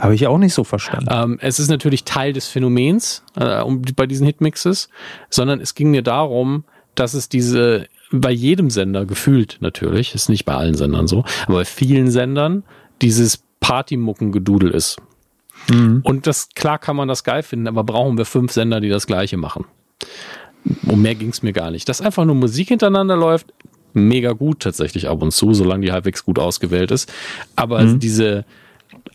Habe 0.00 0.14
ich 0.14 0.26
auch 0.26 0.38
nicht 0.38 0.54
so 0.54 0.64
verstanden. 0.64 1.08
Ähm, 1.10 1.38
es 1.40 1.58
ist 1.58 1.68
natürlich 1.68 2.04
Teil 2.04 2.32
des 2.32 2.48
Phänomens 2.48 3.22
äh, 3.36 3.60
um, 3.60 3.82
bei 3.94 4.06
diesen 4.06 4.26
Hitmixes, 4.26 4.88
sondern 5.28 5.60
es 5.60 5.74
ging 5.74 5.90
mir 5.90 6.02
darum, 6.02 6.64
dass 6.94 7.14
es 7.14 7.28
diese 7.28 7.86
bei 8.10 8.30
jedem 8.30 8.70
Sender 8.70 9.06
gefühlt 9.06 9.58
natürlich, 9.60 10.14
ist 10.14 10.28
nicht 10.28 10.44
bei 10.44 10.54
allen 10.54 10.74
Sendern 10.74 11.06
so, 11.06 11.24
aber 11.46 11.58
bei 11.58 11.64
vielen 11.64 12.10
Sendern 12.10 12.64
dieses 13.02 13.44
Partymucken-Gedudel 13.60 14.70
ist. 14.70 14.96
Mhm. 15.68 16.00
Und 16.02 16.26
das 16.26 16.48
klar 16.54 16.78
kann 16.78 16.96
man 16.96 17.06
das 17.06 17.22
geil 17.22 17.42
finden, 17.42 17.68
aber 17.68 17.84
brauchen 17.84 18.18
wir 18.18 18.24
fünf 18.24 18.52
Sender, 18.52 18.80
die 18.80 18.88
das 18.88 19.06
gleiche 19.06 19.36
machen. 19.36 19.64
Um 20.86 21.00
mehr 21.02 21.14
ging 21.14 21.30
es 21.30 21.42
mir 21.42 21.52
gar 21.52 21.70
nicht. 21.70 21.88
Dass 21.88 22.00
einfach 22.00 22.24
nur 22.24 22.34
Musik 22.34 22.68
hintereinander 22.68 23.16
läuft, 23.16 23.52
mega 23.92 24.32
gut 24.32 24.60
tatsächlich 24.60 25.08
ab 25.08 25.22
und 25.22 25.32
zu, 25.32 25.54
solange 25.54 25.86
die 25.86 25.92
halbwegs 25.92 26.24
gut 26.24 26.38
ausgewählt 26.38 26.90
ist. 26.90 27.12
Aber 27.56 27.82
mhm. 27.82 27.98
diese, 27.98 28.44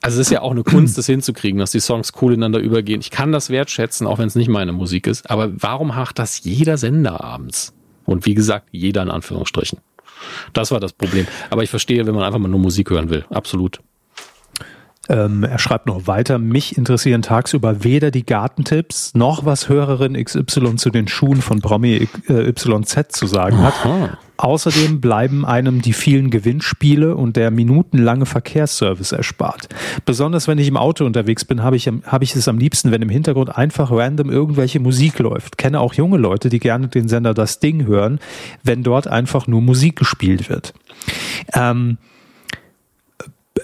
also 0.06 0.22
es 0.22 0.28
ist 0.28 0.32
ja 0.32 0.42
auch 0.44 0.52
eine 0.52 0.62
Kunst, 0.62 1.00
das 1.00 1.08
hinzukriegen, 1.08 1.60
dass 1.60 1.72
die 1.72 1.80
Songs 1.80 2.14
cool 2.22 2.34
ineinander 2.34 2.60
übergehen. 2.60 3.02
Ich 3.02 3.10
kann 3.10 3.32
das 3.32 3.50
wertschätzen, 3.50 4.06
auch 4.06 4.20
wenn 4.20 4.28
es 4.28 4.36
nicht 4.36 4.50
meine 4.50 4.72
Musik 4.72 5.08
ist. 5.08 5.32
Aber 5.32 5.52
warum 5.56 5.88
macht 5.88 6.20
das 6.20 6.44
jeder 6.44 6.78
Sender 6.78 7.24
abends? 7.24 7.74
Und 8.06 8.28
wie 8.28 8.36
gesagt, 8.36 8.68
jeder 8.72 9.02
in 9.02 9.10
Anführungsstrichen. 9.10 9.80
Das 10.54 10.70
war 10.70 10.80
das 10.80 10.94
Problem. 10.94 11.26
Aber 11.50 11.64
ich 11.64 11.72
verstehe, 11.72 12.06
wenn 12.06 12.14
man 12.14 12.24
einfach 12.24 12.38
mal 12.38 12.50
nur 12.50 12.60
Musik 12.60 12.92
hören 12.92 13.10
will. 13.10 13.26
Absolut. 13.32 13.80
Ähm, 15.10 15.44
er 15.44 15.60
schreibt 15.60 15.86
noch 15.86 16.08
weiter, 16.08 16.40
mich 16.40 16.78
interessieren 16.78 17.22
tagsüber 17.22 17.84
weder 17.84 18.12
die 18.12 18.26
Gartentipps 18.26 19.14
noch 19.14 19.46
was 19.46 19.70
Hörerin 19.70 20.22
XY 20.22 20.76
zu 20.76 20.90
den 20.90 21.08
Schuhen 21.08 21.42
von 21.42 21.62
Promi 21.62 22.08
äh, 22.28 22.50
YZ 22.50 23.12
zu 23.12 23.28
sagen 23.28 23.62
hat. 23.62 23.74
Aha. 23.84 24.18
Außerdem 24.38 25.00
bleiben 25.00 25.46
einem 25.46 25.82
die 25.82 25.94
vielen 25.94 26.30
Gewinnspiele 26.30 27.16
und 27.16 27.38
der 27.38 27.52
minutenlange 27.52 28.26
Verkehrsservice 28.26 29.14
erspart. 29.14 29.70
Besonders 30.04 30.48
wenn 30.48 30.58
ich 30.58 30.68
im 30.68 30.76
Auto 30.76 31.06
unterwegs 31.06 31.46
bin, 31.46 31.64
habe 31.64 31.78
ich, 31.78 31.88
habe 31.88 32.24
ich 32.24 32.36
es 32.36 32.48
am 32.48 32.58
liebsten, 32.58 32.92
wenn 32.92 33.02
im 33.02 33.10
Hintergrund 33.10 33.56
einfach 33.56 33.92
random 33.92 34.30
irgendwelche 34.30 34.82
Musik 34.82 35.20
läuft. 35.20 35.58
Kenne 35.58 35.80
auch 35.80 35.94
junge 35.94 36.18
Leute, 36.18 36.50
die 36.50 36.60
gerne 36.60 36.90
den 36.90 37.08
Sender 37.08 37.34
Das 37.34 37.60
Ding 37.60 37.86
hören, 37.86 38.20
wenn 38.64 38.84
dort 38.84 39.08
einfach 39.08 39.48
nur 39.48 39.62
Musik 39.62 39.96
gespielt 39.96 40.50
wird. 40.50 40.74
Ähm, 41.54 41.98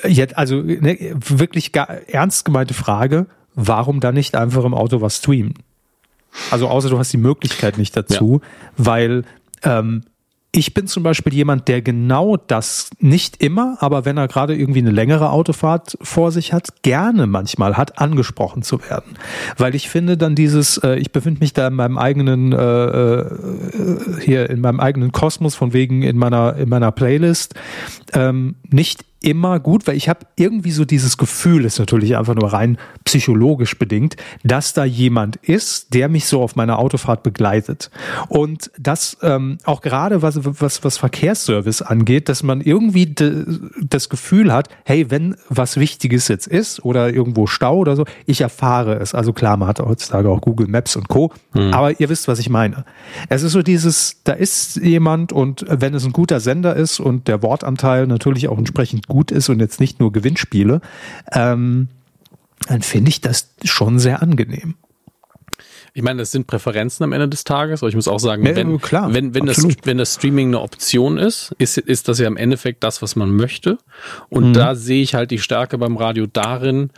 jetzt, 0.07 0.37
also 0.37 0.61
ne, 0.61 1.15
wirklich 1.19 1.71
gar, 1.71 1.89
ernst 2.07 2.45
gemeinte 2.45 2.73
Frage, 2.73 3.27
warum 3.55 3.99
dann 3.99 4.15
nicht 4.15 4.35
einfach 4.35 4.63
im 4.63 4.73
Auto 4.73 5.01
was 5.01 5.17
streamen? 5.17 5.53
Also 6.49 6.67
außer 6.67 6.89
du 6.89 6.97
hast 6.97 7.11
die 7.11 7.17
Möglichkeit 7.17 7.77
nicht 7.77 7.95
dazu, 7.95 8.41
ja. 8.41 8.47
weil 8.77 9.23
ähm, 9.63 10.03
ich 10.53 10.73
bin 10.73 10.87
zum 10.87 11.03
Beispiel 11.03 11.33
jemand, 11.33 11.69
der 11.69 11.81
genau 11.81 12.35
das 12.35 12.89
nicht 12.99 13.41
immer, 13.41 13.77
aber 13.79 14.03
wenn 14.03 14.17
er 14.17 14.27
gerade 14.27 14.53
irgendwie 14.53 14.79
eine 14.79 14.91
längere 14.91 15.29
Autofahrt 15.29 15.97
vor 16.01 16.31
sich 16.31 16.51
hat, 16.51 16.81
gerne 16.81 17.25
manchmal 17.25 17.77
hat, 17.77 17.99
angesprochen 17.99 18.61
zu 18.61 18.81
werden. 18.89 19.17
Weil 19.57 19.75
ich 19.75 19.89
finde 19.89 20.17
dann 20.17 20.35
dieses, 20.35 20.77
äh, 20.79 20.95
ich 20.95 21.13
befinde 21.13 21.39
mich 21.39 21.53
da 21.53 21.67
in 21.67 21.75
meinem 21.75 21.97
eigenen, 21.97 22.51
äh, 22.51 22.57
äh, 22.57 23.25
hier 24.19 24.49
in 24.49 24.59
meinem 24.59 24.81
eigenen 24.81 25.13
Kosmos 25.13 25.55
von 25.55 25.71
wegen 25.71 26.03
in 26.03 26.17
meiner, 26.17 26.57
in 26.57 26.67
meiner 26.67 26.91
Playlist, 26.91 27.55
ähm, 28.13 28.55
nicht 28.69 29.05
immer 29.21 29.59
gut, 29.59 29.87
weil 29.87 29.95
ich 29.95 30.09
habe 30.09 30.25
irgendwie 30.35 30.71
so 30.71 30.83
dieses 30.83 31.17
Gefühl, 31.17 31.65
ist 31.65 31.79
natürlich 31.79 32.17
einfach 32.17 32.33
nur 32.33 32.51
rein 32.51 32.77
psychologisch 33.05 33.77
bedingt, 33.77 34.15
dass 34.43 34.73
da 34.73 34.83
jemand 34.83 35.35
ist, 35.37 35.93
der 35.93 36.09
mich 36.09 36.25
so 36.25 36.41
auf 36.41 36.55
meiner 36.55 36.79
Autofahrt 36.79 37.21
begleitet. 37.21 37.91
Und 38.29 38.71
das 38.79 39.17
ähm, 39.21 39.59
auch 39.63 39.81
gerade 39.81 40.23
was, 40.23 40.39
was, 40.43 40.83
was 40.83 40.97
Verkehrsservice 40.97 41.83
angeht, 41.83 42.29
dass 42.29 42.41
man 42.41 42.61
irgendwie 42.61 43.05
de, 43.05 43.45
das 43.79 44.09
Gefühl 44.09 44.51
hat, 44.51 44.69
hey, 44.85 45.11
wenn 45.11 45.35
was 45.49 45.77
Wichtiges 45.77 46.27
jetzt 46.27 46.47
ist 46.47 46.83
oder 46.83 47.13
irgendwo 47.13 47.45
Stau 47.45 47.77
oder 47.77 47.95
so, 47.95 48.05
ich 48.25 48.41
erfahre 48.41 48.95
es. 48.95 49.13
Also 49.13 49.33
klar, 49.33 49.55
man 49.55 49.67
hat 49.67 49.79
heutzutage 49.79 50.29
auch 50.29 50.41
Google 50.41 50.67
Maps 50.67 50.95
und 50.95 51.07
Co. 51.07 51.31
Mhm. 51.53 51.73
Aber 51.73 51.99
ihr 51.99 52.09
wisst, 52.09 52.27
was 52.27 52.39
ich 52.39 52.49
meine. 52.49 52.85
Es 53.29 53.43
ist 53.43 53.51
so 53.51 53.61
dieses, 53.61 54.23
da 54.23 54.33
ist 54.33 54.77
jemand 54.77 55.31
und 55.31 55.63
wenn 55.69 55.93
es 55.93 56.05
ein 56.05 56.11
guter 56.11 56.39
Sender 56.39 56.75
ist 56.75 56.99
und 56.99 57.27
der 57.27 57.43
Wortanteil 57.43 58.07
natürlich 58.07 58.47
auch 58.47 58.57
entsprechend 58.57 59.10
gut 59.11 59.29
ist 59.31 59.49
und 59.49 59.59
jetzt 59.59 59.81
nicht 59.81 59.99
nur 59.99 60.13
Gewinnspiele, 60.13 60.79
ähm, 61.33 61.89
dann 62.67 62.81
finde 62.81 63.09
ich 63.09 63.19
das 63.19 63.49
schon 63.65 63.99
sehr 63.99 64.21
angenehm. 64.21 64.75
Ich 65.93 66.03
meine, 66.03 66.19
das 66.19 66.31
sind 66.31 66.47
Präferenzen 66.47 67.03
am 67.03 67.11
Ende 67.11 67.27
des 67.27 67.43
Tages, 67.43 67.83
aber 67.83 67.89
ich 67.89 67.95
muss 67.95 68.07
auch 68.07 68.19
sagen, 68.19 68.45
ja, 68.45 68.55
wenn, 68.55 68.79
klar, 68.79 69.13
wenn, 69.13 69.33
wenn, 69.33 69.45
das, 69.45 69.67
wenn 69.83 69.97
das 69.97 70.15
Streaming 70.15 70.47
eine 70.47 70.61
Option 70.61 71.17
ist, 71.17 71.53
ist, 71.57 71.77
ist 71.77 72.07
das 72.07 72.19
ja 72.19 72.27
im 72.27 72.37
Endeffekt 72.37 72.85
das, 72.85 73.01
was 73.01 73.17
man 73.17 73.35
möchte. 73.35 73.77
Und 74.29 74.49
mhm. 74.49 74.53
da 74.53 74.75
sehe 74.75 75.03
ich 75.03 75.15
halt 75.15 75.31
die 75.31 75.39
Stärke 75.39 75.77
beim 75.77 75.97
Radio 75.97 76.27
darin, 76.31 76.91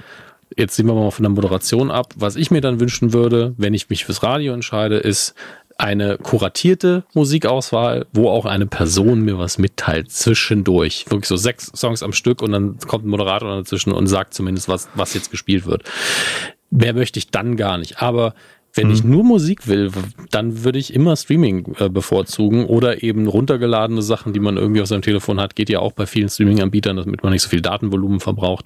jetzt 0.56 0.76
sehen 0.76 0.86
wir 0.86 0.94
mal 0.94 1.10
von 1.10 1.24
der 1.24 1.32
Moderation 1.32 1.90
ab, 1.90 2.14
was 2.16 2.36
ich 2.36 2.52
mir 2.52 2.62
dann 2.62 2.80
wünschen 2.80 3.14
würde, 3.14 3.56
wenn 3.58 3.74
ich 3.74 3.90
mich 3.90 4.06
fürs 4.06 4.22
Radio 4.22 4.54
entscheide, 4.54 4.98
ist, 4.98 5.34
eine 5.78 6.18
kuratierte 6.18 7.04
Musikauswahl, 7.14 8.06
wo 8.14 8.30
auch 8.30 8.46
eine 8.46 8.66
Person 8.66 9.22
mir 9.22 9.40
was 9.40 9.58
mitteilt 9.58 10.12
zwischendurch. 10.12 11.06
Wirklich 11.10 11.28
so 11.28 11.38
sechs 11.38 11.72
Songs 11.76 12.04
am 12.04 12.14
Stück 12.14 12.42
und 12.42 12.52
dann 12.52 12.78
kommt 12.88 13.06
ein 13.06 13.10
Moderator 13.10 13.58
dazwischen 13.58 13.92
und 13.92 14.08
sagt 14.08 14.34
zumindest, 14.34 14.68
was, 14.68 14.88
was 14.96 15.14
jetzt 15.14 15.32
gespielt 15.32 15.66
wird. 15.66 15.84
Mehr 16.70 16.94
möchte 16.94 17.20
ich 17.20 17.30
dann 17.30 17.58
gar 17.58 17.78
nicht. 17.78 18.02
Aber 18.02 18.34
wenn 18.74 18.88
mhm. 18.88 18.94
ich 18.94 19.04
nur 19.04 19.24
Musik 19.24 19.68
will, 19.68 19.92
dann 20.32 20.64
würde 20.64 20.80
ich 20.80 20.94
immer 20.94 21.16
Streaming 21.16 21.76
äh, 21.78 21.90
bevorzugen 21.90 22.66
oder 22.66 23.04
eben 23.04 23.28
runtergeladene 23.28 24.02
Sachen, 24.02 24.34
die 24.34 24.40
man 24.40 24.58
irgendwie 24.58 24.82
auf 24.82 24.88
seinem 24.88 25.04
Telefon 25.04 25.40
hat. 25.40 25.56
Geht 25.56 25.70
ja 25.70 25.80
auch 25.80 25.94
bei 25.94 26.08
vielen 26.08 26.30
Streaming-Anbietern, 26.30 26.98
damit 26.98 27.24
man 27.24 27.32
nicht 27.32 27.44
so 27.44 27.50
viel 27.50 27.62
Datenvolumen 27.62 28.20
verbraucht. 28.20 28.66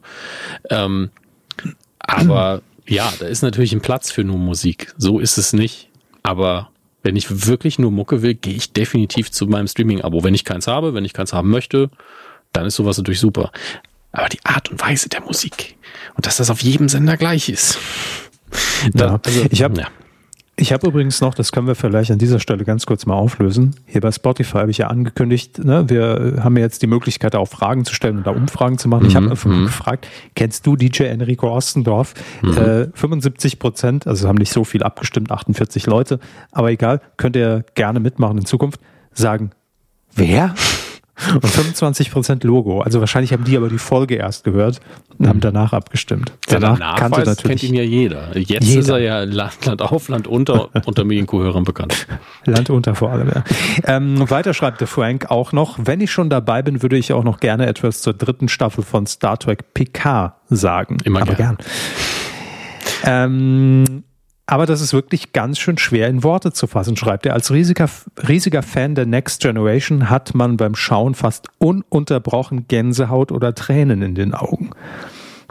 Ähm, 0.69 1.09
aber 1.99 2.61
ja, 2.88 3.11
da 3.19 3.25
ist 3.25 3.41
natürlich 3.41 3.73
ein 3.73 3.81
Platz 3.81 4.09
für 4.09 4.23
nur 4.23 4.38
Musik. 4.38 4.93
So 4.97 5.19
ist 5.19 5.38
es 5.38 5.51
nicht. 5.51 5.89
Aber 6.23 6.69
wenn 7.07 7.15
ich 7.15 7.47
wirklich 7.47 7.79
nur 7.79 7.89
Mucke 7.89 8.21
will, 8.21 8.34
gehe 8.34 8.53
ich 8.53 8.73
definitiv 8.73 9.31
zu 9.31 9.47
meinem 9.47 9.67
Streaming-Abo. 9.67 10.25
Wenn 10.25 10.34
ich 10.34 10.43
keins 10.43 10.67
habe, 10.67 10.93
wenn 10.93 11.05
ich 11.05 11.13
keins 11.13 11.31
haben 11.31 11.49
möchte, 11.49 11.89
dann 12.51 12.65
ist 12.65 12.75
sowas 12.75 12.97
natürlich 12.97 13.21
super. 13.21 13.53
Aber 14.11 14.27
die 14.27 14.43
Art 14.43 14.69
und 14.69 14.81
Weise 14.81 15.07
der 15.07 15.21
Musik 15.21 15.77
und 16.15 16.25
dass 16.25 16.35
das 16.35 16.49
auf 16.49 16.61
jedem 16.61 16.89
Sender 16.89 17.15
gleich 17.15 17.47
ist. 17.47 17.77
Da, 18.93 19.05
ja. 19.05 19.19
also, 19.25 19.45
ich 19.49 19.63
habe 19.63 19.79
ja. 19.79 19.88
Ich 20.59 20.73
habe 20.73 20.88
übrigens 20.88 21.21
noch, 21.21 21.35
das 21.35 21.51
können 21.51 21.67
wir 21.67 21.75
vielleicht 21.75 22.09
an 22.09 22.17
dieser 22.17 22.39
Stelle 22.39 22.65
ganz 22.65 22.88
kurz 22.88 23.05
mal 23.05 23.13
auflösen. 23.13 23.75
Hier 23.85 24.01
bei 24.01 24.11
Spotify 24.11 24.57
habe 24.57 24.71
ich 24.71 24.79
ja 24.79 24.88
angekündigt, 24.88 25.63
ne, 25.63 25.88
wir 25.88 26.43
haben 26.43 26.57
ja 26.57 26.63
jetzt 26.63 26.81
die 26.81 26.88
Möglichkeit, 26.88 27.35
auch 27.35 27.45
Fragen 27.45 27.85
zu 27.85 27.93
stellen 27.93 28.17
und 28.17 28.25
da 28.25 28.31
Umfragen 28.31 28.79
zu 28.79 28.89
machen. 28.89 29.03
Mhm. 29.03 29.09
Ich 29.09 29.15
habe 29.15 29.29
einfach 29.29 29.51
mhm. 29.51 29.65
gefragt, 29.65 30.07
kennst 30.35 30.65
du 30.65 30.75
DJ 30.75 31.03
Enrico 31.03 31.55
Ostendorf? 31.55 32.15
Mhm. 32.41 32.57
Äh, 32.57 32.88
75 32.91 33.59
Prozent, 33.59 34.07
also 34.07 34.27
haben 34.27 34.38
nicht 34.38 34.51
so 34.51 34.63
viel 34.63 34.81
abgestimmt, 34.81 35.31
48 35.31 35.85
Leute, 35.85 36.19
aber 36.51 36.71
egal, 36.71 37.01
könnt 37.17 37.35
ihr 37.35 37.63
gerne 37.75 37.99
mitmachen 37.99 38.39
in 38.39 38.45
Zukunft. 38.45 38.81
Sagen, 39.13 39.51
wer? 40.15 40.55
Und 41.34 41.45
25% 41.45 42.45
Logo. 42.45 42.81
Also 42.81 42.99
wahrscheinlich 42.99 43.34
haben 43.34 43.44
die 43.44 43.57
aber 43.57 43.69
die 43.69 43.80
Folge 43.80 44.15
erst 44.15 44.44
gehört 44.44 44.80
und 45.18 45.27
haben 45.27 45.39
danach 45.39 45.73
abgestimmt. 45.73 46.31
Danach 46.48 46.80
ja, 46.80 46.95
kannte 46.95 47.22
natürlich 47.22 47.61
kennt 47.61 47.64
ihn 47.64 47.73
ja 47.73 47.81
jeder. 47.81 48.38
Jetzt 48.38 48.65
jeder. 48.65 48.80
ist 48.80 48.89
er 48.89 48.99
ja 48.99 49.23
Land, 49.23 49.65
Land 49.65 49.81
auf, 49.81 50.10
Land 50.10 50.27
unter 50.27 50.69
unter 50.85 51.03
Medienkuhörern 51.03 51.64
bekannt. 51.64 52.07
Land 52.45 52.69
unter 52.69 52.94
vor 52.94 53.11
allem, 53.11 53.30
ja. 53.30 53.44
Ähm, 53.84 54.30
weiter 54.30 54.53
schreibt 54.53 54.80
der 54.80 54.88
Frank 54.88 55.31
auch 55.31 55.53
noch, 55.53 55.80
wenn 55.81 56.02
ich 56.02 56.11
schon 56.11 56.30
dabei 56.30 56.61
bin, 56.61 56.84
würde 56.84 56.98
ich 56.98 57.11
auch 57.14 57.23
noch 57.23 57.39
gerne 57.39 57.65
etwas 57.65 58.02
zur 58.02 58.14
dritten 58.14 58.48
Staffel 58.48 58.84
von 58.84 59.07
Star 59.07 59.39
Trek 59.39 59.73
PK 59.73 60.35
sagen. 60.49 60.98
Immer 61.03 61.23
aber 61.23 61.34
gern. 61.34 61.57
gern. 61.57 61.68
Ähm, 63.03 64.03
aber 64.48 64.65
das 64.65 64.80
ist 64.80 64.94
wirklich 64.94 65.34
ganz 65.34 65.60
schön 65.60 65.78
schwer 65.78 66.07
in 66.07 66.24
Worte 66.24 66.53
zu 66.53 66.68
fassen, 66.68 66.95
schreibt 66.95 67.26
er. 67.26 67.34
Als 67.34 67.52
riesiger, 67.52 67.90
riesiger 68.28 68.64
Fan 68.64 68.95
der 68.95 69.06
Next 69.06 69.41
Generation 69.41 70.10
hat 70.10 70.34
man 70.34 70.56
beim 70.56 70.74
Schauen 70.74 71.15
fast 71.15 71.49
ununterbrochen 71.57 72.65
Gänsehaut 72.69 73.34
oder 73.34 73.53
Tränen 73.53 74.02
in 74.02 74.15
den 74.15 74.34
Augen. 74.34 74.72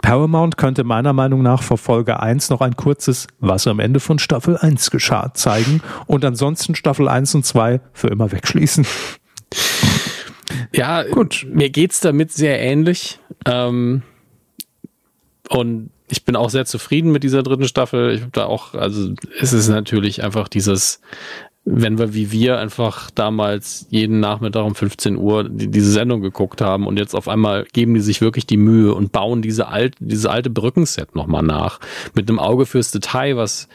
Paramount 0.01 0.57
könnte 0.57 0.83
meiner 0.83 1.13
Meinung 1.13 1.43
nach 1.43 1.61
vor 1.61 1.77
Folge 1.77 2.19
1 2.19 2.49
noch 2.49 2.61
ein 2.61 2.75
kurzes 2.75 3.27
Was 3.39 3.67
am 3.67 3.79
Ende 3.79 3.99
von 3.99 4.17
Staffel 4.17 4.57
1 4.57 4.89
geschah 4.89 5.31
zeigen 5.33 5.81
und 6.07 6.25
ansonsten 6.25 6.73
Staffel 6.73 7.07
1 7.07 7.35
und 7.35 7.45
2 7.45 7.79
für 7.93 8.07
immer 8.07 8.31
wegschließen. 8.31 8.85
Ja, 10.73 11.03
gut. 11.03 11.45
Mir 11.51 11.69
geht's 11.69 11.99
damit 11.99 12.31
sehr 12.31 12.59
ähnlich. 12.59 13.19
Ähm, 13.45 14.01
und 15.49 15.91
ich 16.09 16.23
bin 16.23 16.35
auch 16.35 16.49
sehr 16.49 16.65
zufrieden 16.65 17.11
mit 17.11 17.23
dieser 17.23 17.43
dritten 17.43 17.67
Staffel. 17.67 18.13
Ich 18.13 18.21
habe 18.21 18.31
da 18.31 18.45
auch, 18.45 18.73
also 18.73 19.13
es 19.39 19.53
ist 19.53 19.67
natürlich 19.67 20.23
einfach 20.23 20.47
dieses, 20.47 21.01
wenn 21.65 21.97
wir 21.97 22.13
wie 22.13 22.31
wir 22.31 22.59
einfach 22.59 23.11
damals 23.11 23.87
jeden 23.89 24.21
Nachmittag 24.21 24.63
um 24.63 24.73
15 24.73 25.17
Uhr 25.17 25.49
die, 25.49 25.69
diese 25.69 25.91
Sendung 25.91 26.21
geguckt 26.21 26.61
haben 26.61 26.87
und 26.87 26.97
jetzt 26.97 27.13
auf 27.13 27.27
einmal 27.27 27.65
geben 27.73 27.93
die 27.93 27.99
sich 27.99 28.21
wirklich 28.21 28.47
die 28.47 28.57
Mühe 28.57 28.93
und 28.93 29.11
bauen 29.11 29.41
diese 29.41 29.67
alte, 29.67 29.97
diese 29.99 30.31
alte 30.31 30.49
Brückenset 30.49 31.13
nochmal 31.15 31.43
nach. 31.43 31.79
Mit 32.13 32.29
einem 32.29 32.39
Auge 32.39 32.65
fürs 32.65 32.91
Detail, 32.91 33.35
was 33.35 33.67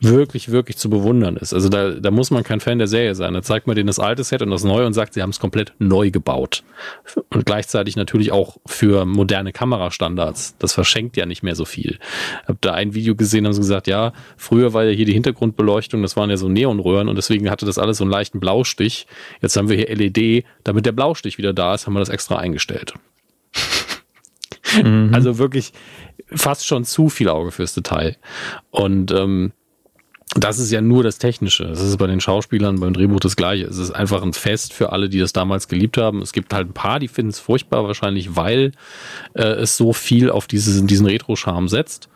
wirklich, 0.00 0.50
wirklich 0.50 0.78
zu 0.78 0.88
bewundern 0.88 1.36
ist. 1.36 1.52
Also 1.52 1.68
da, 1.68 1.90
da 1.90 2.10
muss 2.10 2.30
man 2.30 2.42
kein 2.42 2.60
Fan 2.60 2.78
der 2.78 2.86
Serie 2.86 3.14
sein. 3.14 3.34
Da 3.34 3.42
zeigt 3.42 3.66
man 3.66 3.76
denen 3.76 3.86
das 3.86 3.98
alte 3.98 4.24
Set 4.24 4.40
und 4.40 4.50
das 4.50 4.64
neue 4.64 4.86
und 4.86 4.94
sagt, 4.94 5.14
sie 5.14 5.22
haben 5.22 5.30
es 5.30 5.38
komplett 5.38 5.74
neu 5.78 6.10
gebaut. 6.10 6.62
Und 7.28 7.44
gleichzeitig 7.44 7.96
natürlich 7.96 8.32
auch 8.32 8.56
für 8.66 9.04
moderne 9.04 9.52
Kamerastandards. 9.52 10.56
Das 10.58 10.72
verschenkt 10.72 11.16
ja 11.16 11.26
nicht 11.26 11.42
mehr 11.42 11.54
so 11.54 11.66
viel. 11.66 11.98
Ich 12.42 12.48
habe 12.48 12.58
da 12.62 12.72
ein 12.72 12.94
Video 12.94 13.14
gesehen, 13.14 13.44
haben 13.44 13.52
sie 13.52 13.60
gesagt, 13.60 13.86
ja, 13.86 14.12
früher 14.36 14.72
war 14.72 14.84
ja 14.84 14.90
hier 14.90 15.04
die 15.04 15.12
Hintergrundbeleuchtung, 15.12 16.00
das 16.02 16.16
waren 16.16 16.30
ja 16.30 16.38
so 16.38 16.48
Neonröhren 16.48 17.08
und 17.08 17.16
deswegen 17.16 17.50
hatte 17.50 17.66
das 17.66 17.78
alles 17.78 17.98
so 17.98 18.04
einen 18.04 18.10
leichten 18.10 18.40
Blaustich. 18.40 19.06
Jetzt 19.42 19.56
haben 19.56 19.68
wir 19.68 19.76
hier 19.76 19.94
LED. 19.94 20.44
Damit 20.64 20.86
der 20.86 20.92
Blaustich 20.92 21.36
wieder 21.36 21.52
da 21.52 21.74
ist, 21.74 21.86
haben 21.86 21.92
wir 21.92 22.00
das 22.00 22.08
extra 22.08 22.36
eingestellt. 22.36 22.94
Mhm. 24.84 25.10
Also 25.12 25.38
wirklich 25.38 25.72
fast 26.32 26.64
schon 26.64 26.84
zu 26.84 27.08
viel 27.08 27.28
Auge 27.28 27.50
fürs 27.50 27.74
Detail. 27.74 28.16
Und 28.70 29.10
ähm, 29.10 29.50
das 30.36 30.60
ist 30.60 30.70
ja 30.70 30.80
nur 30.80 31.02
das 31.02 31.18
Technische. 31.18 31.64
Das 31.64 31.80
ist 31.80 31.96
bei 31.96 32.06
den 32.06 32.20
Schauspielern, 32.20 32.78
beim 32.78 32.92
Drehbuch 32.92 33.18
das 33.18 33.34
Gleiche. 33.34 33.64
Es 33.64 33.78
ist 33.78 33.90
einfach 33.90 34.22
ein 34.22 34.32
Fest 34.32 34.72
für 34.72 34.92
alle, 34.92 35.08
die 35.08 35.18
das 35.18 35.32
damals 35.32 35.66
geliebt 35.66 35.96
haben. 35.96 36.22
Es 36.22 36.32
gibt 36.32 36.54
halt 36.54 36.68
ein 36.68 36.72
paar, 36.72 37.00
die 37.00 37.08
finden 37.08 37.30
es 37.30 37.40
furchtbar, 37.40 37.84
wahrscheinlich, 37.84 38.36
weil 38.36 38.70
äh, 39.34 39.42
es 39.42 39.76
so 39.76 39.92
viel 39.92 40.30
auf 40.30 40.46
dieses, 40.46 40.86
diesen 40.86 41.06
Retro-Charme 41.06 41.68
setzt. 41.68 42.08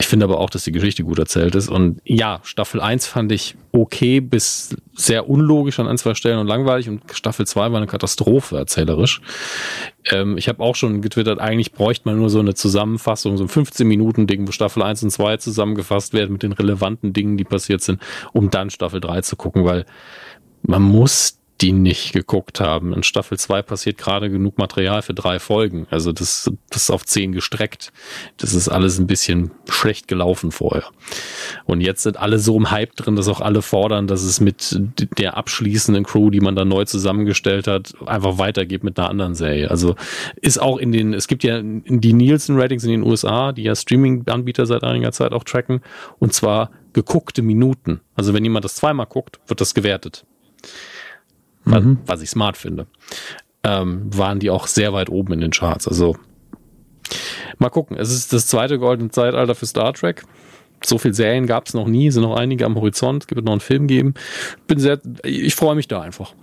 Ich 0.00 0.08
finde 0.08 0.24
aber 0.24 0.40
auch, 0.40 0.50
dass 0.50 0.64
die 0.64 0.72
Geschichte 0.72 1.04
gut 1.04 1.20
erzählt 1.20 1.54
ist. 1.54 1.68
Und 1.68 2.00
ja, 2.04 2.40
Staffel 2.42 2.80
1 2.80 3.06
fand 3.06 3.30
ich 3.30 3.54
okay 3.70 4.18
bis 4.20 4.76
sehr 4.92 5.28
unlogisch 5.28 5.78
an 5.78 5.86
ein, 5.86 5.98
zwei 5.98 6.14
Stellen 6.14 6.40
und 6.40 6.48
langweilig. 6.48 6.88
Und 6.88 7.02
Staffel 7.12 7.46
2 7.46 7.70
war 7.70 7.76
eine 7.76 7.86
Katastrophe 7.86 8.56
erzählerisch. 8.56 9.20
Ähm, 10.10 10.36
ich 10.36 10.48
habe 10.48 10.62
auch 10.62 10.74
schon 10.74 11.00
getwittert, 11.00 11.38
eigentlich 11.38 11.72
bräuchte 11.72 12.08
man 12.08 12.18
nur 12.18 12.28
so 12.28 12.40
eine 12.40 12.54
Zusammenfassung, 12.54 13.36
so 13.36 13.44
ein 13.44 13.48
15-Minuten-Ding, 13.48 14.48
wo 14.48 14.52
Staffel 14.52 14.82
1 14.82 15.04
und 15.04 15.10
2 15.10 15.36
zusammengefasst 15.36 16.12
werden 16.12 16.32
mit 16.32 16.42
den 16.42 16.52
relevanten 16.52 17.12
Dingen, 17.12 17.36
die 17.36 17.44
passiert 17.44 17.80
sind, 17.80 18.02
um 18.32 18.50
dann 18.50 18.70
Staffel 18.70 19.00
3 19.00 19.20
zu 19.20 19.36
gucken, 19.36 19.64
weil 19.64 19.86
man 20.62 20.82
muss 20.82 21.38
die 21.60 21.72
nicht 21.72 22.12
geguckt 22.12 22.60
haben. 22.60 22.92
In 22.92 23.04
Staffel 23.04 23.38
2 23.38 23.62
passiert 23.62 23.96
gerade 23.96 24.28
genug 24.28 24.58
Material 24.58 25.02
für 25.02 25.14
drei 25.14 25.38
Folgen. 25.38 25.86
Also 25.88 26.10
das, 26.10 26.50
das 26.70 26.82
ist 26.82 26.90
auf 26.90 27.06
zehn 27.06 27.32
gestreckt. 27.32 27.92
Das 28.38 28.54
ist 28.54 28.68
alles 28.68 28.98
ein 28.98 29.06
bisschen 29.06 29.52
schlecht 29.68 30.08
gelaufen 30.08 30.50
vorher. 30.50 30.84
Und 31.64 31.80
jetzt 31.80 32.02
sind 32.02 32.16
alle 32.16 32.40
so 32.40 32.56
im 32.56 32.72
Hype 32.72 32.96
drin, 32.96 33.14
dass 33.14 33.28
auch 33.28 33.40
alle 33.40 33.62
fordern, 33.62 34.08
dass 34.08 34.24
es 34.24 34.40
mit 34.40 34.80
der 35.18 35.36
abschließenden 35.36 36.04
Crew, 36.04 36.30
die 36.30 36.40
man 36.40 36.56
da 36.56 36.64
neu 36.64 36.86
zusammengestellt 36.86 37.68
hat, 37.68 37.94
einfach 38.04 38.38
weitergeht 38.38 38.82
mit 38.82 38.98
einer 38.98 39.08
anderen 39.08 39.36
Serie. 39.36 39.70
Also 39.70 39.94
ist 40.40 40.60
auch 40.60 40.78
in 40.78 40.90
den, 40.90 41.14
es 41.14 41.28
gibt 41.28 41.44
ja 41.44 41.60
die 41.62 42.12
Nielsen-Ratings 42.12 42.82
in 42.82 42.90
den 42.90 43.02
USA, 43.04 43.52
die 43.52 43.62
ja 43.62 43.76
Streaming-Anbieter 43.76 44.66
seit 44.66 44.82
einiger 44.82 45.12
Zeit 45.12 45.32
auch 45.32 45.44
tracken. 45.44 45.82
Und 46.18 46.32
zwar 46.32 46.72
geguckte 46.92 47.42
Minuten. 47.42 48.00
Also 48.16 48.34
wenn 48.34 48.44
jemand 48.44 48.64
das 48.64 48.74
zweimal 48.74 49.06
guckt, 49.06 49.38
wird 49.46 49.60
das 49.60 49.74
gewertet 49.74 50.24
mhm. 51.64 51.98
was 52.06 52.22
ich 52.22 52.30
smart 52.30 52.56
finde, 52.56 52.86
ähm, 53.62 54.10
waren 54.14 54.38
die 54.38 54.50
auch 54.50 54.66
sehr 54.66 54.92
weit 54.92 55.10
oben 55.10 55.32
in 55.34 55.40
den 55.40 55.50
Charts. 55.50 55.88
Also 55.88 56.16
mal 57.58 57.70
gucken. 57.70 57.96
Es 57.96 58.12
ist 58.12 58.32
das 58.32 58.46
zweite 58.46 58.78
goldene 58.78 59.10
Zeitalter 59.10 59.54
für 59.54 59.66
Star 59.66 59.92
Trek. 59.92 60.24
So 60.84 60.98
viel 60.98 61.14
Serien 61.14 61.46
gab 61.46 61.66
es 61.66 61.74
noch 61.74 61.86
nie, 61.86 62.10
sind 62.10 62.22
noch 62.22 62.36
einige 62.36 62.66
am 62.66 62.74
Horizont, 62.74 63.24
es 63.24 63.34
wird 63.34 63.44
noch 63.44 63.52
einen 63.52 63.60
Film 63.60 63.86
geben. 63.86 64.14
Bin 64.66 64.78
sehr, 64.78 65.00
ich 65.22 65.54
freue 65.54 65.74
mich 65.74 65.88
da 65.88 66.02
einfach. 66.02 66.34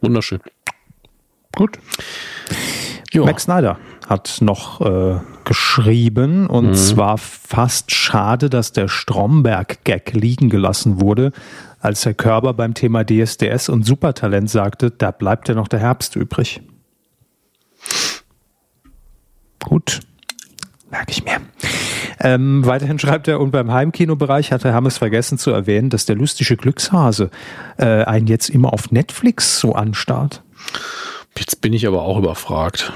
Wunderschön. 0.00 0.40
Gut. 1.54 1.78
Jo. 3.12 3.24
Max 3.24 3.44
Snyder 3.44 3.78
hat 4.08 4.38
noch 4.40 4.80
äh, 4.80 5.20
geschrieben 5.44 6.48
und 6.48 6.70
mhm. 6.70 6.74
zwar 6.74 7.18
fast 7.18 7.92
schade, 7.92 8.50
dass 8.50 8.72
der 8.72 8.88
Stromberg-Gag 8.88 10.12
liegen 10.12 10.48
gelassen 10.48 11.00
wurde, 11.00 11.32
als 11.80 12.04
Herr 12.04 12.14
Körber 12.14 12.54
beim 12.54 12.74
Thema 12.74 13.04
DSDS 13.04 13.68
und 13.68 13.84
Supertalent 13.84 14.50
sagte, 14.50 14.90
da 14.90 15.10
bleibt 15.10 15.48
ja 15.48 15.54
noch 15.54 15.68
der 15.68 15.80
Herbst 15.80 16.14
übrig. 16.14 16.60
Gut, 19.64 20.00
merke 20.90 21.10
ich 21.10 21.24
mir. 21.24 21.40
Ähm, 22.22 22.66
weiterhin 22.66 22.98
schreibt 22.98 23.28
er, 23.28 23.40
und 23.40 23.50
beim 23.50 23.72
Heimkinobereich 23.72 24.52
hat 24.52 24.64
Herr 24.64 24.74
Hammes 24.74 24.98
vergessen 24.98 25.38
zu 25.38 25.50
erwähnen, 25.50 25.88
dass 25.88 26.04
der 26.04 26.16
lustige 26.16 26.56
Glückshase 26.56 27.30
äh, 27.78 28.04
einen 28.04 28.26
jetzt 28.26 28.50
immer 28.50 28.74
auf 28.74 28.90
Netflix 28.90 29.58
so 29.58 29.74
anstarrt. 29.74 30.42
Jetzt 31.38 31.62
bin 31.62 31.72
ich 31.72 31.86
aber 31.86 32.02
auch 32.02 32.18
überfragt. 32.18 32.92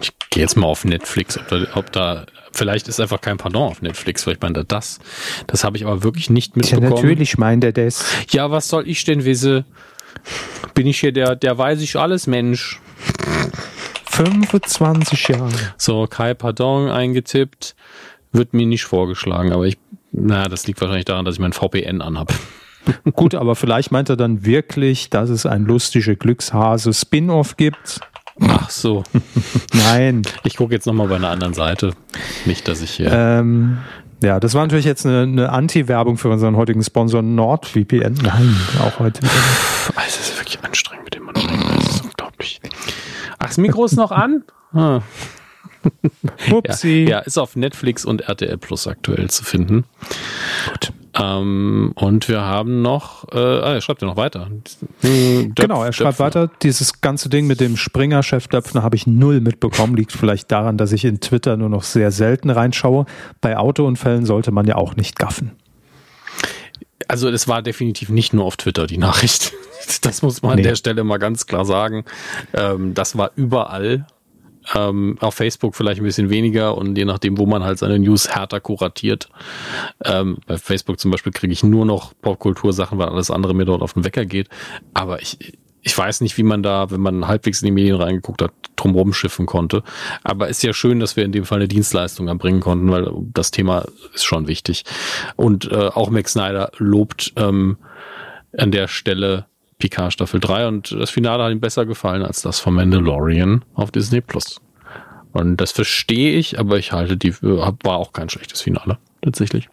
Ich 0.00 0.12
gehe 0.30 0.42
jetzt 0.42 0.56
mal 0.56 0.66
auf 0.66 0.84
Netflix, 0.86 1.36
ob 1.36 1.48
da, 1.48 1.66
ob 1.74 1.92
da 1.92 2.24
Vielleicht 2.52 2.88
ist 2.88 3.00
einfach 3.00 3.20
kein 3.20 3.36
Pardon 3.36 3.62
auf 3.62 3.82
Netflix, 3.82 4.24
vielleicht 4.24 4.42
meint 4.42 4.56
er 4.56 4.64
das. 4.64 4.98
Das 5.46 5.64
habe 5.64 5.76
ich 5.76 5.86
aber 5.86 6.02
wirklich 6.02 6.30
nicht 6.30 6.56
mitbekommen. 6.56 6.90
Ja, 6.90 6.94
natürlich 6.94 7.38
meint 7.38 7.64
er 7.64 7.72
das. 7.72 8.04
Ja, 8.30 8.50
was 8.50 8.68
soll 8.68 8.88
ich 8.88 9.04
denn 9.04 9.24
wissen? 9.24 9.64
Bin 10.74 10.86
ich 10.86 11.00
hier 11.00 11.12
der, 11.12 11.36
der 11.36 11.56
weiß 11.58 11.80
ich 11.82 11.96
alles 11.96 12.26
Mensch. 12.26 12.80
25 14.10 15.28
Jahre. 15.28 15.52
So, 15.76 16.06
Kai 16.06 16.34
Pardon 16.34 16.90
eingetippt. 16.90 17.76
Wird 18.32 18.52
mir 18.52 18.66
nicht 18.66 18.84
vorgeschlagen, 18.84 19.52
aber 19.52 19.64
ich, 19.64 19.78
naja, 20.12 20.48
das 20.48 20.66
liegt 20.66 20.80
wahrscheinlich 20.80 21.04
daran, 21.04 21.24
dass 21.24 21.36
ich 21.36 21.40
mein 21.40 21.52
VPN 21.52 22.02
anhab. 22.02 22.32
Gut, 23.14 23.34
aber 23.34 23.54
vielleicht 23.54 23.90
meint 23.90 24.08
er 24.08 24.16
dann 24.16 24.44
wirklich, 24.44 25.10
dass 25.10 25.30
es 25.30 25.46
ein 25.46 25.64
lustiger 25.64 26.14
Glückshase-Spin-Off 26.14 27.56
gibt. 27.56 28.00
Ach 28.40 28.70
so. 28.70 29.04
Nein. 29.72 30.22
Ich 30.44 30.56
gucke 30.56 30.74
jetzt 30.74 30.86
nochmal 30.86 31.08
bei 31.08 31.16
einer 31.16 31.30
anderen 31.30 31.54
Seite. 31.54 31.94
Nicht, 32.44 32.68
dass 32.68 32.82
ich 32.82 32.90
hier. 32.90 33.10
Ähm, 33.12 33.78
ja, 34.22 34.40
das 34.40 34.54
war 34.54 34.62
natürlich 34.62 34.84
jetzt 34.84 35.06
eine, 35.06 35.22
eine 35.22 35.50
Anti-Werbung 35.50 36.18
für 36.18 36.28
unseren 36.28 36.56
heutigen 36.56 36.82
Sponsor 36.82 37.22
NordVPN. 37.22 38.14
Nein, 38.22 38.56
auch 38.80 38.98
heute 38.98 39.22
wieder. 39.22 39.32
Also, 39.94 40.18
es 40.20 40.30
ist 40.30 40.38
wirklich 40.38 40.58
anstrengend 40.64 41.04
mit 41.04 41.14
dem 41.14 41.24
Mann. 41.24 41.34
Das 41.34 41.94
ist 41.94 42.04
unglaublich. 42.04 42.60
Ach, 43.38 43.46
das 43.46 43.58
Mikro 43.58 43.84
ist 43.84 43.96
noch 43.96 44.10
an? 44.10 44.42
Ah. 44.72 45.00
Upsi. 46.50 47.04
Ja, 47.04 47.08
ja, 47.08 47.18
ist 47.20 47.38
auf 47.38 47.56
Netflix 47.56 48.04
und 48.04 48.22
RTL 48.22 48.58
Plus 48.58 48.86
aktuell 48.86 49.30
zu 49.30 49.44
finden. 49.44 49.84
Gut. 50.70 50.92
Ähm, 51.18 51.92
und 51.94 52.28
wir 52.28 52.42
haben 52.42 52.82
noch, 52.82 53.28
äh, 53.32 53.38
ah, 53.38 53.74
er 53.74 53.80
schreibt 53.80 54.02
ja 54.02 54.08
noch 54.08 54.16
weiter. 54.16 54.48
Döpf, 55.02 55.54
genau, 55.54 55.82
er 55.82 55.92
schreibt 55.92 56.20
Döpfner. 56.20 56.42
weiter. 56.42 56.50
Dieses 56.62 57.00
ganze 57.00 57.28
Ding 57.28 57.46
mit 57.46 57.60
dem 57.60 57.76
Springer-Chef 57.76 58.48
Döpfner 58.48 58.82
habe 58.82 58.96
ich 58.96 59.06
null 59.06 59.40
mitbekommen. 59.40 59.96
Liegt 59.96 60.12
vielleicht 60.12 60.50
daran, 60.52 60.76
dass 60.76 60.92
ich 60.92 61.04
in 61.04 61.20
Twitter 61.20 61.56
nur 61.56 61.68
noch 61.68 61.82
sehr 61.82 62.10
selten 62.10 62.50
reinschaue. 62.50 63.06
Bei 63.40 63.56
Autounfällen 63.56 64.26
sollte 64.26 64.52
man 64.52 64.66
ja 64.66 64.76
auch 64.76 64.96
nicht 64.96 65.18
gaffen. 65.18 65.52
Also 67.08 67.28
es 67.30 67.48
war 67.48 67.62
definitiv 67.62 68.10
nicht 68.10 68.34
nur 68.34 68.44
auf 68.44 68.56
Twitter 68.56 68.86
die 68.86 68.98
Nachricht. 68.98 69.52
Das 70.02 70.20
muss 70.20 70.42
man 70.42 70.56
nee. 70.56 70.62
an 70.62 70.62
der 70.64 70.74
Stelle 70.74 71.02
mal 71.02 71.16
ganz 71.16 71.46
klar 71.46 71.64
sagen. 71.64 72.04
Ähm, 72.52 72.92
das 72.92 73.16
war 73.16 73.30
überall 73.36 74.06
ähm, 74.74 75.16
auf 75.20 75.34
Facebook 75.34 75.74
vielleicht 75.74 76.00
ein 76.00 76.04
bisschen 76.04 76.30
weniger 76.30 76.76
und 76.76 76.96
je 76.96 77.04
nachdem, 77.04 77.38
wo 77.38 77.46
man 77.46 77.64
halt 77.64 77.78
seine 77.78 77.98
News 77.98 78.28
härter 78.28 78.60
kuratiert. 78.60 79.28
Ähm, 80.04 80.38
bei 80.46 80.58
Facebook 80.58 80.98
zum 81.00 81.10
Beispiel 81.10 81.32
kriege 81.32 81.52
ich 81.52 81.62
nur 81.62 81.86
noch 81.86 82.12
Popkultur-Sachen, 82.20 82.98
weil 82.98 83.08
alles 83.08 83.30
andere 83.30 83.54
mir 83.54 83.64
dort 83.64 83.82
auf 83.82 83.94
den 83.94 84.04
Wecker 84.04 84.26
geht. 84.26 84.48
Aber 84.94 85.22
ich, 85.22 85.56
ich 85.82 85.96
weiß 85.96 86.20
nicht, 86.20 86.36
wie 86.36 86.42
man 86.42 86.62
da, 86.62 86.90
wenn 86.90 87.00
man 87.00 87.26
halbwegs 87.26 87.62
in 87.62 87.66
die 87.66 87.72
Medien 87.72 87.96
reingeguckt 87.96 88.42
hat, 88.42 88.52
drumherum 88.76 89.12
schiffen 89.12 89.46
konnte. 89.46 89.82
Aber 90.22 90.48
ist 90.48 90.62
ja 90.62 90.72
schön, 90.72 91.00
dass 91.00 91.16
wir 91.16 91.24
in 91.24 91.32
dem 91.32 91.44
Fall 91.44 91.58
eine 91.58 91.68
Dienstleistung 91.68 92.28
erbringen 92.28 92.60
konnten, 92.60 92.90
weil 92.90 93.10
das 93.32 93.50
Thema 93.50 93.86
ist 94.14 94.24
schon 94.24 94.48
wichtig. 94.48 94.84
Und 95.36 95.70
äh, 95.70 95.88
auch 95.88 96.10
Max 96.10 96.32
Snyder 96.32 96.70
lobt 96.78 97.32
ähm, 97.36 97.78
an 98.56 98.70
der 98.70 98.88
Stelle 98.88 99.46
Picard 99.78 100.12
Staffel 100.12 100.40
3 100.40 100.66
und 100.66 100.92
das 100.92 101.10
Finale 101.10 101.44
hat 101.44 101.52
ihm 101.52 101.60
besser 101.60 101.86
gefallen 101.86 102.22
als 102.22 102.42
das 102.42 102.58
von 102.58 102.74
Mandalorian 102.74 103.64
auf 103.74 103.90
Disney 103.90 104.20
Plus. 104.20 104.60
Und 105.32 105.58
das 105.58 105.72
verstehe 105.72 106.32
ich, 106.32 106.58
aber 106.58 106.78
ich 106.78 106.92
halte 106.92 107.16
die, 107.16 107.32
war 107.42 107.96
auch 107.96 108.12
kein 108.12 108.28
schlechtes 108.28 108.60
Finale, 108.60 108.98
tatsächlich. 109.22 109.68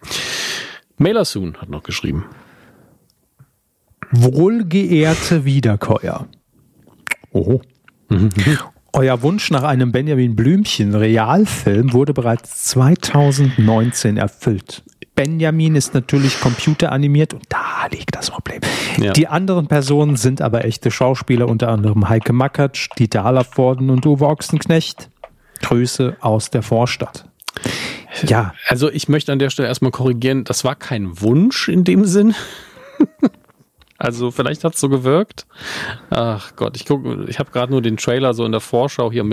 Mailer 0.98 1.26
Soon 1.26 1.58
hat 1.58 1.70
noch 1.70 1.84
geschrieben. 1.84 2.26
Wohlgeehrte 4.12 5.46
Wiederkäuer. 5.46 6.28
Oho. 7.32 7.62
Euer 8.94 9.22
Wunsch 9.24 9.52
nach 9.52 9.64
einem 9.64 9.92
Benjamin 9.92 10.38
Blümchen 10.38 10.96
Realfilm 10.96 11.92
wurde 11.92 12.14
bereits 12.14 12.64
2019 12.66 14.16
erfüllt. 14.16 14.84
Benjamin 15.16 15.76
ist 15.76 15.94
natürlich 15.94 16.40
computeranimiert 16.40 17.34
und 17.34 17.44
da 17.50 17.88
liegt 17.92 18.16
das 18.16 18.32
Problem. 18.32 18.62
Ja. 18.98 19.14
Die 19.14 19.28
anderen 19.28 19.68
Personen 19.68 20.18
sind 20.18 20.42
aber 20.42 20.66
echte 20.66 20.92
Schauspieler, 20.92 21.48
unter 21.48 21.70
anderem 21.70 22.10
Heike 22.10 22.34
Makatsch, 22.34 22.90
Dieter 22.98 23.24
Hallervorden 23.24 23.90
und 23.90 24.06
Uwe 24.06 24.28
Ochsenknecht. 24.28 25.10
Grüße 25.62 26.18
aus 26.20 26.50
der 26.50 26.62
Vorstadt. 26.62 27.26
Ja. 28.28 28.54
Also 28.68 28.90
ich 28.92 29.08
möchte 29.08 29.32
an 29.32 29.40
der 29.40 29.50
Stelle 29.50 29.68
erstmal 29.68 29.92
korrigieren, 29.92 30.44
das 30.44 30.64
war 30.64 30.76
kein 30.76 31.22
Wunsch 31.22 31.68
in 31.68 31.84
dem 31.84 32.06
Sinn. 32.06 32.36
Also 33.98 34.30
vielleicht 34.30 34.66
hat 34.66 34.74
es 34.74 34.82
so 34.82 34.90
gewirkt. 34.90 35.46
Ach 36.10 36.58
Gott, 36.58 36.76
ich 36.76 36.86
gucke, 36.86 37.26
ich 37.30 37.40
habe 37.40 37.52
gerade 37.52 37.72
nur 37.72 37.82
den 37.82 37.96
Trailer 37.96 38.34
so 38.34 38.46
in 38.46 38.52
der 38.52 38.60
Vorschau 38.60 39.10
hier. 39.10 39.24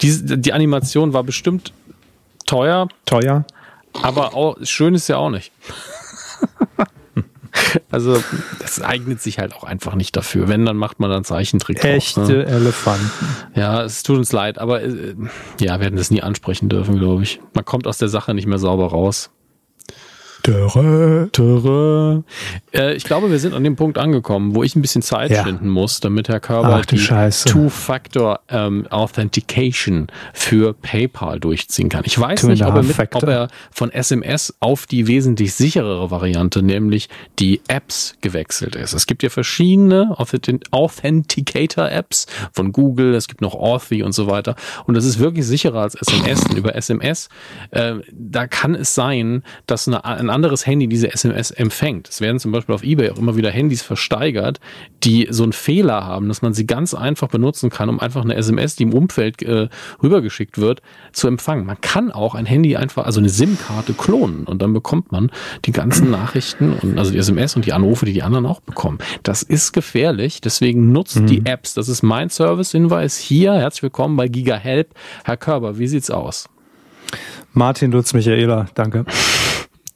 Die, 0.00 0.40
die 0.40 0.52
Animation 0.54 1.12
war 1.12 1.22
bestimmt 1.22 1.74
teuer. 2.46 2.88
Teuer. 3.04 3.44
Aber 4.02 4.34
auch, 4.34 4.56
schön 4.62 4.94
ist 4.94 5.08
ja 5.08 5.16
auch 5.16 5.30
nicht. 5.30 5.52
also, 7.90 8.22
das 8.60 8.80
eignet 8.80 9.22
sich 9.22 9.38
halt 9.38 9.54
auch 9.54 9.64
einfach 9.64 9.94
nicht 9.94 10.16
dafür. 10.16 10.48
Wenn, 10.48 10.66
dann 10.66 10.76
macht 10.76 11.00
man 11.00 11.10
dann 11.10 11.24
Zeichentrick. 11.24 11.82
Echte 11.84 12.20
drauf, 12.20 12.28
ne? 12.28 12.46
Elefanten. 12.46 13.10
Ja, 13.54 13.82
es 13.82 14.02
tut 14.02 14.18
uns 14.18 14.32
leid, 14.32 14.58
aber 14.58 14.82
äh, 14.82 15.14
ja, 15.60 15.78
wir 15.78 15.86
hätten 15.86 15.96
das 15.96 16.10
nie 16.10 16.22
ansprechen 16.22 16.68
dürfen, 16.68 16.98
glaube 16.98 17.22
ich. 17.22 17.40
Man 17.54 17.64
kommt 17.64 17.86
aus 17.86 17.98
der 17.98 18.08
Sache 18.08 18.34
nicht 18.34 18.46
mehr 18.46 18.58
sauber 18.58 18.88
raus. 18.88 19.30
Töre. 20.44 21.30
Töre. 21.32 22.22
Äh, 22.74 22.94
ich 22.94 23.04
glaube, 23.04 23.30
wir 23.30 23.38
sind 23.38 23.54
an 23.54 23.64
dem 23.64 23.76
Punkt 23.76 23.96
angekommen, 23.96 24.54
wo 24.54 24.62
ich 24.62 24.76
ein 24.76 24.82
bisschen 24.82 25.00
Zeit 25.00 25.30
Ja. 25.30 25.42
schinden 25.42 25.70
muss, 25.70 26.00
damit 26.00 26.28
Herr 26.28 26.38
Körber 26.38 26.80
Ach, 26.82 26.84
die 26.84 26.98
Scheiße. 26.98 27.48
Two-Factor 27.48 28.40
ähm, 28.50 28.86
Authentication 28.90 30.08
für 30.34 30.74
PayPal 30.74 31.40
durchziehen 31.40 31.88
kann. 31.88 32.02
Ich 32.04 32.18
weiß 32.20 32.42
Two 32.42 32.48
nicht, 32.48 32.62
ob 32.62 32.74
er, 32.76 32.82
mit, 32.82 33.14
ob 33.14 33.22
er 33.22 33.48
von 33.72 33.90
SMS 33.90 34.54
auf 34.60 34.84
die 34.84 35.06
wesentlich 35.06 35.54
sicherere 35.54 36.10
Variante, 36.10 36.62
nämlich 36.62 37.08
die 37.38 37.62
Apps 37.68 38.14
gewechselt 38.20 38.76
ist. 38.76 38.92
Es 38.92 39.06
gibt 39.06 39.22
ja 39.22 39.30
verschiedene 39.30 40.14
Authent- 40.18 40.70
Authenticator-Apps 40.72 42.26
von 42.52 42.72
Google, 42.72 43.14
es 43.14 43.28
gibt 43.28 43.40
noch 43.40 43.54
Authy 43.54 44.02
und 44.02 44.12
so 44.12 44.26
weiter. 44.26 44.56
Und 44.86 44.94
das 44.94 45.06
ist 45.06 45.18
wirklich 45.18 45.46
sicherer 45.46 45.80
als 45.80 45.94
SMS. 45.94 46.44
Und 46.50 46.58
über 46.58 46.74
SMS, 46.74 47.30
äh, 47.70 47.94
da 48.12 48.46
kann 48.46 48.74
es 48.74 48.94
sein, 48.94 49.42
dass 49.66 49.88
eine, 49.88 50.04
ein 50.04 50.33
anderes 50.34 50.66
Handy 50.66 50.88
diese 50.88 51.12
SMS 51.12 51.50
empfängt. 51.50 52.08
Es 52.08 52.20
werden 52.20 52.38
zum 52.38 52.52
Beispiel 52.52 52.74
auf 52.74 52.82
Ebay 52.82 53.10
auch 53.10 53.18
immer 53.18 53.36
wieder 53.36 53.50
Handys 53.50 53.82
versteigert, 53.82 54.60
die 55.02 55.28
so 55.30 55.44
einen 55.44 55.52
Fehler 55.52 56.04
haben, 56.04 56.28
dass 56.28 56.42
man 56.42 56.52
sie 56.52 56.66
ganz 56.66 56.92
einfach 56.92 57.28
benutzen 57.28 57.70
kann, 57.70 57.88
um 57.88 58.00
einfach 58.00 58.22
eine 58.22 58.34
SMS, 58.34 58.76
die 58.76 58.82
im 58.82 58.92
Umfeld 58.92 59.40
äh, 59.42 59.68
rübergeschickt 60.02 60.58
wird, 60.58 60.82
zu 61.12 61.28
empfangen. 61.28 61.64
Man 61.66 61.80
kann 61.80 62.10
auch 62.10 62.34
ein 62.34 62.46
Handy 62.46 62.76
einfach, 62.76 63.06
also 63.06 63.20
eine 63.20 63.28
SIM-Karte 63.28 63.94
klonen 63.94 64.44
und 64.44 64.60
dann 64.60 64.72
bekommt 64.72 65.12
man 65.12 65.30
die 65.64 65.72
ganzen 65.72 66.10
Nachrichten 66.10 66.72
und 66.72 66.98
also 66.98 67.12
die 67.12 67.18
SMS 67.18 67.56
und 67.56 67.64
die 67.64 67.72
Anrufe, 67.72 68.04
die 68.04 68.12
die 68.12 68.22
anderen 68.22 68.46
auch 68.46 68.60
bekommen. 68.60 68.98
Das 69.22 69.42
ist 69.42 69.72
gefährlich, 69.72 70.40
deswegen 70.40 70.92
nutzt 70.92 71.20
die 71.28 71.46
Apps. 71.46 71.74
Das 71.74 71.88
ist 71.88 72.02
mein 72.02 72.28
Service-Hinweis 72.28 73.16
hier. 73.18 73.54
Herzlich 73.54 73.84
willkommen 73.84 74.16
bei 74.16 74.28
GigaHelp. 74.28 74.88
Herr 75.24 75.36
Körber, 75.36 75.78
wie 75.78 75.86
sieht's 75.86 76.10
aus? 76.10 76.48
Martin 77.52 77.92
Lutz 77.92 78.12
Michaela, 78.14 78.66
danke. 78.74 79.04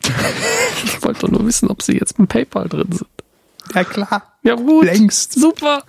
Ich 0.84 1.02
wollte 1.02 1.20
doch 1.20 1.30
nur 1.30 1.46
wissen, 1.46 1.68
ob 1.68 1.82
Sie 1.82 1.96
jetzt 1.96 2.18
mit 2.18 2.28
PayPal 2.28 2.68
drin 2.68 2.90
sind. 2.92 3.08
Ja 3.74 3.84
klar. 3.84 4.22
Ja 4.42 4.54
gut. 4.54 4.84
Längst. 4.84 5.32
Super. 5.32 5.82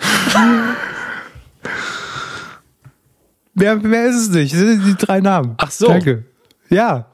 Wer, 3.53 3.83
wer 3.83 4.09
ist 4.09 4.15
es 4.15 4.29
nicht? 4.29 4.53
Das 4.53 4.59
sind 4.59 4.85
die 4.85 4.95
drei 4.95 5.19
Namen. 5.19 5.55
Ach 5.57 5.71
so. 5.71 5.87
Danke. 5.87 6.25
Ja. 6.69 7.07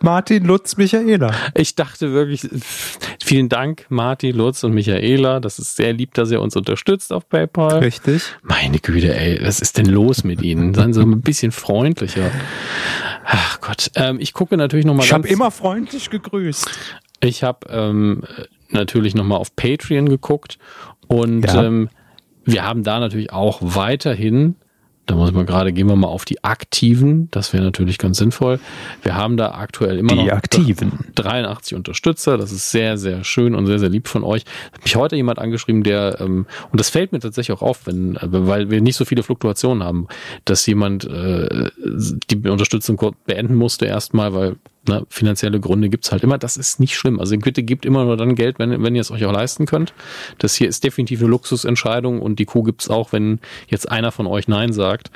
Martin 0.00 0.44
Lutz 0.44 0.76
Michaela. 0.76 1.32
Ich 1.54 1.76
dachte 1.76 2.12
wirklich, 2.12 2.48
vielen 3.22 3.48
Dank, 3.48 3.86
Martin, 3.88 4.36
Lutz 4.36 4.64
und 4.64 4.74
Michaela. 4.74 5.38
Das 5.38 5.60
ist 5.60 5.76
sehr 5.76 5.92
lieb, 5.92 6.14
dass 6.14 6.30
ihr 6.32 6.40
uns 6.40 6.56
unterstützt 6.56 7.12
auf 7.12 7.28
PayPal. 7.28 7.78
Richtig. 7.78 8.22
Meine 8.42 8.80
Güte, 8.80 9.14
ey, 9.16 9.38
was 9.44 9.60
ist 9.60 9.78
denn 9.78 9.86
los 9.86 10.24
mit 10.24 10.42
Ihnen? 10.42 10.74
Seien 10.74 10.92
Sie 10.92 11.00
ein 11.00 11.20
bisschen 11.20 11.52
freundlicher. 11.52 12.32
Ach 13.24 13.60
Gott, 13.60 13.90
ähm, 13.94 14.18
ich 14.20 14.32
gucke 14.32 14.56
natürlich 14.56 14.84
nochmal 14.86 15.04
Ich 15.06 15.12
habe 15.12 15.28
immer 15.28 15.50
freundlich 15.50 16.10
gegrüßt. 16.10 16.68
Ich 17.20 17.42
habe 17.44 17.68
ähm, 17.70 18.24
natürlich 18.70 19.14
nochmal 19.14 19.38
auf 19.38 19.54
Patreon 19.54 20.08
geguckt 20.08 20.58
und 21.06 21.46
Ja. 21.46 21.64
ähm, 21.64 21.88
wir 22.44 22.64
haben 22.64 22.82
da 22.82 22.98
natürlich 22.98 23.32
auch 23.32 23.58
weiterhin, 23.62 24.56
da 25.12 25.16
muss 25.18 25.30
man 25.32 25.44
gerade, 25.44 25.74
gehen 25.74 25.88
wir 25.88 25.96
mal 25.96 26.08
auf 26.08 26.24
die 26.24 26.42
Aktiven, 26.42 27.28
das 27.32 27.52
wäre 27.52 27.62
natürlich 27.62 27.98
ganz 27.98 28.16
sinnvoll. 28.16 28.58
Wir 29.02 29.14
haben 29.14 29.36
da 29.36 29.50
aktuell 29.50 29.98
immer 29.98 30.14
Die 30.14 30.24
noch 30.24 30.32
Aktiven. 30.32 31.00
83 31.16 31.74
Unterstützer, 31.76 32.38
das 32.38 32.50
ist 32.50 32.70
sehr, 32.70 32.96
sehr 32.96 33.22
schön 33.22 33.54
und 33.54 33.66
sehr, 33.66 33.78
sehr 33.78 33.90
lieb 33.90 34.08
von 34.08 34.24
euch. 34.24 34.46
Hat 34.72 34.82
mich 34.82 34.96
heute 34.96 35.14
jemand 35.16 35.38
angeschrieben, 35.38 35.82
der, 35.82 36.18
ähm, 36.18 36.46
und 36.70 36.80
das 36.80 36.88
fällt 36.88 37.12
mir 37.12 37.20
tatsächlich 37.20 37.54
auch 37.54 37.60
auf, 37.60 37.86
wenn, 37.86 38.16
äh, 38.16 38.20
weil 38.22 38.70
wir 38.70 38.80
nicht 38.80 38.96
so 38.96 39.04
viele 39.04 39.22
Fluktuationen 39.22 39.84
haben, 39.84 40.08
dass 40.46 40.64
jemand 40.64 41.04
äh, 41.04 41.68
die 42.30 42.48
Unterstützung 42.48 42.96
kurz 42.96 43.14
beenden 43.26 43.56
musste 43.56 43.84
erstmal, 43.84 44.32
weil 44.32 44.56
na, 44.86 45.02
finanzielle 45.08 45.60
Gründe 45.60 45.88
gibt's 45.88 46.10
halt 46.10 46.24
immer. 46.24 46.38
Das 46.38 46.56
ist 46.56 46.80
nicht 46.80 46.96
schlimm. 46.96 47.20
Also 47.20 47.36
bitte 47.36 47.62
gebt 47.62 47.86
immer 47.86 48.04
nur 48.04 48.16
dann 48.16 48.34
Geld, 48.34 48.58
wenn, 48.58 48.82
wenn 48.82 48.94
ihr 48.96 49.00
es 49.00 49.12
euch 49.12 49.24
auch 49.24 49.32
leisten 49.32 49.66
könnt. 49.66 49.94
Das 50.38 50.54
hier 50.54 50.68
ist 50.68 50.82
definitiv 50.82 51.20
eine 51.20 51.28
Luxusentscheidung 51.30 52.20
und 52.20 52.38
die 52.38 52.46
Kuh 52.46 52.64
gibt's 52.64 52.90
auch, 52.90 53.12
wenn 53.12 53.38
jetzt 53.68 53.90
einer 53.90 54.10
von 54.10 54.26
euch 54.26 54.48
Nein 54.48 54.72
sagt. 54.72 55.10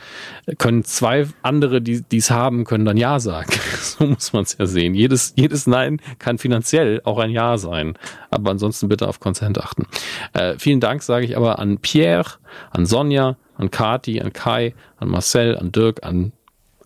Können 0.59 0.85
zwei 0.85 1.27
andere, 1.43 1.83
die 1.83 2.05
es 2.13 2.31
haben, 2.31 2.65
können 2.65 2.85
dann 2.85 2.97
Ja 2.97 3.19
sagen. 3.21 3.51
So 3.77 4.05
muss 4.07 4.33
man 4.33 4.43
es 4.43 4.57
ja 4.59 4.67
sehen. 4.67 4.95
Jedes, 4.95 5.33
jedes 5.37 5.67
Nein 5.67 6.01
kann 6.19 6.39
finanziell 6.39 7.01
auch 7.05 7.19
ein 7.19 7.31
Ja 7.31 7.57
sein. 7.57 7.97
Aber 8.31 8.51
ansonsten 8.51 8.89
bitte 8.89 9.09
auf 9.09 9.21
Consent 9.21 9.59
achten. 9.59 9.87
Äh, 10.33 10.57
vielen 10.59 10.81
Dank 10.81 11.03
sage 11.03 11.25
ich 11.25 11.37
aber 11.37 11.59
an 11.59 11.79
Pierre, 11.79 12.33
an 12.71 12.85
Sonja, 12.85 13.37
an 13.57 13.71
Kati, 13.71 14.21
an 14.21 14.33
Kai, 14.33 14.75
an 14.99 15.09
Marcel, 15.09 15.57
an 15.57 15.73
Dirk, 15.73 16.05
an 16.05 16.33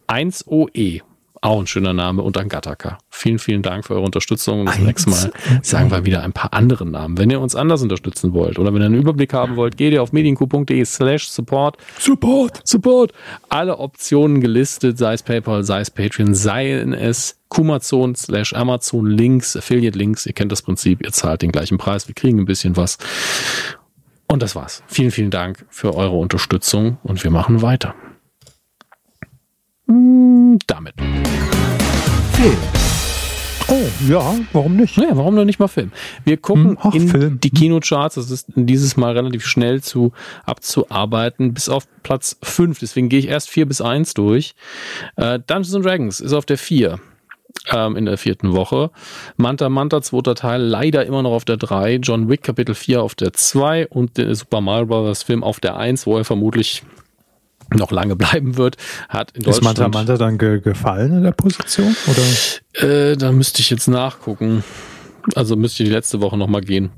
1OE. 0.08 1.02
Auch 1.42 1.58
ein 1.58 1.66
schöner 1.66 1.94
Name 1.94 2.20
und 2.20 2.36
an 2.36 2.50
Gattaca. 2.50 2.98
Vielen, 3.08 3.38
vielen 3.38 3.62
Dank 3.62 3.86
für 3.86 3.94
eure 3.94 4.04
Unterstützung. 4.04 4.60
Und 4.60 4.66
das 4.66 4.78
nächste 4.78 5.08
Mal 5.08 5.32
sagen 5.62 5.90
wir 5.90 6.04
wieder 6.04 6.22
ein 6.22 6.34
paar 6.34 6.52
andere 6.52 6.84
Namen. 6.84 7.16
Wenn 7.16 7.30
ihr 7.30 7.40
uns 7.40 7.54
anders 7.54 7.80
unterstützen 7.80 8.34
wollt 8.34 8.58
oder 8.58 8.74
wenn 8.74 8.82
ihr 8.82 8.86
einen 8.86 9.00
Überblick 9.00 9.32
haben 9.32 9.56
wollt, 9.56 9.78
geht 9.78 9.94
ihr 9.94 10.02
auf 10.02 10.12
medienku.de 10.12 10.84
slash 10.84 11.28
support. 11.28 11.78
Support. 11.98 12.60
Support. 12.64 13.12
Alle 13.48 13.78
Optionen 13.78 14.42
gelistet, 14.42 14.98
sei 14.98 15.14
es 15.14 15.22
PayPal, 15.22 15.64
sei 15.64 15.80
es 15.80 15.90
Patreon, 15.90 16.34
seien 16.34 16.92
es 16.92 17.38
Kumazon 17.48 18.14
slash 18.14 18.52
Amazon 18.52 19.06
Links, 19.06 19.56
Affiliate 19.56 19.96
Links. 19.96 20.26
Ihr 20.26 20.34
kennt 20.34 20.52
das 20.52 20.60
Prinzip. 20.60 21.02
Ihr 21.02 21.12
zahlt 21.12 21.40
den 21.40 21.52
gleichen 21.52 21.78
Preis. 21.78 22.06
Wir 22.06 22.14
kriegen 22.14 22.38
ein 22.38 22.44
bisschen 22.44 22.76
was. 22.76 22.98
Und 24.26 24.42
das 24.42 24.54
war's. 24.54 24.82
Vielen, 24.88 25.10
vielen 25.10 25.30
Dank 25.30 25.64
für 25.70 25.94
eure 25.94 26.16
Unterstützung 26.16 26.98
und 27.02 27.24
wir 27.24 27.30
machen 27.30 27.62
weiter. 27.62 27.94
Damit. 30.66 30.94
Film. 32.32 32.56
Oh, 33.68 33.86
ja, 34.08 34.34
warum 34.52 34.74
nicht? 34.76 34.96
Naja, 34.98 35.16
warum 35.16 35.36
noch 35.36 35.44
nicht 35.44 35.60
mal 35.60 35.68
Film? 35.68 35.92
Wir 36.24 36.38
gucken 36.38 36.70
Hm, 36.70 36.78
ach, 36.80 36.94
in 36.94 37.08
Film. 37.08 37.40
die 37.40 37.50
Kinocharts. 37.50 38.16
Das 38.16 38.30
ist 38.30 38.46
dieses 38.56 38.96
Mal 38.96 39.12
relativ 39.16 39.46
schnell 39.46 39.80
zu 39.80 40.12
abzuarbeiten, 40.44 41.54
bis 41.54 41.68
auf 41.68 41.86
Platz 42.02 42.36
5. 42.42 42.80
Deswegen 42.80 43.08
gehe 43.08 43.20
ich 43.20 43.28
erst 43.28 43.48
4 43.50 43.66
bis 43.66 43.80
1 43.80 44.14
durch. 44.14 44.54
Äh, 45.16 45.38
Dungeons 45.46 45.74
and 45.74 45.84
Dragons 45.84 46.20
ist 46.20 46.32
auf 46.32 46.46
der 46.46 46.58
4 46.58 46.98
ähm, 47.72 47.96
in 47.96 48.06
der 48.06 48.18
vierten 48.18 48.54
Woche. 48.54 48.90
Manta 49.36 49.68
Manta, 49.68 50.02
zweiter 50.02 50.34
Teil, 50.34 50.62
leider 50.62 51.06
immer 51.06 51.22
noch 51.22 51.32
auf 51.32 51.44
der 51.44 51.56
3. 51.56 51.96
John 51.96 52.28
Wick, 52.28 52.42
Kapitel 52.42 52.74
4 52.74 53.02
auf 53.02 53.14
der 53.14 53.32
2 53.34 53.86
und 53.86 54.16
der 54.16 54.34
Super 54.34 54.60
Mario 54.60 54.86
Bros. 54.86 55.22
Film 55.22 55.44
auf 55.44 55.60
der 55.60 55.76
1, 55.76 56.06
wo 56.06 56.16
er 56.18 56.24
vermutlich 56.24 56.82
noch 57.74 57.90
lange 57.90 58.16
bleiben 58.16 58.56
wird, 58.56 58.76
hat 59.08 59.32
in 59.32 59.40
Ist 59.42 59.46
Deutschland... 59.58 59.78
Manta 59.78 59.98
Manta 59.98 60.16
dann 60.16 60.38
ge 60.38 60.60
gefallen 60.60 61.12
in 61.18 61.22
der 61.22 61.32
Position? 61.32 61.94
Oder? 62.06 62.88
Äh, 62.88 63.16
da 63.16 63.32
müsste 63.32 63.60
ich 63.60 63.70
jetzt 63.70 63.88
nachgucken. 63.88 64.64
Also 65.34 65.56
müsste 65.56 65.82
ich 65.82 65.88
die 65.88 65.94
letzte 65.94 66.20
Woche 66.20 66.36
nochmal 66.36 66.62
gehen. 66.62 66.90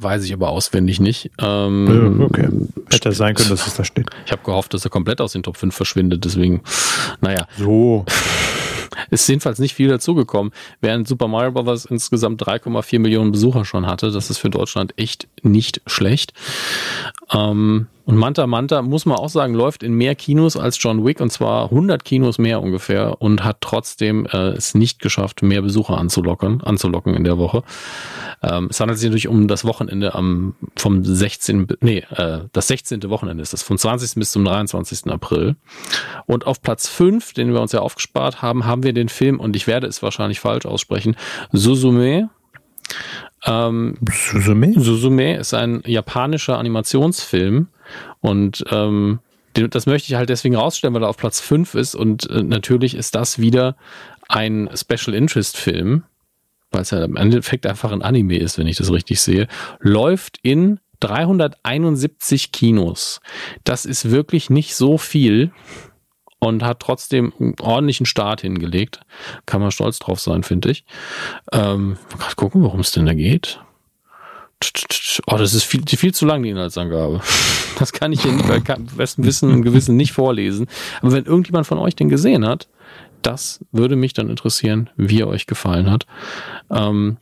Weiß 0.00 0.24
ich 0.24 0.32
aber 0.32 0.48
auswendig 0.50 1.00
nicht. 1.00 1.30
Ähm, 1.38 2.18
Äh, 2.20 2.24
okay. 2.24 2.48
Hätte 2.90 3.12
sein 3.12 3.34
können, 3.34 3.50
dass 3.50 3.66
es 3.66 3.74
da 3.74 3.84
steht. 3.84 4.08
Ich 4.26 4.32
habe 4.32 4.42
gehofft, 4.44 4.72
dass 4.74 4.84
er 4.84 4.90
komplett 4.90 5.20
aus 5.20 5.32
den 5.32 5.42
Top 5.42 5.56
5 5.56 5.74
verschwindet. 5.74 6.24
Deswegen, 6.24 6.62
naja, 7.20 7.46
So. 7.58 8.04
ist 9.10 9.28
jedenfalls 9.28 9.58
nicht 9.58 9.74
viel 9.74 9.88
dazugekommen. 9.88 10.52
Während 10.80 11.08
Super 11.08 11.28
Mario 11.28 11.52
Bros. 11.52 11.84
insgesamt 11.86 12.42
3,4 12.42 12.98
Millionen 13.00 13.32
Besucher 13.32 13.64
schon 13.64 13.86
hatte. 13.86 14.10
Das 14.12 14.30
ist 14.30 14.38
für 14.38 14.50
Deutschland 14.50 14.94
echt 14.96 15.28
nicht 15.42 15.80
schlecht. 15.86 16.32
Ähm, 17.32 17.86
und 18.12 18.18
Manta 18.18 18.46
Manta, 18.46 18.82
muss 18.82 19.06
man 19.06 19.16
auch 19.16 19.30
sagen, 19.30 19.54
läuft 19.54 19.82
in 19.82 19.94
mehr 19.94 20.14
Kinos 20.14 20.58
als 20.58 20.76
John 20.82 21.02
Wick 21.02 21.18
und 21.20 21.30
zwar 21.32 21.64
100 21.64 22.04
Kinos 22.04 22.36
mehr 22.36 22.60
ungefähr 22.62 23.22
und 23.22 23.42
hat 23.42 23.56
trotzdem 23.62 24.26
äh, 24.26 24.48
es 24.50 24.74
nicht 24.74 25.00
geschafft, 25.00 25.42
mehr 25.42 25.62
Besucher 25.62 25.96
anzulocken, 25.96 26.60
anzulocken 26.62 27.14
in 27.14 27.24
der 27.24 27.38
Woche. 27.38 27.62
Ähm, 28.42 28.66
es 28.70 28.80
handelt 28.80 28.98
sich 28.98 29.08
natürlich 29.08 29.28
um 29.28 29.48
das 29.48 29.64
Wochenende 29.64 30.14
am 30.14 30.54
vom 30.76 31.02
16. 31.02 31.66
bi- 31.68 31.76
Nee, 31.80 32.04
äh, 32.14 32.40
das 32.52 32.68
16. 32.68 33.02
Wochenende 33.08 33.42
ist 33.42 33.54
das, 33.54 33.62
vom 33.62 33.78
20. 33.78 34.16
bis 34.16 34.30
zum 34.32 34.44
23. 34.44 35.10
April. 35.10 35.56
Und 36.26 36.46
auf 36.46 36.60
Platz 36.60 36.88
5, 36.88 37.32
den 37.32 37.54
wir 37.54 37.62
uns 37.62 37.72
ja 37.72 37.80
aufgespart 37.80 38.42
haben, 38.42 38.66
haben 38.66 38.82
wir 38.82 38.92
den 38.92 39.08
Film, 39.08 39.40
und 39.40 39.56
ich 39.56 39.66
werde 39.66 39.86
es 39.86 40.02
wahrscheinlich 40.02 40.38
falsch 40.38 40.66
aussprechen, 40.66 41.16
Suzume. 41.52 42.28
Ähm, 43.44 43.96
Suzume? 44.10 44.74
Suzume 44.78 45.36
ist 45.36 45.54
ein 45.54 45.82
japanischer 45.86 46.58
Animationsfilm 46.58 47.68
und 48.20 48.64
ähm, 48.70 49.20
das 49.54 49.86
möchte 49.86 50.10
ich 50.10 50.14
halt 50.14 50.30
deswegen 50.30 50.56
rausstellen, 50.56 50.94
weil 50.94 51.02
er 51.02 51.08
auf 51.08 51.16
Platz 51.16 51.40
5 51.40 51.74
ist 51.74 51.94
und 51.94 52.28
äh, 52.30 52.42
natürlich 52.42 52.94
ist 52.94 53.14
das 53.14 53.38
wieder 53.38 53.76
ein 54.28 54.70
Special 54.74 55.14
Interest 55.14 55.56
Film, 55.56 56.04
weil 56.70 56.82
es 56.82 56.90
ja 56.90 57.04
im 57.04 57.16
Endeffekt 57.16 57.66
einfach 57.66 57.92
ein 57.92 58.02
Anime 58.02 58.38
ist, 58.38 58.58
wenn 58.58 58.66
ich 58.66 58.76
das 58.76 58.90
richtig 58.90 59.20
sehe, 59.20 59.46
läuft 59.80 60.38
in 60.42 60.80
371 61.00 62.52
Kinos. 62.52 63.20
Das 63.64 63.84
ist 63.84 64.10
wirklich 64.10 64.50
nicht 64.50 64.74
so 64.74 64.98
viel 64.98 65.50
und 66.38 66.62
hat 66.62 66.80
trotzdem 66.80 67.32
einen 67.38 67.54
ordentlichen 67.60 68.06
Start 68.06 68.40
hingelegt. 68.40 69.00
Kann 69.46 69.60
man 69.60 69.70
stolz 69.70 69.98
drauf 69.98 70.20
sein, 70.20 70.42
finde 70.42 70.70
ich. 70.70 70.84
Ähm, 71.52 71.98
mal 72.18 72.34
gucken, 72.36 72.62
worum 72.62 72.80
es 72.80 72.92
denn 72.92 73.06
da 73.06 73.14
geht. 73.14 73.60
Oh, 75.26 75.36
das 75.36 75.54
ist 75.54 75.64
viel, 75.64 75.82
viel 75.86 76.14
zu 76.14 76.26
lang, 76.26 76.42
die 76.42 76.50
Inhaltsangabe. 76.50 77.20
Das 77.78 77.92
kann 77.92 78.12
ich 78.12 78.22
hier 78.22 78.32
nicht 78.32 78.46
bei 78.46 78.60
besten 78.96 79.24
Wissen 79.24 79.50
und 79.50 79.62
Gewissen 79.62 79.96
nicht 79.96 80.12
vorlesen. 80.12 80.66
Aber 81.00 81.12
wenn 81.12 81.24
irgendjemand 81.24 81.66
von 81.66 81.78
euch 81.78 81.96
den 81.96 82.08
gesehen 82.08 82.46
hat, 82.46 82.68
Das 83.22 83.64
würde 83.70 83.96
mich 83.96 84.12
dann 84.12 84.28
interessieren, 84.28 84.90
wie 84.96 85.20
er 85.20 85.28
euch 85.28 85.46
gefallen 85.46 85.90
hat. 85.90 86.06
Ähm, 86.70 87.18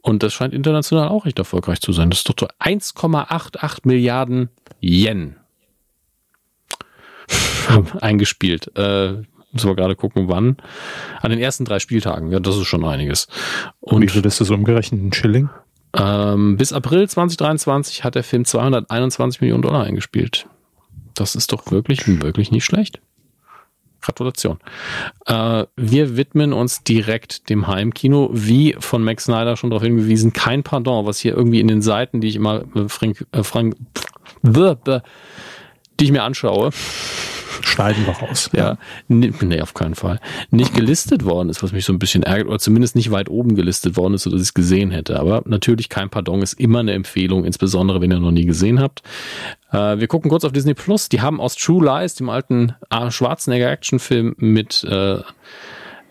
und 0.00 0.22
das 0.22 0.32
scheint 0.32 0.54
international 0.54 1.08
auch 1.08 1.26
recht 1.26 1.38
erfolgreich 1.38 1.80
zu 1.80 1.92
sein. 1.92 2.10
Das 2.10 2.20
ist 2.20 2.28
doch 2.28 2.48
1,88 2.58 3.80
Milliarden 3.84 4.48
Yen 4.80 5.36
eingespielt. 8.00 8.76
Äh, 8.76 9.22
müssen 9.52 9.68
wir 9.68 9.76
gerade 9.76 9.94
gucken, 9.94 10.28
wann. 10.28 10.56
An 11.20 11.30
den 11.30 11.38
ersten 11.38 11.64
drei 11.64 11.78
Spieltagen. 11.78 12.32
Ja, 12.32 12.40
das 12.40 12.56
ist 12.56 12.66
schon 12.66 12.84
einiges. 12.84 13.28
Und 13.80 14.02
wie 14.02 14.08
viel 14.08 14.24
ist 14.26 14.40
das 14.40 14.50
umgerechnet 14.50 15.00
in 15.00 15.12
Schilling? 15.12 15.50
Ähm, 15.96 16.56
bis 16.56 16.72
April 16.72 17.08
2023 17.08 18.04
hat 18.04 18.14
der 18.14 18.24
Film 18.24 18.44
221 18.44 19.40
Millionen 19.40 19.62
Dollar 19.62 19.84
eingespielt. 19.84 20.46
Das 21.14 21.34
ist 21.34 21.52
doch 21.52 21.70
wirklich, 21.70 22.06
wirklich 22.22 22.50
nicht 22.50 22.64
schlecht. 22.64 23.00
Gratulation. 24.00 24.58
Äh, 25.26 25.64
wir 25.76 26.16
widmen 26.16 26.52
uns 26.52 26.82
direkt 26.82 27.48
dem 27.48 27.68
Heimkino, 27.68 28.30
wie 28.32 28.74
von 28.80 29.02
Max 29.04 29.24
Snyder 29.24 29.56
schon 29.56 29.70
darauf 29.70 29.84
hingewiesen, 29.84 30.32
kein 30.32 30.62
Pardon, 30.62 31.06
was 31.06 31.20
hier 31.20 31.36
irgendwie 31.36 31.60
in 31.60 31.68
den 31.68 31.82
Seiten, 31.82 32.20
die 32.20 32.28
ich 32.28 32.36
immer 32.36 32.64
äh, 32.74 32.88
Frank, 32.88 33.24
äh, 33.32 33.42
Frank, 33.42 33.76
die 34.42 36.04
ich 36.04 36.10
mir 36.10 36.24
anschaue, 36.24 36.70
schneiden 37.62 38.06
wir 38.06 38.14
raus. 38.14 38.50
Ja, 38.52 38.78
nee, 39.08 39.60
auf 39.60 39.74
keinen 39.74 39.94
Fall. 39.94 40.18
Nicht 40.50 40.74
gelistet 40.74 41.24
worden 41.24 41.48
ist, 41.48 41.62
was 41.62 41.72
mich 41.72 41.84
so 41.84 41.92
ein 41.92 41.98
bisschen 41.98 42.22
ärgert, 42.22 42.48
oder 42.48 42.58
zumindest 42.58 42.96
nicht 42.96 43.10
weit 43.10 43.28
oben 43.28 43.54
gelistet 43.54 43.96
worden 43.96 44.14
ist, 44.14 44.22
sodass 44.22 44.40
ich 44.40 44.48
es 44.48 44.54
gesehen 44.54 44.90
hätte. 44.90 45.18
Aber 45.18 45.42
natürlich 45.46 45.88
kein 45.88 46.10
Pardon 46.10 46.42
ist 46.42 46.54
immer 46.54 46.80
eine 46.80 46.92
Empfehlung, 46.92 47.44
insbesondere 47.44 48.00
wenn 48.00 48.10
ihr 48.10 48.20
noch 48.20 48.30
nie 48.30 48.46
gesehen 48.46 48.80
habt. 48.80 49.02
Äh, 49.70 49.98
wir 49.98 50.06
gucken 50.08 50.30
kurz 50.30 50.44
auf 50.44 50.52
Disney 50.52 50.74
Plus. 50.74 51.08
Die 51.08 51.20
haben 51.20 51.40
aus 51.40 51.56
True 51.56 51.84
Lies, 51.84 52.14
dem 52.14 52.28
alten 52.28 52.74
Schwarzenegger 53.10 53.70
Actionfilm 53.70 54.34
mit 54.38 54.84
äh, 54.84 55.18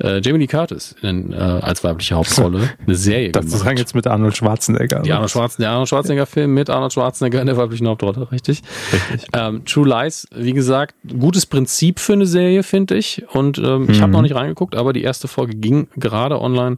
äh, 0.03 0.22
Jamie 0.22 0.40
Lee 0.40 0.48
Curtis 0.48 0.95
in, 1.02 1.34
äh, 1.34 1.36
als 1.36 1.84
weibliche 1.84 2.15
Hauptrolle 2.15 2.69
eine 2.86 2.95
Serie 2.95 3.32
das 3.32 3.45
gemacht. 3.45 3.65
Das 3.65 3.80
jetzt 3.80 3.95
mit 3.95 4.07
Arnold 4.07 4.36
Schwarzenegger. 4.36 5.02
Die 5.02 5.11
Arnold 5.11 5.32
Schwarzenegger, 5.32 5.69
der 5.69 5.72
Arnold 5.72 5.90
Schwarzenegger 5.90 6.26
Film 6.26 6.53
mit 6.53 6.69
Arnold 6.69 6.94
Schwarzenegger 6.94 7.41
in 7.41 7.48
der 7.48 7.57
weiblichen 7.57 7.88
Hauptrolle, 7.88 8.32
richtig? 8.32 8.61
Richtig. 8.91 9.30
Ähm, 9.34 9.64
True 9.65 9.88
Lies, 9.88 10.28
wie 10.36 10.53
gesagt, 10.53 10.95
gutes 11.19 11.45
Prinzip 11.45 11.99
für 11.99 12.14
eine 12.14 12.26
Serie, 12.26 12.64
finde 12.64 12.95
ich. 12.95 13.23
Und 13.34 13.57
ähm, 13.57 13.88
ich 13.90 13.98
mhm. 13.98 14.02
habe 14.03 14.11
noch 14.11 14.22
nicht 14.22 14.36
reingeguckt, 14.36 14.76
aber 14.76 14.94
die 14.94 15.03
erste 15.03 15.28
Folge 15.28 15.56
ging 15.56 15.88
gerade 15.95 16.41
online. 16.41 16.78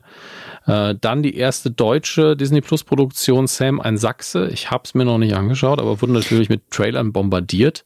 Äh, 0.65 0.95
dann 0.99 1.23
die 1.23 1.35
erste 1.35 1.72
deutsche 1.72 2.38
Disney 2.38 2.61
Plus 2.61 2.84
Produktion 2.84 3.48
Sam 3.48 3.81
ein 3.81 3.98
Sachse. 3.98 4.49
Ich 4.52 4.72
habe 4.72 4.84
es 4.85 4.94
mir 4.94 5.03
noch 5.03 5.18
nicht 5.18 5.35
angeschaut, 5.35 5.80
aber 5.80 6.02
wurde 6.02 6.14
natürlich 6.14 6.49
mit 6.49 6.72
Trailern 6.72 7.11
bombardiert. 7.11 7.84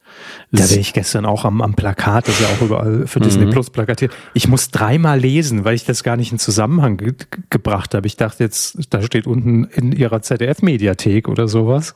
Da 0.52 0.64
bin 0.66 0.78
ich 0.78 0.92
gestern 0.92 1.26
auch 1.26 1.44
am, 1.44 1.60
am 1.60 1.74
Plakat, 1.74 2.28
das 2.28 2.38
ist 2.38 2.48
ja 2.48 2.54
auch 2.54 2.62
überall 2.62 3.06
für 3.06 3.18
Disney 3.20 3.46
mhm. 3.46 3.50
Plus 3.50 3.70
plakatiert. 3.70 4.12
Ich 4.34 4.46
muss 4.46 4.70
dreimal 4.70 5.18
lesen, 5.18 5.64
weil 5.64 5.74
ich 5.74 5.84
das 5.84 6.04
gar 6.04 6.16
nicht 6.16 6.30
in 6.30 6.38
Zusammenhang 6.38 6.96
ge 6.96 7.14
gebracht 7.50 7.94
habe. 7.94 8.06
Ich 8.06 8.16
dachte 8.16 8.44
jetzt, 8.44 8.78
da 8.90 9.02
steht 9.02 9.26
unten 9.26 9.64
in 9.64 9.92
ihrer 9.92 10.22
ZDF-Mediathek 10.22 11.28
oder 11.28 11.48
sowas. 11.48 11.94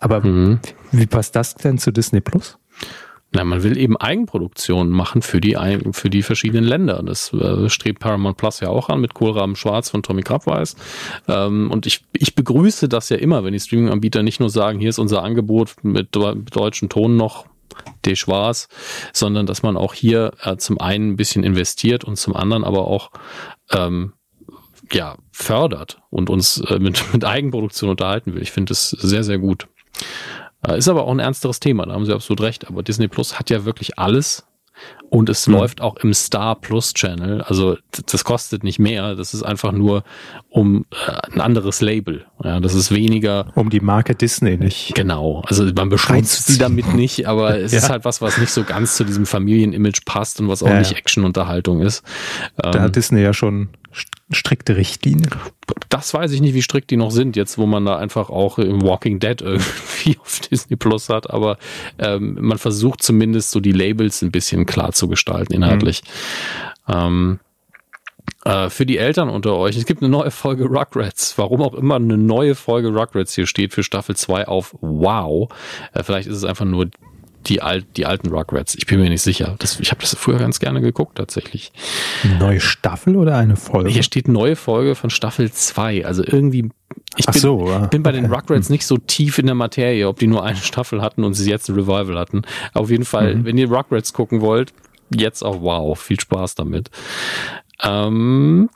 Aber 0.00 0.24
mhm. 0.24 0.60
wie 0.92 1.06
passt 1.06 1.36
das 1.36 1.54
denn 1.54 1.78
zu 1.78 1.92
Disney 1.92 2.20
Plus? 2.20 2.58
Na, 3.30 3.44
man 3.44 3.62
will 3.62 3.76
eben 3.76 3.96
Eigenproduktionen 3.96 4.90
machen 4.90 5.20
für 5.20 5.40
die, 5.40 5.56
für 5.92 6.08
die 6.08 6.22
verschiedenen 6.22 6.64
Länder. 6.64 7.02
Das 7.04 7.32
äh, 7.34 7.68
strebt 7.68 8.00
Paramount 8.00 8.38
Plus 8.38 8.60
ja 8.60 8.68
auch 8.68 8.88
an 8.88 9.00
mit 9.00 9.12
Kohlraben 9.12 9.54
Schwarz 9.54 9.90
von 9.90 10.02
Tommy 10.02 10.22
Krabweis. 10.22 10.76
Ähm, 11.28 11.70
und 11.70 11.86
ich, 11.86 12.04
ich 12.14 12.34
begrüße 12.34 12.88
das 12.88 13.10
ja 13.10 13.18
immer, 13.18 13.44
wenn 13.44 13.52
die 13.52 13.60
Streaming-Anbieter 13.60 14.22
nicht 14.22 14.40
nur 14.40 14.48
sagen, 14.48 14.78
hier 14.78 14.88
ist 14.88 14.98
unser 14.98 15.22
Angebot 15.22 15.76
mit, 15.82 16.16
mit 16.16 16.56
deutschen 16.56 16.88
Ton 16.88 17.16
noch, 17.16 17.46
de 18.04 18.16
Schwarz, 18.16 18.68
sondern 19.12 19.46
dass 19.46 19.62
man 19.62 19.76
auch 19.76 19.94
hier 19.94 20.32
äh, 20.42 20.56
zum 20.56 20.80
einen 20.80 21.10
ein 21.10 21.16
bisschen 21.16 21.44
investiert 21.44 22.04
und 22.04 22.16
zum 22.16 22.34
anderen 22.34 22.64
aber 22.64 22.86
auch 22.86 23.10
ähm, 23.70 24.14
ja, 24.92 25.16
fördert 25.32 26.00
und 26.10 26.30
uns 26.30 26.60
äh, 26.62 26.78
mit, 26.78 27.02
mit 27.12 27.24
Eigenproduktion 27.24 27.90
unterhalten 27.90 28.34
will. 28.34 28.42
Ich 28.42 28.52
finde 28.52 28.70
das 28.70 28.90
sehr, 28.90 29.24
sehr 29.24 29.38
gut. 29.38 29.68
Äh, 30.66 30.78
ist 30.78 30.88
aber 30.88 31.04
auch 31.04 31.10
ein 31.10 31.20
ernsteres 31.20 31.60
Thema, 31.60 31.86
da 31.86 31.92
haben 31.92 32.06
Sie 32.06 32.14
absolut 32.14 32.40
recht. 32.40 32.68
Aber 32.68 32.82
Disney 32.82 33.08
Plus 33.08 33.38
hat 33.38 33.50
ja 33.50 33.64
wirklich 33.64 33.98
alles. 33.98 34.44
Und 35.10 35.28
es 35.28 35.46
mhm. 35.46 35.54
läuft 35.54 35.80
auch 35.80 35.96
im 35.96 36.12
Star 36.12 36.54
Plus 36.54 36.92
Channel. 36.92 37.40
Also 37.42 37.78
das 38.06 38.24
kostet 38.24 38.62
nicht 38.62 38.78
mehr. 38.78 39.14
Das 39.14 39.32
ist 39.32 39.42
einfach 39.42 39.72
nur 39.72 40.04
um 40.50 40.84
äh, 41.06 41.32
ein 41.32 41.40
anderes 41.40 41.80
Label. 41.80 42.26
Ja, 42.44 42.60
das 42.60 42.74
ist 42.74 42.94
weniger. 42.94 43.50
Um 43.54 43.70
die 43.70 43.80
Marke 43.80 44.14
Disney 44.14 44.56
nicht. 44.56 44.94
Genau. 44.94 45.42
Also 45.46 45.64
man 45.74 45.88
beschreibt 45.88 46.26
sie 46.26 46.58
damit 46.58 46.94
nicht, 46.94 47.26
aber 47.26 47.58
es 47.58 47.72
ja. 47.72 47.78
ist 47.78 47.90
halt 47.90 48.04
was, 48.04 48.20
was 48.20 48.38
nicht 48.38 48.50
so 48.50 48.64
ganz 48.64 48.96
zu 48.96 49.04
diesem 49.04 49.24
Familienimage 49.24 50.02
passt 50.04 50.40
und 50.40 50.48
was 50.48 50.62
auch 50.62 50.68
ja, 50.68 50.78
nicht 50.78 50.92
Actionunterhaltung 50.92 51.80
ist. 51.80 52.04
Da 52.56 52.74
ähm, 52.74 52.80
hat 52.82 52.96
Disney 52.96 53.22
ja 53.22 53.32
schon 53.32 53.70
strikte 54.30 54.76
Richtlinien? 54.76 55.30
Das 55.88 56.12
weiß 56.12 56.32
ich 56.32 56.40
nicht, 56.40 56.54
wie 56.54 56.62
strikt 56.62 56.90
die 56.90 56.96
noch 56.96 57.10
sind, 57.10 57.36
jetzt 57.36 57.58
wo 57.58 57.66
man 57.66 57.84
da 57.84 57.96
einfach 57.96 58.30
auch 58.30 58.58
im 58.58 58.82
Walking 58.82 59.18
Dead 59.18 59.40
irgendwie 59.40 60.18
auf 60.20 60.40
Disney 60.40 60.76
Plus 60.76 61.08
hat, 61.08 61.30
aber 61.30 61.58
ähm, 61.98 62.36
man 62.40 62.58
versucht 62.58 63.02
zumindest 63.02 63.50
so 63.50 63.60
die 63.60 63.72
Labels 63.72 64.22
ein 64.22 64.30
bisschen 64.30 64.66
klar 64.66 64.92
zu 64.92 65.08
gestalten 65.08 65.54
inhaltlich. 65.54 66.02
Mhm. 66.86 66.94
Ähm, 66.94 67.40
äh, 68.44 68.70
für 68.70 68.86
die 68.86 68.98
Eltern 68.98 69.28
unter 69.28 69.56
euch, 69.56 69.76
es 69.76 69.84
gibt 69.84 70.02
eine 70.02 70.10
neue 70.10 70.30
Folge 70.30 70.64
Rugrats. 70.64 71.36
Warum 71.36 71.60
auch 71.62 71.74
immer 71.74 71.96
eine 71.96 72.16
neue 72.16 72.54
Folge 72.54 72.88
Rugrats 72.88 73.34
hier 73.34 73.46
steht 73.46 73.74
für 73.74 73.82
Staffel 73.82 74.16
2 74.16 74.48
auf 74.48 74.74
Wow. 74.80 75.50
Äh, 75.92 76.02
vielleicht 76.02 76.28
ist 76.28 76.36
es 76.36 76.44
einfach 76.44 76.64
nur 76.64 76.88
die, 77.48 77.62
alt, 77.62 77.86
die 77.96 78.06
alten 78.06 78.28
Rugrats. 78.28 78.74
Ich 78.74 78.86
bin 78.86 79.00
mir 79.00 79.08
nicht 79.08 79.22
sicher. 79.22 79.56
Das, 79.58 79.80
ich 79.80 79.90
habe 79.90 80.00
das 80.00 80.14
früher 80.14 80.38
ganz 80.38 80.60
gerne 80.60 80.80
geguckt, 80.80 81.16
tatsächlich. 81.16 81.72
Neue 82.38 82.60
Staffel 82.60 83.16
oder 83.16 83.36
eine 83.36 83.56
Folge? 83.56 83.90
Hier 83.90 84.02
steht 84.02 84.28
neue 84.28 84.56
Folge 84.56 84.94
von 84.94 85.10
Staffel 85.10 85.50
2. 85.50 86.04
Also 86.04 86.22
irgendwie, 86.24 86.70
ich 87.16 87.26
bin, 87.26 87.40
so, 87.40 87.68
ja. 87.68 87.86
bin 87.86 88.02
bei 88.02 88.12
den 88.12 88.26
Rugrats 88.26 88.68
nicht 88.68 88.86
so 88.86 88.98
tief 88.98 89.38
in 89.38 89.46
der 89.46 89.54
Materie, 89.54 90.08
ob 90.08 90.18
die 90.18 90.26
nur 90.26 90.44
eine 90.44 90.56
Staffel 90.62 91.00
hatten 91.02 91.24
und 91.24 91.34
sie 91.34 91.48
jetzt 91.50 91.68
ein 91.68 91.74
Revival 91.74 92.18
hatten. 92.18 92.42
Auf 92.74 92.90
jeden 92.90 93.04
Fall, 93.04 93.36
mhm. 93.36 93.44
wenn 93.44 93.58
ihr 93.58 93.70
Rugrats 93.70 94.12
gucken 94.12 94.40
wollt, 94.40 94.72
jetzt 95.14 95.42
auch 95.42 95.62
wow. 95.62 95.98
Viel 95.98 96.20
Spaß 96.20 96.54
damit. 96.54 96.90
Ähm, 97.82 98.68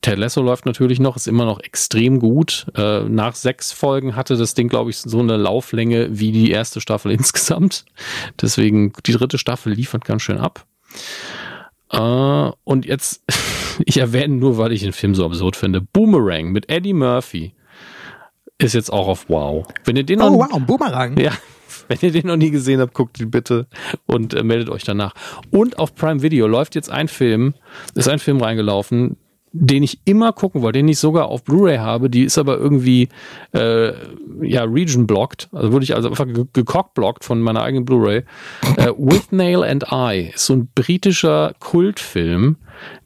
Ted 0.00 0.18
Lasso 0.18 0.40
läuft 0.40 0.64
natürlich 0.64 0.98
noch, 0.98 1.16
ist 1.16 1.28
immer 1.28 1.44
noch 1.44 1.60
extrem 1.60 2.20
gut. 2.20 2.66
Äh, 2.74 3.00
nach 3.00 3.34
sechs 3.34 3.72
Folgen 3.72 4.16
hatte 4.16 4.36
das 4.36 4.54
Ding, 4.54 4.68
glaube 4.68 4.90
ich, 4.90 4.98
so 4.98 5.20
eine 5.20 5.36
Lauflänge 5.36 6.08
wie 6.10 6.32
die 6.32 6.50
erste 6.50 6.80
Staffel 6.80 7.12
insgesamt. 7.12 7.84
Deswegen, 8.40 8.92
die 9.06 9.12
dritte 9.12 9.38
Staffel 9.38 9.72
liefert 9.72 10.04
ganz 10.04 10.22
schön 10.22 10.38
ab. 10.38 10.66
Äh, 11.90 12.50
und 12.64 12.86
jetzt, 12.86 13.22
ich 13.84 13.98
erwähne 13.98 14.36
nur, 14.36 14.56
weil 14.56 14.72
ich 14.72 14.82
den 14.82 14.92
Film 14.92 15.14
so 15.14 15.24
absurd 15.24 15.56
finde. 15.56 15.80
Boomerang 15.80 16.52
mit 16.52 16.70
Eddie 16.70 16.94
Murphy 16.94 17.52
ist 18.58 18.74
jetzt 18.74 18.92
auch 18.92 19.08
auf 19.08 19.28
Wow. 19.28 19.66
Wenn 19.84 19.96
ihr 19.96 20.04
den 20.04 20.20
oh, 20.20 20.30
noch, 20.30 20.50
wow, 20.50 20.60
Boomerang. 20.60 21.18
Ja, 21.18 21.32
wenn 21.88 21.98
ihr 22.00 22.12
den 22.12 22.26
noch 22.26 22.36
nie 22.36 22.50
gesehen 22.50 22.80
habt, 22.80 22.94
guckt 22.94 23.20
ihn 23.20 23.30
bitte 23.30 23.66
und 24.06 24.32
äh, 24.32 24.42
meldet 24.42 24.70
euch 24.70 24.84
danach. 24.84 25.14
Und 25.50 25.78
auf 25.78 25.94
Prime 25.94 26.22
Video 26.22 26.46
läuft 26.46 26.74
jetzt 26.74 26.90
ein 26.90 27.08
Film, 27.08 27.54
ist 27.94 28.08
ein 28.08 28.18
Film 28.18 28.40
reingelaufen, 28.40 29.16
den 29.52 29.82
ich 29.82 30.00
immer 30.04 30.32
gucken 30.32 30.62
wollte, 30.62 30.78
den 30.78 30.88
ich 30.88 30.98
sogar 30.98 31.26
auf 31.26 31.42
Blu-ray 31.42 31.78
habe, 31.78 32.08
die 32.08 32.24
ist 32.24 32.38
aber 32.38 32.56
irgendwie 32.56 33.08
äh, 33.52 33.92
ja 34.42 34.64
region 34.64 35.06
blocked, 35.06 35.48
also 35.52 35.72
wurde 35.72 35.84
ich 35.84 35.94
also 35.94 36.08
einfach 36.08 36.26
gecockblockt 36.52 37.24
von 37.24 37.40
meiner 37.40 37.62
eigenen 37.62 37.84
Blu-ray. 37.84 38.22
Äh, 38.76 38.92
With 38.96 39.32
Nail 39.32 39.64
and 39.64 39.86
I 39.90 40.30
ist 40.34 40.46
so 40.46 40.54
ein 40.54 40.68
britischer 40.74 41.54
Kultfilm, 41.58 42.56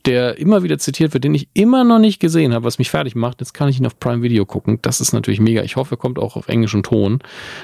der 0.05 0.39
immer 0.39 0.63
wieder 0.63 0.79
zitiert 0.79 1.15
wird, 1.15 1.25
den 1.25 1.35
ich 1.35 1.49
immer 1.55 1.83
noch 1.83 1.99
nicht 1.99 2.21
gesehen 2.21 2.53
habe, 2.53 2.65
was 2.65 2.79
mich 2.79 2.91
fertig 2.91 3.15
macht. 3.15 3.41
Jetzt 3.41 3.55
kann 3.55 3.69
ich 3.69 3.81
ihn 3.81 3.87
auf 3.87 3.99
Prime 3.99 4.23
Video 4.23 4.45
gucken. 4.45 4.79
Das 4.83 5.01
ist 5.01 5.13
natürlich 5.13 5.41
mega. 5.41 5.63
Ich 5.63 5.77
hoffe, 5.77 5.95
er 5.95 5.99
kommt 5.99 6.19
auch 6.19 6.37
auf 6.37 6.49
englischen 6.49 6.83
Ton. 6.83 7.21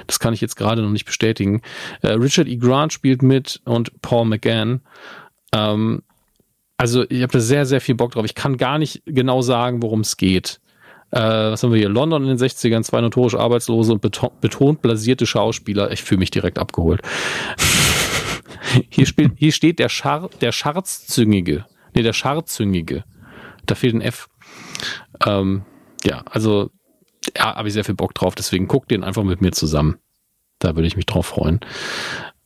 Das 0.07 0.19
kann 0.19 0.33
ich 0.33 0.41
jetzt 0.41 0.57
gerade 0.57 0.83
noch 0.83 0.91
nicht 0.91 1.05
bestätigen. 1.05 1.61
Äh, 2.01 2.13
Richard 2.13 2.49
E. 2.49 2.57
Grant 2.57 2.93
spielt 2.93 3.23
mit 3.23 3.61
und 3.65 4.01
Paul 4.01 4.25
McGann. 4.25 4.81
Ähm, 5.53 6.03
also 6.81 7.05
ich 7.11 7.21
habe 7.21 7.31
da 7.31 7.41
sehr, 7.41 7.67
sehr 7.67 7.83
viel 7.83 7.95
Bock 7.95 8.13
drauf. 8.13 8.25
Ich 8.25 8.35
kann 8.35 8.57
gar 8.57 8.79
nicht 8.79 9.03
genau 9.05 9.43
sagen, 9.43 9.83
worum 9.83 10.01
es 10.01 10.17
geht. 10.17 10.63
Äh, 11.11 11.21
was 11.21 11.63
haben 11.63 11.73
wir 11.73 11.79
hier? 11.79 11.91
London 11.91 12.23
in 12.23 12.31
den 12.31 12.39
60ern, 12.39 12.83
zwei 12.85 13.03
notorisch 13.03 13.35
arbeitslose 13.35 13.93
und 13.93 14.01
betont 14.01 14.81
blasierte 14.81 15.27
Schauspieler. 15.27 15.91
Ich 15.91 16.03
fühle 16.03 16.21
mich 16.21 16.31
direkt 16.31 16.59
abgeholt. 16.59 17.03
hier, 18.89 19.05
spielt, 19.05 19.33
hier 19.37 19.53
steht 19.53 19.79
der, 19.79 19.91
Schar, 19.91 20.31
der 20.41 20.53
Scharzüngige. 20.53 21.67
Nee, 21.95 22.01
der 22.01 22.15
Scharzüngige. 22.15 23.05
Da 23.67 23.75
fehlt 23.75 23.97
ein 23.97 24.01
F. 24.01 24.31
Ähm, 25.27 25.67
ja, 26.07 26.23
also 26.31 26.71
ja, 27.37 27.57
habe 27.57 27.69
ich 27.69 27.75
sehr 27.75 27.85
viel 27.85 27.95
Bock 27.95 28.15
drauf. 28.15 28.35
Deswegen 28.35 28.69
guckt 28.69 28.91
den 28.91 29.05
einfach 29.05 29.23
mit 29.23 29.43
mir 29.43 29.53
zusammen. 29.53 29.99
Da 30.61 30.77
würde 30.77 30.87
ich 30.87 30.97
mich 30.97 31.05
drauf 31.05 31.27
freuen. 31.27 31.61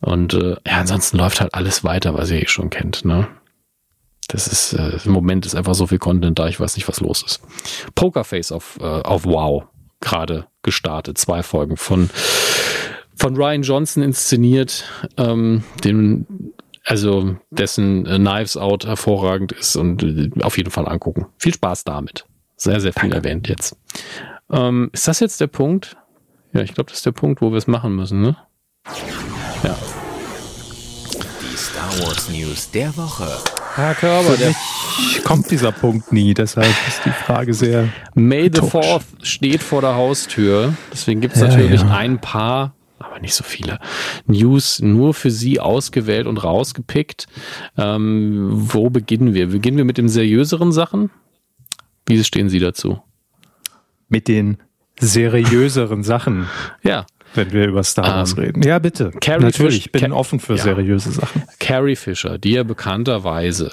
Und 0.01 0.35
äh, 0.35 0.57
ja, 0.67 0.81
ansonsten 0.81 1.19
läuft 1.19 1.41
halt 1.41 1.55
alles 1.55 1.85
weiter, 1.85 2.15
was 2.15 2.33
ihr 2.33 2.43
eh 2.43 2.49
schon 2.49 2.71
kennt. 2.71 3.05
Ne? 3.05 3.29
Das 4.29 4.47
ist, 4.47 4.73
äh, 4.73 4.99
im 5.05 5.13
Moment 5.13 5.47
ist 5.47 5.55
einfach 5.55 5.75
so 5.75 5.87
viel 5.87 5.99
Content 5.99 6.39
da, 6.39 6.49
ich 6.49 6.59
weiß 6.59 6.77
nicht, 6.77 6.89
was 6.89 7.01
los 7.01 7.23
ist. 7.23 7.41
Pokerface 7.95 8.53
auf, 8.53 8.79
äh, 8.81 8.85
auf 8.85 9.25
Wow 9.25 9.65
gerade 10.01 10.47
gestartet, 10.63 11.19
zwei 11.19 11.43
Folgen 11.43 11.77
von, 11.77 12.11
von 13.17 13.37
Ryan 13.37 13.63
Johnson 13.63 14.03
inszeniert, 14.03 14.85
ähm, 15.17 15.65
den 15.83 16.53
also 16.85 17.37
dessen 17.51 18.07
äh, 18.07 18.19
Knives 18.19 18.57
Out 18.57 18.87
hervorragend 18.87 19.53
ist 19.53 19.77
und 19.77 20.03
äh, 20.03 20.31
auf 20.43 20.59
jeden 20.59 20.71
Fall 20.71 20.87
angucken. 20.87 21.27
Viel 21.39 21.55
Spaß 21.55 21.85
damit. 21.85 22.27
Sehr, 22.57 22.81
sehr 22.81 22.93
viel 22.93 23.11
Danke. 23.11 23.17
erwähnt 23.17 23.49
jetzt. 23.49 23.77
Ähm, 24.51 24.91
ist 24.93 25.09
das 25.09 25.21
jetzt 25.21 25.41
der 25.41 25.47
Punkt? 25.47 25.97
Ja, 26.53 26.61
ich 26.61 26.75
glaube, 26.75 26.91
das 26.91 26.99
ist 26.99 27.07
der 27.07 27.13
Punkt, 27.13 27.41
wo 27.41 27.51
wir 27.51 27.59
es 27.59 27.67
machen 27.67 27.97
müssen, 27.97 28.21
ne? 28.21 28.37
Ja. 29.65 29.77
Die 31.43 31.57
Star 31.57 32.07
Wars 32.07 32.29
News 32.29 32.71
der 32.71 32.95
Woche. 32.97 33.54
Herr 33.75 33.95
Körber, 33.95 34.37
der 34.37 34.55
Kommt 35.25 35.51
dieser 35.51 35.73
Punkt 35.73 36.13
nie, 36.13 36.35
deshalb 36.35 36.69
ist 36.87 37.01
die 37.05 37.11
Frage 37.11 37.53
sehr. 37.55 37.89
May 38.15 38.43
the 38.53 38.61
Rhetorisch. 38.61 38.71
Fourth 38.71 39.05
steht 39.23 39.63
vor 39.63 39.81
der 39.81 39.97
Haustür. 39.97 40.75
Deswegen 40.93 41.21
gibt 41.21 41.35
es 41.35 41.41
Ja, 41.41 41.49
natürlich 41.49 41.81
ja. 41.81 41.91
ein 41.91 42.21
paar, 42.21 42.75
aber 42.99 43.19
nicht 43.21 43.35
so 43.35 43.43
viele, 43.43 43.81
News 44.27 44.81
nur 44.81 45.15
für 45.15 45.31
Sie 45.31 45.59
ausgewählt 45.59 46.27
und 46.27 46.45
rausgepickt. 46.45 47.27
Ähm, 47.77 48.49
wo 48.53 48.91
beginnen 48.91 49.35
wir? 49.35 49.49
Beginnen 49.49 49.77
wir 49.79 49.85
mit 49.85 49.99
den 49.99 50.09
seriöseren 50.09 50.71
Sachen? 50.71 51.11
Wie 52.07 52.23
stehen 52.23 52.49
Sie 52.49 52.61
dazu? 52.61 53.03
Mit 54.09 54.29
den 54.29 54.59
seriöseren 55.01 56.05
Sachen, 56.05 56.47
Ja, 56.83 57.07
wenn 57.35 57.53
wir 57.53 57.67
über 57.67 57.83
Star 57.83 58.07
Wars 58.07 58.33
Ähm, 58.33 58.39
reden. 58.45 58.63
Ja, 58.63 58.79
bitte. 58.79 59.11
Carrie 59.21 59.43
Natürlich, 59.45 59.75
Fish- 59.77 59.87
ich 59.87 59.93
bin 59.93 60.11
Ca- 60.11 60.17
offen 60.17 60.41
für 60.41 60.55
Ja. 60.57 60.63
seriöse 60.63 61.11
Sachen. 61.13 61.43
Carrie 61.61 61.97
Fisher, 61.97 62.39
die 62.39 62.53
ja 62.53 62.63
bekannterweise 62.63 63.73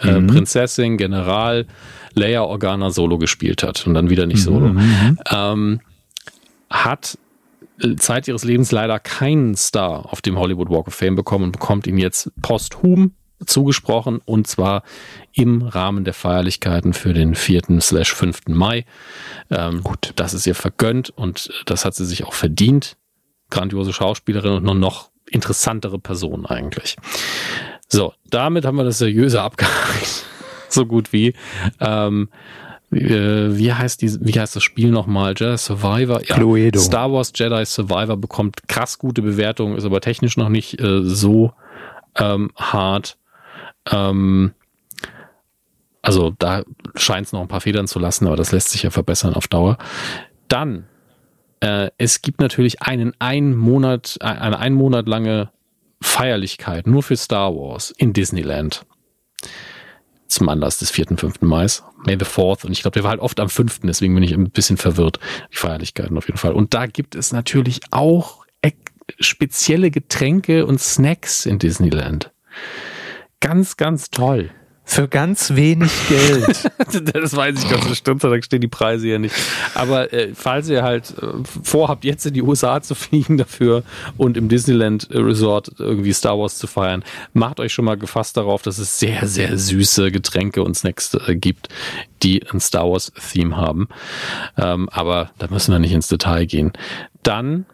äh, 0.00 0.20
Mhm. 0.20 0.26
Prinzessin, 0.28 0.96
General, 0.96 1.66
Leia 2.14 2.42
Organa 2.42 2.90
Solo 2.90 3.18
gespielt 3.18 3.62
hat 3.62 3.86
und 3.86 3.94
dann 3.94 4.08
wieder 4.10 4.26
nicht 4.26 4.42
Solo, 4.42 4.68
Mhm, 4.68 5.18
ähm, 5.30 5.80
hat 6.70 7.18
äh, 7.82 7.94
Zeit 7.96 8.26
ihres 8.28 8.44
Lebens 8.44 8.72
leider 8.72 8.98
keinen 8.98 9.54
Star 9.56 10.12
auf 10.12 10.20
dem 10.20 10.38
Hollywood 10.38 10.68
Walk 10.70 10.88
of 10.88 10.94
Fame 10.94 11.14
bekommen 11.16 11.44
und 11.44 11.52
bekommt 11.52 11.86
ihn 11.86 11.96
jetzt 11.98 12.30
posthum 12.42 13.12
zugesprochen 13.44 14.20
und 14.24 14.46
zwar 14.46 14.82
im 15.32 15.62
Rahmen 15.62 16.04
der 16.04 16.14
Feierlichkeiten 16.14 16.92
für 16.92 17.14
den 17.14 17.34
4. 17.34 17.80
slash 17.80 18.12
5. 18.14 18.48
Mai. 18.48 18.84
Ähm, 19.50 19.82
Gut. 19.82 20.12
Das 20.16 20.34
ist 20.34 20.46
ihr 20.46 20.54
vergönnt 20.54 21.10
und 21.10 21.50
das 21.66 21.84
hat 21.84 21.94
sie 21.94 22.06
sich 22.06 22.24
auch 22.24 22.34
verdient. 22.34 22.96
Grandiose 23.50 23.92
Schauspielerin 23.92 24.52
und 24.52 24.68
eine 24.68 24.78
noch 24.78 25.10
interessantere 25.30 25.98
Person 25.98 26.46
eigentlich. 26.46 26.96
So, 27.88 28.12
damit 28.28 28.64
haben 28.64 28.76
wir 28.76 28.84
das 28.84 28.98
Seriöse 28.98 29.40
abgehakt. 29.40 30.24
so 30.68 30.86
gut 30.86 31.12
wie. 31.12 31.34
Ähm, 31.80 32.28
wie, 32.90 33.00
äh, 33.00 33.56
wie 33.56 33.72
heißt 33.72 34.00
die, 34.02 34.18
wie 34.20 34.38
heißt 34.38 34.56
das 34.56 34.62
Spiel 34.62 34.90
nochmal? 34.90 35.34
Jedi 35.36 35.56
Survivor? 35.56 36.20
Ja, 36.26 36.36
Cluedo. 36.36 36.80
Star 36.80 37.12
Wars 37.12 37.32
Jedi 37.34 37.64
Survivor 37.64 38.16
bekommt 38.16 38.68
krass 38.68 38.98
gute 38.98 39.22
Bewertungen, 39.22 39.76
ist 39.76 39.84
aber 39.84 40.00
technisch 40.00 40.36
noch 40.36 40.48
nicht 40.48 40.80
äh, 40.80 41.02
so 41.02 41.52
ähm, 42.16 42.50
hart. 42.56 43.18
Ähm, 43.90 44.52
also 46.02 46.34
da 46.38 46.64
scheint 46.94 47.26
es 47.26 47.32
noch 47.32 47.40
ein 47.40 47.48
paar 47.48 47.60
Federn 47.60 47.86
zu 47.86 47.98
lassen, 47.98 48.26
aber 48.26 48.36
das 48.36 48.52
lässt 48.52 48.70
sich 48.70 48.82
ja 48.82 48.90
verbessern 48.90 49.34
auf 49.34 49.48
Dauer. 49.48 49.78
Dann, 50.48 50.86
äh, 51.60 51.90
es 51.98 52.22
gibt 52.22 52.40
natürlich 52.40 52.82
einen 52.82 53.12
ein 53.18 53.56
Monat, 53.56 54.16
äh, 54.20 54.26
eine 54.26 54.58
ein 54.58 54.74
Monat 54.74 55.08
lange 55.08 55.50
Feierlichkeit 56.00 56.86
nur 56.86 57.02
für 57.02 57.16
Star 57.16 57.54
Wars 57.54 57.92
in 57.96 58.12
Disneyland. 58.12 58.86
Zum 60.28 60.48
Anlass 60.48 60.78
des 60.78 60.90
4. 60.90 61.16
5. 61.16 61.40
Mai. 61.40 61.66
May 62.04 62.16
the 62.18 62.24
4th. 62.24 62.64
Und 62.64 62.72
ich 62.72 62.82
glaube, 62.82 62.94
der 62.94 63.02
war 63.02 63.10
halt 63.10 63.20
oft 63.20 63.40
am 63.40 63.48
5. 63.48 63.80
Deswegen 63.82 64.14
bin 64.14 64.22
ich 64.22 64.32
ein 64.32 64.50
bisschen 64.50 64.76
verwirrt. 64.76 65.18
Die 65.52 65.56
Feierlichkeiten 65.56 66.16
auf 66.16 66.26
jeden 66.26 66.38
Fall. 66.38 66.52
Und 66.52 66.74
da 66.74 66.86
gibt 66.86 67.14
es 67.14 67.32
natürlich 67.32 67.80
auch 67.90 68.44
spezielle 69.18 69.90
Getränke 69.90 70.66
und 70.66 70.80
Snacks 70.80 71.46
in 71.46 71.58
Disneyland. 71.58 72.30
Ganz, 73.40 73.76
ganz 73.76 74.10
toll. 74.10 74.50
Für 74.90 75.06
ganz 75.06 75.54
wenig 75.54 75.92
Geld. 76.08 76.70
das 77.14 77.36
weiß 77.36 77.62
ich 77.62 77.68
ganz 77.68 77.86
bestimmt, 77.86 78.24
da 78.24 78.42
stehen 78.42 78.62
die 78.62 78.68
Preise 78.68 79.06
ja 79.06 79.18
nicht. 79.18 79.34
Aber 79.74 80.14
äh, 80.14 80.30
falls 80.34 80.70
ihr 80.70 80.82
halt 80.82 81.12
äh, 81.20 81.26
vorhabt, 81.62 82.06
jetzt 82.06 82.24
in 82.24 82.32
die 82.32 82.40
USA 82.40 82.80
zu 82.80 82.94
fliegen 82.94 83.36
dafür 83.36 83.82
und 84.16 84.38
im 84.38 84.48
Disneyland 84.48 85.08
Resort 85.10 85.72
irgendwie 85.78 86.14
Star 86.14 86.38
Wars 86.38 86.56
zu 86.56 86.66
feiern, 86.66 87.04
macht 87.34 87.60
euch 87.60 87.74
schon 87.74 87.84
mal 87.84 87.98
gefasst 87.98 88.38
darauf, 88.38 88.62
dass 88.62 88.78
es 88.78 88.98
sehr, 88.98 89.26
sehr 89.26 89.58
süße 89.58 90.10
Getränke 90.10 90.62
und 90.62 90.74
Snacks 90.74 91.12
äh, 91.12 91.36
gibt, 91.36 91.68
die 92.22 92.42
ein 92.50 92.58
Star 92.58 92.90
Wars 92.90 93.12
Theme 93.30 93.58
haben. 93.58 93.88
Ähm, 94.56 94.88
aber 94.88 95.32
da 95.36 95.48
müssen 95.48 95.70
wir 95.70 95.78
nicht 95.78 95.92
ins 95.92 96.08
Detail 96.08 96.46
gehen. 96.46 96.72
Dann 97.22 97.66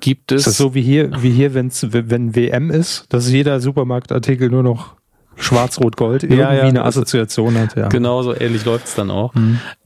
gibt 0.00 0.32
es 0.32 0.40
Ist 0.40 0.46
das 0.46 0.56
so 0.56 0.74
wie 0.74 0.82
hier, 0.82 1.10
wie 1.22 1.32
hier, 1.32 1.52
wenn's, 1.52 1.86
wenn 1.90 2.34
WM 2.34 2.70
ist, 2.70 3.04
dass 3.10 3.30
jeder 3.30 3.60
Supermarktartikel 3.60 4.48
nur 4.48 4.62
noch 4.62 4.96
Schwarz-Rot-Gold 5.42 6.22
irgendwie 6.24 6.40
ja, 6.40 6.48
eine 6.48 6.72
das- 6.74 6.96
Assoziation 6.96 7.58
hat? 7.58 7.76
Ja. 7.76 7.88
Genau 7.88 8.22
so 8.22 8.34
ähnlich 8.34 8.64
läuft's 8.64 8.94
dann 8.94 9.10
auch. 9.10 9.34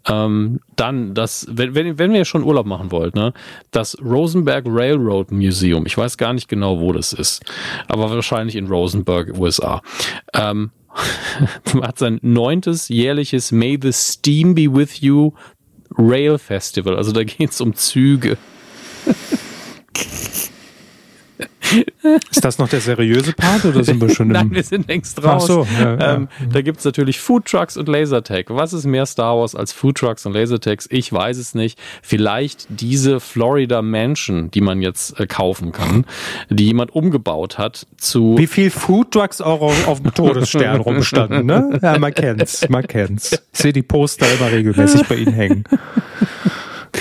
Ähm, 0.09 0.61
dann, 0.77 1.15
das, 1.15 1.47
wenn, 1.51 1.75
wenn, 1.75 1.99
wenn 1.99 2.15
ihr 2.15 2.25
schon 2.25 2.45
Urlaub 2.45 2.67
machen 2.67 2.93
wollt, 2.93 3.15
ne, 3.15 3.33
das 3.71 3.97
Rosenberg 4.01 4.65
Railroad 4.69 5.33
Museum, 5.33 5.87
ich 5.87 5.97
weiß 5.99 6.17
gar 6.17 6.33
nicht 6.33 6.49
genau, 6.49 6.81
wo 6.81 6.93
das 6.93 7.13
ist, 7.13 7.43
aber 7.89 8.11
wahrscheinlich 8.11 8.55
in 8.57 8.67
Rosenberg, 8.69 9.37
USA, 9.39 9.83
ähm, 10.35 10.71
hat 11.83 11.99
sein 11.99 12.19
neuntes 12.23 12.89
jährliches 12.89 13.53
May 13.53 13.79
the 13.81 13.93
Steam 13.93 14.55
Be 14.55 14.73
With 14.73 15.01
You 15.01 15.33
Rail 15.99 16.39
Festival. 16.39 16.97
Also 16.97 17.13
da 17.13 17.25
geht's 17.25 17.61
um 17.61 17.75
Züge. 17.75 18.37
Ist 22.31 22.45
das 22.45 22.59
noch 22.59 22.69
der 22.69 22.81
seriöse 22.81 23.33
Part 23.33 23.65
oder 23.65 23.83
sind 23.83 24.01
wir 24.01 24.09
schon 24.09 24.27
im... 24.31 24.33
Nein, 24.33 24.51
wir 24.53 24.63
sind 24.63 24.89
längst 24.89 25.19
Ach 25.21 25.25
raus. 25.25 25.47
so, 25.47 25.67
ja, 25.79 25.97
ja. 25.97 26.15
ähm, 26.15 26.29
Da 26.53 26.63
gibt's 26.63 26.85
natürlich 26.85 27.21
Foodtrucks 27.21 27.77
und 27.77 27.89
Lasertag. 27.89 28.47
Was 28.51 28.73
ist 28.73 28.85
mehr 28.87 29.07
Star 29.07 29.37
Wars 29.39 29.55
als 29.55 29.73
Foodtrucks 29.73 30.27
und 30.27 30.33
Lasertags? 30.33 30.87
Ich 30.91 31.13
weiß 31.13 31.37
es 31.39 31.55
nicht. 31.55 31.79
Vielleicht 32.03 32.67
diese 32.69 33.21
Florida 33.21 33.83
Mansion, 33.83 34.51
die 34.51 34.61
man 34.61 34.81
jetzt 34.83 35.19
äh, 35.19 35.27
kaufen 35.27 35.73
kann, 35.73 36.05
die 36.51 36.67
jemand 36.67 36.95
umgebaut 36.95 37.59
hat 37.59 37.87
zu 37.97 38.37
Wie 38.39 38.47
viel 38.47 38.71
Foodtrucks 38.71 39.41
auch 39.41 39.61
auf, 39.61 39.89
auf 39.89 40.03
dem 40.03 40.15
Todesstern 40.15 40.81
rumstanden, 40.81 41.47
ne? 41.47 41.79
Ja, 41.83 41.99
man 41.99 42.15
kennt's, 42.15 42.69
man 42.69 42.87
kennt's. 42.87 43.33
Ich 43.33 43.41
sehe 43.61 43.73
die 43.73 43.83
Poster 43.83 44.27
immer 44.39 44.51
regelmäßig 44.53 45.07
bei 45.09 45.17
Ihnen 45.17 45.33
hängen. 45.33 45.65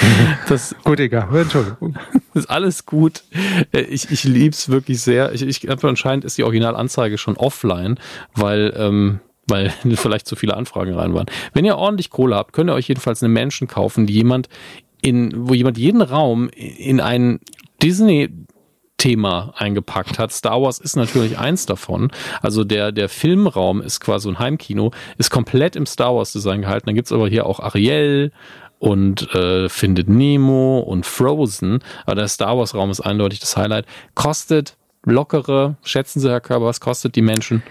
das 0.49 0.75
Gut, 0.83 0.99
egal. 0.99 1.27
Entschuldigung. 1.35 1.97
ist 2.33 2.49
alles 2.49 2.85
gut. 2.85 3.23
Äh, 3.71 3.81
Ich, 3.81 4.11
ich 4.11 4.23
lieb's 4.23 4.69
wirklich 4.69 5.01
sehr. 5.01 5.33
Ich, 5.33 5.41
ich 5.41 5.69
anscheinend 5.69 6.25
ist 6.25 6.37
die 6.37 6.43
Originalanzeige 6.43 7.17
schon 7.17 7.37
offline, 7.37 7.99
weil, 8.33 8.73
ähm, 8.77 9.19
weil 9.47 9.69
vielleicht 9.95 10.27
zu 10.27 10.35
viele 10.35 10.55
Anfragen 10.55 10.93
rein 10.93 11.13
waren. 11.13 11.27
Wenn 11.53 11.65
ihr 11.65 11.77
ordentlich 11.77 12.09
Kohle 12.09 12.35
habt, 12.35 12.53
könnt 12.53 12.69
ihr 12.69 12.73
euch 12.73 12.87
jedenfalls 12.87 13.23
eine 13.23 13.31
Menschen 13.31 13.67
kaufen, 13.67 14.05
die 14.07 14.13
jemand 14.13 14.49
in, 15.01 15.31
wo 15.35 15.53
jemand 15.53 15.77
jeden 15.77 16.01
Raum 16.01 16.49
in 16.49 16.99
ein 16.99 17.39
Disney 17.81 18.29
Thema 18.97 19.53
eingepackt 19.57 20.19
hat. 20.19 20.31
Star 20.31 20.61
Wars 20.61 20.79
ist 20.79 20.95
natürlich 20.95 21.37
eins 21.37 21.65
davon. 21.65 22.11
Also 22.41 22.63
der, 22.63 22.91
der 22.91 23.09
Filmraum 23.09 23.81
ist 23.81 23.99
quasi 23.99 24.29
ein 24.29 24.39
Heimkino, 24.39 24.91
ist 25.17 25.29
komplett 25.29 25.75
im 25.75 25.85
Star 25.85 26.15
Wars 26.15 26.31
Design 26.31 26.61
gehalten. 26.61 26.87
Dann 26.87 26.95
gibt's 26.95 27.11
aber 27.11 27.27
hier 27.27 27.45
auch 27.45 27.59
Ariel 27.59 28.31
und 28.79 29.33
äh, 29.33 29.69
Findet 29.69 30.09
Nemo 30.09 30.79
und 30.79 31.05
Frozen. 31.05 31.79
Aber 32.05 32.15
der 32.15 32.27
Star 32.27 32.57
Wars 32.57 32.75
Raum 32.75 32.89
ist 32.91 33.01
eindeutig 33.01 33.39
das 33.39 33.57
Highlight. 33.57 33.85
Kostet 34.13 34.77
lockere, 35.05 35.77
schätzen 35.83 36.19
Sie, 36.19 36.29
Herr 36.29 36.41
Körber, 36.41 36.65
was 36.65 36.79
kostet 36.79 37.15
die 37.15 37.21
Menschen? 37.21 37.63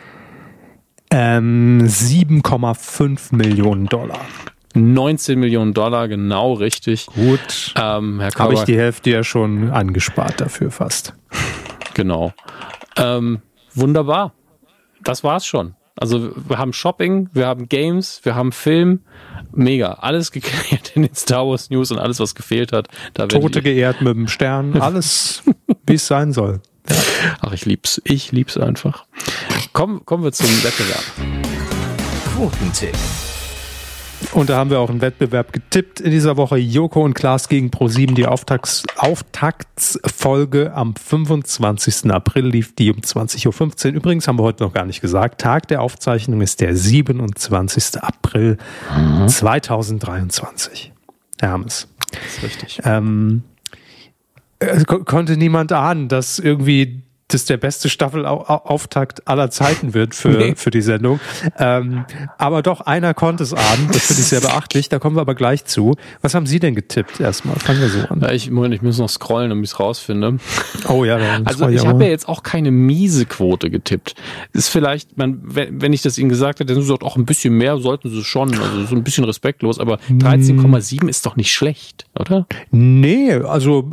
Ähm, 1.11 1.83
7,5 1.85 3.35
Millionen 3.35 3.87
Dollar. 3.87 4.21
19 4.75 5.39
Millionen 5.39 5.73
Dollar, 5.73 6.09
genau 6.09 6.55
richtig. 6.55 7.07
Gut. 7.07 7.75
Ähm, 7.77 8.21
Herr 8.21 8.33
Habe 8.35 8.55
ich 8.55 8.65
die 8.65 8.77
Hälfte 8.77 9.11
ja 9.11 9.23
schon 9.23 9.71
angespart 9.71 10.41
dafür 10.41 10.71
fast. 10.71 11.15
Genau. 11.95 12.33
Ähm, 12.97 13.41
wunderbar. 13.75 14.33
Das 15.03 15.23
war's 15.23 15.47
schon. 15.47 15.75
Also 15.97 16.33
wir 16.49 16.59
haben 16.59 16.73
Shopping, 16.73 17.29
wir 17.33 17.47
haben 17.47 17.69
Games, 17.69 18.21
wir 18.25 18.35
haben 18.35 18.51
Film. 18.51 19.01
Mega. 19.57 19.93
Alles 19.95 20.31
geklärt 20.33 20.93
in 20.95 21.03
den 21.03 21.15
Star 21.15 21.47
Wars 21.47 21.71
News 21.71 21.91
und 21.91 21.99
alles, 21.99 22.21
was 22.21 22.35
gefehlt 22.35 22.73
hat. 22.73 22.89
Da 23.15 23.27
Tote 23.27 23.63
geehrt 23.63 24.01
mit 24.01 24.15
dem 24.15 24.29
Stern, 24.29 24.77
alles 24.81 25.43
wie 25.87 25.95
es 25.95 26.07
sein 26.07 26.33
soll. 26.33 26.61
Ach, 27.41 27.53
ich 27.53 27.65
lieb's. 27.65 28.01
Ich 28.05 28.33
lieb's 28.33 28.59
einfach. 28.59 29.07
Kommen, 29.73 30.05
kommen 30.05 30.25
wir 30.25 30.33
zum 30.33 30.47
Wettbewerb. 30.63 31.05
Quotentipp. 32.35 32.95
Und 34.33 34.49
da 34.51 34.57
haben 34.57 34.71
wir 34.71 34.81
auch 34.81 34.91
einen 34.91 35.01
Wettbewerb 35.01 35.53
getippt 35.53 36.01
in 36.01 36.11
dieser 36.11 36.37
Woche. 36.37 36.57
Joko 36.57 37.03
und 37.03 37.15
Klaas 37.15 37.49
gegen 37.49 37.69
Pro7. 37.69 38.15
Die 38.15 38.27
Auftakts 38.27 38.83
Auftaktsfolge 38.97 40.73
am 40.75 40.95
25. 40.97 42.11
April 42.11 42.47
lief 42.47 42.75
die 42.75 42.91
um 42.91 42.99
20.15 42.99 43.89
Uhr. 43.89 43.95
Übrigens 43.95 44.29
haben 44.29 44.39
wir 44.39 44.43
heute 44.43 44.65
noch 44.65 44.73
gar 44.73 44.87
nicht 44.87 45.01
gesagt. 45.01 45.41
Tag 45.41 45.69
der 45.69 45.83
Aufzeichnung 45.83 46.41
ist 46.41 46.61
der 46.61 46.77
27. 46.77 48.03
April 48.03 48.59
2023. 49.27 50.93
Herr 51.41 51.51
Hammes. 51.51 51.89
Das 52.11 52.37
ist 52.37 52.43
richtig. 52.43 52.81
Ähm, 52.85 53.43
äh, 54.61 54.85
ko 54.85 55.05
konnte 55.05 55.37
niemand 55.37 55.73
ahnen, 55.73 56.09
dass 56.09 56.39
irgendwie 56.39 57.03
das 57.35 57.45
der 57.45 57.57
beste 57.57 57.89
Staffelauftakt 57.89 59.27
aller 59.29 59.51
Zeiten 59.51 59.93
wird 59.93 60.15
für, 60.15 60.29
nee. 60.39 60.55
für 60.57 60.71
die 60.71 60.81
Sendung. 60.81 61.21
Ähm, 61.59 62.05
aber 62.39 62.63
doch, 62.63 62.81
einer 62.81 63.13
konnte 63.13 63.43
es 63.43 63.53
ahnen. 63.53 63.89
Das 63.93 64.07
finde 64.07 64.23
ich 64.23 64.29
sehr 64.29 64.41
beachtlich. 64.41 64.89
Da 64.89 64.99
kommen 64.99 65.17
wir 65.17 65.21
aber 65.21 65.35
gleich 65.35 65.65
zu. 65.65 65.97
Was 66.23 66.35
haben 66.35 66.47
Sie 66.47 66.61
denn 66.61 66.75
getippt 66.75 67.21
erstmal? 67.21 67.57
Fangen 67.57 67.81
wir 67.81 67.89
so 67.89 68.01
an. 68.09 68.21
Ja, 68.21 68.33
ich, 68.33 68.51
Moment, 68.51 68.75
ich 68.75 68.83
muss 68.83 68.99
noch 68.99 69.09
scrollen, 69.09 69.51
damit 69.51 69.65
ich 69.65 69.73
es 69.73 69.81
rausfinde. 69.81 70.39
Oh 70.89 71.05
ja, 71.05 71.19
also 71.45 71.69
ich 71.69 71.85
habe 71.87 72.05
ja 72.05 72.11
jetzt 72.11 72.29
auch 72.29 72.43
keine 72.43 72.71
miese 72.71 73.27
Quote 73.27 73.71
getippt. 73.71 74.15
Ist 74.53 74.69
vielleicht, 74.69 75.19
man, 75.19 75.41
wenn 75.43 75.93
ich 75.93 76.03
das 76.03 76.19
Ihnen 76.19 76.29
gesagt 76.29 76.61
hätte, 76.61 76.75
dann 76.75 76.83
so 76.83 76.95
auch 77.01 77.17
ein 77.17 77.27
bisschen 77.27 77.55
mehr 77.55 77.79
sollten 77.79 78.11
Sie 78.11 78.23
schon. 78.23 78.57
Also 78.57 78.87
so 78.87 78.95
ein 78.95 79.03
bisschen 79.03 79.25
respektlos, 79.25 79.81
aber 79.81 79.99
13,7 80.09 81.09
ist 81.09 81.27
doch 81.27 81.37
nicht 81.37 81.53
schlecht, 81.53 82.07
oder? 82.19 82.47
Nee, 82.71 83.33
also 83.33 83.91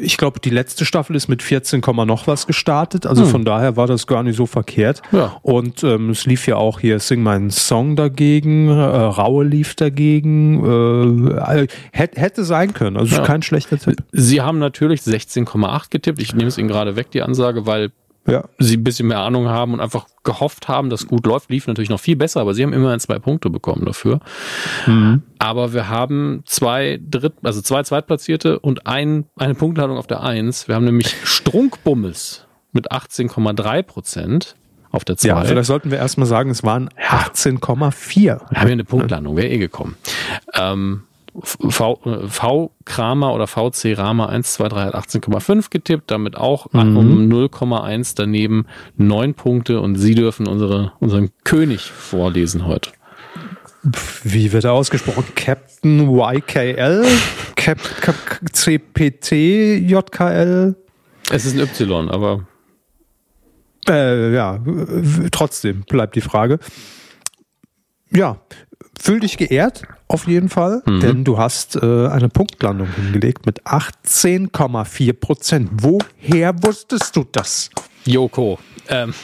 ich 0.00 0.16
glaube, 0.16 0.40
die 0.40 0.50
letzte 0.50 0.84
Staffel 0.84 1.16
ist 1.16 1.28
mit 1.28 1.42
14, 1.42 1.82
noch 2.06 2.26
was 2.26 2.46
gestartet. 2.46 2.67
Also 2.68 3.24
hm. 3.24 3.30
von 3.30 3.44
daher 3.44 3.76
war 3.76 3.86
das 3.86 4.06
gar 4.06 4.22
nicht 4.22 4.36
so 4.36 4.46
verkehrt. 4.46 5.02
Ja. 5.12 5.36
Und 5.42 5.82
ähm, 5.84 6.10
es 6.10 6.26
lief 6.26 6.46
ja 6.46 6.56
auch 6.56 6.80
hier 6.80 7.00
Sing 7.00 7.22
meinen 7.22 7.50
Song 7.50 7.96
dagegen, 7.96 8.68
äh, 8.68 8.72
Raue 8.72 9.44
lief 9.44 9.74
dagegen. 9.74 10.64
Äh, 10.64 11.66
hätte, 11.92 12.20
hätte 12.20 12.44
sein 12.44 12.74
können. 12.74 12.96
Also 12.96 13.16
ja. 13.16 13.22
kein 13.22 13.42
schlechter 13.42 13.78
Tipp. 13.78 14.02
Sie 14.12 14.40
haben 14.40 14.58
natürlich 14.58 15.00
16,8 15.00 15.90
getippt. 15.90 16.20
Ich 16.20 16.34
nehme 16.34 16.48
es 16.48 16.58
Ihnen 16.58 16.68
gerade 16.68 16.96
weg, 16.96 17.10
die 17.10 17.22
Ansage, 17.22 17.66
weil 17.66 17.90
ja. 18.28 18.44
sie 18.58 18.76
ein 18.76 18.84
bisschen 18.84 19.08
mehr 19.08 19.20
Ahnung 19.20 19.48
haben 19.48 19.72
und 19.72 19.80
einfach 19.80 20.06
gehofft 20.22 20.68
haben, 20.68 20.90
dass 20.90 21.06
gut 21.06 21.26
läuft. 21.26 21.50
Lief 21.50 21.66
natürlich 21.66 21.90
noch 21.90 22.00
viel 22.00 22.16
besser, 22.16 22.40
aber 22.40 22.54
sie 22.54 22.62
haben 22.62 22.72
immerhin 22.72 23.00
zwei 23.00 23.18
Punkte 23.18 23.50
bekommen 23.50 23.84
dafür. 23.84 24.20
Mhm. 24.86 25.22
Aber 25.38 25.72
wir 25.72 25.88
haben 25.88 26.42
zwei 26.44 27.00
Dritt, 27.02 27.34
also 27.42 27.62
zwei 27.62 27.82
Zweitplatzierte 27.82 28.58
und 28.58 28.86
ein, 28.86 29.24
eine 29.36 29.54
Punktladung 29.54 29.96
auf 29.96 30.06
der 30.06 30.22
Eins. 30.22 30.68
Wir 30.68 30.74
haben 30.74 30.84
nämlich 30.84 31.14
Strunkbummels 31.24 32.47
mit 32.78 32.92
18,3 32.92 33.82
Prozent 33.82 34.54
auf 34.92 35.04
der 35.04 35.16
2. 35.16 35.28
Ja, 35.28 35.42
vielleicht 35.42 35.66
sollten 35.66 35.90
wir 35.90 35.98
erstmal 35.98 36.28
sagen, 36.28 36.50
es 36.50 36.62
waren 36.62 36.88
18,4. 36.90 38.22
Wir 38.22 38.38
haben 38.38 38.68
ja 38.68 38.72
eine 38.72 38.84
Punktlandung, 38.84 39.36
wäre 39.36 39.48
eh 39.48 39.58
gekommen. 39.58 39.96
Ähm, 40.54 41.02
V, 41.42 42.00
v 42.28 42.70
Kramer 42.84 43.34
oder 43.34 43.46
VC 43.46 43.96
Rama 43.96 44.26
123 44.26 44.78
hat 44.78 44.94
18,5 44.94 45.70
getippt, 45.70 46.10
damit 46.10 46.36
auch 46.36 46.72
mhm. 46.72 46.96
um 46.96 47.28
0,1 47.28 48.14
daneben 48.16 48.66
9 48.96 49.34
Punkte 49.34 49.80
und 49.80 49.96
Sie 49.96 50.14
dürfen 50.14 50.46
unsere, 50.46 50.92
unseren 51.00 51.30
König 51.44 51.82
vorlesen 51.90 52.66
heute. 52.66 52.90
Wie 54.24 54.52
wird 54.52 54.64
er 54.64 54.72
ausgesprochen? 54.72 55.24
Captain 55.34 56.08
YKL? 56.08 57.04
Cap, 57.56 57.78
Cap, 58.00 58.16
CPT 58.52 59.32
JKL? 59.32 60.74
Es 61.30 61.44
ist 61.44 61.54
ein 61.54 61.60
Y, 61.60 62.10
aber. 62.10 62.46
Äh, 63.88 64.34
ja, 64.34 64.60
trotzdem 65.30 65.82
bleibt 65.88 66.16
die 66.16 66.20
Frage. 66.20 66.58
Ja, 68.10 68.40
fühl 68.98 69.20
dich 69.20 69.36
geehrt, 69.36 69.82
auf 70.08 70.26
jeden 70.26 70.48
Fall, 70.48 70.82
mhm. 70.86 71.00
denn 71.00 71.24
du 71.24 71.38
hast 71.38 71.76
äh, 71.76 72.08
eine 72.08 72.28
Punktlandung 72.28 72.88
hingelegt 72.88 73.46
mit 73.46 73.62
18,4 73.64 75.12
Prozent. 75.14 75.70
Woher 75.72 76.62
wusstest 76.62 77.16
du 77.16 77.24
das? 77.30 77.70
Joko. 78.04 78.58
Ähm, 78.88 79.14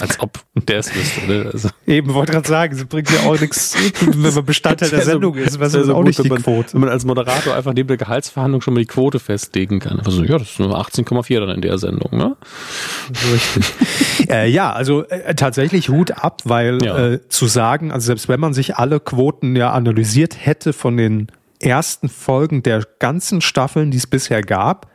als 0.00 0.20
ob 0.20 0.38
der 0.54 0.78
es 0.78 0.94
wüsste. 0.94 1.26
Ne? 1.26 1.50
Also. 1.52 1.68
Eben, 1.86 2.14
wollte 2.14 2.32
gerade 2.32 2.48
sagen, 2.48 2.74
es 2.74 2.84
bringt 2.84 3.10
ja 3.10 3.20
auch 3.28 3.38
nichts, 3.38 3.76
wenn 4.00 4.34
man 4.34 4.44
Bestandteil 4.44 4.90
der 4.90 5.02
Sendung 5.02 5.34
so, 5.34 5.40
ist, 5.40 5.60
was 5.60 5.74
ist 5.74 5.86
so 5.86 5.94
auch 5.94 5.98
gut, 5.98 6.06
nicht 6.06 6.24
die 6.24 6.28
man, 6.28 6.42
Quote. 6.42 6.74
Wenn 6.74 6.80
man 6.80 6.90
als 6.90 7.04
Moderator 7.04 7.54
einfach 7.54 7.72
neben 7.74 7.88
der 7.88 7.96
Gehaltsverhandlung 7.96 8.60
schon 8.60 8.74
mal 8.74 8.80
die 8.80 8.86
Quote 8.86 9.18
festlegen 9.18 9.80
kann. 9.80 10.00
Also, 10.00 10.22
ja, 10.24 10.38
das 10.38 10.50
ist 10.50 10.60
nur 10.60 10.78
18,4 10.78 11.40
dann 11.40 11.50
in 11.50 11.60
der 11.60 11.78
Sendung, 11.78 12.16
ne? 12.16 12.36
Richtig. 13.32 14.28
äh, 14.30 14.48
ja, 14.48 14.72
also 14.72 15.04
äh, 15.04 15.34
tatsächlich 15.34 15.88
Hut 15.88 16.12
ab, 16.12 16.42
weil 16.44 16.82
ja. 16.84 16.98
äh, 16.98 17.28
zu 17.28 17.46
sagen, 17.46 17.92
also 17.92 18.06
selbst 18.06 18.28
wenn 18.28 18.40
man 18.40 18.54
sich 18.54 18.76
alle 18.76 19.00
Quoten 19.00 19.56
ja 19.56 19.72
analysiert 19.72 20.36
hätte 20.38 20.72
von 20.72 20.96
den 20.96 21.28
ersten 21.60 22.08
Folgen 22.08 22.62
der 22.62 22.84
ganzen 22.98 23.40
Staffeln, 23.40 23.90
die 23.90 23.96
es 23.96 24.06
bisher 24.06 24.42
gab, 24.42 24.90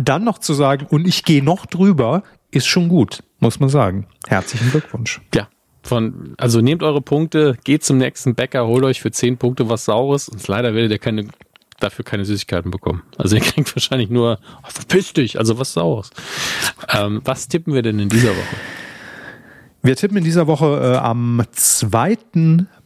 dann 0.00 0.24
noch 0.24 0.38
zu 0.38 0.54
sagen, 0.54 0.86
und 0.88 1.06
ich 1.06 1.24
gehe 1.24 1.42
noch 1.42 1.66
drüber, 1.66 2.22
ist 2.50 2.66
schon 2.66 2.88
gut 2.88 3.22
muss 3.40 3.58
man 3.58 3.68
sagen. 3.68 4.06
Herzlichen 4.28 4.70
Glückwunsch. 4.70 5.20
Ja. 5.34 5.48
Von, 5.82 6.34
also 6.36 6.60
nehmt 6.60 6.82
eure 6.82 7.00
Punkte, 7.00 7.56
geht 7.64 7.82
zum 7.84 7.96
nächsten 7.96 8.34
Bäcker, 8.34 8.66
holt 8.66 8.84
euch 8.84 9.00
für 9.00 9.10
10 9.10 9.38
Punkte 9.38 9.68
was 9.68 9.86
Saures. 9.86 10.28
Und 10.28 10.46
leider 10.46 10.74
werdet 10.74 10.92
ihr 10.92 10.98
keine, 10.98 11.26
dafür 11.80 12.04
keine 12.04 12.24
Süßigkeiten 12.26 12.70
bekommen. 12.70 13.02
Also 13.16 13.36
ihr 13.36 13.42
kriegt 13.44 13.74
wahrscheinlich 13.74 14.10
nur, 14.10 14.38
oh, 14.62 14.68
verpiss 14.68 15.14
dich, 15.14 15.38
also 15.38 15.58
was 15.58 15.72
Saures. 15.72 16.10
Ähm, 16.90 17.22
was 17.24 17.48
tippen 17.48 17.74
wir 17.74 17.82
denn 17.82 17.98
in 17.98 18.10
dieser 18.10 18.30
Woche? 18.30 18.56
Wir 19.82 19.96
tippen 19.96 20.18
in 20.18 20.24
dieser 20.24 20.46
Woche 20.46 20.94
äh, 20.94 20.96
am 20.98 21.42
2. 21.52 22.18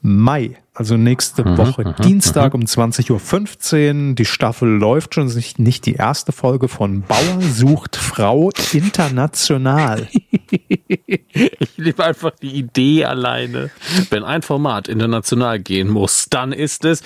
Mai, 0.01 0.57
also 0.75 0.97
nächste 0.97 1.45
mhm, 1.45 1.59
Woche 1.59 1.89
mhm, 1.89 2.03
Dienstag 2.03 2.55
mhm. 2.55 2.61
um 2.61 2.67
20.15 2.67 4.11
Uhr. 4.11 4.15
Die 4.15 4.25
Staffel 4.25 4.69
läuft 4.69 5.15
schon, 5.15 5.27
nicht, 5.27 5.59
nicht 5.59 5.87
die 5.87 5.95
erste 5.95 6.31
Folge 6.31 6.69
von 6.69 7.03
Bauer 7.03 7.41
sucht 7.41 7.97
Frau 7.97 8.51
international. 8.73 10.07
ich 10.51 11.77
liebe 11.77 12.05
einfach 12.05 12.31
die 12.41 12.55
Idee 12.55 13.07
alleine. 13.07 13.71
Wenn 14.11 14.23
ein 14.23 14.43
Format 14.43 14.87
international 14.87 15.59
gehen 15.59 15.89
muss, 15.89 16.27
dann 16.31 16.53
ist 16.53 16.85
es 16.85 17.03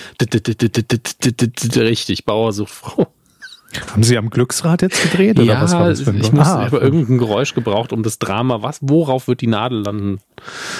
richtig, 1.76 2.26
Bauer 2.26 2.52
sucht 2.52 2.70
Frau. 2.70 3.06
Haben 3.90 4.02
Sie 4.02 4.16
am 4.16 4.30
Glücksrad 4.30 4.82
jetzt 4.82 5.02
gedreht? 5.02 5.38
Oder 5.38 5.54
ja, 5.54 5.62
was 5.62 5.72
war 5.74 5.88
das 5.88 6.00
für 6.00 6.10
ein 6.10 6.20
ich 6.20 6.32
muss, 6.32 6.46
ah, 6.46 6.64
habe 6.64 6.78
irgendein 6.78 7.18
Geräusch 7.18 7.54
gebraucht, 7.54 7.92
um 7.92 8.02
das 8.02 8.18
Drama. 8.18 8.62
Was, 8.62 8.78
worauf 8.80 9.28
wird 9.28 9.40
die 9.40 9.46
Nadel 9.46 9.82
landen? 9.82 10.20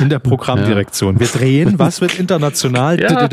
In 0.01 0.09
der 0.09 0.19
Programmdirektion. 0.19 1.19
Wir 1.21 1.27
drehen, 1.27 1.79
was 1.79 2.01
wird 2.01 2.19
international? 2.19 3.01
Ja. 3.01 3.29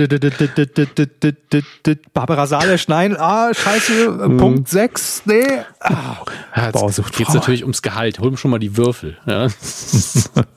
Barbara 2.14 2.48
Salesch, 2.48 2.88
nein, 2.88 3.16
ah, 3.18 3.54
scheiße, 3.54 4.10
mhm. 4.10 4.38
Punkt 4.38 4.70
6, 4.70 5.24
nee. 5.26 5.44
Ah, 5.80 6.18
ja, 6.56 6.72
jetzt 6.74 7.18
geht 7.18 7.28
es 7.28 7.34
natürlich 7.34 7.64
ums 7.64 7.82
Gehalt. 7.82 8.20
Hol 8.20 8.32
mir 8.32 8.38
schon 8.38 8.52
mal 8.52 8.60
die 8.60 8.78
Würfel. 8.78 9.18
Ja, 9.26 9.48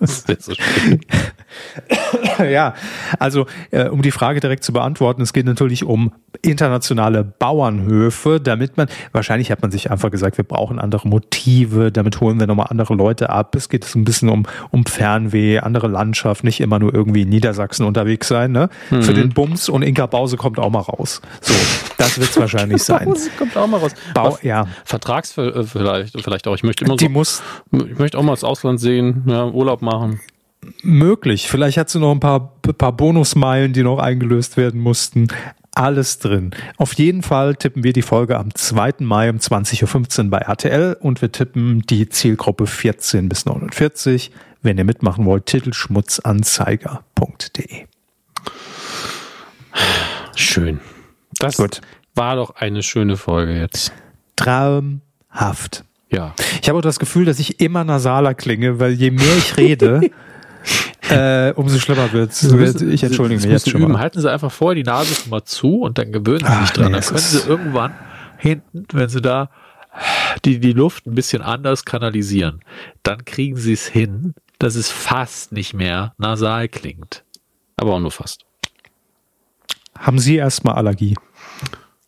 so 0.03 0.53
ja 2.45 2.75
also 3.19 3.47
äh, 3.71 3.89
um 3.89 4.03
die 4.03 4.11
Frage 4.11 4.41
direkt 4.41 4.65
zu 4.65 4.73
beantworten, 4.73 5.23
es 5.23 5.33
geht 5.33 5.47
natürlich 5.47 5.85
um 5.85 6.13
internationale 6.43 7.25
Bauernhöfe, 7.25 8.41
damit 8.41 8.77
man, 8.77 8.89
wahrscheinlich 9.13 9.51
hat 9.51 9.63
man 9.63 9.71
sich 9.71 9.91
einfach 9.91 10.11
gesagt, 10.11 10.37
wir 10.37 10.45
brauchen 10.45 10.79
andere 10.79 11.09
Motive, 11.09 11.91
damit 11.91 12.21
holen 12.21 12.39
wir 12.39 12.47
nochmal 12.47 12.67
andere 12.71 12.95
Leute 12.95 13.31
ab. 13.31 13.55
Es 13.57 13.69
geht 13.69 13.95
ein 13.95 14.05
bisschen 14.05 14.29
um, 14.29 14.47
um 14.71 14.85
Fernweh, 14.87 15.58
andere 15.65 15.89
Landschaft, 15.89 16.45
nicht 16.45 16.61
immer 16.61 16.79
nur 16.79 16.95
irgendwie 16.95 17.23
in 17.23 17.29
Niedersachsen 17.29 17.85
unterwegs 17.85 18.29
sein, 18.29 18.53
ne? 18.53 18.69
Mhm. 18.91 19.03
Für 19.03 19.15
den 19.15 19.31
Bums 19.31 19.69
und 19.69 19.83
Inka 19.83 20.07
Bause 20.07 20.37
kommt 20.37 20.59
auch 20.59 20.71
mal 20.71 20.81
raus. 20.81 21.21
So, 21.41 21.55
das 21.97 22.19
wird 22.19 22.31
es 22.31 22.37
wahrscheinlich 22.41 22.83
sein. 22.83 23.07
Bause 23.07 23.31
kommt 23.39 23.57
auch 23.57 23.67
mal 23.67 23.79
raus. 23.79 23.93
Bau, 24.15 24.39
ja. 24.43 24.67
Vertrags 24.85 25.37
äh, 25.39 25.65
vielleicht, 25.65 26.21
vielleicht 26.21 26.47
auch. 26.47 26.55
Ich 26.55 26.63
möchte 26.63 26.85
immer 26.85 26.97
Die 26.97 27.05
so, 27.05 27.11
muss, 27.11 27.43
ich 27.73 27.99
möchte 27.99 28.19
auch 28.19 28.23
mal 28.23 28.33
das 28.33 28.45
Ausland 28.45 28.81
sehen, 28.81 29.25
ja, 29.27 29.47
Urlaub 29.47 29.83
machen 29.83 30.21
möglich. 30.83 31.49
Vielleicht 31.49 31.79
hat 31.79 31.89
sie 31.89 31.99
noch 31.99 32.13
ein 32.13 32.21
paar, 32.21 32.53
paar 32.77 32.93
Bonusmeilen, 32.93 33.73
die 33.73 33.83
noch 33.83 33.99
eingelöst 33.99 34.57
werden 34.57 34.81
mussten. 34.81 35.29
Alles 35.75 36.19
drin. 36.19 36.51
Auf 36.77 36.95
jeden 36.95 37.23
Fall 37.23 37.55
tippen 37.55 37.85
wir 37.85 37.93
die 37.93 38.03
Folge 38.03 38.37
am 38.37 38.53
2. 38.53 38.95
Mai 38.99 39.31
um 39.31 39.37
20.15 39.37 40.25
Uhr 40.25 40.31
bei 40.31 40.39
RTL 40.39 40.97
und 40.99 41.23
wir 41.23 41.31
tippen 41.31 41.83
die 41.83 42.09
Zielgruppe 42.09 42.67
14 42.67 43.29
bis 43.29 43.47
49. 43.47 44.33
Wenn 44.63 44.79
ihr 44.79 44.85
mitmachen 44.85 45.25
wollt, 45.25 45.47
titelschmutzanzeiger.de. 45.47 47.87
Schön. 50.35 50.81
Das 51.39 51.57
Gut. 51.57 51.81
war 52.15 52.37
doch 52.37 52.57
eine 52.57 52.83
schöne 52.83 53.17
Folge 53.17 53.59
jetzt. 53.59 53.93
Traumhaft. 54.37 55.85
Ja. 56.11 56.35
Ich 56.61 56.69
habe 56.69 56.79
auch 56.79 56.83
das 56.83 56.99
Gefühl, 56.99 57.25
dass 57.25 57.39
ich 57.39 57.61
immer 57.61 57.85
nasaler 57.85 58.35
klinge, 58.35 58.81
weil 58.81 58.93
je 58.93 59.11
mehr 59.11 59.37
ich 59.37 59.57
rede, 59.57 60.11
äh, 61.11 61.53
umso 61.53 61.79
schlimmer 61.79 62.13
wird's. 62.13 62.43
Müssen, 62.45 62.91
ich 62.91 63.05
entschuldige 63.05 63.43
mich 63.43 63.51
jetzt 63.51 63.71
schon 63.71 63.83
üben. 63.83 63.93
mal. 63.93 64.01
Halten 64.01 64.21
Sie 64.21 64.31
einfach 64.31 64.51
vorher 64.51 64.75
die 64.75 64.85
Nase 64.85 65.15
schon 65.15 65.31
mal 65.31 65.45
zu 65.45 65.83
und 65.83 65.99
dann 65.99 66.13
gewöhnen 66.13 66.47
Sie 66.47 66.61
sich 66.63 66.71
dran. 66.71 66.93
Nee, 66.93 66.99
dann 66.99 67.05
können 67.05 67.19
Sie 67.19 67.49
irgendwann 67.49 67.95
hinten, 68.39 68.87
wenn 68.93 69.09
Sie 69.09 69.21
da 69.21 69.51
die, 70.45 70.61
die 70.61 70.73
Luft 70.73 71.07
ein 71.07 71.15
bisschen 71.15 71.43
anders 71.43 71.85
kanalisieren, 71.85 72.61
dann 73.03 73.25
kriegen 73.25 73.57
Sie 73.57 73.73
es 73.73 73.87
hin, 73.87 74.35
dass 74.59 74.75
es 74.75 74.91
fast 74.91 75.53
nicht 75.53 75.75
mehr 75.75 76.15
nasal 76.19 76.69
klingt. 76.69 77.25
Aber 77.77 77.95
auch 77.95 78.01
nur 78.01 78.11
fast. 78.11 78.45
Haben 79.97 80.19
Sie 80.19 80.37
erstmal 80.37 80.75
Allergie? 80.75 81.17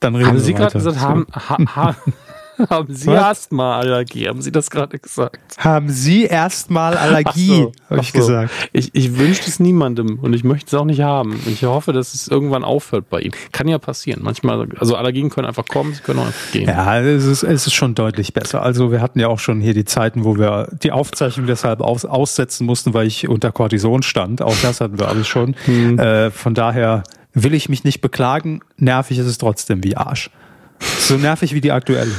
Dann 0.00 0.14
reden 0.14 0.28
haben 0.28 0.38
Sie 0.38 0.54
gerade 0.54 0.72
gesagt, 0.72 1.00
haben, 1.00 1.26
ha, 1.32 1.58
ha, 1.76 1.96
Haben 2.70 2.94
Sie 2.94 3.06
Was? 3.06 3.40
Asthma-Allergie? 3.40 4.28
Haben 4.28 4.42
Sie 4.42 4.52
das 4.52 4.70
gerade 4.70 4.98
gesagt? 4.98 5.38
Haben 5.58 5.88
Sie 5.88 6.24
erstmal 6.24 6.96
Allergie, 6.96 7.68
Ach 7.86 7.90
habe 7.90 8.00
ich 8.00 8.12
so. 8.12 8.18
gesagt. 8.18 8.52
Ich, 8.72 8.90
ich 8.94 9.18
wünsche 9.18 9.42
es 9.46 9.60
niemandem 9.60 10.18
und 10.18 10.34
ich 10.34 10.44
möchte 10.44 10.66
es 10.66 10.74
auch 10.74 10.84
nicht 10.84 11.00
haben. 11.00 11.40
Ich 11.46 11.64
hoffe, 11.64 11.92
dass 11.92 12.14
es 12.14 12.28
irgendwann 12.28 12.64
aufhört 12.64 13.08
bei 13.08 13.20
ihm. 13.20 13.32
Kann 13.52 13.68
ja 13.68 13.78
passieren. 13.78 14.20
Manchmal, 14.22 14.68
also 14.78 14.96
Allergien 14.96 15.30
können 15.30 15.46
einfach 15.46 15.66
kommen, 15.66 15.94
sie 15.94 16.02
können 16.02 16.18
auch 16.18 16.26
einfach 16.26 16.52
gehen. 16.52 16.68
Ja, 16.68 17.00
es 17.00 17.24
ist, 17.24 17.42
es 17.42 17.66
ist 17.66 17.74
schon 17.74 17.94
deutlich 17.94 18.34
besser. 18.34 18.62
Also 18.62 18.92
wir 18.92 19.00
hatten 19.00 19.18
ja 19.18 19.28
auch 19.28 19.38
schon 19.38 19.60
hier 19.60 19.74
die 19.74 19.84
Zeiten, 19.84 20.24
wo 20.24 20.36
wir 20.36 20.68
die 20.82 20.92
Aufzeichnung 20.92 21.46
deshalb 21.46 21.80
aus, 21.80 22.04
aussetzen 22.04 22.66
mussten, 22.66 22.92
weil 22.94 23.06
ich 23.06 23.28
unter 23.28 23.52
Cortison 23.52 24.02
stand. 24.02 24.42
Auch 24.42 24.56
das 24.62 24.80
hatten 24.80 24.98
wir 24.98 25.08
alles 25.08 25.26
schon. 25.28 25.54
Äh, 26.00 26.30
von 26.30 26.54
daher 26.54 27.02
will 27.32 27.54
ich 27.54 27.68
mich 27.68 27.84
nicht 27.84 28.00
beklagen. 28.00 28.60
Nervig 28.76 29.18
ist 29.18 29.26
es 29.26 29.38
trotzdem 29.38 29.82
wie 29.82 29.96
Arsch. 29.96 30.30
So 30.98 31.16
nervig 31.16 31.54
wie 31.54 31.60
die 31.60 31.72
aktuelle. 31.72 32.12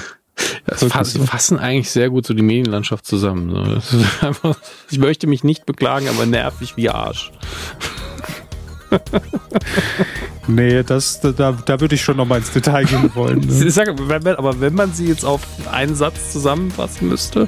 Das 0.66 0.84
fass, 0.84 1.18
fassen 1.18 1.60
eigentlich 1.60 1.90
sehr 1.92 2.10
gut 2.10 2.26
so 2.26 2.34
die 2.34 2.42
Medienlandschaft 2.42 3.06
zusammen. 3.06 3.78
Ist 3.78 3.96
einfach, 4.24 4.58
ich 4.90 5.00
möchte 5.00 5.28
mich 5.28 5.44
nicht 5.44 5.66
beklagen, 5.66 6.08
aber 6.10 6.26
nervig 6.26 6.78
wie 6.78 6.90
Arsch. 6.90 7.32
Nee, 10.48 10.84
das, 10.84 11.22
da, 11.22 11.32
da 11.54 11.80
würde 11.80 11.96
ich 11.96 12.02
schon 12.02 12.18
noch 12.18 12.26
mal 12.26 12.38
ins 12.40 12.52
Detail 12.52 12.84
gehen 12.86 13.12
wollen. 13.16 13.40
Ne? 13.48 13.70
Sage, 13.72 13.96
wenn 14.10 14.24
man, 14.24 14.36
aber 14.36 14.60
wenn 14.60 14.74
man 14.74 14.92
sie 14.92 15.08
jetzt 15.08 15.24
auf 15.24 15.42
einen 15.72 15.96
Satz 15.96 16.32
zusammenfassen 16.34 17.08
müsste, 17.08 17.48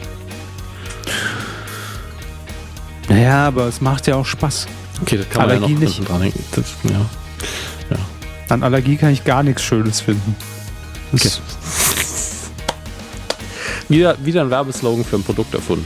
Ja, 3.10 3.48
aber 3.48 3.68
es 3.68 3.82
macht 3.82 4.08
ja 4.08 4.16
auch 4.16 4.26
Spaß. 4.26 4.68
okay, 5.02 5.18
das 5.18 5.30
kann 5.30 5.48
man 5.48 5.58
Allergie 5.58 5.74
ja 5.74 5.80
noch 5.80 5.86
nicht. 5.88 6.08
dran 6.10 6.22
denken. 6.22 6.44
Das, 6.56 6.66
ja. 6.90 7.06
An 8.50 8.64
Allergie 8.64 8.98
kann 8.98 9.12
ich 9.12 9.24
gar 9.26 9.42
nichts 9.44 9.64
Schönes 9.64 10.00
finden. 10.00 10.36
Das, 11.12 11.42
Wieder, 13.94 14.18
wieder 14.26 14.42
ein 14.42 14.50
Werbeslogan 14.50 15.06
für 15.06 15.18
ein 15.18 15.24
Produkt 15.24 15.54
erfunden. 15.54 15.86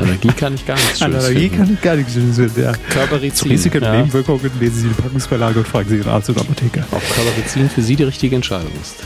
Allergie 0.00 0.28
kann 0.28 0.54
ich 0.54 0.64
gar 0.66 0.76
nichts 0.76 0.98
Schönes 0.98 1.24
Allergie 1.24 1.40
finden. 1.48 1.56
kann 1.58 1.74
ich 1.74 1.80
gar 1.82 1.96
nichts 1.96 2.12
Schönes 2.14 2.36
finden. 2.36 2.62
Ja. 2.62 2.72
Körperizin. 2.90 3.50
Risiken 3.50 3.76
und 3.78 3.84
ja. 3.84 3.96
Nebenwirkungen 3.96 4.50
lesen 4.60 4.80
Sie 4.82 4.88
die 4.88 4.94
Packungsbeilage 4.94 5.58
und 5.58 5.68
fragen 5.68 5.88
Sie 5.90 5.96
Ihren 5.96 6.08
Arzt 6.10 6.30
oder 6.30 6.40
Apotheker. 6.40 6.84
Ob 6.90 7.02
Körperizin 7.14 7.68
für 7.68 7.82
Sie 7.82 7.96
die 7.96 8.04
richtige 8.04 8.34
Entscheidung 8.36 8.72
ist. 8.80 8.96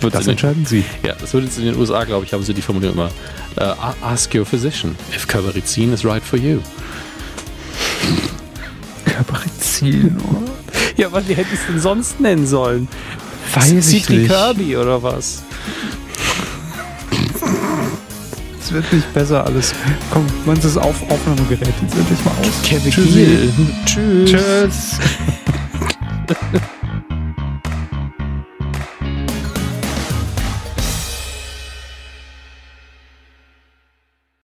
Wird's 0.00 0.14
Das 0.16 0.24
den- 0.24 0.30
entscheiden 0.32 0.64
Sie. 0.66 0.82
Ja, 1.06 1.14
das 1.20 1.32
wird 1.34 1.44
jetzt 1.44 1.58
in 1.58 1.64
den 1.66 1.76
USA, 1.76 2.04
glaube 2.04 2.24
ich, 2.24 2.32
haben 2.32 2.42
sie 2.42 2.54
die 2.54 2.62
Formulierung 2.62 2.96
immer. 2.96 3.10
A- 3.56 3.94
ask 4.02 4.34
your 4.34 4.44
physician 4.46 4.96
if 5.14 5.28
Körperizin 5.28 5.92
is 5.92 6.04
right 6.04 6.22
for 6.24 6.38
you. 6.38 6.58
Körperizin, 9.04 10.16
oder? 10.28 10.52
Ja, 10.96 11.12
was 11.12 11.24
hätte 11.28 11.42
ich 11.42 11.52
es 11.60 11.66
denn 11.68 11.80
sonst 11.80 12.20
nennen 12.20 12.46
sollen? 12.46 12.88
Weiß 13.54 13.70
ich 13.72 13.84
Citri 13.84 14.16
nicht. 14.18 14.28
Kirby 14.30 14.76
oder 14.76 15.02
was? 15.02 15.42
Es 18.72 18.76
wird 18.76 18.92
nicht 18.94 19.12
besser 19.12 19.44
alles. 19.44 19.74
Komm, 20.10 20.26
man 20.46 20.58
das 20.58 20.78
auf 20.78 21.02
Aufnahmegerät 21.10 21.60
jetzt 21.60 21.94
endlich 21.94 22.24
mal 22.24 22.32
aus. 22.40 22.62
Kevin 22.62 22.90
Tschüssi. 22.90 23.52
Tschüss. 23.84 24.30
Tschüss. 24.30 24.98